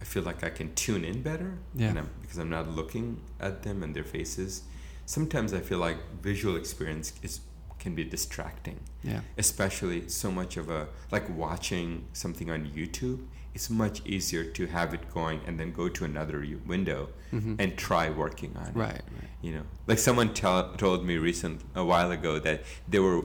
I 0.00 0.04
feel 0.04 0.24
like 0.24 0.42
I 0.42 0.50
can 0.50 0.74
tune 0.74 1.04
in 1.04 1.22
better. 1.22 1.58
Yeah. 1.76 1.90
And 1.90 1.98
I'm, 2.00 2.10
because 2.20 2.38
I'm 2.38 2.50
not 2.50 2.66
looking 2.68 3.20
at 3.38 3.62
them 3.62 3.84
and 3.84 3.94
their 3.94 4.02
faces. 4.02 4.62
Sometimes 5.06 5.52
I 5.54 5.60
feel 5.60 5.78
like 5.78 5.98
visual 6.20 6.56
experience 6.56 7.12
is 7.22 7.38
can 7.82 7.92
be 8.00 8.04
distracting, 8.16 8.78
yeah, 9.10 9.20
especially 9.44 10.00
so 10.22 10.28
much 10.40 10.52
of 10.62 10.66
a 10.78 10.82
like 11.14 11.26
watching 11.44 11.88
something 12.22 12.48
on 12.54 12.60
YouTube. 12.78 13.20
It's 13.54 13.68
much 13.84 13.96
easier 14.14 14.44
to 14.58 14.62
have 14.76 14.88
it 14.98 15.04
going 15.18 15.38
and 15.46 15.54
then 15.60 15.70
go 15.82 15.84
to 15.96 16.02
another 16.10 16.38
window 16.72 17.00
Mhm. 17.32 17.54
and 17.62 17.68
try 17.88 18.04
working 18.24 18.52
on 18.60 18.66
it 18.72 18.76
right, 18.86 19.02
right, 19.18 19.30
you 19.46 19.52
know 19.56 19.64
like 19.90 19.98
someone 20.08 20.28
tell, 20.42 20.60
told 20.84 20.98
me 21.10 21.14
recent 21.30 21.56
a 21.82 21.84
while 21.92 22.10
ago 22.18 22.32
that 22.48 22.58
they 22.92 23.00
were 23.06 23.20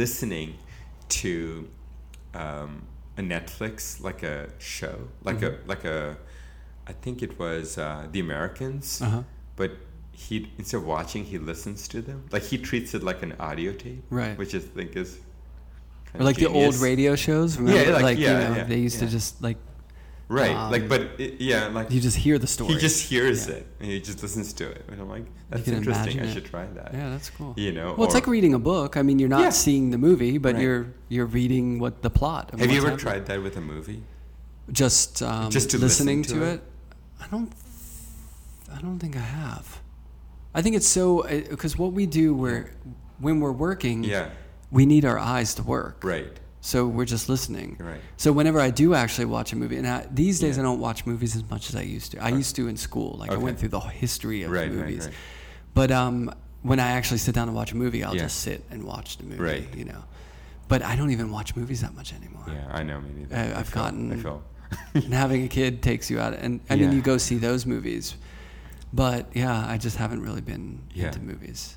listening 0.00 0.50
to 1.20 1.68
um, 2.42 2.70
a 3.20 3.22
netflix 3.34 3.76
like 4.08 4.22
a 4.34 4.36
show 4.58 4.96
like 5.28 5.40
Mhm. 5.40 5.50
a 5.50 5.68
like 5.72 5.84
a 5.96 5.98
i 6.92 6.92
think 7.02 7.16
it 7.26 7.32
was 7.44 7.66
uh, 7.86 8.06
the 8.14 8.20
americans 8.28 8.86
uh 9.02 9.10
huh, 9.14 9.22
but 9.60 9.70
he 10.14 10.48
instead 10.58 10.78
of 10.78 10.86
watching 10.86 11.24
he 11.24 11.38
listens 11.38 11.86
to 11.88 12.00
them 12.00 12.24
like 12.30 12.42
he 12.42 12.56
treats 12.56 12.94
it 12.94 13.02
like 13.02 13.22
an 13.22 13.32
audio 13.40 13.72
tape 13.72 14.02
right. 14.10 14.36
which 14.38 14.54
i 14.54 14.58
think 14.58 14.94
is 14.96 15.18
kind 16.06 16.16
Or 16.16 16.20
of 16.20 16.26
like 16.26 16.36
the 16.36 16.46
old 16.46 16.76
radio 16.76 17.16
shows, 17.16 17.56
remember? 17.58 17.92
like- 17.92 18.02
like 18.02 18.18
yeah, 18.18 18.26
you 18.26 18.48
know, 18.48 18.56
yeah, 18.56 18.64
they 18.64 18.78
used 18.78 18.98
to 19.00 19.06
just 19.06 19.42
like 19.42 19.58
right 20.28 20.56
um, 20.56 20.70
like 20.70 20.88
but 20.88 21.02
it, 21.18 21.40
yeah 21.40 21.66
like 21.66 21.90
you 21.90 22.00
just 22.00 22.16
hear 22.16 22.38
the 22.38 22.46
story. 22.46 22.72
he 22.72 22.78
just 22.78 23.08
hears 23.10 23.46
Yeah. 23.48 23.56
it 23.56 23.66
and 23.80 23.90
he 23.90 24.00
just 24.00 24.22
listens 24.22 24.52
to 24.54 24.64
it 24.70 24.82
and 24.90 24.98
i'm 25.00 25.08
like 25.16 25.26
that's 25.50 25.68
interesting 25.68 26.20
i 26.20 26.32
should 26.32 26.46
try 26.46 26.64
that 26.78 26.90
yeah, 26.94 27.10
that's 27.10 27.28
cool. 27.30 27.52
you 27.56 27.72
know 27.72 27.94
Well, 27.96 28.06
it's 28.06 28.14
like 28.14 28.26
reading 28.26 28.54
a 28.54 28.58
book. 28.58 28.96
I 28.96 29.02
mean, 29.02 29.18
you're 29.20 29.28
not 29.38 29.42
Yeah. 29.42 29.50
seeing 29.50 29.90
the 29.90 29.98
movie, 29.98 30.38
but 30.38 30.54
Right. 30.54 30.62
you're 30.64 30.86
you're 31.14 31.26
reading 31.40 31.78
what 31.78 31.94
the 32.02 32.10
plot. 32.10 32.52
of 32.52 32.60
Have 32.60 32.70
you 32.70 32.78
ever 32.78 32.90
happening. 32.90 33.04
tried 33.06 33.26
that 33.26 33.42
with 33.42 33.56
a 33.56 33.60
movie? 33.60 34.02
Just 34.72 35.20
um, 35.22 35.50
Just 35.50 35.68
to 35.72 35.78
listening 35.78 36.18
listen 36.22 36.38
to 36.40 36.44
to 36.46 36.50
it? 36.54 36.60
I 37.20 37.26
don't. 37.32 37.50
I 38.76 38.80
don't 38.80 38.98
think 38.98 39.14
I 39.16 39.26
have. 39.44 39.66
I 40.54 40.62
think 40.62 40.76
it's 40.76 40.86
so 40.86 41.22
because 41.50 41.76
what 41.78 41.92
we 41.92 42.06
do, 42.06 42.34
where 42.34 42.70
when 43.18 43.40
we're 43.40 43.52
working, 43.52 44.04
Yeah, 44.04 44.30
we 44.70 44.86
need 44.86 45.04
our 45.04 45.18
eyes 45.18 45.54
to 45.56 45.62
work. 45.62 46.02
right, 46.04 46.28
So 46.60 46.86
we're 46.86 47.04
just 47.04 47.28
listening. 47.28 47.76
right. 47.80 48.00
So 48.16 48.32
whenever 48.32 48.60
I 48.60 48.70
do 48.70 48.94
actually 48.94 49.24
watch 49.26 49.52
a 49.52 49.56
movie, 49.56 49.76
and 49.76 49.86
I, 49.86 50.06
these 50.12 50.38
days 50.40 50.56
Yeah. 50.56 50.62
I 50.62 50.66
don't 50.66 50.80
watch 50.80 51.06
movies 51.06 51.34
as 51.36 51.48
much 51.50 51.68
as 51.68 51.76
I 51.76 51.82
used 51.82 52.12
to. 52.12 52.18
I 52.22 52.28
Okay. 52.28 52.36
used 52.36 52.56
to 52.56 52.68
in 52.68 52.76
school. 52.76 53.16
Like 53.18 53.30
I 53.30 53.36
went 53.36 53.58
through 53.58 53.70
the 53.70 53.80
history 53.80 54.42
of 54.42 54.50
Right, 54.50 54.70
movies. 54.70 55.06
right. 55.06 55.14
But 55.74 55.90
um, 55.90 56.32
when 56.62 56.78
I 56.80 56.92
actually 56.92 57.18
sit 57.18 57.34
down 57.34 57.48
and 57.48 57.56
watch 57.56 57.72
a 57.72 57.76
movie, 57.76 58.04
I'll 58.04 58.14
Yeah. 58.14 58.22
just 58.22 58.38
sit 58.40 58.64
and 58.70 58.84
watch 58.84 59.18
the 59.18 59.24
movie. 59.24 59.42
Right. 59.42 59.68
You 59.76 59.84
know. 59.86 60.04
But 60.68 60.82
I 60.82 60.96
don't 60.96 61.10
even 61.10 61.30
watch 61.30 61.54
movies 61.56 61.80
that 61.82 61.94
much 61.94 62.14
anymore. 62.14 62.44
Yeah, 62.48 62.66
I 62.70 62.82
know, 62.82 63.00
me 63.00 63.10
neither. 63.16 63.36
I- 63.36 63.52
I 63.52 63.58
I've 63.60 63.68
feel- 63.68 63.82
gotten- 63.82 64.12
I 64.12 64.16
feel. 64.16 64.42
and 64.94 65.12
having 65.24 65.44
a 65.44 65.48
kid 65.48 65.82
takes 65.82 66.10
you 66.10 66.18
out, 66.20 66.32
and 66.34 66.60
I 66.70 66.76
mean 66.76 66.92
you 66.92 67.02
go 67.02 67.18
see 67.18 67.36
those 67.36 67.66
movies. 67.66 68.14
But 68.94 69.26
yeah, 69.34 69.66
I 69.68 69.76
just 69.76 69.96
haven't 69.96 70.22
really 70.22 70.40
been 70.40 70.80
Yeah. 70.94 71.06
into 71.08 71.20
movies. 71.20 71.76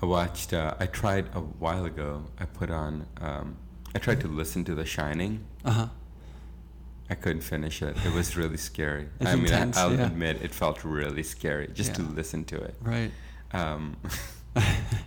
I 0.00 0.06
watched. 0.06 0.52
Uh, 0.54 0.74
I 0.80 0.86
tried 0.86 1.26
a 1.34 1.40
while 1.40 1.84
ago. 1.84 2.24
I 2.40 2.46
put 2.46 2.70
on. 2.70 3.06
Um, 3.20 3.56
I 3.94 3.98
tried 3.98 4.20
to 4.22 4.28
listen 4.28 4.64
to 4.64 4.74
The 4.74 4.86
Shining. 4.86 5.44
Uh 5.64 5.70
huh. 5.70 5.88
I 7.10 7.14
couldn't 7.16 7.42
finish 7.42 7.82
it. 7.82 7.94
It 8.06 8.14
was 8.14 8.34
really 8.36 8.56
scary. 8.56 9.08
It's 9.20 9.30
I 9.30 9.34
mean, 9.34 9.44
intense, 9.44 9.76
I, 9.76 9.82
I'll 9.82 9.92
yeah. 9.94 10.06
admit 10.06 10.40
it 10.42 10.54
felt 10.54 10.82
really 10.84 11.22
scary 11.22 11.68
just 11.74 11.94
to 11.96 12.02
listen 12.02 12.44
to 12.46 12.56
it. 12.56 12.74
Right. 12.80 13.10
um, 13.52 13.96
you 14.56 14.62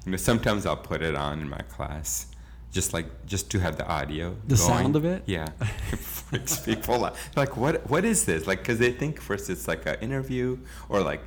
know, 0.12 0.18
sometimes 0.32 0.68
I'll 0.68 0.78
put 0.78 1.02
it 1.02 1.16
on 1.16 1.40
in 1.42 1.50
my 1.50 1.62
class, 1.76 2.28
just 2.76 2.94
like 2.94 3.08
just 3.26 3.50
to 3.52 3.58
have 3.60 3.78
the 3.78 3.88
audio. 3.88 4.36
The 4.48 4.58
sound 4.58 4.96
of 4.98 5.06
it? 5.06 5.24
Yeah, 5.26 5.48
it 5.94 6.00
freaks 6.00 6.60
people 6.60 7.06
out. 7.06 7.16
Like, 7.38 7.56
what 7.56 7.90
what 7.90 8.04
is 8.04 8.26
this? 8.26 8.46
Like, 8.46 8.60
because 8.60 8.80
they 8.80 8.92
think 8.92 9.22
first 9.22 9.50
it's 9.50 9.66
like 9.68 9.86
an 9.86 9.96
interview 10.02 10.58
or 10.90 11.02
like, 11.02 11.24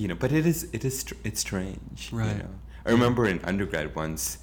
you 0.00 0.08
know, 0.08 0.14
but 0.22 0.32
it 0.32 0.46
is 0.46 0.58
it 0.72 0.82
is 0.84 1.04
it's 1.24 1.40
strange. 1.40 2.08
Right. 2.10 2.32
You 2.32 2.42
know? 2.44 2.54
I 2.86 2.90
remember 2.90 3.26
in 3.26 3.38
undergrad 3.44 3.94
once, 3.94 4.38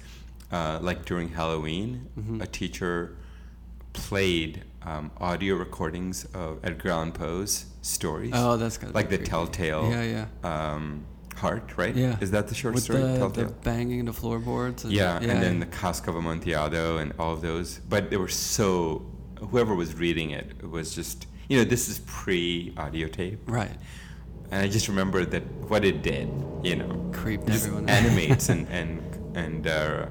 uh, 0.52 0.78
like 0.88 1.04
during 1.04 1.28
Halloween, 1.40 1.88
Mhm. 2.18 2.40
a 2.42 2.46
teacher 2.46 3.16
played 3.92 4.62
um, 4.82 5.10
audio 5.18 5.56
recordings 5.56 6.26
of 6.34 6.58
Edgar 6.62 6.90
Allan 6.90 7.12
Poe's 7.12 7.66
stories. 7.82 8.32
Oh, 8.34 8.56
that's 8.56 8.76
good. 8.78 8.94
like 8.94 9.08
the 9.10 9.18
Telltale. 9.18 9.88
Yeah, 9.90 10.04
yeah. 10.16 10.26
Um, 10.52 11.06
Heart, 11.36 11.76
right? 11.76 11.94
Yeah. 11.94 12.16
Is 12.20 12.30
that 12.30 12.48
the 12.48 12.54
short 12.54 12.74
With 12.74 12.84
story? 12.84 13.00
the, 13.00 13.28
the 13.28 13.44
banging 13.62 14.04
the 14.04 14.12
floorboards. 14.12 14.84
and- 14.84 14.92
yeah, 14.92 15.16
and 15.18 15.42
then 15.42 15.60
the 15.60 15.66
Cask 15.66 16.06
of 16.08 16.16
Amontillado 16.16 16.98
and 16.98 17.12
all 17.18 17.32
of 17.32 17.40
those. 17.42 17.80
But 17.88 18.10
they 18.10 18.16
were 18.16 18.28
so. 18.28 19.04
Whoever 19.50 19.74
was 19.74 19.94
reading 19.94 20.30
it, 20.30 20.46
it 20.62 20.70
was 20.70 20.94
just. 20.94 21.26
You 21.48 21.58
know, 21.58 21.64
this 21.64 21.88
is 21.90 21.98
pre-audio 22.06 23.06
tape, 23.06 23.38
right. 23.46 23.76
and 24.50 24.62
I 24.62 24.66
just 24.68 24.88
remember 24.88 25.26
that 25.26 25.42
what 25.68 25.84
it 25.84 26.02
did. 26.02 26.28
You 26.62 26.76
know, 26.76 27.10
Creeped 27.12 27.50
everyone 27.50 27.84
out. 27.90 27.96
animates 27.96 28.48
and 28.48 28.66
and 28.80 29.02
and 29.36 29.66
uh, 29.66 30.06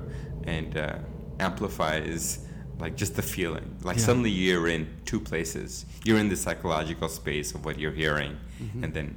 and 0.46 0.78
uh, 0.78 0.98
amplifies 1.40 2.40
like 2.80 2.96
just 2.96 3.16
the 3.16 3.22
feeling. 3.22 3.78
Like 3.84 3.98
Yeah. 3.98 4.04
suddenly 4.06 4.30
you're 4.30 4.68
in 4.68 4.88
two 5.06 5.20
places. 5.20 5.86
You're 6.06 6.18
in 6.20 6.30
the 6.30 6.36
psychological 6.36 7.08
space 7.10 7.54
of 7.56 7.66
what 7.66 7.80
you're 7.80 7.92
hearing, 8.04 8.38
Mhm. 8.62 8.84
and 8.84 8.94
then, 8.94 9.16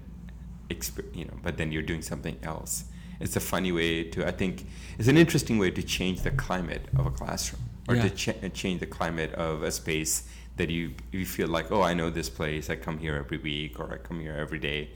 exp- 0.68 1.14
you 1.14 1.24
know, 1.24 1.34
but 1.42 1.56
then 1.56 1.72
you're 1.72 1.82
doing 1.82 2.02
something 2.02 2.36
else. 2.42 2.84
It's 3.20 3.36
a 3.36 3.40
funny 3.40 3.72
way 3.72 4.04
to. 4.10 4.26
I 4.26 4.30
think 4.32 4.66
it's 4.98 5.08
an 5.08 5.16
interesting 5.16 5.58
way 5.58 5.70
to 5.70 5.82
change 5.82 6.22
the 6.22 6.30
climate 6.30 6.86
of 6.98 7.06
a 7.06 7.10
classroom, 7.10 7.62
or 7.88 7.96
Yeah. 7.96 8.08
to 8.08 8.10
ch- 8.10 8.52
change 8.54 8.80
the 8.80 8.86
climate 8.86 9.32
of 9.34 9.62
a 9.62 9.70
space 9.70 10.28
that 10.56 10.68
you 10.70 10.92
you 11.12 11.24
feel 11.24 11.48
like, 11.48 11.70
oh, 11.72 11.82
I 11.82 11.94
know 11.94 12.10
this 12.10 12.28
place. 12.28 12.68
I 12.68 12.76
come 12.76 12.98
here 12.98 13.16
every 13.16 13.38
week, 13.38 13.80
or 13.80 13.92
I 13.94 13.96
come 13.98 14.20
here 14.20 14.34
every 14.36 14.58
day. 14.58 14.90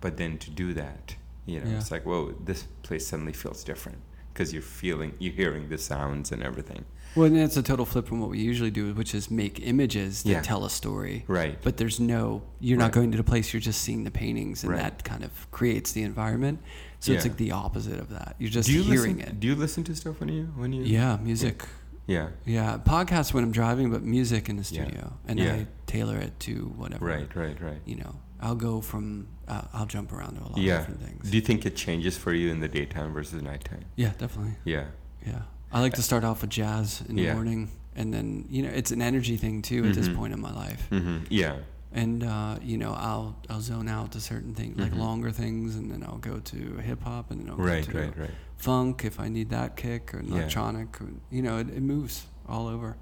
But 0.00 0.16
then 0.16 0.38
to 0.38 0.50
do 0.50 0.74
that, 0.74 1.16
you 1.46 1.58
know, 1.60 1.70
Yeah. 1.70 1.78
it's 1.78 1.90
like, 1.90 2.04
whoa, 2.06 2.32
this 2.44 2.64
place 2.82 3.06
suddenly 3.08 3.32
feels 3.32 3.64
different 3.64 3.98
because 4.32 4.52
you're 4.52 4.62
feeling, 4.62 5.14
you're 5.18 5.32
hearing 5.32 5.68
the 5.68 5.78
sounds 5.78 6.30
and 6.30 6.42
everything. 6.42 6.84
Well, 7.16 7.26
and 7.26 7.36
it's 7.38 7.56
a 7.56 7.62
total 7.62 7.86
flip 7.86 8.06
from 8.06 8.20
what 8.20 8.30
we 8.30 8.38
usually 8.38 8.70
do, 8.70 8.92
which 8.94 9.14
is 9.14 9.30
make 9.30 9.58
images 9.66 10.22
that 10.24 10.30
Yeah. 10.30 10.42
tell 10.42 10.64
a 10.64 10.70
story. 10.70 11.24
Right. 11.26 11.58
But 11.62 11.78
there's 11.78 11.98
no, 11.98 12.42
you're 12.60 12.78
not 12.78 12.92
going 12.92 13.10
to 13.12 13.16
the 13.16 13.24
place, 13.24 13.52
you're 13.52 13.60
just 13.60 13.80
seeing 13.82 14.04
the 14.04 14.10
paintings, 14.10 14.62
and 14.62 14.72
Right. 14.72 14.82
that 14.82 15.02
kind 15.04 15.24
of 15.24 15.50
creates 15.50 15.92
the 15.92 16.02
environment. 16.02 16.60
So 17.00 17.12
it's 17.12 17.24
like 17.24 17.36
the 17.36 17.52
opposite 17.52 17.98
of 18.00 18.10
that. 18.10 18.36
You're 18.38 18.50
just 18.50 18.68
you 18.68 18.82
hearing 18.82 19.16
listen, 19.18 19.32
it. 19.36 19.40
Do 19.40 19.46
you 19.46 19.54
listen 19.54 19.84
to 19.84 19.94
stuff 19.94 20.20
when 20.20 20.28
you 20.28 20.44
when 20.56 20.72
you? 20.72 20.82
yeah, 20.82 21.18
music. 21.22 21.64
Yeah. 22.06 22.28
Yeah, 22.44 22.78
podcasts 22.84 23.32
when 23.34 23.42
I'm 23.44 23.50
driving, 23.52 23.90
but 23.90 24.02
music 24.02 24.48
in 24.48 24.56
the 24.56 24.62
Yeah. 24.62 24.84
studio, 24.84 25.12
and 25.26 25.38
Yeah. 25.38 25.52
I 25.54 25.66
tailor 25.86 26.16
it 26.18 26.38
to 26.40 26.72
whatever. 26.76 27.04
Right. 27.04 27.34
Right. 27.34 27.60
Right. 27.60 27.80
You 27.84 27.96
know, 27.96 28.14
I'll 28.40 28.54
go 28.54 28.80
from, 28.80 29.28
uh, 29.48 29.62
I'll 29.72 29.86
jump 29.86 30.12
around 30.12 30.36
to 30.36 30.42
a 30.42 30.48
lot 30.48 30.58
Yeah. 30.58 30.74
of 30.80 30.86
different 30.86 31.02
things. 31.02 31.30
Do 31.30 31.36
you 31.36 31.42
think 31.42 31.64
it 31.66 31.74
changes 31.76 32.16
for 32.16 32.32
you 32.32 32.50
in 32.50 32.60
the 32.60 32.68
daytime 32.68 33.12
versus 33.12 33.42
nighttime? 33.42 33.84
yeah, 33.96 34.12
definitely. 34.18 34.54
Yeah. 34.64 34.84
Yeah, 35.26 35.42
I 35.72 35.80
like 35.80 35.94
to 35.94 36.02
start 36.02 36.24
off 36.24 36.40
with 36.42 36.50
jazz 36.50 37.02
in 37.08 37.16
the 37.16 37.22
Yeah. 37.22 37.34
morning, 37.34 37.70
and 37.94 38.12
then 38.14 38.46
you 38.48 38.62
know 38.62 38.70
it's 38.70 38.90
an 38.92 39.02
energy 39.02 39.36
thing 39.36 39.62
too 39.62 39.84
at 39.86 39.94
this 39.94 40.08
Mhm. 40.08 40.14
point 40.16 40.32
in 40.32 40.40
my 40.40 40.52
life. 40.52 40.88
hmm 40.88 41.18
Yeah. 41.28 41.56
And 41.92 42.22
uh, 42.24 42.58
you 42.62 42.76
know 42.78 42.92
I'll 42.92 43.36
I'll 43.48 43.60
zone 43.60 43.88
out 43.88 44.12
to 44.12 44.20
certain 44.20 44.54
things 44.54 44.78
like 44.78 44.92
Mhm. 44.92 44.98
longer 44.98 45.30
things, 45.30 45.76
and 45.76 45.90
then 45.90 46.02
I'll 46.02 46.18
go 46.18 46.38
to 46.38 46.76
hip 46.78 47.02
hop, 47.02 47.30
and 47.30 47.40
then 47.40 47.50
I'll 47.50 47.56
Right. 47.56 47.86
go 47.86 47.92
to 47.92 47.98
Right. 47.98 48.18
Right. 48.18 48.30
funk 48.56 49.04
if 49.04 49.18
I 49.20 49.28
need 49.28 49.50
that 49.50 49.76
kick 49.76 50.14
or 50.14 50.20
Yeah. 50.22 50.32
electronic. 50.34 51.00
Or, 51.00 51.08
you 51.30 51.42
know, 51.42 51.58
it, 51.58 51.68
it 51.70 51.82
moves 51.82 52.26
all 52.48 52.66
over. 52.68 52.96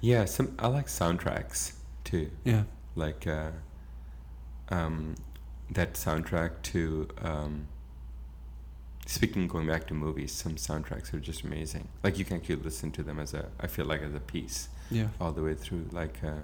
Yeah. 0.00 0.24
Some 0.26 0.52
I 0.58 0.66
like 0.68 0.86
soundtracks 0.86 1.72
too. 2.04 2.30
Yeah, 2.44 2.64
Like 2.94 3.26
uh, 3.26 3.50
um, 4.68 5.14
that 5.70 5.94
soundtrack 5.94 6.62
to. 6.62 7.08
Um, 7.22 7.68
Speaking, 9.08 9.46
going 9.46 9.66
back 9.68 9.86
to 9.86 9.94
movies, 9.94 10.32
some 10.32 10.56
soundtracks 10.56 11.14
are 11.14 11.20
just 11.20 11.42
amazing. 11.44 11.88
Like 12.02 12.18
you 12.18 12.24
can 12.24 12.38
actually 12.38 12.56
listen 12.56 12.90
to 12.92 13.02
them 13.04 13.20
as 13.20 13.34
a, 13.34 13.46
I 13.60 13.68
feel 13.68 13.84
like 13.86 14.02
as 14.02 14.14
a 14.14 14.20
piece. 14.20 14.68
yeah. 14.90 15.08
all 15.20 15.32
the 15.32 15.42
way 15.42 15.54
through, 15.54 15.86
like 15.92 16.16
uh, 16.24 16.42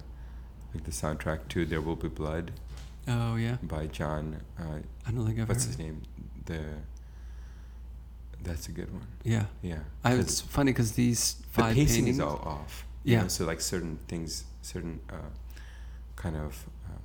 like 0.73 0.85
the 0.85 0.93
soundtrack 0.93 1.49
to 1.49 1.65
"There 1.67 1.81
Will 1.81 1.97
Be 1.97 2.09
Blood" 2.09 2.53
Oh 3.09 3.35
yeah. 3.37 3.57
by 3.65 3.87
John. 3.89 4.41
Uh, 4.59 4.79
I 5.07 5.11
don't 5.11 5.27
think 5.27 5.41
I've 5.41 5.49
what's 5.49 5.65
his 5.65 5.79
name? 5.79 6.03
The 6.47 6.61
that's 8.45 8.69
a 8.69 8.73
good 8.73 8.93
one. 8.93 9.07
Yeah, 9.25 9.47
Yeah, 9.63 9.81
I, 10.05 10.15
it's 10.15 10.41
funny 10.41 10.73
because 10.73 10.93
these 10.93 11.35
the 11.55 11.63
pacing 11.63 11.77
paintings. 12.05 12.09
is 12.17 12.21
all 12.21 12.39
off. 12.45 12.85
you 13.05 13.15
Yeah. 13.15 13.23
know, 13.23 13.29
so 13.29 13.45
like 13.45 13.61
certain 13.61 13.99
things, 14.09 14.45
certain 14.63 15.01
uh, 15.11 15.31
kind 16.17 16.37
of. 16.37 16.65
Um, 16.89 17.03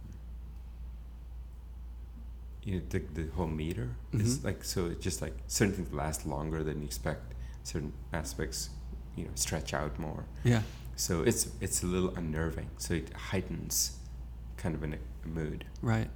you 2.68 2.76
know, 2.76 2.82
the, 2.90 3.00
the 3.14 3.26
whole 3.36 3.48
meter 3.48 3.88
is 4.12 4.40
Mhm. 4.40 4.44
like 4.44 4.64
so. 4.64 4.88
It's 4.88 5.04
just 5.10 5.22
like 5.22 5.36
certain 5.48 5.74
things 5.74 5.94
last 5.94 6.26
longer 6.28 6.64
than 6.68 6.76
you 6.82 6.86
expect. 6.86 7.34
Certain 7.64 7.94
aspects, 8.12 8.70
you 9.16 9.24
know, 9.26 9.32
stretch 9.36 9.74
out 9.74 9.98
more. 9.98 10.26
Yeah, 10.44 10.62
So 10.96 11.14
it's 11.30 11.48
it's 11.62 11.84
a 11.84 11.88
little 11.88 12.12
unnerving. 12.20 12.70
So 12.78 12.94
it 12.96 13.08
heightens 13.30 13.98
kind 14.58 14.76
of 14.76 14.84
an, 14.84 14.94
a 15.26 15.28
mood. 15.28 15.64
right. 15.82 16.10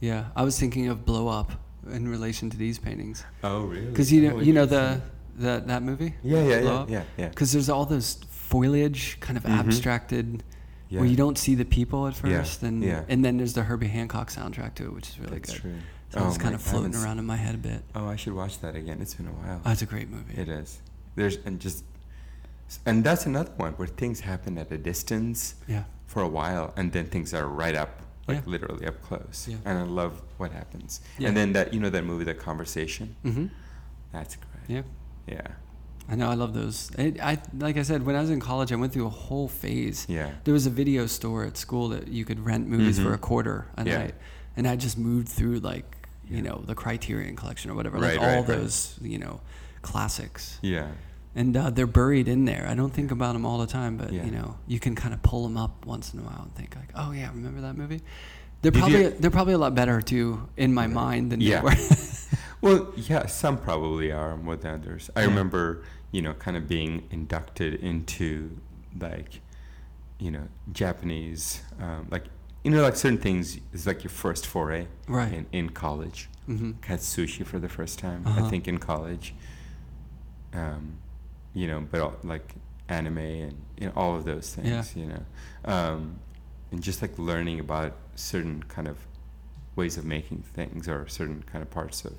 Yeah, 0.00 0.26
I 0.36 0.42
was 0.44 0.58
thinking 0.58 0.88
of 0.88 1.04
Blow 1.04 1.26
Up 1.28 1.50
in 1.90 2.06
relation 2.06 2.50
to 2.50 2.56
these 2.56 2.78
paintings 2.78 3.24
Oh 3.42 3.62
really? 3.64 3.86
because 3.90 4.12
you 4.12 4.20
know 4.28 4.38
you 4.40 4.52
know 4.52 4.66
the 4.66 5.00
the 5.44 5.62
that 5.66 5.82
movie. 5.82 6.14
Yeah, 6.22 6.42
yeah, 6.44 6.60
Blow 6.60 6.72
yeah, 6.74 6.80
Up? 6.80 6.90
yeah, 6.90 7.02
yeah. 7.16 7.28
Because 7.30 7.50
there's 7.52 7.68
all 7.70 7.86
those 7.86 8.18
foliage 8.30 9.18
kind 9.20 9.36
of 9.38 9.44
Mhm. 9.44 9.58
abstracted 9.60 10.44
yeah. 10.88 11.00
where 11.00 11.08
you 11.08 11.16
don't 11.16 11.38
see 11.38 11.54
the 11.54 11.64
people 11.64 12.06
at 12.06 12.14
Yeah, 12.24 12.38
first, 12.38 12.62
and 12.62 12.82
yeah. 12.82 13.04
and 13.08 13.24
then 13.24 13.36
there's 13.38 13.54
the 13.54 13.62
Herbie 13.64 13.88
Hancock 13.88 14.30
soundtrack 14.30 14.74
to 14.76 14.84
it, 14.86 14.92
which 14.92 15.08
is 15.10 15.18
really 15.18 15.30
good. 15.32 15.42
That's 15.44 15.52
good. 15.54 15.62
true. 15.62 15.74
So 16.10 16.26
it's 16.26 16.36
Oh, 16.36 16.40
kind 16.40 16.54
of 16.54 16.62
floating 16.62 16.94
around 16.94 17.18
in 17.18 17.26
my 17.26 17.36
head 17.36 17.54
a 17.54 17.58
bit. 17.58 17.82
Oh, 17.94 18.06
I 18.08 18.16
should 18.16 18.32
watch 18.32 18.60
that 18.60 18.74
again. 18.74 19.00
It's 19.02 19.14
been 19.14 19.26
a 19.28 19.30
while. 19.32 19.60
Oh, 19.64 19.72
it's 19.72 19.82
a 19.82 19.86
great 19.86 20.08
movie. 20.08 20.40
it 20.40 20.48
is. 20.48 20.80
There's 21.16 21.36
and 21.44 21.60
just 21.60 21.84
and 22.86 23.02
that's 23.04 23.26
another 23.26 23.52
one 23.56 23.72
where 23.74 23.88
things 23.88 24.20
happen 24.20 24.58
at 24.58 24.70
a 24.72 24.78
distance 24.78 25.54
Yeah, 25.66 25.84
for 26.06 26.22
a 26.22 26.28
while, 26.28 26.72
and 26.76 26.92
then 26.92 27.06
things 27.06 27.32
are 27.34 27.46
right 27.46 27.74
up, 27.74 28.02
like 28.26 28.38
Yeah. 28.38 28.42
literally 28.52 28.86
up 28.86 29.00
close. 29.02 29.46
Yeah. 29.50 29.56
And 29.64 29.78
I 29.78 29.82
love 29.82 30.20
what 30.38 30.52
happens. 30.52 31.00
Yeah. 31.18 31.28
And 31.28 31.36
then 31.36 31.52
that 31.52 31.72
you 31.74 31.80
know 31.80 31.90
that 31.90 32.04
movie, 32.04 32.24
The 32.24 32.34
Conversation. 32.34 33.16
mm-hmm. 33.24 33.46
That's 34.12 34.36
great. 34.36 34.76
Yeah. 34.76 34.82
Yeah. 35.26 35.46
I 36.10 36.14
know. 36.14 36.30
I 36.30 36.34
love 36.34 36.54
those. 36.54 36.90
I, 36.98 37.12
I 37.22 37.38
like 37.58 37.76
I 37.76 37.82
said 37.82 38.04
when 38.06 38.16
I 38.16 38.20
was 38.20 38.30
in 38.30 38.40
college, 38.40 38.72
I 38.72 38.76
went 38.76 38.92
through 38.94 39.06
a 39.06 39.10
whole 39.10 39.46
phase. 39.48 40.06
Yeah. 40.08 40.30
There 40.44 40.54
was 40.54 40.66
a 40.66 40.70
video 40.70 41.06
store 41.06 41.44
at 41.44 41.56
school 41.58 41.90
that 41.90 42.08
you 42.08 42.24
could 42.24 42.40
rent 42.40 42.66
movies 42.66 42.98
for 42.98 43.10
Mhm. 43.10 43.14
a 43.14 43.18
quarter 43.18 43.66
a 43.76 43.84
Yeah. 43.84 43.98
night, 43.98 44.14
and 44.56 44.66
I 44.66 44.76
just 44.76 44.96
moved 44.96 45.28
through 45.28 45.58
like 45.60 45.96
you 46.30 46.42
know 46.42 46.62
the 46.66 46.74
Criterion 46.74 47.36
collection 47.36 47.70
or 47.70 47.74
whatever, 47.74 47.98
Right, 47.98 48.12
like 48.16 48.20
right, 48.20 48.28
all 48.36 48.36
right. 48.42 48.46
those 48.46 48.98
you 49.02 49.18
know 49.18 49.40
classics, 49.82 50.58
Yeah. 50.62 50.88
and 51.34 51.56
uh, 51.56 51.70
they're 51.70 51.86
buried 51.86 52.28
in 52.28 52.44
there. 52.44 52.66
I 52.68 52.74
don't 52.74 52.92
think 52.92 53.10
about 53.10 53.32
them 53.34 53.44
all 53.46 53.58
the 53.58 53.66
time, 53.66 53.96
but 53.96 54.12
Yeah. 54.12 54.24
you 54.24 54.30
know 54.30 54.56
you 54.66 54.80
can 54.80 54.94
kind 54.94 55.12
of 55.14 55.22
pull 55.22 55.42
them 55.42 55.56
up 55.56 55.84
once 55.86 56.12
in 56.14 56.20
a 56.20 56.22
while 56.22 56.42
and 56.42 56.54
think 56.54 56.74
like, 56.76 56.90
oh 56.94 57.12
yeah, 57.12 57.28
remember 57.30 57.60
that 57.62 57.76
movie? 57.76 58.00
They're 58.62 58.72
Did 58.72 58.78
probably 58.80 59.02
you- 59.04 59.14
they're 59.20 59.30
probably 59.30 59.54
a 59.54 59.58
lot 59.58 59.74
better 59.74 60.00
too 60.02 60.48
in 60.56 60.74
my 60.74 60.86
mind 60.86 61.30
than 61.32 61.40
Yeah. 61.40 61.60
they 61.60 61.64
were. 61.64 61.74
Well, 62.60 62.92
yeah, 62.96 63.26
some 63.26 63.56
probably 63.56 64.10
are 64.10 64.36
more 64.36 64.56
than 64.56 64.74
others. 64.74 65.10
I 65.14 65.20
Yeah. 65.20 65.26
remember, 65.28 65.84
you 66.12 66.22
know, 66.22 66.32
kind 66.34 66.56
of 66.56 66.66
being 66.68 67.06
inducted 67.10 67.74
into 67.74 68.58
like, 68.98 69.40
you 70.18 70.30
know, 70.30 70.48
Japanese, 70.72 71.62
um, 71.80 72.06
like, 72.10 72.24
you 72.64 72.70
know, 72.70 72.82
like 72.82 72.96
certain 72.96 73.18
things 73.18 73.58
is 73.72 73.86
like 73.86 74.02
your 74.02 74.10
first 74.10 74.46
foray 74.46 74.86
Right. 75.06 75.32
in, 75.32 75.46
in 75.52 75.68
college. 75.70 76.28
hmm 76.46 76.72
Had 76.82 77.00
sushi 77.00 77.44
for 77.46 77.58
the 77.58 77.68
first 77.68 77.98
time, 77.98 78.22
Uh-huh. 78.26 78.44
I 78.44 78.50
think, 78.50 78.66
in 78.66 78.78
college. 78.78 79.34
Um, 80.52 80.98
you 81.54 81.66
know, 81.66 81.86
but 81.90 82.00
all, 82.00 82.16
like 82.24 82.54
anime 82.88 83.18
and 83.18 83.54
you 83.78 83.86
know, 83.86 83.92
all 83.94 84.16
of 84.16 84.24
those 84.24 84.54
things, 84.54 84.96
you 84.96 85.06
know, 85.06 85.22
um, 85.64 86.18
and 86.72 86.82
just 86.82 87.02
like 87.02 87.18
learning 87.18 87.60
about 87.60 87.94
certain 88.14 88.62
kind 88.64 88.88
of 88.88 88.96
ways 89.76 89.96
of 89.96 90.04
making 90.04 90.42
things 90.54 90.88
or 90.88 91.06
certain 91.06 91.42
kind 91.44 91.62
of 91.62 91.70
parts 91.70 92.04
of 92.04 92.14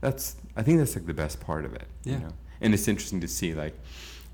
that's 0.00 0.36
I 0.56 0.62
think 0.62 0.78
that's 0.78 0.94
like 0.96 1.06
the 1.06 1.14
best 1.14 1.40
part 1.40 1.64
of 1.64 1.74
it. 1.74 1.86
Yeah. 2.04 2.12
You 2.14 2.18
know? 2.20 2.32
And 2.60 2.74
it's 2.74 2.88
interesting 2.88 3.20
to 3.20 3.28
see 3.28 3.54
like 3.54 3.74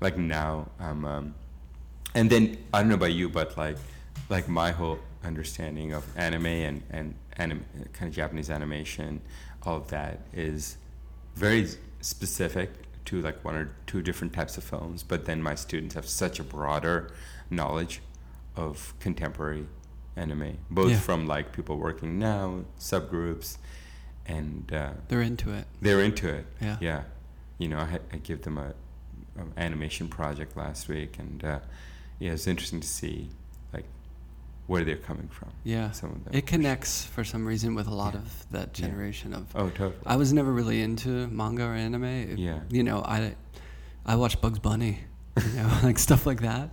like 0.01 0.17
now 0.17 0.69
um, 0.79 1.05
um 1.05 1.35
and 2.15 2.29
then 2.29 2.57
I 2.73 2.79
don't 2.79 2.89
know 2.89 2.95
about 2.95 3.13
you 3.13 3.29
but 3.29 3.57
like 3.57 3.77
like 4.29 4.47
my 4.47 4.71
whole 4.71 4.99
understanding 5.23 5.93
of 5.93 6.03
anime 6.15 6.45
and 6.45 6.83
and 6.89 7.15
anim- 7.37 7.65
kind 7.93 8.09
of 8.09 8.15
Japanese 8.15 8.49
animation 8.49 9.21
all 9.63 9.77
of 9.77 9.87
that 9.89 10.19
is 10.33 10.77
very 11.35 11.67
specific 12.01 12.69
to 13.05 13.21
like 13.21 13.43
one 13.43 13.55
or 13.55 13.71
two 13.85 14.01
different 14.01 14.33
types 14.33 14.57
of 14.57 14.63
films 14.63 15.03
but 15.03 15.25
then 15.25 15.41
my 15.41 15.55
students 15.55 15.95
have 15.95 16.07
such 16.07 16.39
a 16.39 16.43
broader 16.43 17.11
knowledge 17.49 18.01
of 18.55 18.93
contemporary 18.99 19.65
anime 20.15 20.57
both 20.69 20.91
Yeah. 20.91 20.99
from 20.99 21.27
like 21.27 21.51
people 21.53 21.77
working 21.77 22.19
now 22.19 22.65
subgroups 22.79 23.57
and 24.25 24.71
uh, 24.73 24.91
They're 25.07 25.21
into 25.21 25.53
it. 25.53 25.65
they're 25.81 26.01
into 26.01 26.27
it. 26.27 26.45
Yeah. 26.61 26.77
Yeah. 26.81 27.03
You 27.57 27.67
know, 27.69 27.77
I, 27.77 27.99
I 28.13 28.17
give 28.17 28.41
them 28.43 28.57
a, 28.57 28.73
a 29.39 29.59
animation 29.59 30.07
project 30.07 30.55
last 30.57 30.87
week, 30.87 31.17
and 31.19 31.43
uh, 31.43 31.59
yeah, 32.19 32.31
it's 32.33 32.47
interesting 32.47 32.79
to 32.81 32.87
see 32.87 33.29
like 33.73 33.85
where 34.67 34.83
they're 34.83 34.95
coming 34.97 35.27
from. 35.29 35.49
Yeah. 35.63 35.91
Some 35.91 36.11
of 36.11 36.23
them. 36.23 36.33
It 36.35 36.45
connects 36.45 37.05
for 37.05 37.23
some 37.23 37.45
reason 37.45 37.73
with 37.75 37.87
a 37.87 37.93
lot 37.93 38.13
Yeah. 38.13 38.19
of 38.19 38.45
that 38.51 38.77
Yeah. 38.79 38.87
generation 38.87 39.33
of. 39.33 39.45
Oh, 39.55 39.69
totally. 39.69 39.95
I 40.05 40.15
was 40.17 40.33
never 40.33 40.51
really 40.51 40.81
into 40.81 41.27
manga 41.27 41.63
or 41.63 41.73
anime. 41.73 42.03
It- 42.03 42.39
Yeah. 42.39 42.59
You 42.69 42.83
know, 42.83 43.01
I 43.01 43.35
I 44.05 44.15
watch 44.15 44.39
Bugs 44.39 44.59
Bunny, 44.59 44.99
you 45.39 45.53
know, 45.61 45.71
like 45.83 45.99
stuff 45.99 46.25
like 46.25 46.41
that. 46.41 46.69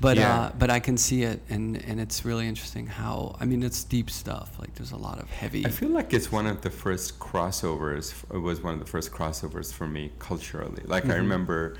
But 0.00 0.16
Yeah. 0.16 0.34
uh, 0.40 0.52
but 0.58 0.70
I 0.70 0.80
can 0.80 0.96
see 0.96 1.22
it, 1.22 1.40
and 1.48 1.76
and 1.84 2.00
it's 2.00 2.24
really 2.24 2.46
interesting 2.48 2.86
how 2.86 3.36
I 3.40 3.44
mean 3.44 3.62
it's 3.62 3.84
deep 3.84 4.10
stuff. 4.10 4.58
Like 4.58 4.74
there's 4.74 4.92
a 4.92 4.96
lot 4.96 5.18
of 5.20 5.30
heavy. 5.30 5.64
I 5.64 5.70
feel 5.70 5.90
like 5.90 6.12
it's 6.12 6.30
one 6.32 6.46
of 6.46 6.60
the 6.62 6.70
first 6.70 7.18
crossovers. 7.20 8.12
It 8.32 8.38
was 8.38 8.60
one 8.62 8.74
of 8.74 8.80
the 8.80 8.86
first 8.86 9.12
crossovers 9.12 9.72
for 9.72 9.86
me 9.86 10.10
culturally. 10.18 10.82
Like 10.84 11.04
I 11.06 11.10
Mhm. 11.14 11.16
remember, 11.18 11.76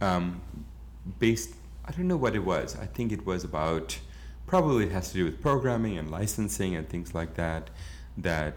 um, 0.00 0.40
based. 1.18 1.54
I 1.84 1.92
don't 1.92 2.08
know 2.08 2.16
what 2.16 2.34
it 2.34 2.44
was. 2.44 2.76
I 2.76 2.86
think 2.86 3.12
it 3.12 3.26
was 3.26 3.44
about. 3.44 3.98
Probably 4.46 4.84
it 4.86 4.92
has 4.92 5.08
to 5.08 5.14
do 5.14 5.24
with 5.24 5.40
programming 5.40 5.96
and 5.98 6.10
licensing 6.10 6.74
and 6.76 6.88
things 6.88 7.14
like 7.14 7.34
that. 7.34 7.70
That 8.16 8.54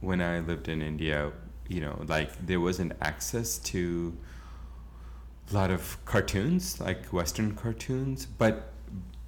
when 0.00 0.20
I 0.20 0.40
lived 0.40 0.68
in 0.68 0.82
India, 0.82 1.30
you 1.68 1.80
know, 1.80 2.02
like 2.08 2.30
there 2.46 2.60
wasn't 2.60 2.92
access 3.00 3.58
to 3.58 4.16
a 5.50 5.54
lot 5.54 5.70
of 5.70 6.02
cartoons, 6.04 6.80
like 6.80 7.06
Western 7.06 7.54
cartoons, 7.54 8.26
but 8.26 8.70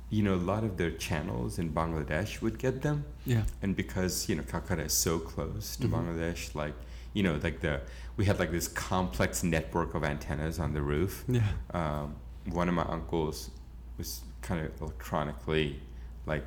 you 0.08 0.22
know, 0.22 0.34
a 0.34 0.36
lot 0.52 0.62
of 0.64 0.76
their 0.76 0.92
channels 0.92 1.58
in 1.58 1.72
Bangladesh 1.72 2.40
would 2.40 2.58
get 2.58 2.80
them 2.82 3.04
yeah. 3.24 3.42
and 3.60 3.74
because 3.74 4.28
you 4.28 4.36
know 4.36 4.42
Calcutta 4.44 4.82
is 4.84 4.92
so 4.92 5.18
close 5.18 5.76
to 5.76 5.88
Mhm. 5.88 5.92
Bangladesh, 5.94 6.54
like 6.54 6.74
you 7.12 7.22
know, 7.22 7.38
like 7.42 7.60
the 7.60 7.80
we 8.16 8.24
had 8.24 8.38
like 8.38 8.50
this 8.52 8.68
complex 8.68 9.42
network 9.42 9.94
of 9.94 10.04
antennas 10.04 10.58
on 10.58 10.72
the 10.74 10.82
roof. 10.82 11.24
Yeah. 11.28 11.42
Um, 11.74 12.14
one 12.46 12.68
of 12.68 12.74
my 12.74 12.84
uncles 12.84 13.50
was 13.98 14.20
kind 14.42 14.64
of 14.64 14.80
electronically 14.80 15.80
like 16.24 16.44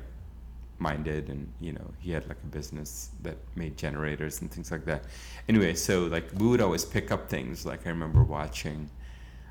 minded, 0.78 1.28
and 1.28 1.52
you 1.60 1.72
know 1.72 1.90
he 1.98 2.10
had 2.12 2.26
like 2.28 2.38
a 2.42 2.46
business 2.46 3.10
that 3.22 3.36
made 3.56 3.76
generators 3.76 4.40
and 4.40 4.50
things 4.50 4.70
like 4.70 4.84
that. 4.86 5.04
Anyway, 5.48 5.74
so 5.74 6.06
like 6.06 6.30
we 6.38 6.46
would 6.46 6.60
always 6.62 6.84
pick 6.84 7.10
up 7.12 7.28
things. 7.28 7.66
Like 7.66 7.86
I 7.86 7.90
remember 7.90 8.22
watching, 8.24 8.88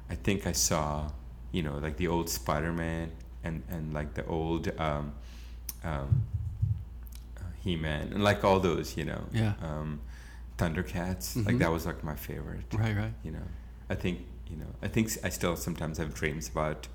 I 0.10 0.16
think 0.16 0.48
I 0.48 0.52
saw, 0.54 1.12
you 1.52 1.62
know, 1.64 1.78
like 1.78 1.98
the 1.98 2.08
old 2.08 2.30
Spider 2.30 2.74
Man 2.74 3.12
and 3.44 3.64
and 3.70 3.94
like 3.94 4.14
the 4.16 4.26
old. 4.26 4.68
Um, 4.80 5.14
um, 5.84 6.24
uh, 7.38 7.42
He-Man 7.64 8.12
and 8.14 8.22
like 8.24 8.44
all 8.44 8.60
those, 8.60 8.98
you 8.98 9.06
know, 9.06 9.24
Yeah. 9.32 9.54
um, 9.62 10.02
Thundercats. 10.58 11.36
Mhm. 11.38 11.46
Like 11.46 11.58
that 11.60 11.72
was 11.72 11.86
like 11.86 12.04
my 12.04 12.16
favorite. 12.16 12.66
Right. 12.74 12.96
Right. 12.96 13.14
You 13.24 13.32
know, 13.32 13.48
I 13.90 13.96
think 13.96 14.20
you 14.50 14.58
know, 14.58 14.72
I 14.82 14.88
think 14.88 15.12
I 15.24 15.30
still 15.30 15.56
sometimes 15.56 15.98
have 16.00 16.14
dreams 16.14 16.50
about 16.50 16.88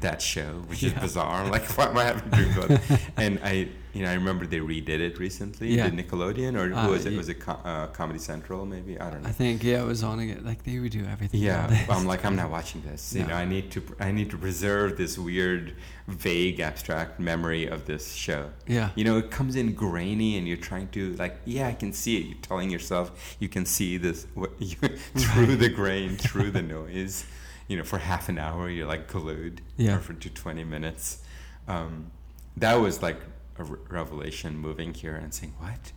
that 0.00 0.20
show, 0.22 0.62
which 0.68 0.82
is 0.82 0.92
bizarre. 0.94 1.46
Like, 1.50 1.64
why 1.76 1.86
am 1.86 1.98
I 1.98 2.04
having 2.04 2.52
about? 2.52 2.70
it? 2.70 3.00
And 3.16 3.40
I, 3.42 3.68
you 3.92 4.04
know, 4.04 4.10
I 4.10 4.14
remember 4.14 4.46
they 4.46 4.58
redid 4.60 5.00
it 5.00 5.18
recently. 5.18 5.74
Yeah. 5.74 5.88
Did 5.90 5.94
Nickelodeon 6.08 6.54
or 6.56 6.72
Uh, 6.72 6.88
was 6.88 7.06
it? 7.06 7.16
Was 7.16 7.28
it 7.28 7.40
Com- 7.40 7.60
uh, 7.64 7.88
Comedy 7.88 8.18
Central? 8.20 8.64
Maybe 8.64 8.98
I 9.00 9.10
don't 9.10 9.22
know. 9.22 9.28
I 9.28 9.32
think 9.32 9.64
yeah, 9.64 9.82
it 9.82 9.86
was 9.86 10.02
on 10.04 10.20
again. 10.20 10.42
Like 10.44 10.62
they 10.62 10.72
redo 10.74 11.10
everything. 11.10 11.40
Yeah. 11.40 11.86
I'm 11.88 12.06
like 12.06 12.24
I'm 12.24 12.36
not 12.36 12.50
watching 12.50 12.82
this. 12.82 13.12
You 13.14 13.22
No. 13.22 13.28
know, 13.28 13.34
I 13.34 13.44
need 13.44 13.70
to 13.72 13.82
I 13.98 14.12
need 14.12 14.30
to 14.30 14.38
preserve 14.38 14.96
this 14.96 15.18
weird, 15.18 15.74
vague, 16.06 16.60
abstract 16.60 17.18
memory 17.18 17.66
of 17.66 17.86
this 17.86 18.12
show. 18.14 18.50
Yeah. 18.68 18.90
You 18.94 19.04
know, 19.04 19.18
it 19.18 19.30
comes 19.32 19.56
in 19.56 19.72
grainy, 19.74 20.36
and 20.38 20.46
you're 20.46 20.56
trying 20.70 20.88
to 20.90 21.14
like, 21.14 21.36
yeah, 21.44 21.66
I 21.66 21.72
can 21.72 21.92
see 21.92 22.16
it. 22.18 22.26
You're 22.26 22.38
telling 22.42 22.70
yourself 22.70 23.36
you 23.40 23.48
can 23.48 23.66
see 23.66 23.96
this 23.96 24.26
what, 24.34 24.52
you, 24.60 24.76
through 25.16 25.56
the 25.56 25.68
grain, 25.68 26.16
through 26.16 26.52
the 26.52 26.62
noise. 26.62 27.24
You 27.70 27.76
know, 27.76 27.84
for 27.84 27.98
half 27.98 28.28
an 28.28 28.36
hour, 28.36 28.68
you're 28.68 28.88
like 28.88 29.06
glued. 29.06 29.60
Yeah. 29.76 29.94
Or 29.96 30.00
for 30.00 30.12
to 30.12 30.28
20 30.28 30.64
minutes. 30.64 31.22
Um, 31.68 32.10
that 32.56 32.74
was 32.74 33.00
like 33.00 33.20
a 33.58 33.62
re- 33.62 33.78
revelation 33.88 34.56
moving 34.58 34.92
here 34.92 35.14
and 35.14 35.32
saying, 35.32 35.54
what? 35.58 35.92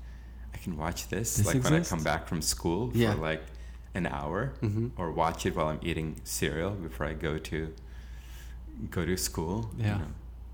I 0.54 0.58
can 0.60 0.78
watch 0.78 1.08
this, 1.08 1.38
This 1.38 1.48
like 1.48 1.64
when 1.64 1.74
I 1.74 1.80
come 1.84 2.04
back 2.04 2.28
from 2.28 2.44
school 2.44 2.92
Yeah. 2.94 3.16
for 3.16 3.22
like 3.22 3.42
an 3.96 4.06
hour, 4.06 4.54
Mhm. 4.62 4.92
or 4.98 5.12
watch 5.12 5.48
it 5.48 5.56
while 5.56 5.68
I'm 5.70 5.80
eating 5.82 6.22
cereal 6.24 6.70
before 6.76 7.08
I 7.08 7.14
go 7.14 7.40
to 7.40 7.74
go 8.92 9.04
to 9.04 9.18
school. 9.18 9.72
you 9.76 9.86
Yeah. 9.86 9.98
know. 9.98 10.08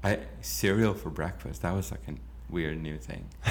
I 0.05 0.19
cereal 0.39 0.93
for 0.93 1.09
breakfast. 1.09 1.63
That 1.63 1.73
was 1.73 1.91
like 1.91 2.07
a 2.07 2.13
weird 2.49 2.81
new 2.81 2.97
thing. 2.97 3.27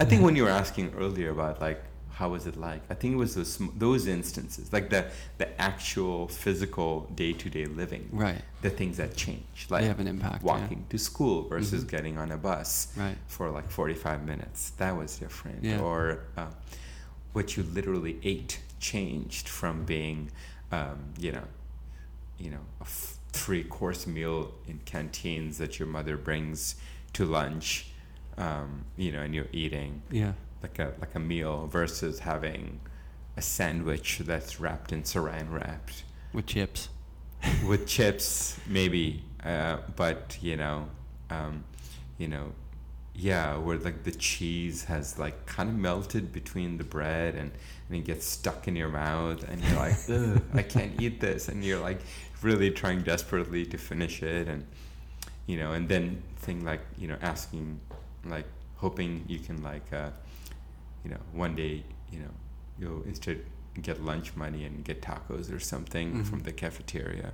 I 0.00 0.04
think 0.04 0.22
when 0.22 0.36
you 0.36 0.44
were 0.44 0.50
asking 0.62 0.94
earlier 0.94 1.30
about 1.30 1.60
like 1.60 1.82
how 2.18 2.30
was 2.30 2.46
it 2.46 2.56
like, 2.56 2.80
I 2.88 2.94
think 2.94 3.12
it 3.12 3.16
was 3.18 3.34
those 3.34 3.58
those 3.76 4.06
instances, 4.06 4.72
like 4.72 4.88
the 4.88 5.02
the 5.38 5.48
actual 5.60 6.28
physical 6.28 6.90
day 7.14 7.32
to 7.42 7.50
day 7.50 7.66
living, 7.66 8.08
Right. 8.10 8.40
the 8.62 8.70
things 8.70 8.96
that 8.96 9.10
change, 9.16 9.66
like 9.68 9.82
they 9.82 9.88
have 9.88 10.00
an 10.00 10.08
impact. 10.08 10.42
yeah. 10.42 10.52
walking 10.52 10.86
to 10.92 10.98
school 10.98 11.38
versus 11.48 11.84
Mhm. 11.84 11.88
getting 11.94 12.16
on 12.22 12.28
a 12.32 12.38
bus 12.38 12.88
Right. 12.96 13.18
for 13.28 13.50
like 13.50 13.70
45 13.70 14.24
minutes. 14.32 14.70
That 14.78 14.96
was 14.96 15.18
different. 15.18 15.62
Yeah. 15.62 15.80
Or 15.80 16.00
uh, 16.38 16.46
what 17.34 17.46
you 17.56 17.62
literally 17.78 18.14
ate 18.22 18.60
changed 18.80 19.46
from 19.48 19.84
being, 19.84 20.30
um, 20.72 20.98
you 21.18 21.32
know, 21.32 21.46
you 22.38 22.50
know, 22.50 22.64
a 22.80 22.84
f- 22.84 23.18
three 23.32 23.64
course 23.64 24.06
meal 24.06 24.54
in 24.66 24.78
canteens 24.86 25.58
that 25.58 25.78
your 25.78 25.88
mother 25.88 26.16
brings 26.16 26.76
to 27.12 27.26
lunch, 27.26 27.68
um, 28.38 28.84
you 28.96 29.12
know, 29.12 29.20
and 29.20 29.34
you're 29.34 29.52
eating 29.52 30.00
Yeah. 30.10 30.32
Like 30.66 30.78
a 30.78 30.92
like 31.00 31.14
a 31.14 31.18
meal 31.18 31.66
versus 31.68 32.20
having 32.20 32.80
a 33.36 33.42
sandwich 33.42 34.18
that's 34.24 34.60
wrapped 34.60 34.92
in 34.92 35.02
saran 35.02 35.52
wrapped 35.52 36.04
With 36.32 36.46
chips. 36.46 36.88
with 37.68 37.86
chips 37.86 38.58
maybe 38.66 39.22
uh, 39.44 39.78
but 39.94 40.38
you 40.40 40.56
know 40.56 40.88
um, 41.30 41.64
you 42.18 42.28
know 42.28 42.52
yeah 43.14 43.56
where 43.56 43.78
like 43.78 44.02
the 44.04 44.12
cheese 44.12 44.84
has 44.84 45.18
like 45.18 45.46
kind 45.46 45.68
of 45.68 45.76
melted 45.76 46.32
between 46.32 46.76
the 46.76 46.84
bread 46.84 47.34
and, 47.34 47.50
and 47.88 47.98
it 47.98 48.04
gets 48.04 48.26
stuck 48.26 48.68
in 48.68 48.76
your 48.76 48.88
mouth 48.88 49.42
and 49.48 49.62
you're 49.64 49.76
like 49.76 49.96
Ugh, 50.10 50.42
i 50.54 50.62
can't 50.62 51.00
eat 51.00 51.20
this 51.20 51.48
and 51.48 51.64
you're 51.64 51.80
like 51.80 52.00
really 52.42 52.70
trying 52.70 53.02
desperately 53.02 53.64
to 53.66 53.78
finish 53.78 54.22
it 54.22 54.48
and 54.48 54.66
you 55.46 55.56
know 55.56 55.72
and 55.72 55.88
then 55.88 56.22
thing 56.38 56.62
like 56.64 56.82
you 56.98 57.08
know 57.08 57.16
asking 57.22 57.80
like 58.26 58.46
hoping 58.76 59.24
you 59.26 59.38
can 59.38 59.62
like 59.62 59.90
uh, 59.92 60.10
you 61.06 61.12
know 61.14 61.20
one 61.44 61.54
day 61.54 61.74
you 62.12 62.18
know 62.18 62.32
you'll 62.80 63.02
instead 63.04 63.38
get 63.88 64.02
lunch 64.02 64.34
money 64.34 64.64
and 64.64 64.84
get 64.84 65.00
tacos 65.02 65.46
or 65.56 65.60
something 65.60 66.08
Mhm. 66.14 66.26
from 66.26 66.40
the 66.48 66.52
cafeteria 66.62 67.28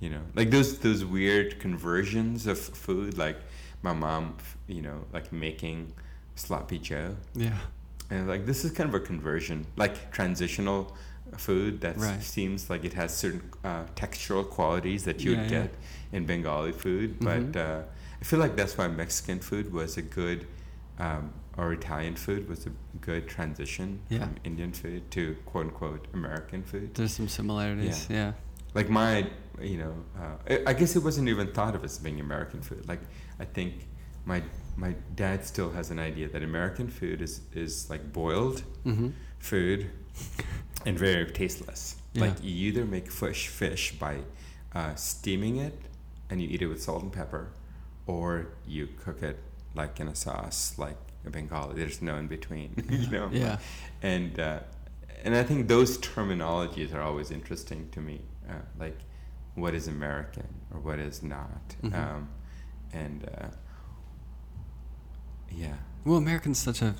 you 0.00 0.08
know 0.10 0.22
like 0.34 0.50
those 0.50 0.70
those 0.86 1.02
weird 1.04 1.48
conversions 1.66 2.46
of 2.52 2.58
food 2.86 3.16
like 3.26 3.38
my 3.88 3.92
mom 4.04 4.24
you 4.76 4.82
know 4.86 4.98
like 5.16 5.26
making 5.32 5.92
sloppy 6.34 6.78
joe 6.78 7.10
Yeah. 7.34 7.58
and 8.10 8.26
like 8.32 8.42
this 8.50 8.64
is 8.64 8.70
kind 8.78 8.88
of 8.92 8.94
a 9.02 9.04
conversion 9.12 9.66
like 9.76 9.94
transitional 10.18 10.80
food 11.46 11.80
that 11.84 11.96
Right. 11.98 12.22
seems 12.22 12.68
like 12.70 12.82
it 12.90 12.94
has 12.94 13.10
certain 13.24 13.42
uh, 13.70 13.84
textural 14.02 14.44
qualities 14.58 15.04
that 15.04 15.16
you 15.22 15.30
would 15.32 15.44
Yeah, 15.50 15.56
yeah. 15.58 15.62
get 15.66 15.70
in 16.16 16.26
bengali 16.32 16.72
food 16.72 17.08
but 17.30 17.52
Mhm. 17.52 17.56
uh, 17.66 17.82
i 18.20 18.24
feel 18.24 18.40
like 18.44 18.54
that's 18.60 18.74
why 18.78 18.86
mexican 18.88 19.38
food 19.40 19.66
was 19.80 19.96
a 19.96 20.02
good 20.20 20.40
um, 20.98 21.32
or 21.56 21.72
italian 21.72 22.14
food 22.16 22.48
was 22.48 22.66
a 22.66 22.70
good 23.00 23.26
transition 23.28 24.00
Yeah. 24.08 24.20
from 24.20 24.34
indian 24.44 24.72
food 24.72 25.10
to 25.12 25.36
quote 25.46 25.66
unquote 25.66 26.06
american 26.14 26.62
food 26.62 26.94
There's 26.94 27.12
some 27.14 27.28
similarities. 27.28 28.06
Yeah. 28.10 28.32
like 28.74 28.88
my 28.90 29.26
you 29.60 29.78
know 29.78 29.94
uh, 30.18 30.36
I- 30.52 30.62
i 30.70 30.72
guess 30.72 30.96
it 30.96 31.02
wasn't 31.02 31.28
even 31.28 31.52
thought 31.52 31.74
of 31.74 31.82
as 31.84 31.98
being 31.98 32.20
american 32.20 32.60
food 32.62 32.86
like 32.88 33.00
i 33.40 33.44
think 33.44 33.72
my 34.24 34.42
my 34.76 34.94
dad 35.14 35.44
still 35.46 35.70
has 35.70 35.90
an 35.90 35.98
idea 35.98 36.28
that 36.28 36.42
american 36.42 36.88
food 36.88 37.20
is 37.22 37.40
is 37.54 37.88
like 37.90 38.12
boiled 38.12 38.62
Mm-hmm. 38.84 39.08
food 39.38 39.90
and 40.86 40.98
very 40.98 41.26
tasteless 41.30 41.96
Yeah. 42.12 42.22
like 42.24 42.42
you 42.42 42.54
either 42.68 42.84
make 42.84 43.10
fish 43.10 43.48
fish 43.48 43.92
by 43.98 44.14
uh, 44.74 44.94
steaming 44.94 45.56
it 45.56 45.74
and 46.30 46.40
you 46.42 46.48
eat 46.48 46.60
it 46.62 46.66
with 46.66 46.82
salt 46.82 47.02
and 47.02 47.12
pepper 47.12 47.48
or 48.06 48.48
you 48.66 48.88
cook 49.04 49.22
it 49.22 49.38
like 49.76 50.00
in 50.00 50.08
a 50.08 50.14
sauce 50.14 50.74
like 50.78 50.96
a 51.26 51.30
bengali 51.30 51.74
there's 51.74 52.00
no 52.02 52.16
in 52.16 52.26
between 52.26 52.70
you 52.90 53.08
know 53.10 53.28
Yeah. 53.32 53.58
and 54.02 54.38
uh, 54.40 54.60
and 55.24 55.34
I 55.34 55.42
think 55.42 55.66
those 55.68 55.98
terminologies 55.98 56.94
are 56.94 57.00
always 57.00 57.30
interesting 57.32 57.88
to 57.90 58.00
me, 58.00 58.20
uh, 58.48 58.52
like 58.78 58.98
what 59.56 59.74
is 59.74 59.88
American 59.88 60.46
or 60.72 60.78
what 60.78 60.98
is 61.00 61.20
not, 61.22 61.74
Mhm. 61.82 61.94
um, 61.94 62.28
and 62.92 63.28
uh, 63.36 63.48
yeah, 65.50 65.74
Well, 66.04 66.18
American's 66.18 66.58
such 66.58 66.80
a 66.82 66.94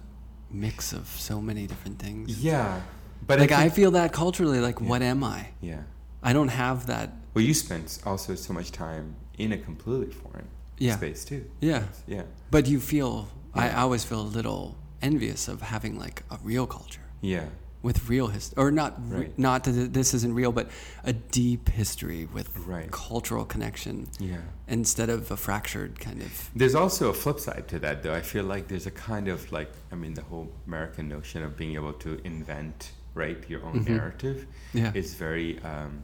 mix 0.50 0.92
of 0.92 1.06
so 1.08 1.40
many 1.40 1.66
different 1.66 1.98
things. 2.00 2.42
yeah, 2.42 2.80
but 3.26 3.38
like 3.38 3.52
I, 3.52 3.62
think- 3.62 3.74
feel 3.74 3.90
that 3.92 4.12
culturally. 4.12 4.60
Like, 4.60 4.80
Yeah. 4.80 4.88
what 4.88 5.02
am 5.02 5.22
I? 5.22 5.48
yeah. 5.60 5.82
I 6.22 6.32
don't 6.32 6.48
have 6.48 6.86
that. 6.86 7.12
Well, 7.34 7.44
you 7.44 7.54
spent 7.54 7.98
also 8.04 8.34
so 8.34 8.52
much 8.52 8.72
time 8.72 9.14
in 9.38 9.52
a 9.52 9.58
completely 9.58 10.10
foreign 10.12 10.48
Yeah. 10.78 10.96
space 10.96 11.24
too. 11.24 11.44
Yeah. 11.60 11.84
Yeah, 12.06 12.22
But 12.50 12.66
you 12.66 12.80
feel. 12.80 13.28
I 13.54 13.66
Yeah. 13.68 13.82
always 13.82 14.04
feel 14.04 14.20
a 14.20 14.30
little 14.38 14.76
envious 15.02 15.48
of 15.48 15.62
having 15.62 15.98
like 15.98 16.22
a 16.30 16.38
real 16.42 16.66
culture 16.66 17.00
Yeah. 17.22 17.46
with 17.82 18.08
real 18.08 18.26
history, 18.28 18.54
or 18.62 18.70
not, 18.70 18.92
Right. 19.10 19.38
not 19.38 19.64
that 19.64 19.92
this 19.94 20.12
isn't 20.12 20.34
real, 20.34 20.52
but 20.52 20.68
a 21.04 21.12
deep 21.12 21.68
history 21.70 22.26
with 22.26 22.48
Right. 22.58 22.90
cultural 22.90 23.44
connection 23.46 24.08
Yeah. 24.18 24.42
instead 24.68 25.08
of 25.08 25.30
a 25.30 25.36
fractured 25.36 25.98
kind 26.00 26.20
of. 26.22 26.50
There's 26.54 26.74
also 26.74 27.08
a 27.10 27.14
flip 27.14 27.40
side 27.40 27.68
to 27.68 27.78
that, 27.78 28.02
though. 28.02 28.14
I 28.14 28.20
feel 28.22 28.44
like 28.44 28.68
there's 28.68 28.86
a 28.86 28.90
kind 28.90 29.28
of 29.28 29.50
like, 29.52 29.70
I 29.92 29.94
mean, 29.94 30.14
the 30.14 30.22
whole 30.22 30.48
American 30.66 31.08
notion 31.08 31.42
of 31.42 31.56
being 31.56 31.74
able 31.74 31.92
to 31.94 32.20
invent, 32.24 32.92
right, 33.14 33.38
your 33.48 33.64
own 33.64 33.84
Mhm. 33.84 33.88
narrative 33.96 34.46
Yeah. 34.74 34.92
is 34.94 35.14
very 35.14 35.58
um, 35.62 36.02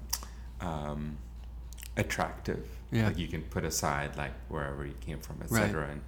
um, 0.61 1.17
attractive. 1.97 2.65
Yeah. 2.93 3.07
Like 3.07 3.19
you 3.19 3.27
can 3.27 3.43
put 3.43 3.65
aside 3.65 4.17
like 4.17 4.33
wherever 4.49 4.85
you 4.87 4.95
came 5.01 5.19
from, 5.19 5.39
Right. 5.49 5.63
etc. 5.63 5.89
And 5.93 6.03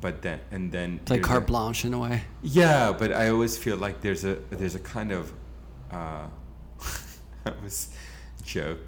but 0.00 0.22
then 0.22 0.40
and 0.50 0.72
then 0.72 0.98
It's 1.02 1.10
like 1.10 1.22
carte 1.22 1.46
blanche 1.46 1.84
in 1.84 1.94
a 1.94 1.98
way. 1.98 2.22
Yeah, 2.42 2.92
but 2.92 3.12
I 3.12 3.28
always 3.28 3.56
feel 3.56 3.76
like 3.76 4.00
there's 4.00 4.24
a 4.24 4.34
there's 4.50 4.74
a 4.74 4.80
kind 4.80 5.12
of 5.12 5.32
uh, 5.92 6.26
I 7.46 7.52
was 7.62 7.94
joke. 8.44 8.80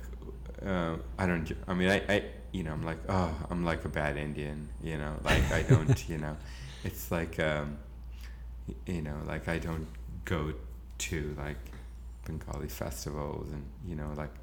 Uh, 0.64 0.96
I 1.18 1.26
don't. 1.26 1.50
I 1.68 1.74
mean, 1.74 1.88
I, 1.90 2.02
I 2.08 2.24
you 2.52 2.62
know 2.64 2.72
I'm 2.72 2.84
like 2.84 2.98
oh 3.08 3.32
I'm 3.50 3.64
like 3.64 3.84
a 3.84 3.88
bad 3.88 4.16
Indian. 4.16 4.68
You 4.82 4.98
know, 4.98 5.14
like 5.24 5.50
I 5.52 5.62
don't. 5.62 6.08
you 6.08 6.18
know, 6.18 6.36
it's 6.82 7.10
like 7.12 7.38
um, 7.38 7.78
you 8.86 9.02
know 9.02 9.18
like 9.26 9.46
I 9.48 9.58
don't 9.58 9.86
go 10.24 10.52
to 10.98 11.34
like 11.38 11.58
Bengali 12.24 12.68
festivals 12.68 13.52
and 13.52 13.62
you 13.86 13.94
know 13.94 14.10
like 14.16 14.34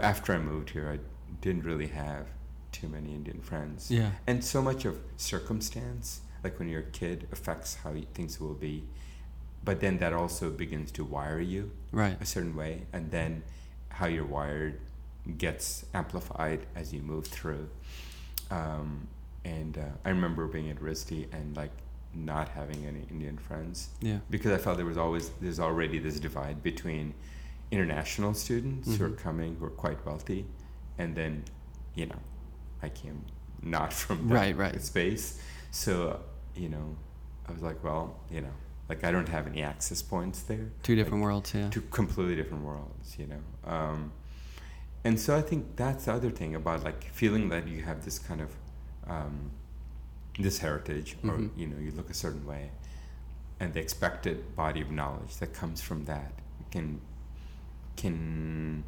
after 0.00 0.32
I 0.32 0.38
moved 0.38 0.70
here 0.70 0.88
I 0.88 0.98
didn't 1.42 1.64
really 1.64 1.88
have 1.88 2.26
too 2.72 2.88
many 2.88 3.12
Indian 3.14 3.40
friends 3.42 3.90
Yeah. 3.90 4.12
and 4.26 4.42
so 4.42 4.62
much 4.62 4.86
of 4.86 4.98
circumstance 5.18 6.22
like 6.42 6.58
when 6.58 6.68
you're 6.68 6.80
a 6.80 6.90
kid 7.00 7.28
affects 7.30 7.74
how 7.84 7.92
you, 7.92 8.06
things 8.14 8.40
will 8.40 8.54
be 8.54 8.84
but 9.64 9.78
then 9.80 9.98
that 9.98 10.12
also 10.12 10.48
begins 10.50 10.90
to 10.92 11.04
wire 11.04 11.40
you 11.40 11.70
Right. 11.92 12.16
a 12.20 12.24
certain 12.24 12.56
way 12.56 12.86
and 12.92 13.10
then 13.10 13.42
how 13.90 14.06
you're 14.06 14.24
wired 14.38 14.80
gets 15.36 15.84
amplified 15.92 16.60
as 16.74 16.92
you 16.94 17.02
move 17.02 17.26
through 17.26 17.68
um, 18.50 19.06
and 19.44 19.76
uh, 19.78 19.82
i 20.04 20.08
remember 20.08 20.46
being 20.46 20.70
at 20.70 20.80
RISD 20.80 21.26
and 21.32 21.56
like 21.56 21.70
not 22.14 22.48
having 22.48 22.84
any 22.86 23.02
indian 23.10 23.36
friends 23.38 23.88
Yeah. 24.00 24.18
because 24.30 24.52
i 24.52 24.58
felt 24.58 24.76
there 24.78 24.86
was 24.86 24.98
always 24.98 25.30
there's 25.40 25.60
already 25.60 25.98
this 25.98 26.18
divide 26.20 26.62
between 26.62 27.14
international 27.70 28.34
students 28.34 28.96
who 28.96 29.04
are 29.04 29.10
Mhm. 29.10 29.18
coming 29.18 29.56
who 29.58 29.64
are 29.66 29.70
quite 29.70 30.04
wealthy 30.06 30.46
and 30.98 31.14
then 31.16 31.44
you 31.94 32.06
know 32.06 32.18
i 32.82 32.88
came 32.88 33.24
not 33.62 33.92
from 34.02 34.28
that 34.28 34.34
Right, 34.34 34.56
right. 34.56 34.80
space 34.82 35.40
so 35.70 36.20
you 36.54 36.68
know 36.68 36.96
i 37.48 37.52
was 37.52 37.62
like 37.62 37.82
well 37.84 38.16
you 38.30 38.40
know 38.40 38.54
like 38.88 39.04
i 39.04 39.10
don't 39.10 39.28
have 39.28 39.46
any 39.46 39.62
access 39.62 40.02
points 40.02 40.42
there 40.42 40.66
Two 40.82 40.94
Like, 40.94 41.04
different 41.04 41.22
worlds. 41.22 41.54
Yeah. 41.54 41.68
two 41.70 41.82
completely 41.90 42.36
different 42.36 42.64
worlds 42.64 43.16
you 43.18 43.26
know 43.26 43.42
um, 43.72 44.12
and 45.04 45.18
so 45.18 45.36
i 45.36 45.42
think 45.42 45.76
that's 45.76 46.04
the 46.06 46.12
other 46.12 46.30
thing 46.30 46.54
about 46.54 46.84
like 46.84 47.04
feeling 47.12 47.48
that 47.50 47.66
you 47.68 47.82
have 47.82 48.04
this 48.04 48.18
kind 48.18 48.40
of 48.40 48.50
um, 49.08 49.50
this 50.38 50.58
heritage 50.58 51.16
or 51.24 51.36
Mhm. 51.38 51.50
you 51.56 51.66
know 51.66 51.78
you 51.78 51.90
look 51.92 52.10
a 52.10 52.14
certain 52.14 52.46
way 52.46 52.70
and 53.60 53.72
the 53.74 53.80
expected 53.80 54.56
body 54.56 54.80
of 54.80 54.90
knowledge 54.90 55.36
that 55.38 55.52
comes 55.54 55.80
from 55.80 56.04
that 56.06 56.32
can 56.70 57.00
can 57.96 58.84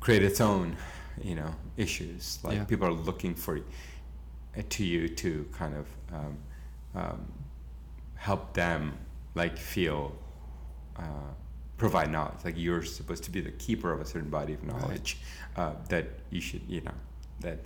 create 0.00 0.22
its 0.22 0.40
own 0.40 0.76
you 1.22 1.34
know 1.34 1.54
issues 1.76 2.38
like 2.42 2.54
Yeah. 2.56 2.64
people 2.64 2.86
are 2.88 2.92
looking 2.92 3.34
for 3.34 3.58
uh, 4.56 4.62
to 4.70 4.84
you 4.84 5.08
to 5.08 5.46
kind 5.52 5.74
of 5.74 5.86
um, 6.12 6.38
um, 6.94 7.32
help 8.16 8.54
them 8.54 8.92
like 9.34 9.56
feel 9.56 10.14
uh, 10.96 11.02
provide 11.76 12.10
knowledge 12.10 12.38
like 12.44 12.54
you're 12.56 12.82
supposed 12.82 13.22
to 13.24 13.30
be 13.30 13.40
the 13.40 13.52
keeper 13.52 13.92
of 13.92 14.00
a 14.00 14.04
certain 14.04 14.30
body 14.30 14.52
of 14.54 14.62
Right. 14.64 14.80
knowledge 14.80 15.18
uh, 15.56 15.74
that 15.88 16.06
you 16.30 16.40
should 16.40 16.62
you 16.68 16.80
know 16.80 16.94
that 17.40 17.58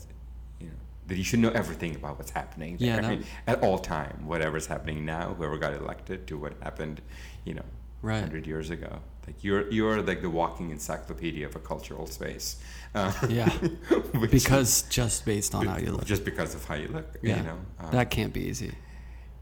you 0.60 0.66
know 0.66 0.74
that 1.06 1.16
you 1.16 1.24
should 1.24 1.40
know 1.40 1.50
everything 1.50 1.94
about 1.96 2.18
what's 2.18 2.30
happening 2.30 2.76
Yeah, 2.78 3.00
there 3.00 3.16
that- 3.16 3.24
at 3.46 3.62
all 3.62 3.78
time 3.78 4.26
whatever's 4.26 4.66
happening 4.66 5.04
now 5.04 5.34
whoever 5.34 5.56
got 5.58 5.72
elected 5.74 6.26
to 6.28 6.36
what 6.38 6.52
happened 6.62 7.00
you 7.44 7.54
know 7.54 7.64
Right. 8.02 8.14
100 8.20 8.46
years 8.48 8.70
ago 8.70 8.98
like 9.26 9.42
you're 9.44 9.70
you're 9.70 10.02
like 10.02 10.20
the 10.22 10.30
walking 10.30 10.70
encyclopedia 10.70 11.46
of 11.46 11.54
a 11.56 11.60
cultural 11.60 12.06
space 12.06 12.56
uh, 12.94 13.12
Yeah. 13.28 13.50
Because 14.30 14.82
just 14.90 15.24
based 15.24 15.54
on 15.54 15.66
how 15.66 15.78
you 15.78 15.92
look. 15.92 16.04
just 16.04 16.24
because 16.24 16.54
of 16.54 16.64
how 16.64 16.74
you 16.74 16.88
look 16.88 17.08
Yeah. 17.22 17.36
you 17.38 17.42
know 17.48 17.58
um, 17.80 17.90
that 17.92 18.10
can't 18.10 18.32
be 18.32 18.42
easy. 18.50 18.72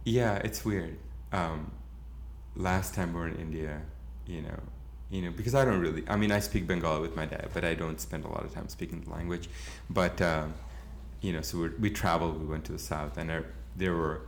yeah, 0.04 0.34
it's 0.46 0.64
weird. 0.64 0.96
Um, 1.32 1.70
last 2.56 2.94
time 2.94 3.12
we 3.14 3.20
were 3.20 3.28
in 3.28 3.36
India, 3.36 3.80
you 4.26 4.42
know, 4.42 4.58
you 5.10 5.22
know, 5.22 5.30
because 5.30 5.54
I 5.54 5.64
don't 5.64 5.80
really. 5.80 6.02
I 6.08 6.16
mean, 6.16 6.32
I 6.32 6.40
speak 6.40 6.66
Bengali 6.66 7.00
with 7.00 7.14
my 7.16 7.26
dad, 7.26 7.48
but 7.54 7.64
I 7.64 7.74
don't 7.74 8.00
spend 8.00 8.24
a 8.24 8.28
lot 8.28 8.44
of 8.44 8.52
time 8.54 8.68
speaking 8.68 9.00
the 9.06 9.10
language. 9.10 9.48
But 9.88 10.20
um, 10.22 10.54
you 11.20 11.32
know, 11.34 11.42
so 11.42 11.58
we 11.58 11.68
we 11.84 11.90
traveled. 11.90 12.40
We 12.40 12.46
went 12.46 12.64
to 12.66 12.72
the 12.72 12.78
south, 12.92 13.16
and 13.18 13.28
there, 13.30 13.44
there 13.76 13.94
were. 13.94 14.22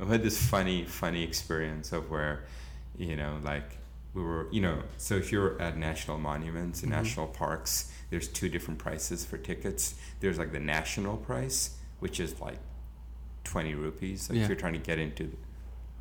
I 0.00 0.04
had 0.04 0.22
this 0.22 0.38
funny, 0.54 0.84
funny 0.84 1.22
experience 1.24 1.92
of 1.92 2.02
where, 2.10 2.44
you 2.96 3.16
know, 3.16 3.32
like 3.44 3.78
we 4.18 4.24
were, 4.24 4.48
you 4.50 4.60
know, 4.60 4.82
so 4.96 5.14
if 5.14 5.30
you're 5.30 5.60
at 5.62 5.76
national 5.76 6.18
monuments 6.18 6.82
and 6.82 6.90
Mhm. 6.92 6.96
national 6.96 7.28
parks, 7.28 7.92
there's 8.10 8.26
two 8.26 8.48
different 8.48 8.78
prices 8.80 9.24
for 9.24 9.38
tickets. 9.38 9.94
There's 10.20 10.38
like 10.38 10.50
the 10.52 10.58
national 10.60 11.16
price, 11.18 11.76
which 12.00 12.18
is 12.18 12.40
like 12.40 12.58
20 13.44 13.74
rupees 13.74 14.28
like 14.28 14.36
Yeah. 14.36 14.42
if 14.42 14.48
you're 14.48 14.58
trying 14.58 14.72
to 14.74 14.78
get 14.80 14.98
into 14.98 15.36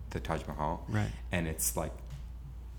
the 0.10 0.20
Taj 0.20 0.46
Mahal 0.48 0.84
Right. 0.90 1.12
and 1.32 1.48
it's 1.48 1.78
like 1.78 1.94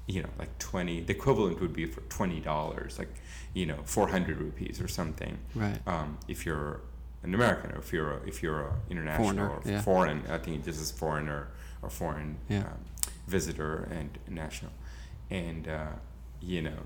you 0.06 0.22
know 0.22 0.28
like 0.38 0.58
20 0.58 1.00
the 1.02 1.12
equivalent 1.12 1.60
would 1.60 1.72
be 1.72 1.86
for 1.86 2.00
$20 2.02 2.98
like 2.98 3.08
you 3.54 3.64
know 3.66 3.78
400 3.84 4.38
rupees 4.38 4.80
or 4.80 4.88
something 4.88 5.38
Right. 5.54 5.80
um, 5.86 6.18
if 6.28 6.44
you're 6.44 6.80
an 7.22 7.34
American 7.34 7.72
or 7.72 7.78
if 7.78 7.92
you're 7.92 8.12
a, 8.12 8.20
if 8.26 8.42
you're 8.42 8.60
a 8.62 8.74
international 8.90 9.24
Foreigner, 9.24 9.48
or 9.50 9.62
yeah. 9.64 9.80
foreign 9.82 10.26
I 10.28 10.38
think 10.38 10.64
this 10.64 10.78
is 10.78 10.90
foreigner 10.90 11.48
or 11.82 11.88
foreign 11.90 12.38
Yeah. 12.48 12.60
um, 12.72 12.84
visitor 13.26 13.84
and 13.90 14.18
national 14.28 14.72
and 15.30 15.68
uh, 15.68 15.86
you 16.40 16.62
know 16.62 16.78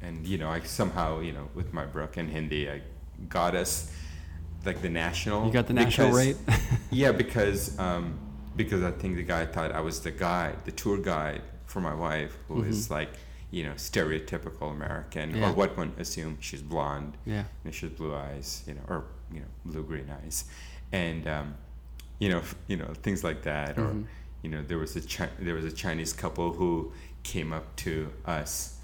and 0.00 0.26
you 0.26 0.38
know 0.38 0.48
I 0.48 0.60
somehow 0.60 1.20
you 1.20 1.32
know 1.32 1.48
with 1.54 1.72
my 1.72 1.84
broken 1.86 2.28
Hindi 2.28 2.68
I 2.70 2.80
got 3.28 3.54
us 3.54 3.92
like 4.64 4.82
the 4.82 4.88
national 4.88 5.46
You 5.46 5.52
got 5.52 5.66
the 5.66 5.72
national 5.72 6.08
because- 6.08 6.26
rate. 6.26 6.36
yeah, 6.90 7.12
because 7.12 7.78
um, 7.78 8.18
because 8.56 8.82
I 8.82 8.90
think 8.90 9.16
the 9.16 9.22
guy 9.22 9.46
thought 9.46 9.72
I 9.72 9.80
was 9.80 10.00
the 10.00 10.10
guy, 10.10 10.54
the 10.64 10.72
tour 10.72 10.98
guide 10.98 11.42
for 11.66 11.80
my 11.80 11.94
wife, 11.94 12.36
who 12.48 12.62
is 12.64 12.88
Mhm. 12.88 12.90
like 12.90 13.10
you 13.50 13.64
know 13.64 13.72
stereotypical 13.74 14.70
American, 14.72 15.34
Yeah. 15.36 15.48
or 15.50 15.52
what 15.54 15.76
one 15.76 15.92
assume 15.98 16.38
she's 16.40 16.60
blonde, 16.62 17.16
yeah. 17.24 17.44
and 17.64 17.74
she 17.74 17.86
has 17.86 17.94
blue 17.96 18.14
eyes, 18.14 18.62
you 18.66 18.74
know, 18.74 18.82
or 18.88 19.04
you 19.32 19.40
know 19.40 19.46
blue 19.64 19.82
green 19.84 20.10
eyes, 20.22 20.44
and 20.92 21.26
um, 21.28 21.54
you 22.18 22.28
know 22.28 22.42
you 22.66 22.76
know 22.76 22.92
things 23.02 23.22
like 23.24 23.42
that, 23.42 23.78
or 23.78 23.88
Mhm. 23.92 24.04
you 24.42 24.50
know 24.50 24.62
there 24.62 24.78
was 24.78 24.96
a 24.96 25.00
Chi- 25.02 25.30
there 25.38 25.54
was 25.54 25.64
a 25.64 25.72
Chinese 25.72 26.12
couple 26.12 26.52
who 26.54 26.92
came 27.28 27.52
up 27.52 27.66
to 27.76 28.10
us, 28.24 28.78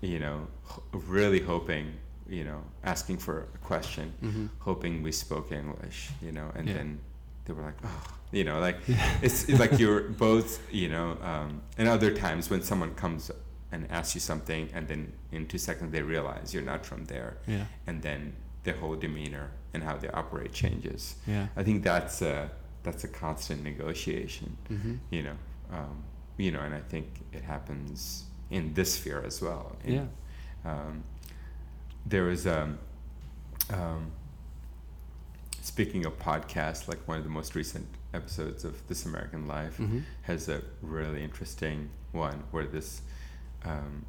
you 0.00 0.18
know, 0.18 0.46
really 0.92 1.40
hoping, 1.40 1.86
you 2.28 2.44
know, 2.44 2.60
asking 2.84 3.18
for 3.18 3.36
a 3.54 3.58
question, 3.72 4.12
Mhm. 4.22 4.48
hoping 4.58 5.02
we 5.02 5.12
spoke 5.12 5.52
English, 5.52 6.10
you 6.20 6.32
know, 6.32 6.48
and 6.56 6.66
Yeah. 6.68 6.74
then 6.78 6.98
they 7.44 7.52
were 7.56 7.62
like, 7.70 7.78
oh, 7.84 8.02
you 8.32 8.42
know, 8.48 8.58
like 8.58 8.78
it's, 9.26 9.48
it's 9.48 9.60
like 9.60 9.78
you're 9.82 10.02
both, 10.28 10.50
you 10.72 10.88
know, 10.88 11.08
um, 11.22 11.50
and 11.78 11.86
other 11.88 12.10
times 12.24 12.50
when 12.50 12.62
someone 12.62 12.92
comes 12.94 13.30
and 13.72 13.80
asks 13.90 14.14
you 14.16 14.20
something, 14.20 14.68
and 14.74 14.88
then 14.88 15.12
in 15.32 15.46
two 15.46 15.58
seconds 15.58 15.92
they 15.92 16.02
realize 16.02 16.52
you're 16.54 16.70
not 16.74 16.84
from 16.84 17.04
there, 17.06 17.36
Yeah. 17.46 17.66
and 17.86 18.02
then 18.02 18.32
their 18.64 18.76
whole 18.82 18.96
demeanor 18.96 19.50
and 19.72 19.82
how 19.84 19.96
they 20.02 20.08
operate 20.20 20.52
changes. 20.52 21.16
Yeah. 21.26 21.46
I 21.56 21.62
think 21.62 21.84
that's 21.84 22.22
a 22.22 22.50
that's 22.82 23.04
a 23.04 23.08
constant 23.08 23.60
negotiation, 23.64 24.56
Mhm. 24.70 24.98
you 25.10 25.22
know, 25.26 25.36
um, 25.72 25.96
you 26.36 26.50
know, 26.52 26.60
and 26.60 26.74
I 26.74 26.80
think 26.80 27.06
it 27.32 27.42
happens 27.42 28.24
in 28.50 28.74
this 28.74 28.94
sphere 28.94 29.22
as 29.26 29.40
well. 29.42 29.76
In- 29.84 29.94
Yeah. 29.94 30.06
um, 30.72 31.02
there 32.04 32.24
was 32.24 32.46
um, 32.46 32.78
um, 33.70 34.10
speaking 35.60 36.06
of 36.06 36.18
podcasts, 36.18 36.88
like 36.88 37.06
one 37.08 37.18
of 37.18 37.24
the 37.24 37.30
most 37.30 37.54
recent 37.54 37.86
episodes 38.14 38.64
of 38.64 38.86
This 38.88 39.04
American 39.06 39.46
Life 39.48 39.78
Mhm. 39.78 40.02
has 40.22 40.48
a 40.48 40.62
really 40.82 41.22
interesting 41.22 41.90
one 42.12 42.42
where 42.50 42.66
this 42.66 43.02
um, 43.64 44.04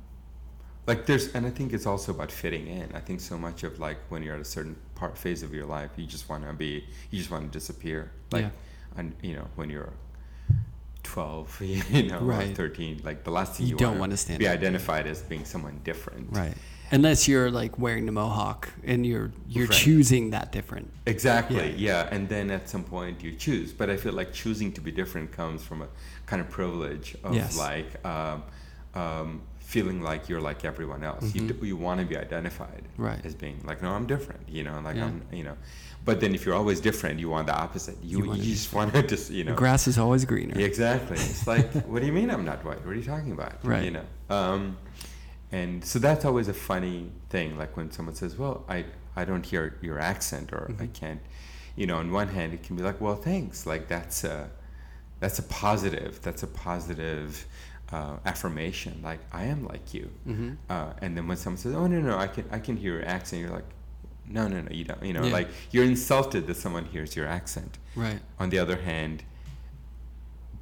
like 0.86 1.06
there's 1.08 1.34
and 1.34 1.46
i 1.46 1.50
think 1.50 1.74
it's 1.74 1.86
also 1.86 2.14
about 2.14 2.32
fitting 2.32 2.68
in 2.68 2.90
i 2.96 3.00
think 3.02 3.20
so 3.20 3.38
much 3.38 3.64
of 3.64 3.78
like 3.80 3.98
when 4.10 4.24
you're 4.24 4.36
at 4.36 4.40
a 4.40 4.46
certain 4.46 4.76
part 4.96 5.18
phase 5.18 5.44
of 5.44 5.54
your 5.54 5.66
life 5.66 5.90
you 5.98 6.06
just 6.06 6.30
want 6.30 6.46
to 6.48 6.54
be 6.54 6.86
you 7.12 7.18
just 7.20 7.30
want 7.32 7.44
to 7.44 7.60
disappear 7.60 8.12
like 8.32 8.44
Yeah. 8.46 8.50
and 8.96 9.14
you 9.22 9.34
know 9.36 9.48
when 9.56 9.70
you're 9.70 9.92
12 11.18 11.62
you 11.92 12.04
know 12.10 12.20
Right. 12.20 12.56
13 12.56 13.02
like 13.04 13.24
the 13.24 13.32
last 13.32 13.56
thing 13.56 13.66
You 13.68 13.72
you, 13.72 13.78
don't 13.78 13.92
wanna 13.92 14.00
wanna 14.02 14.18
stand 14.18 14.40
be 14.40 14.48
identified 14.48 15.08
as 15.08 15.22
being 15.22 15.46
someone 15.46 15.80
different 15.84 16.28
Right. 16.32 16.56
Unless 16.92 17.28
you're 17.28 17.52
like 17.52 17.78
wearing 17.78 18.06
the 18.06 18.14
mohawk 18.14 18.70
and 18.92 19.06
you're 19.06 19.32
you're 19.48 19.68
Right. 19.68 19.78
choosing 19.86 20.30
that 20.36 20.48
different. 20.58 20.88
Exactly. 21.06 21.68
Yeah. 21.78 22.08
And 22.14 22.30
then 22.34 22.50
at 22.58 22.70
some 22.74 22.84
point 22.96 23.16
you 23.26 23.32
choose. 23.46 23.70
But 23.80 23.90
I 23.90 23.98
feel 24.04 24.14
like 24.22 24.32
choosing 24.44 24.70
to 24.78 24.82
be 24.88 24.92
different 25.02 25.28
comes 25.42 25.60
from 25.68 25.82
a 25.82 25.90
kind 26.30 26.42
of 26.44 26.48
privilege 26.50 27.08
of 27.26 27.36
Yes. 27.36 27.58
like 27.68 27.90
um, 28.14 28.38
um, 29.04 29.42
feeling 29.60 30.00
like 30.02 30.22
you're 30.30 30.40
like 30.50 30.64
everyone 30.72 31.04
else. 31.04 31.36
You, 31.36 31.42
d- 31.50 31.68
you 31.68 31.76
want 31.88 32.00
to 32.00 32.06
be 32.06 32.16
identified 32.28 32.84
Mm-hmm. 32.94 33.04
Right. 33.10 33.26
as 33.26 33.36
being 33.36 33.60
like, 33.70 33.80
no, 33.86 33.90
I'm 33.98 34.08
different. 34.16 34.44
You 34.48 34.64
know, 34.68 34.80
like 34.88 34.96
Yeah. 34.96 35.08
I'm, 35.08 35.18
you 35.40 35.44
know. 35.48 35.58
But 36.08 36.22
then 36.22 36.34
if 36.34 36.42
you're 36.46 36.56
always 36.62 36.80
different, 36.90 37.20
you 37.20 37.30
want 37.36 37.46
the 37.52 37.58
opposite. 37.66 37.98
You, 38.02 38.18
You 38.24 38.34
you, 38.36 38.54
just 38.56 38.72
want 38.74 38.94
to 38.94 39.04
just, 39.14 39.30
you 39.30 39.44
know. 39.44 39.52
The 39.52 39.58
grass 39.58 39.88
is 39.92 39.98
always 40.04 40.24
greener. 40.32 40.58
Exactly. 40.72 41.18
It's 41.18 41.46
like, 41.54 41.68
what 41.92 42.00
do 42.02 42.06
you 42.10 42.14
mean 42.20 42.30
I'm 42.32 42.46
not 42.52 42.60
white? 42.66 42.80
What 42.86 42.92
are 42.96 43.00
you 43.04 43.10
talking 43.16 43.34
about? 43.34 43.54
Right. 43.64 43.84
You 43.88 43.92
know. 43.98 44.06
Um, 44.30 44.78
and 45.52 45.84
so 45.92 46.00
that's 46.00 46.24
always 46.26 46.48
a 46.48 46.54
funny 46.72 47.12
thing. 47.30 47.58
Like 47.62 47.76
when 47.78 47.92
someone 47.92 48.16
says, 48.16 48.32
"Well, 48.42 48.64
I 48.68 48.86
I 49.16 49.24
don't 49.30 49.46
hear 49.46 49.64
your 49.82 50.00
accent," 50.00 50.52
or 50.54 50.68
Mm-hmm. 50.72 50.84
"I 50.84 50.88
can't," 50.88 51.22
you 51.80 51.86
know. 51.88 51.98
On 51.98 52.12
one 52.22 52.30
hand, 52.38 52.54
it 52.54 52.64
can 52.64 52.76
be 52.76 52.84
like, 52.84 53.00
"Well, 53.02 53.16
thanks." 53.30 53.66
Like 53.66 53.88
that's 53.88 54.24
a 54.24 54.50
that's 55.22 55.40
a 55.40 55.44
positive. 55.44 56.22
That's 56.22 56.44
a 56.44 56.48
positive 56.48 57.46
uh, 57.92 58.18
affirmation. 58.26 58.94
Like 59.04 59.22
I 59.32 59.44
am 59.54 59.66
like 59.74 59.94
you. 59.94 60.10
Mm-hmm. 60.28 60.52
Uh, 60.70 60.94
and 61.02 61.16
then 61.16 61.28
when 61.30 61.38
someone 61.38 61.58
says, 61.58 61.74
"Oh 61.76 61.88
no, 61.88 62.00
no, 62.02 62.18
I 62.18 62.28
can 62.28 62.44
I 62.52 62.60
can 62.60 62.76
hear 62.78 62.94
your 63.00 63.06
accent," 63.06 63.42
you're 63.42 63.52
like, 63.52 63.70
"No, 64.30 64.48
no, 64.48 64.62
no, 64.62 64.70
you 64.72 64.84
don't." 64.84 65.04
You 65.04 65.14
know, 65.14 65.24
Yeah. 65.26 65.32
like 65.34 65.50
you're 65.72 65.86
insulted 65.86 66.48
that 66.48 66.58
someone 66.58 66.86
hears 66.86 67.16
your 67.16 67.28
accent. 67.28 67.78
Right. 67.96 68.20
On 68.40 68.50
the 68.50 68.60
other 68.60 68.78
hand, 68.78 69.24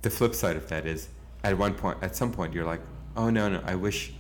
the 0.02 0.10
flip 0.10 0.34
side 0.36 0.56
of 0.56 0.68
that 0.70 0.86
is 0.86 1.10
at 1.44 1.58
one 1.58 1.74
point, 1.74 1.98
at 2.02 2.16
some 2.16 2.32
point, 2.32 2.54
you're 2.54 2.66
like, 2.66 2.82
oh 3.16 3.30
no, 3.30 3.50
no, 3.50 3.62
I 3.66 3.76
wish, 3.76 4.14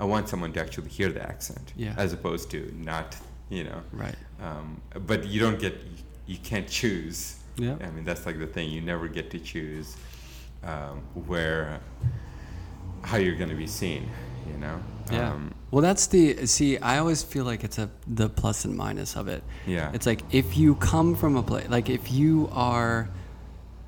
I 0.00 0.04
want 0.04 0.28
someone 0.28 0.52
to 0.54 0.60
actually 0.60 0.88
hear 0.88 1.10
the 1.10 1.22
accent, 1.22 1.72
Yeah. 1.76 1.94
as 1.96 2.12
opposed 2.12 2.50
to 2.50 2.72
not, 2.76 3.16
you 3.50 3.64
know. 3.64 3.82
Right. 3.92 4.16
Um, 4.40 4.80
but 5.06 5.26
you 5.26 5.40
don't 5.40 5.58
get, 5.58 5.74
you 6.26 6.38
can't 6.38 6.68
choose. 6.68 7.36
Yeah. 7.56 7.76
I 7.80 7.90
mean, 7.90 8.04
that's 8.04 8.24
like 8.26 8.38
the 8.38 8.46
thing. 8.46 8.70
You 8.70 8.80
never 8.80 9.08
get 9.08 9.30
to 9.32 9.38
choose 9.38 9.96
um, 10.64 11.02
where, 11.26 11.80
how 13.02 13.16
you're 13.16 13.34
going 13.36 13.50
to 13.50 13.56
be 13.56 13.66
seen. 13.66 14.08
You 14.50 14.58
know. 14.58 14.82
Yeah. 15.12 15.32
Um, 15.32 15.54
well, 15.70 15.82
that's 15.82 16.06
the 16.08 16.46
see. 16.46 16.78
I 16.78 16.98
always 16.98 17.22
feel 17.22 17.44
like 17.44 17.64
it's 17.64 17.78
a 17.78 17.88
the 18.06 18.28
plus 18.28 18.64
and 18.64 18.76
minus 18.76 19.16
of 19.16 19.28
it. 19.28 19.42
Yeah. 19.66 19.90
It's 19.94 20.06
like 20.06 20.22
if 20.30 20.56
you 20.56 20.74
come 20.76 21.14
from 21.14 21.36
a 21.36 21.42
place, 21.42 21.68
like 21.68 21.88
if 21.88 22.10
you 22.12 22.48
are 22.52 23.08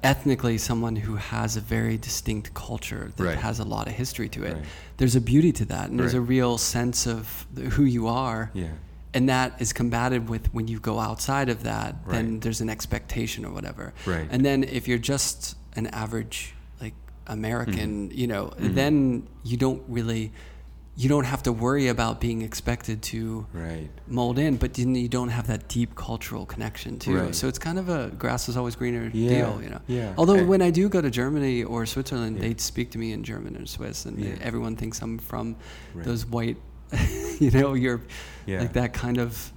ethnically 0.03 0.59
someone 0.59 0.97
who 0.97 1.17
has 1.17 1.57
a 1.57 1.61
very 1.61 1.97
distinct 1.97 2.53
culture 2.55 3.11
that 3.17 3.25
Right. 3.25 3.39
has 3.39 3.59
a 3.59 3.65
lot 3.65 3.87
of 3.87 3.95
history 3.95 4.29
to 4.31 4.45
it, 4.45 4.55
Right. 4.55 4.65
there's 4.99 5.17
a 5.17 5.21
beauty 5.21 5.51
to 5.53 5.65
that, 5.67 5.89
and 5.91 5.99
there's 5.99 6.15
a 6.15 6.21
real 6.21 6.59
sense 6.59 7.07
of 7.07 7.47
who 7.73 7.85
you 7.85 8.07
are. 8.09 8.51
yeah. 8.55 8.69
And 9.17 9.29
that 9.29 9.55
is 9.61 9.73
combated 9.73 10.29
with 10.29 10.53
when 10.53 10.67
you 10.67 10.81
go 10.81 10.99
outside 10.99 11.49
of 11.49 11.63
that, 11.63 11.95
then 12.09 12.41
there's 12.41 12.61
an 12.61 12.69
expectation 12.69 13.45
or 13.45 13.53
whatever. 13.53 13.95
Right. 14.05 14.27
And 14.29 14.45
then 14.45 14.65
if 14.65 14.89
you're 14.89 14.99
just 14.99 15.57
an 15.77 15.87
average 15.87 16.53
like 16.81 16.95
American, 17.29 18.09
Mm-hmm. 18.09 18.19
you 18.19 18.27
know, 18.27 18.53
then 18.59 19.29
you 19.45 19.57
don't 19.57 19.83
really 19.89 20.33
you 20.97 21.09
don't 21.09 21.25
have 21.25 21.43
to 21.43 21.51
worry 21.53 21.89
about 21.89 22.21
being 22.21 22.43
expected 22.43 23.03
to 23.03 23.47
Right. 23.53 23.91
mold 24.07 24.39
in, 24.39 24.57
but 24.57 24.75
then 24.75 24.95
you 24.95 25.09
don't 25.09 25.31
have 25.31 25.49
that 25.49 25.67
deep 25.69 25.97
cultural 25.97 26.47
connection 26.47 26.99
too. 27.01 27.17
Right. 27.19 27.35
So 27.35 27.49
it's 27.49 27.59
kind 27.59 27.79
of 27.81 27.89
a 27.89 28.11
grass 28.17 28.49
is 28.49 28.57
always 28.57 28.77
greener 28.77 29.11
Yeah, 29.13 29.29
deal, 29.31 29.61
you 29.63 29.71
know. 29.71 29.81
yeah. 29.89 30.15
Although 30.17 30.37
And- 30.37 30.49
when 30.49 30.63
I 30.63 30.71
do 30.71 30.89
go 30.89 31.01
to 31.01 31.11
Germany 31.11 31.65
or 31.65 31.85
Switzerland, 31.85 32.37
Yeah. 32.37 32.43
they 32.43 32.55
speak 32.59 32.93
to 32.93 32.99
me 32.99 33.13
in 33.13 33.25
German 33.25 33.57
or 33.57 33.67
Swiss, 33.67 34.07
and 34.07 34.19
Yeah. 34.21 34.37
everyone 34.41 34.77
thinks 34.77 35.03
I'm 35.03 35.19
from 35.19 35.57
Right. 35.95 36.05
those 36.07 36.27
white, 36.27 36.59
you 37.41 37.51
know, 37.51 37.75
Europe, 37.75 38.09
Yeah. 38.47 38.61
like 38.61 38.75
that 38.75 38.93
kind 38.93 39.19
of 39.19 39.53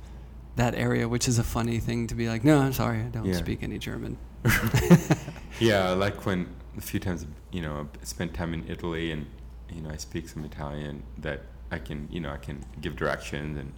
that 0.56 0.74
area, 0.74 1.08
which 1.08 1.28
is 1.28 1.38
a 1.38 1.44
funny 1.44 1.78
thing 1.80 2.08
to 2.08 2.16
be 2.16 2.28
like. 2.28 2.44
No, 2.44 2.58
I'm 2.60 2.74
sorry, 2.74 2.98
I 3.02 3.10
don't 3.10 3.26
Yeah. 3.26 3.36
speak 3.38 3.62
any 3.62 3.78
German. 3.78 4.18
Yeah, 5.60 5.90
like 5.92 6.26
when 6.26 6.48
a 6.78 6.82
few 6.82 7.00
times, 7.00 7.26
you 7.52 7.62
know, 7.62 7.88
I 8.02 8.06
spent 8.06 8.34
time 8.34 8.54
in 8.56 8.64
Italy 8.68 9.12
and, 9.12 9.26
you 9.74 9.82
know, 9.82 9.90
I 9.90 9.98
speak 9.98 10.28
some 10.30 10.44
Italian 10.46 11.04
that 11.20 11.42
I 11.72 11.80
can, 11.80 12.08
you 12.12 12.20
know, 12.20 12.32
I 12.32 12.38
can 12.38 12.64
give 12.82 12.96
directions 12.96 13.58
and 13.58 13.74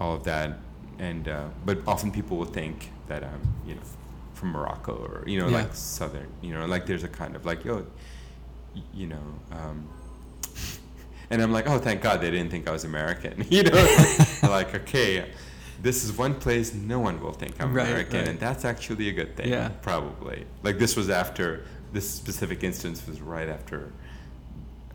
all 0.00 0.14
of 0.14 0.24
that. 0.24 0.58
And, 0.98 1.28
uh, 1.28 1.48
but 1.64 1.78
often 1.86 2.10
people 2.10 2.36
will 2.36 2.44
think 2.46 2.90
that 3.08 3.22
I'm, 3.24 3.40
you 3.66 3.74
know, 3.74 3.80
from 4.34 4.50
Morocco 4.50 4.92
or, 4.94 5.24
you 5.28 5.38
know, 5.38 5.48
Yeah. 5.48 5.58
like 5.58 5.74
Southern, 5.74 6.28
you 6.42 6.52
know, 6.52 6.66
like 6.66 6.86
there's 6.86 7.04
a 7.04 7.08
kind 7.08 7.36
of 7.36 7.44
like, 7.46 7.64
yo, 7.64 7.86
you 8.94 9.06
know, 9.06 9.22
um, 9.52 9.88
and 11.30 11.40
I'm 11.42 11.52
like, 11.52 11.68
oh, 11.68 11.78
thank 11.78 12.02
God 12.02 12.20
they 12.20 12.30
didn't 12.30 12.50
think 12.50 12.68
I 12.68 12.72
was 12.72 12.84
American. 12.84 13.44
You 13.50 13.62
know, 13.64 13.96
like, 14.42 14.74
okay, 14.74 15.30
this 15.82 16.04
is 16.04 16.16
one 16.16 16.34
place 16.34 16.74
no 16.74 16.98
one 17.00 17.20
will 17.20 17.32
think 17.32 17.54
I'm 17.62 17.72
Right, 17.72 17.86
American, 17.86 18.18
right. 18.20 18.28
and 18.28 18.40
that's 18.40 18.64
actually 18.64 19.08
a 19.08 19.12
good 19.12 19.36
thing. 19.36 19.48
Yeah. 19.48 19.68
probably. 19.82 20.44
Like 20.62 20.78
this 20.78 20.96
was 20.96 21.08
after 21.08 21.64
this 21.92 22.08
specific 22.08 22.62
instance 22.62 23.06
was 23.06 23.20
right 23.20 23.48
after, 23.48 23.92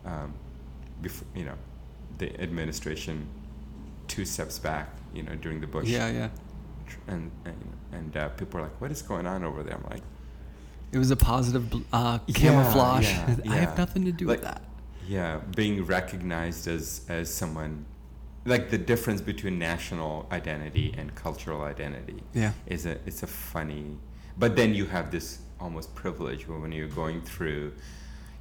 um, 0.06 0.32
before 1.02 1.26
you 1.34 1.44
know, 1.44 1.54
the 2.18 2.28
administration 2.40 3.26
two 4.08 4.24
steps 4.24 4.58
back. 4.58 4.88
You 5.14 5.22
know, 5.22 5.34
during 5.34 5.60
the 5.60 5.66
Bush. 5.66 5.88
Yeah, 5.88 6.08
yeah. 6.10 6.28
And 7.08 7.30
and, 7.44 7.56
and 7.92 8.16
uh, 8.16 8.28
people 8.30 8.60
are 8.60 8.64
like, 8.64 8.80
what 8.80 8.90
is 8.90 9.02
going 9.02 9.26
on 9.26 9.44
over 9.44 9.62
there? 9.62 9.74
I'm 9.74 9.84
like, 9.90 10.02
It 10.92 10.98
was 10.98 11.10
a 11.10 11.16
positive 11.16 11.64
uh, 11.92 12.18
camouflage. 12.32 13.08
yeah, 13.08 13.36
I 13.50 13.56
have 13.56 13.76
nothing 13.78 14.04
to 14.04 14.12
do 14.12 14.26
Like- 14.26 14.40
with 14.40 14.44
that. 14.48 14.62
yeah, 15.08 15.40
being 15.54 15.84
recognized 15.84 16.66
as 16.68 17.02
as 17.08 17.32
someone. 17.32 17.84
Like 18.44 18.70
the 18.70 18.78
difference 18.78 19.20
between 19.20 19.58
national 19.58 20.28
identity 20.30 20.94
and 20.96 21.12
cultural 21.16 21.62
identity 21.62 22.22
Yeah. 22.32 22.52
is 22.66 22.86
a 22.86 22.92
it's 23.04 23.22
a 23.24 23.26
funny, 23.26 23.98
but 24.38 24.54
then 24.54 24.72
you 24.74 24.86
have 24.86 25.10
this 25.10 25.40
almost 25.58 25.94
privilege 25.96 26.46
when 26.46 26.70
you're 26.70 26.94
going 27.02 27.22
through, 27.22 27.72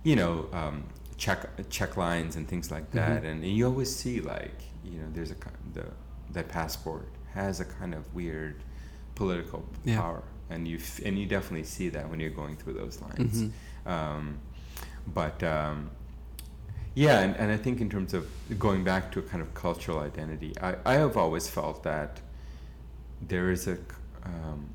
you 0.04 0.16
know, 0.16 0.48
um, 0.54 0.84
check 1.18 1.40
check 1.70 1.96
lines 1.98 2.36
and 2.36 2.48
things 2.48 2.72
like 2.72 2.92
that, 2.92 3.24
Mhm. 3.24 3.30
and, 3.32 3.46
you 3.46 3.66
always 3.66 3.94
see 3.96 4.20
like 4.22 4.60
you 4.84 5.00
know 5.00 5.08
there's 5.14 5.32
a 5.32 5.36
the 5.74 5.86
that 6.34 6.48
passport 6.50 7.08
has 7.34 7.60
a 7.60 7.66
kind 7.66 7.94
of 7.94 8.04
weird 8.14 8.56
political 9.16 9.66
Yeah. 9.84 10.02
power, 10.02 10.24
and 10.50 10.68
you 10.68 10.78
f- 10.78 11.00
and 11.06 11.18
you 11.20 11.26
definitely 11.26 11.64
see 11.66 11.90
that 11.90 12.10
when 12.10 12.20
you're 12.20 12.38
going 12.44 12.56
through 12.58 12.74
those 12.74 13.02
lines. 13.02 13.44
Mhm. 13.44 13.52
Um, 13.96 14.38
but 15.14 15.42
um, 15.44 15.92
yeah, 16.96 17.20
and, 17.22 17.36
and 17.38 17.52
I 17.52 17.58
think 17.58 17.82
in 17.82 17.90
terms 17.90 18.14
of 18.14 18.28
going 18.60 18.84
back 18.84 19.12
to 19.14 19.20
a 19.20 19.22
kind 19.22 19.42
of 19.42 19.54
cultural 19.54 20.00
identity, 20.00 20.54
I, 20.62 20.76
I 20.86 20.94
have 20.96 21.16
always 21.18 21.48
felt 21.50 21.84
that 21.84 22.22
there 23.22 23.52
is 23.52 23.68
a, 23.68 23.78
um, 24.24 24.66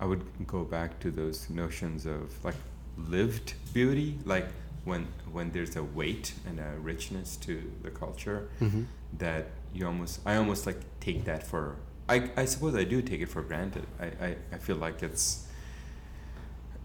I 0.00 0.04
would 0.04 0.22
go 0.46 0.64
back 0.64 0.98
to 1.00 1.10
those 1.10 1.48
notions 1.50 2.06
of 2.06 2.44
like 2.44 2.56
lived 2.96 3.54
beauty, 3.72 4.18
like 4.24 4.46
when 4.84 5.08
when 5.30 5.50
there's 5.52 5.76
a 5.76 5.82
weight 5.82 6.34
and 6.46 6.58
a 6.60 6.78
richness 6.80 7.36
to 7.36 7.70
the 7.82 7.90
culture 7.90 8.48
Mhm. 8.60 8.86
that 9.18 9.46
you 9.74 9.86
almost 9.86 10.20
I 10.26 10.36
almost 10.36 10.66
like 10.66 10.80
take 11.00 11.24
that 11.24 11.46
for 11.46 11.76
I, 12.08 12.30
I 12.36 12.44
suppose 12.46 12.74
I 12.74 12.84
do 12.84 13.02
take 13.02 13.20
it 13.20 13.28
for 13.28 13.42
granted. 13.42 13.86
I, 14.00 14.06
I, 14.26 14.36
I 14.52 14.56
feel 14.58 14.76
like 14.76 15.02
it's 15.02 15.46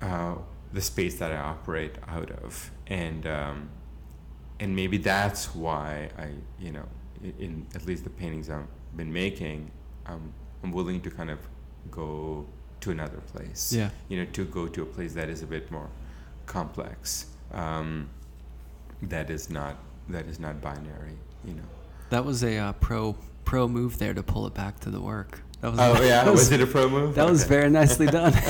uh, 0.01 0.35
the 0.73 0.81
space 0.81 1.17
that 1.19 1.31
I 1.31 1.37
operate 1.37 1.95
out 2.07 2.29
of, 2.31 2.71
and 2.87 3.25
um, 3.25 3.69
and 4.59 4.75
maybe 4.75 4.97
that's 4.97 5.55
why 5.55 6.09
I 6.17 6.27
you 6.59 6.71
know 6.73 6.85
in, 7.23 7.33
in 7.39 7.67
at 7.73 7.85
least 7.85 8.03
the 8.03 8.09
paintings 8.09 8.49
I've 8.49 8.67
been 8.97 9.13
making, 9.13 9.71
um, 10.07 10.33
I'm 10.61 10.71
willing 10.73 10.99
to 11.01 11.09
kind 11.09 11.29
of 11.29 11.39
go 11.89 12.45
to 12.81 12.91
another 12.91 13.21
place. 13.31 13.71
Yeah. 13.71 13.89
You 14.09 14.17
know, 14.19 14.25
to 14.33 14.43
go 14.43 14.67
to 14.67 14.81
a 14.81 14.85
place 14.85 15.13
that 15.13 15.29
is 15.29 15.41
a 15.41 15.47
bit 15.47 15.71
more 15.71 15.89
complex. 16.47 17.27
Um, 17.53 18.09
that 19.03 19.29
is 19.29 19.49
not 19.49 19.77
that 20.09 20.25
is 20.27 20.39
not 20.39 20.61
binary. 20.61 21.17
You 21.45 21.53
know. 21.55 21.63
That 22.09 22.25
was 22.25 22.43
a 22.43 22.57
uh, 22.57 22.73
pro 22.73 23.15
pro 23.45 23.67
move 23.67 23.97
there 23.99 24.13
to 24.13 24.23
pull 24.23 24.47
it 24.47 24.53
back 24.53 24.79
to 24.81 24.89
the 24.89 25.01
work. 25.01 25.41
That 25.61 25.71
was 25.71 25.79
Oh 25.79 26.01
yeah, 26.01 26.23
that 26.25 26.31
was, 26.31 26.41
was 26.41 26.51
it 26.51 26.61
a 26.61 26.67
pro 26.67 26.89
move? 26.89 27.15
that 27.15 27.29
was 27.29 27.43
very 27.45 27.69
nicely 27.69 28.07
done. 28.07 28.33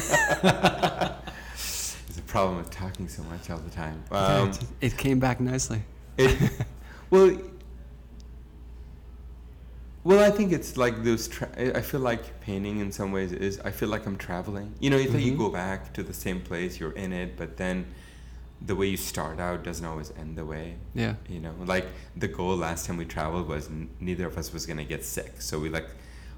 It's 2.10 2.20
a 2.20 2.22
problem 2.24 2.58
with 2.58 2.70
talking 2.70 3.08
so 3.08 3.24
much 3.24 3.50
all 3.50 3.58
the 3.58 3.72
time. 3.72 4.04
Um, 4.12 4.50
it, 4.50 4.60
it 4.82 4.98
came 4.98 5.18
back 5.20 5.40
nicely. 5.40 5.82
it, 6.18 6.52
well, 7.10 7.36
well, 10.04 10.20
I 10.20 10.30
think 10.36 10.52
it's 10.52 10.76
like 10.78 11.04
those. 11.04 11.28
Tra- 11.28 11.50
I 11.58 11.80
I 11.80 11.82
feel 11.82 12.02
like 12.02 12.40
painting 12.42 12.80
in 12.80 12.92
some 12.92 13.12
ways 13.12 13.32
is. 13.32 13.60
I 13.62 13.72
feel 13.72 13.90
like 13.90 14.06
I'm 14.06 14.18
traveling. 14.18 14.74
You 14.80 14.90
know, 14.90 14.98
you 14.98 15.10
think 15.10 15.24
you 15.24 15.34
Mhm. 15.34 15.38
go 15.38 15.50
back 15.50 15.94
to 15.94 16.04
the 16.04 16.14
same 16.14 16.42
place, 16.42 16.80
you're 16.80 16.92
in 16.92 17.14
it, 17.14 17.36
but 17.38 17.58
then 17.58 17.86
the 18.66 18.76
way 18.76 18.88
you 18.88 18.98
start 18.98 19.40
out 19.40 19.64
doesn't 19.64 19.86
always 19.86 20.12
end 20.18 20.38
the 20.38 20.46
way. 20.46 20.76
Yeah. 20.94 21.16
You 21.28 21.40
know, 21.40 21.54
like 21.66 21.86
the 22.16 22.28
goal 22.28 22.56
last 22.56 22.86
time 22.86 22.98
we 22.98 23.06
traveled 23.06 23.48
was 23.48 23.68
n- 23.68 23.90
neither 24.00 24.26
of 24.28 24.38
us 24.38 24.54
was 24.54 24.66
gonna 24.66 24.86
get 24.86 25.04
sick, 25.06 25.42
so 25.42 25.60
we 25.60 25.70
like. 25.70 25.88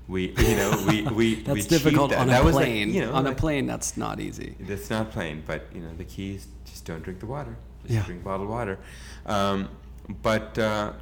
We, 0.07 0.34
you 0.38 0.56
know, 0.56 0.85
we, 0.88 1.02
we, 1.19 1.35
That's 1.41 1.56
we 1.56 1.61
difficult 1.64 2.11
that. 2.11 2.19
on 2.19 2.27
that 2.27 2.43
a 2.43 2.45
was 2.45 2.53
like, 2.53 2.65
plane. 2.65 2.93
you 2.93 3.02
know, 3.02 3.14
on 3.14 3.23
like- 3.23 3.34
a 3.34 3.35
plane, 3.35 3.65
that's 3.65 3.97
not 3.97 4.19
easy. 4.19 4.56
that's 4.60 4.91
not 4.91 5.10
plain, 5.10 5.41
but 5.47 5.65
you 5.73 5.81
know 5.81 5.89
the 5.97 6.03
key 6.06 6.35
is 6.35 6.45
just 6.64 6.85
don't 6.85 7.02
drink 7.02 7.19
the 7.19 7.26
water. 7.26 7.56
Just 7.81 7.93
Yeah. 7.95 8.03
drink 8.06 8.23
bottled 8.23 8.47
water. 8.49 8.77
Um, 9.26 9.68
but 10.22 10.60
uh, 10.60 10.93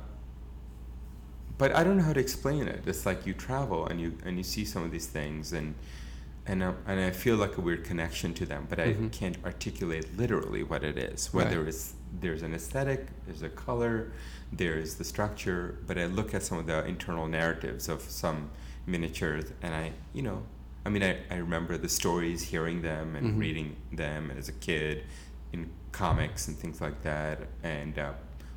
but 1.57 1.75
I 1.75 1.83
don't 1.83 1.97
know 1.97 2.03
how 2.03 2.13
to 2.13 2.19
explain 2.19 2.67
it. 2.67 2.83
It's 2.85 3.05
like 3.05 3.25
you 3.27 3.33
travel 3.33 3.87
and 3.87 3.99
you 3.99 4.17
and 4.25 4.37
you 4.37 4.43
see 4.43 4.63
some 4.65 4.83
of 4.83 4.91
these 4.91 5.07
things 5.07 5.51
and 5.53 5.75
and 6.45 6.61
uh, 6.63 6.73
and 6.87 6.99
I 6.99 7.11
feel 7.11 7.37
like 7.37 7.57
a 7.57 7.61
weird 7.61 7.83
connection 7.83 8.33
to 8.35 8.45
them, 8.45 8.67
but 8.69 8.79
I 8.79 8.93
Mhm. 8.93 9.11
can't 9.11 9.37
articulate 9.45 10.17
literally 10.17 10.63
what 10.63 10.83
it 10.83 10.97
is. 10.97 11.33
Whether 11.33 11.59
Right. 11.59 11.69
it's 11.69 11.93
there's 12.19 12.43
an 12.43 12.53
aesthetic, 12.53 13.07
there's 13.25 13.41
a 13.41 13.49
color, 13.49 14.11
there's 14.51 14.95
the 14.95 15.03
structure, 15.03 15.79
but 15.87 15.97
I 15.97 16.05
look 16.05 16.33
at 16.33 16.43
some 16.43 16.57
of 16.59 16.67
the 16.67 16.85
internal 16.85 17.27
narratives 17.27 17.89
of 17.89 18.01
some 18.01 18.49
miniatures, 18.85 19.45
and 19.61 19.73
I, 19.73 19.93
you 20.13 20.21
know, 20.21 20.43
I 20.85 20.89
mean, 20.89 21.01
I, 21.01 21.17
I 21.31 21.37
remember 21.37 21.77
the 21.77 21.89
stories, 21.89 22.43
hearing 22.43 22.81
them 22.81 23.15
and 23.15 23.35
Mhm. 23.35 23.39
reading 23.39 23.75
them 23.93 24.29
as 24.37 24.49
a 24.49 24.51
kid 24.51 25.05
in 25.53 25.69
comics 25.91 26.47
and 26.47 26.57
things 26.57 26.81
like 26.81 27.01
that, 27.03 27.39
and 27.63 27.97
uh, 27.97 28.13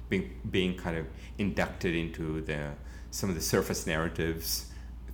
being 0.09 0.31
being 0.51 0.77
kind 0.77 0.97
of 0.99 1.07
inducted 1.39 1.95
into 1.95 2.41
the 2.43 2.73
some 3.11 3.29
of 3.29 3.35
the 3.37 3.41
surface 3.43 3.87
narratives 3.87 4.65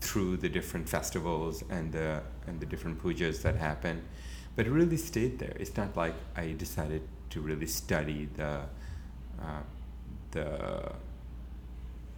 through 0.03 0.37
the 0.37 0.49
different 0.49 0.89
festivals 0.89 1.63
and 1.71 1.93
the 1.93 2.21
and 2.47 2.59
the 2.61 2.67
different 2.67 2.97
pujas 3.03 3.43
that 3.43 3.57
happen, 3.57 4.03
but 4.57 4.67
it 4.67 4.71
really 4.71 4.97
stayed 4.97 5.39
there. 5.39 5.57
It's 5.63 5.77
not 5.77 5.97
like 5.97 6.15
I 6.37 6.53
decided 6.65 7.03
to 7.31 7.41
really 7.41 7.67
study 7.67 8.29
the 8.37 8.53
uh, 9.41 9.63
the 10.33 10.47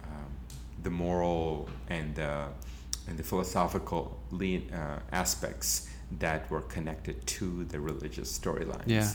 um, 0.03 0.29
the 0.83 0.89
moral 0.89 1.69
and 1.89 2.15
the 2.15 2.47
and 3.07 3.17
the 3.17 3.23
philosophical 3.23 4.19
lean, 4.31 4.71
uh, 4.73 4.99
aspects 5.11 5.89
that 6.19 6.49
were 6.49 6.61
connected 6.61 7.25
to 7.27 7.65
the 7.65 7.79
religious 7.79 8.29
storylines. 8.37 8.87
Yeah. 8.87 9.11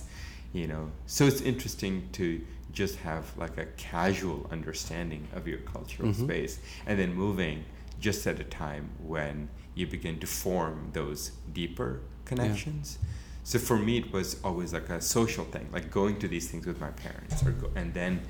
You 0.53 0.67
know, 0.67 0.91
so 1.07 1.27
it's 1.27 1.41
interesting 1.41 2.09
to 2.13 2.41
just 2.73 2.97
have 3.01 3.25
like 3.37 3.57
a 3.59 3.67
casual 3.77 4.47
understanding 4.51 5.27
of 5.35 5.47
your 5.47 5.59
cultural 5.59 6.09
Mhm. 6.11 6.25
space, 6.25 6.59
and 6.87 6.99
then 6.99 7.15
moving 7.15 7.65
just 8.01 8.27
at 8.27 8.41
a 8.41 8.45
time 8.45 8.91
when 9.03 9.49
you 9.75 9.87
begin 9.87 10.19
to 10.21 10.27
form 10.27 10.91
those 10.93 11.33
deeper 11.53 12.01
connections. 12.25 12.99
So 13.45 13.59
for 13.59 13.77
me, 13.77 13.99
it 13.99 14.13
was 14.13 14.37
always 14.45 14.73
like 14.73 14.89
a 14.91 15.01
social 15.01 15.45
thing, 15.45 15.69
like 15.73 15.91
going 15.91 16.19
to 16.21 16.29
these 16.29 16.51
things 16.51 16.67
with 16.67 16.81
my 16.81 16.91
parents, 16.91 17.43
or 17.45 17.53
go, 17.53 17.71
and 17.75 17.93
then, 17.95 18.21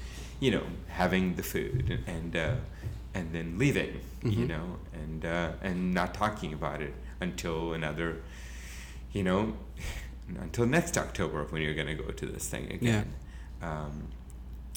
you 0.40 0.50
know, 0.50 0.62
having 0.88 1.34
the 1.36 1.42
food 1.42 1.90
and 2.06 2.34
and, 2.34 2.36
uh, 2.36 2.54
and 3.14 3.32
then 3.32 3.58
leaving, 3.58 4.00
you 4.22 4.44
Mhm. 4.44 4.48
know, 4.48 4.66
and 4.92 5.24
uh, 5.24 5.52
and 5.62 5.92
not 5.92 6.14
talking 6.14 6.52
about 6.52 6.80
it 6.80 6.94
until 7.20 7.72
another, 7.74 8.16
you 9.12 9.22
know, 9.24 9.56
until 10.40 10.66
next 10.66 10.96
October 10.96 11.44
when 11.50 11.60
you're 11.62 11.74
going 11.74 11.88
to 11.96 12.02
go 12.04 12.10
to 12.12 12.26
this 12.26 12.48
thing 12.48 12.70
again. 12.72 13.12
Um, 13.60 14.08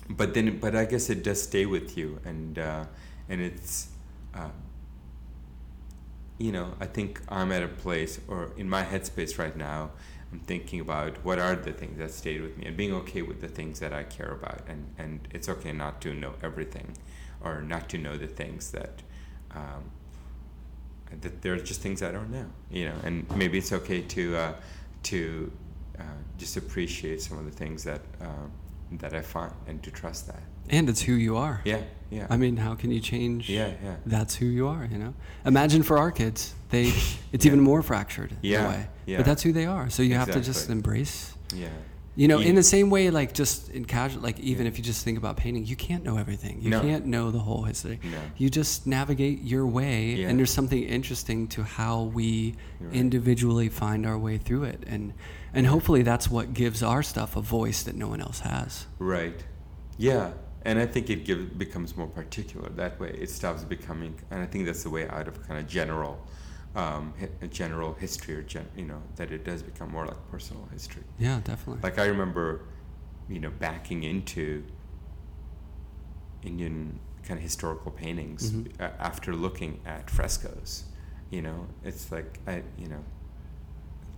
but 0.09 0.33
then, 0.33 0.57
but 0.59 0.75
I 0.75 0.85
guess 0.85 1.09
it 1.09 1.23
does 1.23 1.41
stay 1.41 1.65
with 1.65 1.95
you, 1.97 2.19
and 2.25 2.57
uh, 2.59 2.85
and 3.29 3.39
it's. 3.41 3.87
Uh, 6.33 6.43
you 6.43 6.51
know, 6.51 6.73
I 6.79 6.85
think 6.85 7.21
I'm 7.29 7.51
at 7.51 7.63
a 7.63 7.67
place, 7.67 8.19
or 8.27 8.51
in 8.57 8.69
my 8.69 8.83
headspace 8.83 9.37
right 9.37 9.55
now, 9.55 9.91
I'm 10.31 10.39
thinking 10.39 10.79
about 10.79 11.23
what 11.23 11.39
are 11.39 11.55
the 11.55 11.71
things 11.71 11.99
that 11.99 12.11
stayed 12.11 12.41
with 12.41 12.57
me 12.57 12.65
and 12.65 12.75
being 12.75 12.93
okay 12.93 13.21
with 13.21 13.39
the 13.39 13.47
things 13.47 13.79
that 13.79 13.93
I 13.93 14.03
care 14.03 14.31
about. 14.31 14.61
And, 14.67 14.87
and 14.97 15.27
it's 15.31 15.47
okay 15.47 15.71
not 15.71 16.01
to 16.01 16.13
know 16.13 16.33
everything 16.41 16.97
or 17.41 17.61
not 17.61 17.89
to 17.89 17.97
know 17.97 18.17
the 18.17 18.27
things 18.27 18.71
that, 18.71 19.03
um, 19.51 19.91
that 21.21 21.41
there 21.43 21.53
are 21.53 21.59
just 21.59 21.81
things 21.81 22.01
I 22.01 22.11
don't 22.11 22.31
know, 22.31 22.49
you 22.71 22.85
know, 22.85 22.95
and 23.03 23.29
maybe 23.35 23.59
it's 23.59 23.71
okay 23.71 24.01
to, 24.01 24.35
uh, 24.35 24.53
to 25.03 25.51
uh, 25.99 26.03
just 26.37 26.57
appreciate 26.57 27.21
some 27.21 27.37
of 27.37 27.45
the 27.45 27.51
things 27.51 27.83
that, 27.83 28.01
um, 28.21 28.51
that 28.93 29.13
I 29.13 29.21
find 29.21 29.53
and 29.67 29.83
to 29.83 29.91
trust 29.91 30.27
that. 30.27 30.41
And 30.69 30.89
it's 30.89 31.01
who 31.01 31.13
you 31.13 31.37
are. 31.37 31.61
Yeah, 31.65 31.81
yeah. 32.09 32.27
I 32.29 32.37
mean, 32.37 32.57
how 32.57 32.75
can 32.75 32.91
you 32.91 32.99
change? 32.99 33.49
yeah, 33.49 33.73
yeah. 33.83 33.95
That's 34.05 34.35
who 34.35 34.45
you 34.45 34.67
are, 34.67 34.87
you 34.91 34.97
know. 34.97 35.13
Imagine 35.45 35.83
for 35.83 35.97
our 35.97 36.11
kids, 36.11 36.53
they 36.69 36.91
it's 37.31 37.45
even 37.45 37.59
more 37.59 37.81
fractured 37.83 38.31
in 38.31 38.37
Yeah, 38.41 38.65
a 38.65 38.69
way. 38.69 38.87
yeah. 39.05 39.17
But 39.17 39.25
that's 39.25 39.43
who 39.43 39.51
they 39.51 39.65
are. 39.65 39.89
So 39.89 40.03
you 40.03 40.15
have 40.15 40.31
to 40.31 40.41
just 40.41 40.69
embrace. 40.69 41.33
Yeah. 41.53 41.67
You 42.15 42.27
know, 42.27 42.37
Yeah. 42.39 42.49
in 42.49 42.55
the 42.55 42.63
same 42.63 42.91
way, 42.91 43.09
like 43.09 43.33
just 43.33 43.69
in 43.69 43.85
casual, 43.85 44.21
like 44.21 44.39
even 44.39 44.67
if 44.67 44.77
you 44.77 44.83
just 44.83 45.03
think 45.03 45.17
about 45.17 45.35
painting, 45.35 45.65
you 45.65 45.75
can't 45.75 46.03
know 46.03 46.17
everything. 46.17 46.61
You 46.61 46.69
No. 46.69 46.81
can't 46.81 47.07
know 47.07 47.31
the 47.31 47.39
whole 47.39 47.63
history. 47.63 47.99
No. 48.03 48.19
You 48.37 48.51
just 48.51 48.85
navigate 48.85 49.41
your 49.41 49.65
way, 49.65 50.13
Yeah. 50.13 50.29
and 50.29 50.37
there's 50.37 50.51
something 50.51 50.81
interesting 50.83 51.47
to 51.49 51.63
how 51.63 52.03
we 52.03 52.53
right. 52.79 52.93
individually 52.93 53.67
find 53.69 54.05
our 54.05 54.17
way 54.19 54.37
through 54.37 54.63
it, 54.65 54.83
and 54.87 55.13
and 55.55 55.65
hopefully 55.67 56.03
that's 56.03 56.29
what 56.31 56.53
gives 56.53 56.81
our 56.83 57.01
stuff 57.03 57.35
a 57.35 57.41
voice 57.41 57.81
that 57.83 57.95
no 57.95 58.07
one 58.07 58.21
else 58.21 58.39
has. 58.41 58.85
Right. 58.99 59.43
Yeah. 59.97 60.31
And 60.65 60.79
I 60.79 60.85
think 60.85 61.09
it 61.09 61.25
give, 61.25 61.57
becomes 61.57 61.95
more 61.97 62.07
particular 62.07 62.69
that 62.69 62.99
way. 62.99 63.09
It 63.19 63.29
stops 63.29 63.63
becoming, 63.63 64.15
and 64.31 64.41
I 64.41 64.45
think 64.45 64.65
that's 64.65 64.83
the 64.83 64.89
way 64.89 65.07
out 65.09 65.27
of 65.27 65.45
kind 65.45 65.59
of 65.59 65.67
general, 65.67 66.25
um, 66.75 67.13
hi- 67.19 67.47
general 67.47 67.93
history, 67.95 68.35
or 68.35 68.43
gen, 68.43 68.67
you 68.75 68.85
know, 68.85 69.01
that 69.17 69.31
it 69.31 69.43
does 69.43 69.61
become 69.61 69.91
more 69.91 70.05
like 70.05 70.17
personal 70.31 70.67
history. 70.71 71.03
Yeah, 71.19 71.41
definitely. 71.43 71.81
Like 71.83 71.99
I 71.99 72.05
remember, 72.05 72.61
you 73.27 73.39
know, 73.39 73.49
backing 73.51 74.03
into 74.03 74.63
Indian 76.43 76.99
kind 77.23 77.37
of 77.37 77.43
historical 77.43 77.91
paintings 77.91 78.51
Mhm. 78.51 78.67
uh, 78.81 78.89
after 78.99 79.33
looking 79.35 79.79
at 79.85 80.09
frescoes. 80.09 80.83
You 81.29 81.41
know, 81.41 81.67
it's 81.83 82.11
like 82.11 82.39
I, 82.47 82.63
you 82.77 82.87
know, 82.87 83.03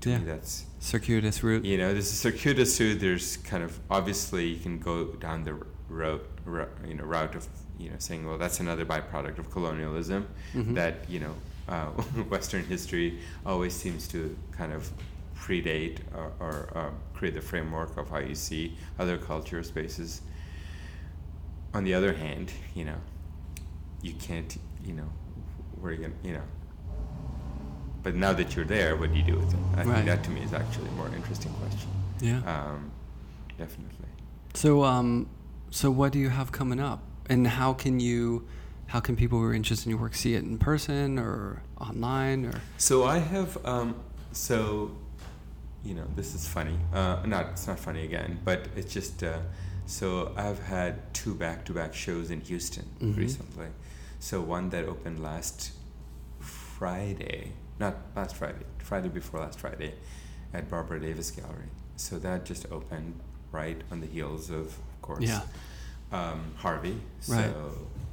to 0.02 0.10
Yeah. 0.10 0.18
me 0.20 0.26
that's 0.26 0.66
Circuitous 0.80 1.44
route. 1.44 1.64
you 1.66 1.78
know, 1.78 1.92
there's 1.94 2.12
a 2.12 2.16
circuitous 2.16 2.80
route. 2.80 3.00
There's 3.00 3.38
kind 3.38 3.64
of 3.64 3.80
obviously 3.90 4.48
you 4.48 4.60
can 4.60 4.80
go 4.80 5.06
down 5.14 5.44
the 5.44 5.56
road, 5.88 6.22
you 6.88 6.94
know, 6.94 7.04
route 7.04 7.36
of 7.36 7.48
you 7.78 7.90
know 7.90 7.96
saying, 8.00 8.26
well, 8.28 8.38
that's 8.38 8.60
another 8.60 8.86
byproduct 8.86 9.40
of 9.40 9.50
colonialism. 9.52 10.28
Mhm. 10.54 10.76
That 10.76 11.10
you 11.10 11.20
know, 11.20 11.36
uh, 11.68 11.86
Western 12.30 12.64
history 12.66 13.20
always 13.46 13.74
seems 13.74 14.08
to 14.10 14.36
kind 14.52 14.74
of 14.74 14.92
predate 15.38 15.98
or, 16.16 16.32
or 16.40 16.70
uh, 16.76 16.90
create 17.14 17.34
the 17.36 17.42
framework 17.42 17.98
of 17.98 18.10
how 18.10 18.20
you 18.20 18.36
see 18.36 18.76
other 19.00 19.18
culture 19.18 19.62
spaces. 19.64 20.22
On 21.74 21.84
the 21.84 21.94
other 21.94 22.14
hand, 22.14 22.52
you 22.74 22.86
know, 22.86 22.96
you 24.02 24.14
can't, 24.14 24.58
you 24.86 24.94
know, 24.94 25.10
where 25.82 25.92
you 25.92 26.02
gonna, 26.04 26.14
you 26.24 26.34
know. 26.34 26.44
But 28.02 28.16
now 28.16 28.34
that 28.34 28.56
you're 28.56 28.66
there, 28.66 28.96
what 28.96 29.12
do 29.12 29.18
you 29.18 29.24
do 29.26 29.36
with 29.36 29.54
it? 29.54 29.60
I 29.76 29.84
Right. 29.84 29.96
think 29.96 30.06
that 30.06 30.24
to 30.26 30.30
me 30.30 30.42
is 30.42 30.54
actually 30.54 30.88
a 30.90 30.92
more 30.92 31.10
interesting 31.10 31.52
question. 31.54 31.90
Yeah. 32.22 32.38
Um, 32.46 32.92
definitely. 33.58 34.08
So, 34.54 34.84
um, 34.86 35.28
so 35.76 35.92
what 35.92 36.14
do 36.14 36.20
you 36.20 36.30
have 36.30 36.54
coming 36.54 36.80
up, 36.80 37.04
and 37.30 37.46
how 37.46 37.74
can 37.74 38.00
you, 38.00 38.48
how 38.88 39.02
can 39.02 39.18
people 39.18 39.38
who 39.40 39.44
are 39.44 39.54
interested 39.54 39.88
in 39.88 39.90
your 39.92 40.00
work 40.00 40.16
see 40.16 40.34
it 40.34 40.42
in 40.44 40.58
person 40.58 41.20
or 41.20 41.62
online 41.82 42.46
or? 42.46 42.62
So 42.78 43.04
I 43.04 43.18
have, 43.18 43.58
um, 43.66 43.96
so, 44.32 44.96
you 45.84 45.94
know, 45.94 46.08
this 46.16 46.34
is 46.34 46.48
funny. 46.48 46.78
Uh, 46.94 47.22
not, 47.26 47.48
it's 47.48 47.68
not 47.68 47.78
funny 47.78 48.06
again, 48.06 48.40
but 48.46 48.70
it's 48.78 48.94
just, 48.94 49.22
uh, 49.22 49.40
so 49.86 50.34
I've 50.38 50.64
had 50.64 51.14
two 51.14 51.36
back-to-back 51.36 51.94
shows 51.94 52.32
in 52.32 52.40
Houston 52.40 52.86
Mhm. 53.02 53.18
recently. 53.18 53.68
So 54.20 54.40
one 54.40 54.70
that 54.70 54.86
opened 54.86 55.22
last 55.22 55.74
Friday, 56.40 57.52
not 57.80 57.98
last 58.16 58.38
Friday, 58.38 58.64
Friday 58.80 59.10
before 59.10 59.42
last 59.42 59.60
Friday, 59.60 59.96
at 60.54 60.70
Barbara 60.70 61.02
Davis 61.02 61.32
Gallery. 61.32 61.70
So 61.98 62.18
that 62.20 62.46
just 62.46 62.66
opened 62.72 63.20
right 63.52 63.82
on 63.92 64.00
the 64.00 64.08
heels 64.08 64.50
of 64.50 64.80
course, 65.08 65.22
Yeah. 65.32 65.42
um, 66.20 66.40
Harvey. 66.66 66.98
So 67.20 67.34
Right. 67.34 67.54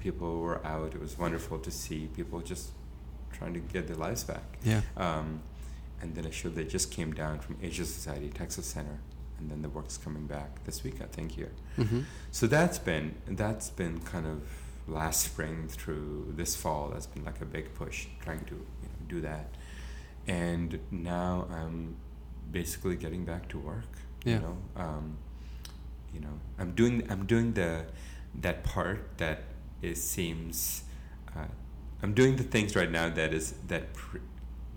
people 0.06 0.30
were 0.46 0.60
out. 0.74 0.90
It 0.96 1.00
was 1.06 1.14
wonderful 1.24 1.58
to 1.66 1.70
see 1.70 2.00
people 2.18 2.38
just 2.52 2.66
trying 3.36 3.54
to 3.54 3.60
get 3.74 3.82
their 3.88 3.96
lives 4.06 4.24
back. 4.24 4.46
Yeah. 4.62 4.82
Um, 4.96 5.28
and 6.00 6.08
then 6.16 6.24
a 6.32 6.32
show 6.40 6.50
that 6.58 6.66
just 6.76 6.90
came 6.90 7.12
down 7.22 7.34
from 7.44 7.54
Asia 7.62 7.84
Society 7.84 8.28
Texas 8.40 8.66
Center, 8.66 8.98
and 9.38 9.44
then 9.50 9.62
the 9.62 9.68
work's 9.76 9.96
coming 10.04 10.26
back 10.26 10.50
this 10.64 10.78
week, 10.84 10.98
I 11.06 11.06
think 11.16 11.28
here. 11.40 11.52
Mm-hmm. 11.78 12.00
So 12.38 12.46
that's 12.46 12.78
been 12.90 13.06
that's 13.42 13.70
been 13.70 13.96
kind 14.14 14.26
of 14.26 14.38
last 14.88 15.20
spring 15.30 15.68
through 15.68 16.32
this 16.40 16.52
fall. 16.62 16.90
That's 16.92 17.06
been 17.14 17.24
like 17.30 17.40
a 17.40 17.44
big 17.56 17.66
push 17.80 17.98
trying 18.24 18.44
to 18.52 18.56
you 18.82 18.88
know, 18.90 18.98
do 19.14 19.18
that, 19.30 19.48
and 20.26 20.78
now 20.90 21.46
I'm 21.58 21.96
basically 22.50 22.96
getting 23.04 23.24
back 23.24 23.48
to 23.52 23.58
work. 23.58 23.92
Yeah. 24.24 24.34
You 24.34 24.40
know, 24.46 24.56
um, 24.84 25.06
you 26.14 26.20
know, 26.20 26.38
I'm 26.58 26.72
doing 26.72 27.06
I'm 27.10 27.26
doing 27.26 27.52
the 27.54 27.86
that 28.40 28.64
part 28.64 29.18
that 29.18 29.44
it 29.82 29.96
seems. 29.96 30.82
Uh, 31.36 31.46
I'm 32.02 32.14
doing 32.14 32.36
the 32.36 32.42
things 32.44 32.74
right 32.76 32.90
now 32.90 33.08
that 33.08 33.32
is 33.32 33.54
that 33.68 33.92
pre, 33.94 34.20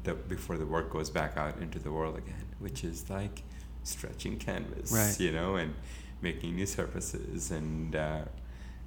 that 0.03 0.27
before 0.29 0.57
the 0.57 0.65
work 0.65 0.91
goes 0.91 1.09
back 1.09 1.37
out 1.37 1.57
into 1.59 1.79
the 1.79 1.91
world 1.91 2.17
again, 2.17 2.45
which 2.59 2.83
is 2.83 3.09
like 3.09 3.43
stretching 3.83 4.37
canvas, 4.37 4.91
Right. 4.91 5.19
you 5.19 5.31
know, 5.31 5.55
and 5.55 5.73
making 6.21 6.55
new 6.55 6.65
surfaces 6.65 7.51
and 7.51 7.95
uh, 7.95 8.21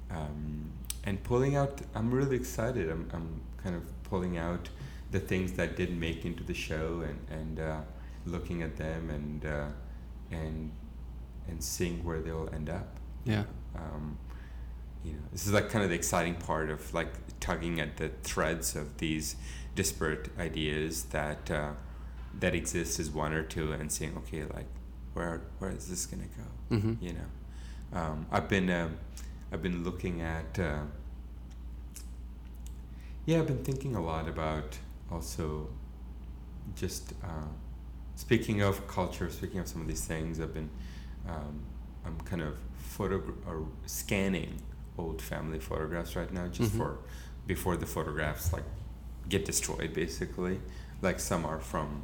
um, 0.09 0.71
and 1.03 1.21
pulling 1.23 1.55
out. 1.55 1.81
I'm 1.95 2.11
really 2.11 2.35
excited. 2.35 2.89
I'm 2.89 3.09
I'm 3.13 3.41
kind 3.63 3.75
of 3.75 3.83
pulling 4.03 4.37
out 4.37 4.69
the 5.11 5.19
things 5.19 5.53
that 5.53 5.75
didn't 5.75 5.99
make 5.99 6.25
into 6.25 6.43
the 6.43 6.53
show 6.53 7.03
and 7.07 7.19
and 7.39 7.59
uh, 7.59 7.81
looking 8.25 8.61
at 8.63 8.77
them 8.77 9.09
and 9.09 9.45
uh, 9.45 9.65
and 10.31 10.71
and 11.49 11.63
seeing 11.63 12.03
where 12.03 12.21
they'll 12.21 12.49
end 12.53 12.69
up. 12.69 12.97
Yeah. 13.25 13.43
Um, 13.75 14.17
you 15.03 15.13
know, 15.13 15.19
this 15.31 15.45
is 15.45 15.53
like 15.53 15.69
kind 15.69 15.83
of 15.83 15.89
the 15.89 15.95
exciting 15.95 16.35
part 16.35 16.69
of 16.69 16.93
like 16.93 17.13
tugging 17.39 17.79
at 17.79 17.97
the 17.97 18.09
threads 18.23 18.75
of 18.75 18.97
these 18.97 19.35
disparate 19.75 20.29
ideas 20.37 21.03
that 21.05 21.49
uh, 21.49 21.71
that 22.39 22.53
exist 22.53 22.99
as 22.99 23.09
one 23.09 23.33
or 23.33 23.43
two, 23.43 23.71
and 23.71 23.91
seeing 23.91 24.15
okay, 24.17 24.43
like 24.53 24.67
where 25.13 25.41
where 25.59 25.71
is 25.71 25.89
this 25.89 26.05
gonna 26.05 26.23
go? 26.37 26.75
Mhm. 26.75 27.01
You 27.01 27.13
know, 27.13 27.99
um, 27.99 28.25
I've 28.31 28.49
been 28.49 28.69
um, 28.69 28.97
I've 29.51 29.61
been 29.61 29.83
looking 29.83 30.21
at. 30.21 30.59
Uh, 30.59 30.81
yeah, 33.25 33.39
I've 33.39 33.47
been 33.47 33.63
thinking 33.63 33.95
a 33.95 34.01
lot 34.01 34.27
about 34.27 34.77
also 35.11 35.69
just 36.75 37.13
uh, 37.23 37.47
speaking 38.15 38.61
of 38.61 38.87
culture, 38.87 39.29
speaking 39.29 39.59
of 39.59 39.67
some 39.67 39.81
of 39.81 39.87
these 39.87 40.05
things. 40.05 40.39
I've 40.39 40.53
been 40.53 40.69
um, 41.27 41.63
I'm 42.05 42.17
kind 42.21 42.41
of 42.41 42.57
photo 42.77 43.21
or 43.47 43.67
scanning 43.85 44.61
old 44.97 45.21
family 45.21 45.59
photographs 45.59 46.15
right 46.15 46.31
now, 46.33 46.47
just 46.47 46.73
Mhm. 46.73 46.77
for 46.77 46.97
before 47.47 47.77
the 47.77 47.85
photographs 47.85 48.51
like 48.53 48.65
get 49.27 49.45
destroyed, 49.45 49.93
basically. 49.93 50.59
Like 51.01 51.19
some 51.19 51.45
are 51.45 51.59
from 51.59 52.01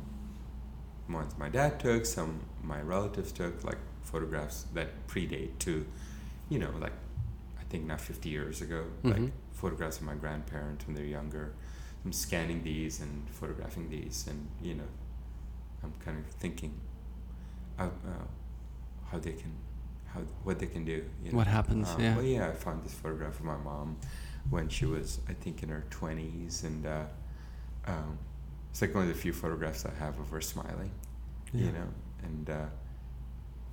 ones 1.10 1.34
my 1.38 1.50
dad 1.50 1.80
took, 1.80 2.06
some 2.06 2.40
my 2.64 2.82
relatives 2.82 3.32
took, 3.32 3.64
like 3.64 3.78
photographs 4.04 4.64
that 4.74 5.08
predate 5.08 5.58
to, 5.60 5.86
you 6.50 6.60
know, 6.60 6.72
like 6.80 6.94
I 7.60 7.64
think 7.70 7.86
now 7.86 7.98
50 7.98 8.30
years 8.30 8.62
ago, 8.62 8.86
Mhm. 9.04 9.12
like 9.12 9.32
photographs 9.54 9.98
of 9.98 10.04
my 10.04 10.16
grandparents 10.16 10.86
when 10.86 10.96
they're 10.96 11.06
younger. 11.06 11.54
I'm 12.04 12.14
scanning 12.14 12.64
these 12.64 13.00
and 13.02 13.28
photographing 13.30 13.90
these, 13.90 14.28
and 14.28 14.48
you 14.62 14.76
know, 14.76 14.88
I'm 15.84 15.94
kind 16.04 16.18
of 16.20 16.26
thinking 16.28 16.74
of 17.78 17.92
uh, 18.06 18.26
how 19.12 19.20
they 19.20 19.34
can, 19.34 19.52
how 20.08 20.22
what 20.44 20.60
they 20.60 20.68
can 20.68 20.86
do. 20.86 21.04
You 21.24 21.32
know? 21.32 21.38
What 21.38 21.48
happens, 21.48 21.90
Um, 21.90 22.02
yeah. 22.02 22.16
Well, 22.16 22.26
yeah, 22.26 22.48
I 22.50 22.54
found 22.54 22.84
this 22.84 22.94
photograph 22.94 23.40
of 23.40 23.46
my 23.46 23.58
mom 23.58 23.98
when 24.50 24.70
she 24.70 24.86
was, 24.86 25.20
I 25.28 25.34
think, 25.34 25.64
in 25.64 25.70
her 25.70 25.84
20s, 25.90 26.64
and 26.64 26.86
uh, 26.86 27.04
um, 27.88 28.18
it's 28.72 28.82
like 28.82 28.94
one 28.94 29.04
of 29.04 29.10
the 29.10 29.16
few 29.16 29.34
photographs 29.34 29.86
I 29.86 29.94
have 30.00 30.20
of 30.20 30.30
her 30.30 30.42
smiling. 30.42 30.92
Yeah. 31.54 31.66
You 31.66 31.72
know, 31.72 31.88
and 32.24 32.50
uh, 32.50 32.66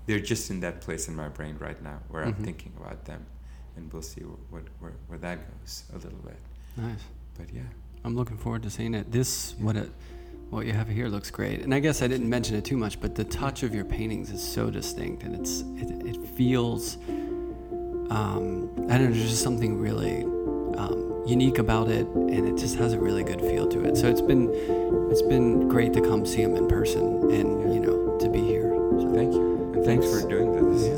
they're 0.06 0.20
just 0.20 0.50
in 0.50 0.60
that 0.60 0.80
place 0.80 1.08
in 1.08 1.16
my 1.16 1.28
brain 1.28 1.56
right 1.58 1.80
now 1.82 1.98
where 2.08 2.24
Mhm. 2.24 2.28
I'm 2.28 2.34
thinking 2.44 2.72
about 2.78 3.04
them, 3.04 3.24
and 3.76 3.92
we'll 3.92 4.02
see 4.02 4.20
wh- 4.22 4.52
what 4.52 4.64
where, 4.80 4.92
where 5.08 5.18
that 5.18 5.38
goes 5.60 5.84
a 5.92 5.96
little 5.98 6.18
bit. 6.20 6.38
Nice. 6.76 7.00
But 7.38 7.52
yeah. 7.52 7.62
I'm 8.04 8.14
looking 8.16 8.36
forward 8.36 8.62
to 8.64 8.70
seeing 8.70 8.94
it. 8.94 9.10
This 9.12 9.54
what 9.58 9.76
it 9.76 9.90
what 10.52 10.66
you 10.66 10.72
have 10.74 10.86
here 10.86 11.08
looks 11.08 11.30
great. 11.30 11.62
And 11.62 11.74
I 11.74 11.80
guess 11.80 12.02
I 12.02 12.06
didn't 12.06 12.28
mention 12.28 12.56
it 12.56 12.64
too 12.64 12.76
much, 12.76 13.00
but 13.00 13.14
the 13.14 13.24
touch 13.24 13.62
of 13.62 13.74
your 13.74 13.86
paintings 13.86 14.30
is 14.30 14.42
so 14.42 14.68
distinct 14.68 15.22
and 15.22 15.34
it's 15.34 15.62
it, 15.80 16.06
it 16.06 16.28
feels 16.28 16.98
um, 18.10 18.70
I 18.90 18.98
don't 18.98 19.10
know, 19.10 19.16
there's 19.16 19.30
just 19.30 19.42
something 19.42 19.78
really 19.78 20.24
um, 20.76 21.22
unique 21.26 21.56
about 21.56 21.88
it 21.88 22.06
and 22.06 22.46
it 22.46 22.58
just 22.58 22.76
has 22.76 22.92
a 22.92 22.98
really 22.98 23.24
good 23.24 23.40
feel 23.40 23.66
to 23.68 23.82
it. 23.84 23.96
So 23.96 24.08
it's 24.08 24.20
been 24.20 24.50
it's 25.10 25.22
been 25.22 25.68
great 25.68 25.94
to 25.94 26.02
come 26.02 26.26
see 26.26 26.42
them 26.42 26.54
in 26.54 26.68
person 26.68 27.30
and 27.32 27.74
you 27.74 27.80
know 27.80 28.18
to 28.18 28.28
be 28.28 28.40
here. 28.40 28.68
So 29.00 29.10
Thank 29.14 29.32
you. 29.32 29.72
And 29.74 29.84
thanks, 29.86 30.04
Thanks. 30.04 30.22
for 30.22 30.28
doing 30.28 30.52
this. 30.52 30.91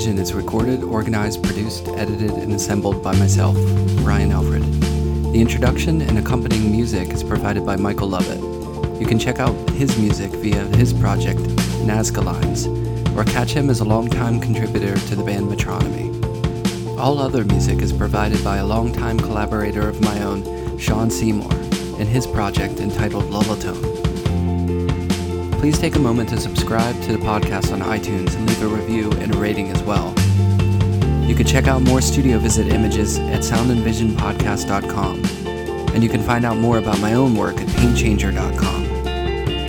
Vision 0.00 0.18
is 0.18 0.32
recorded, 0.32 0.82
organized, 0.82 1.44
produced, 1.44 1.86
edited, 1.88 2.30
and 2.30 2.54
assembled 2.54 3.02
by 3.02 3.14
myself, 3.16 3.54
Brian 4.02 4.32
Alfred. 4.32 4.62
The 4.62 5.38
introduction 5.42 6.00
and 6.00 6.16
accompanying 6.16 6.72
music 6.72 7.10
is 7.10 7.22
provided 7.22 7.66
by 7.66 7.76
Michael 7.76 8.08
Lovett. 8.08 8.40
You 8.98 9.06
can 9.06 9.18
check 9.18 9.40
out 9.40 9.52
his 9.72 9.98
music 9.98 10.30
via 10.30 10.64
his 10.74 10.94
project, 10.94 11.40
Nazca 11.84 12.24
Lines, 12.24 12.66
or 13.14 13.24
catch 13.24 13.52
him 13.52 13.68
as 13.68 13.80
a 13.80 13.84
longtime 13.84 14.40
contributor 14.40 14.96
to 14.96 15.16
the 15.16 15.22
band 15.22 15.50
Metronomy. 15.50 16.08
All 16.98 17.18
other 17.18 17.44
music 17.44 17.82
is 17.82 17.92
provided 17.92 18.42
by 18.42 18.56
a 18.56 18.64
longtime 18.64 19.18
collaborator 19.18 19.86
of 19.86 20.00
my 20.00 20.22
own, 20.22 20.78
Shawn 20.78 21.10
Seymour, 21.10 21.52
in 22.00 22.06
his 22.06 22.26
project 22.26 22.80
entitled 22.80 23.24
Lullatone. 23.24 23.99
Please 25.60 25.78
take 25.78 25.94
a 25.94 25.98
moment 25.98 26.30
to 26.30 26.40
subscribe 26.40 26.98
to 27.02 27.12
the 27.12 27.18
podcast 27.18 27.70
on 27.70 27.80
iTunes 27.80 28.34
and 28.34 28.48
leave 28.48 28.62
a 28.62 28.66
review 28.66 29.12
and 29.20 29.34
a 29.34 29.36
rating 29.36 29.68
as 29.68 29.82
well. 29.82 30.14
You 31.28 31.34
can 31.34 31.46
check 31.46 31.68
out 31.68 31.82
more 31.82 32.00
studio 32.00 32.38
visit 32.38 32.68
images 32.68 33.18
at 33.18 33.40
soundandvisionpodcast.com, 33.40 35.22
and 35.94 36.02
you 36.02 36.08
can 36.08 36.22
find 36.22 36.46
out 36.46 36.56
more 36.56 36.78
about 36.78 36.98
my 37.00 37.12
own 37.12 37.34
work 37.34 37.58
at 37.58 37.66
paintchanger.com. 37.68 38.86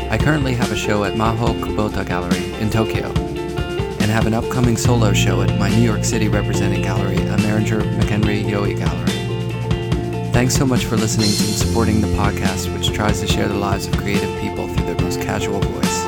I 0.09 0.17
currently 0.17 0.53
have 0.53 0.71
a 0.71 0.77
show 0.77 1.03
at 1.03 1.15
Maho 1.15 1.59
Kubota 1.59 2.07
Gallery 2.07 2.53
in 2.61 2.69
Tokyo, 2.69 3.07
and 3.07 4.09
have 4.09 4.27
an 4.27 4.33
upcoming 4.33 4.77
solo 4.77 5.11
show 5.11 5.41
at 5.41 5.59
my 5.59 5.67
New 5.69 5.83
York 5.83 6.05
City 6.05 6.29
representing 6.29 6.83
gallery, 6.83 7.17
Ameringer 7.17 7.81
McEnery 7.99 8.45
Yohe 8.45 8.77
Gallery. 8.77 9.10
Thanks 10.41 10.55
so 10.55 10.65
much 10.65 10.85
for 10.85 10.97
listening 10.97 11.27
and 11.27 11.55
supporting 11.55 12.01
the 12.01 12.07
podcast, 12.17 12.75
which 12.75 12.91
tries 12.91 13.19
to 13.19 13.27
share 13.27 13.47
the 13.47 13.53
lives 13.53 13.85
of 13.85 13.95
creative 13.97 14.41
people 14.41 14.67
through 14.67 14.87
their 14.87 14.99
most 14.99 15.21
casual 15.21 15.59
voice. 15.59 16.00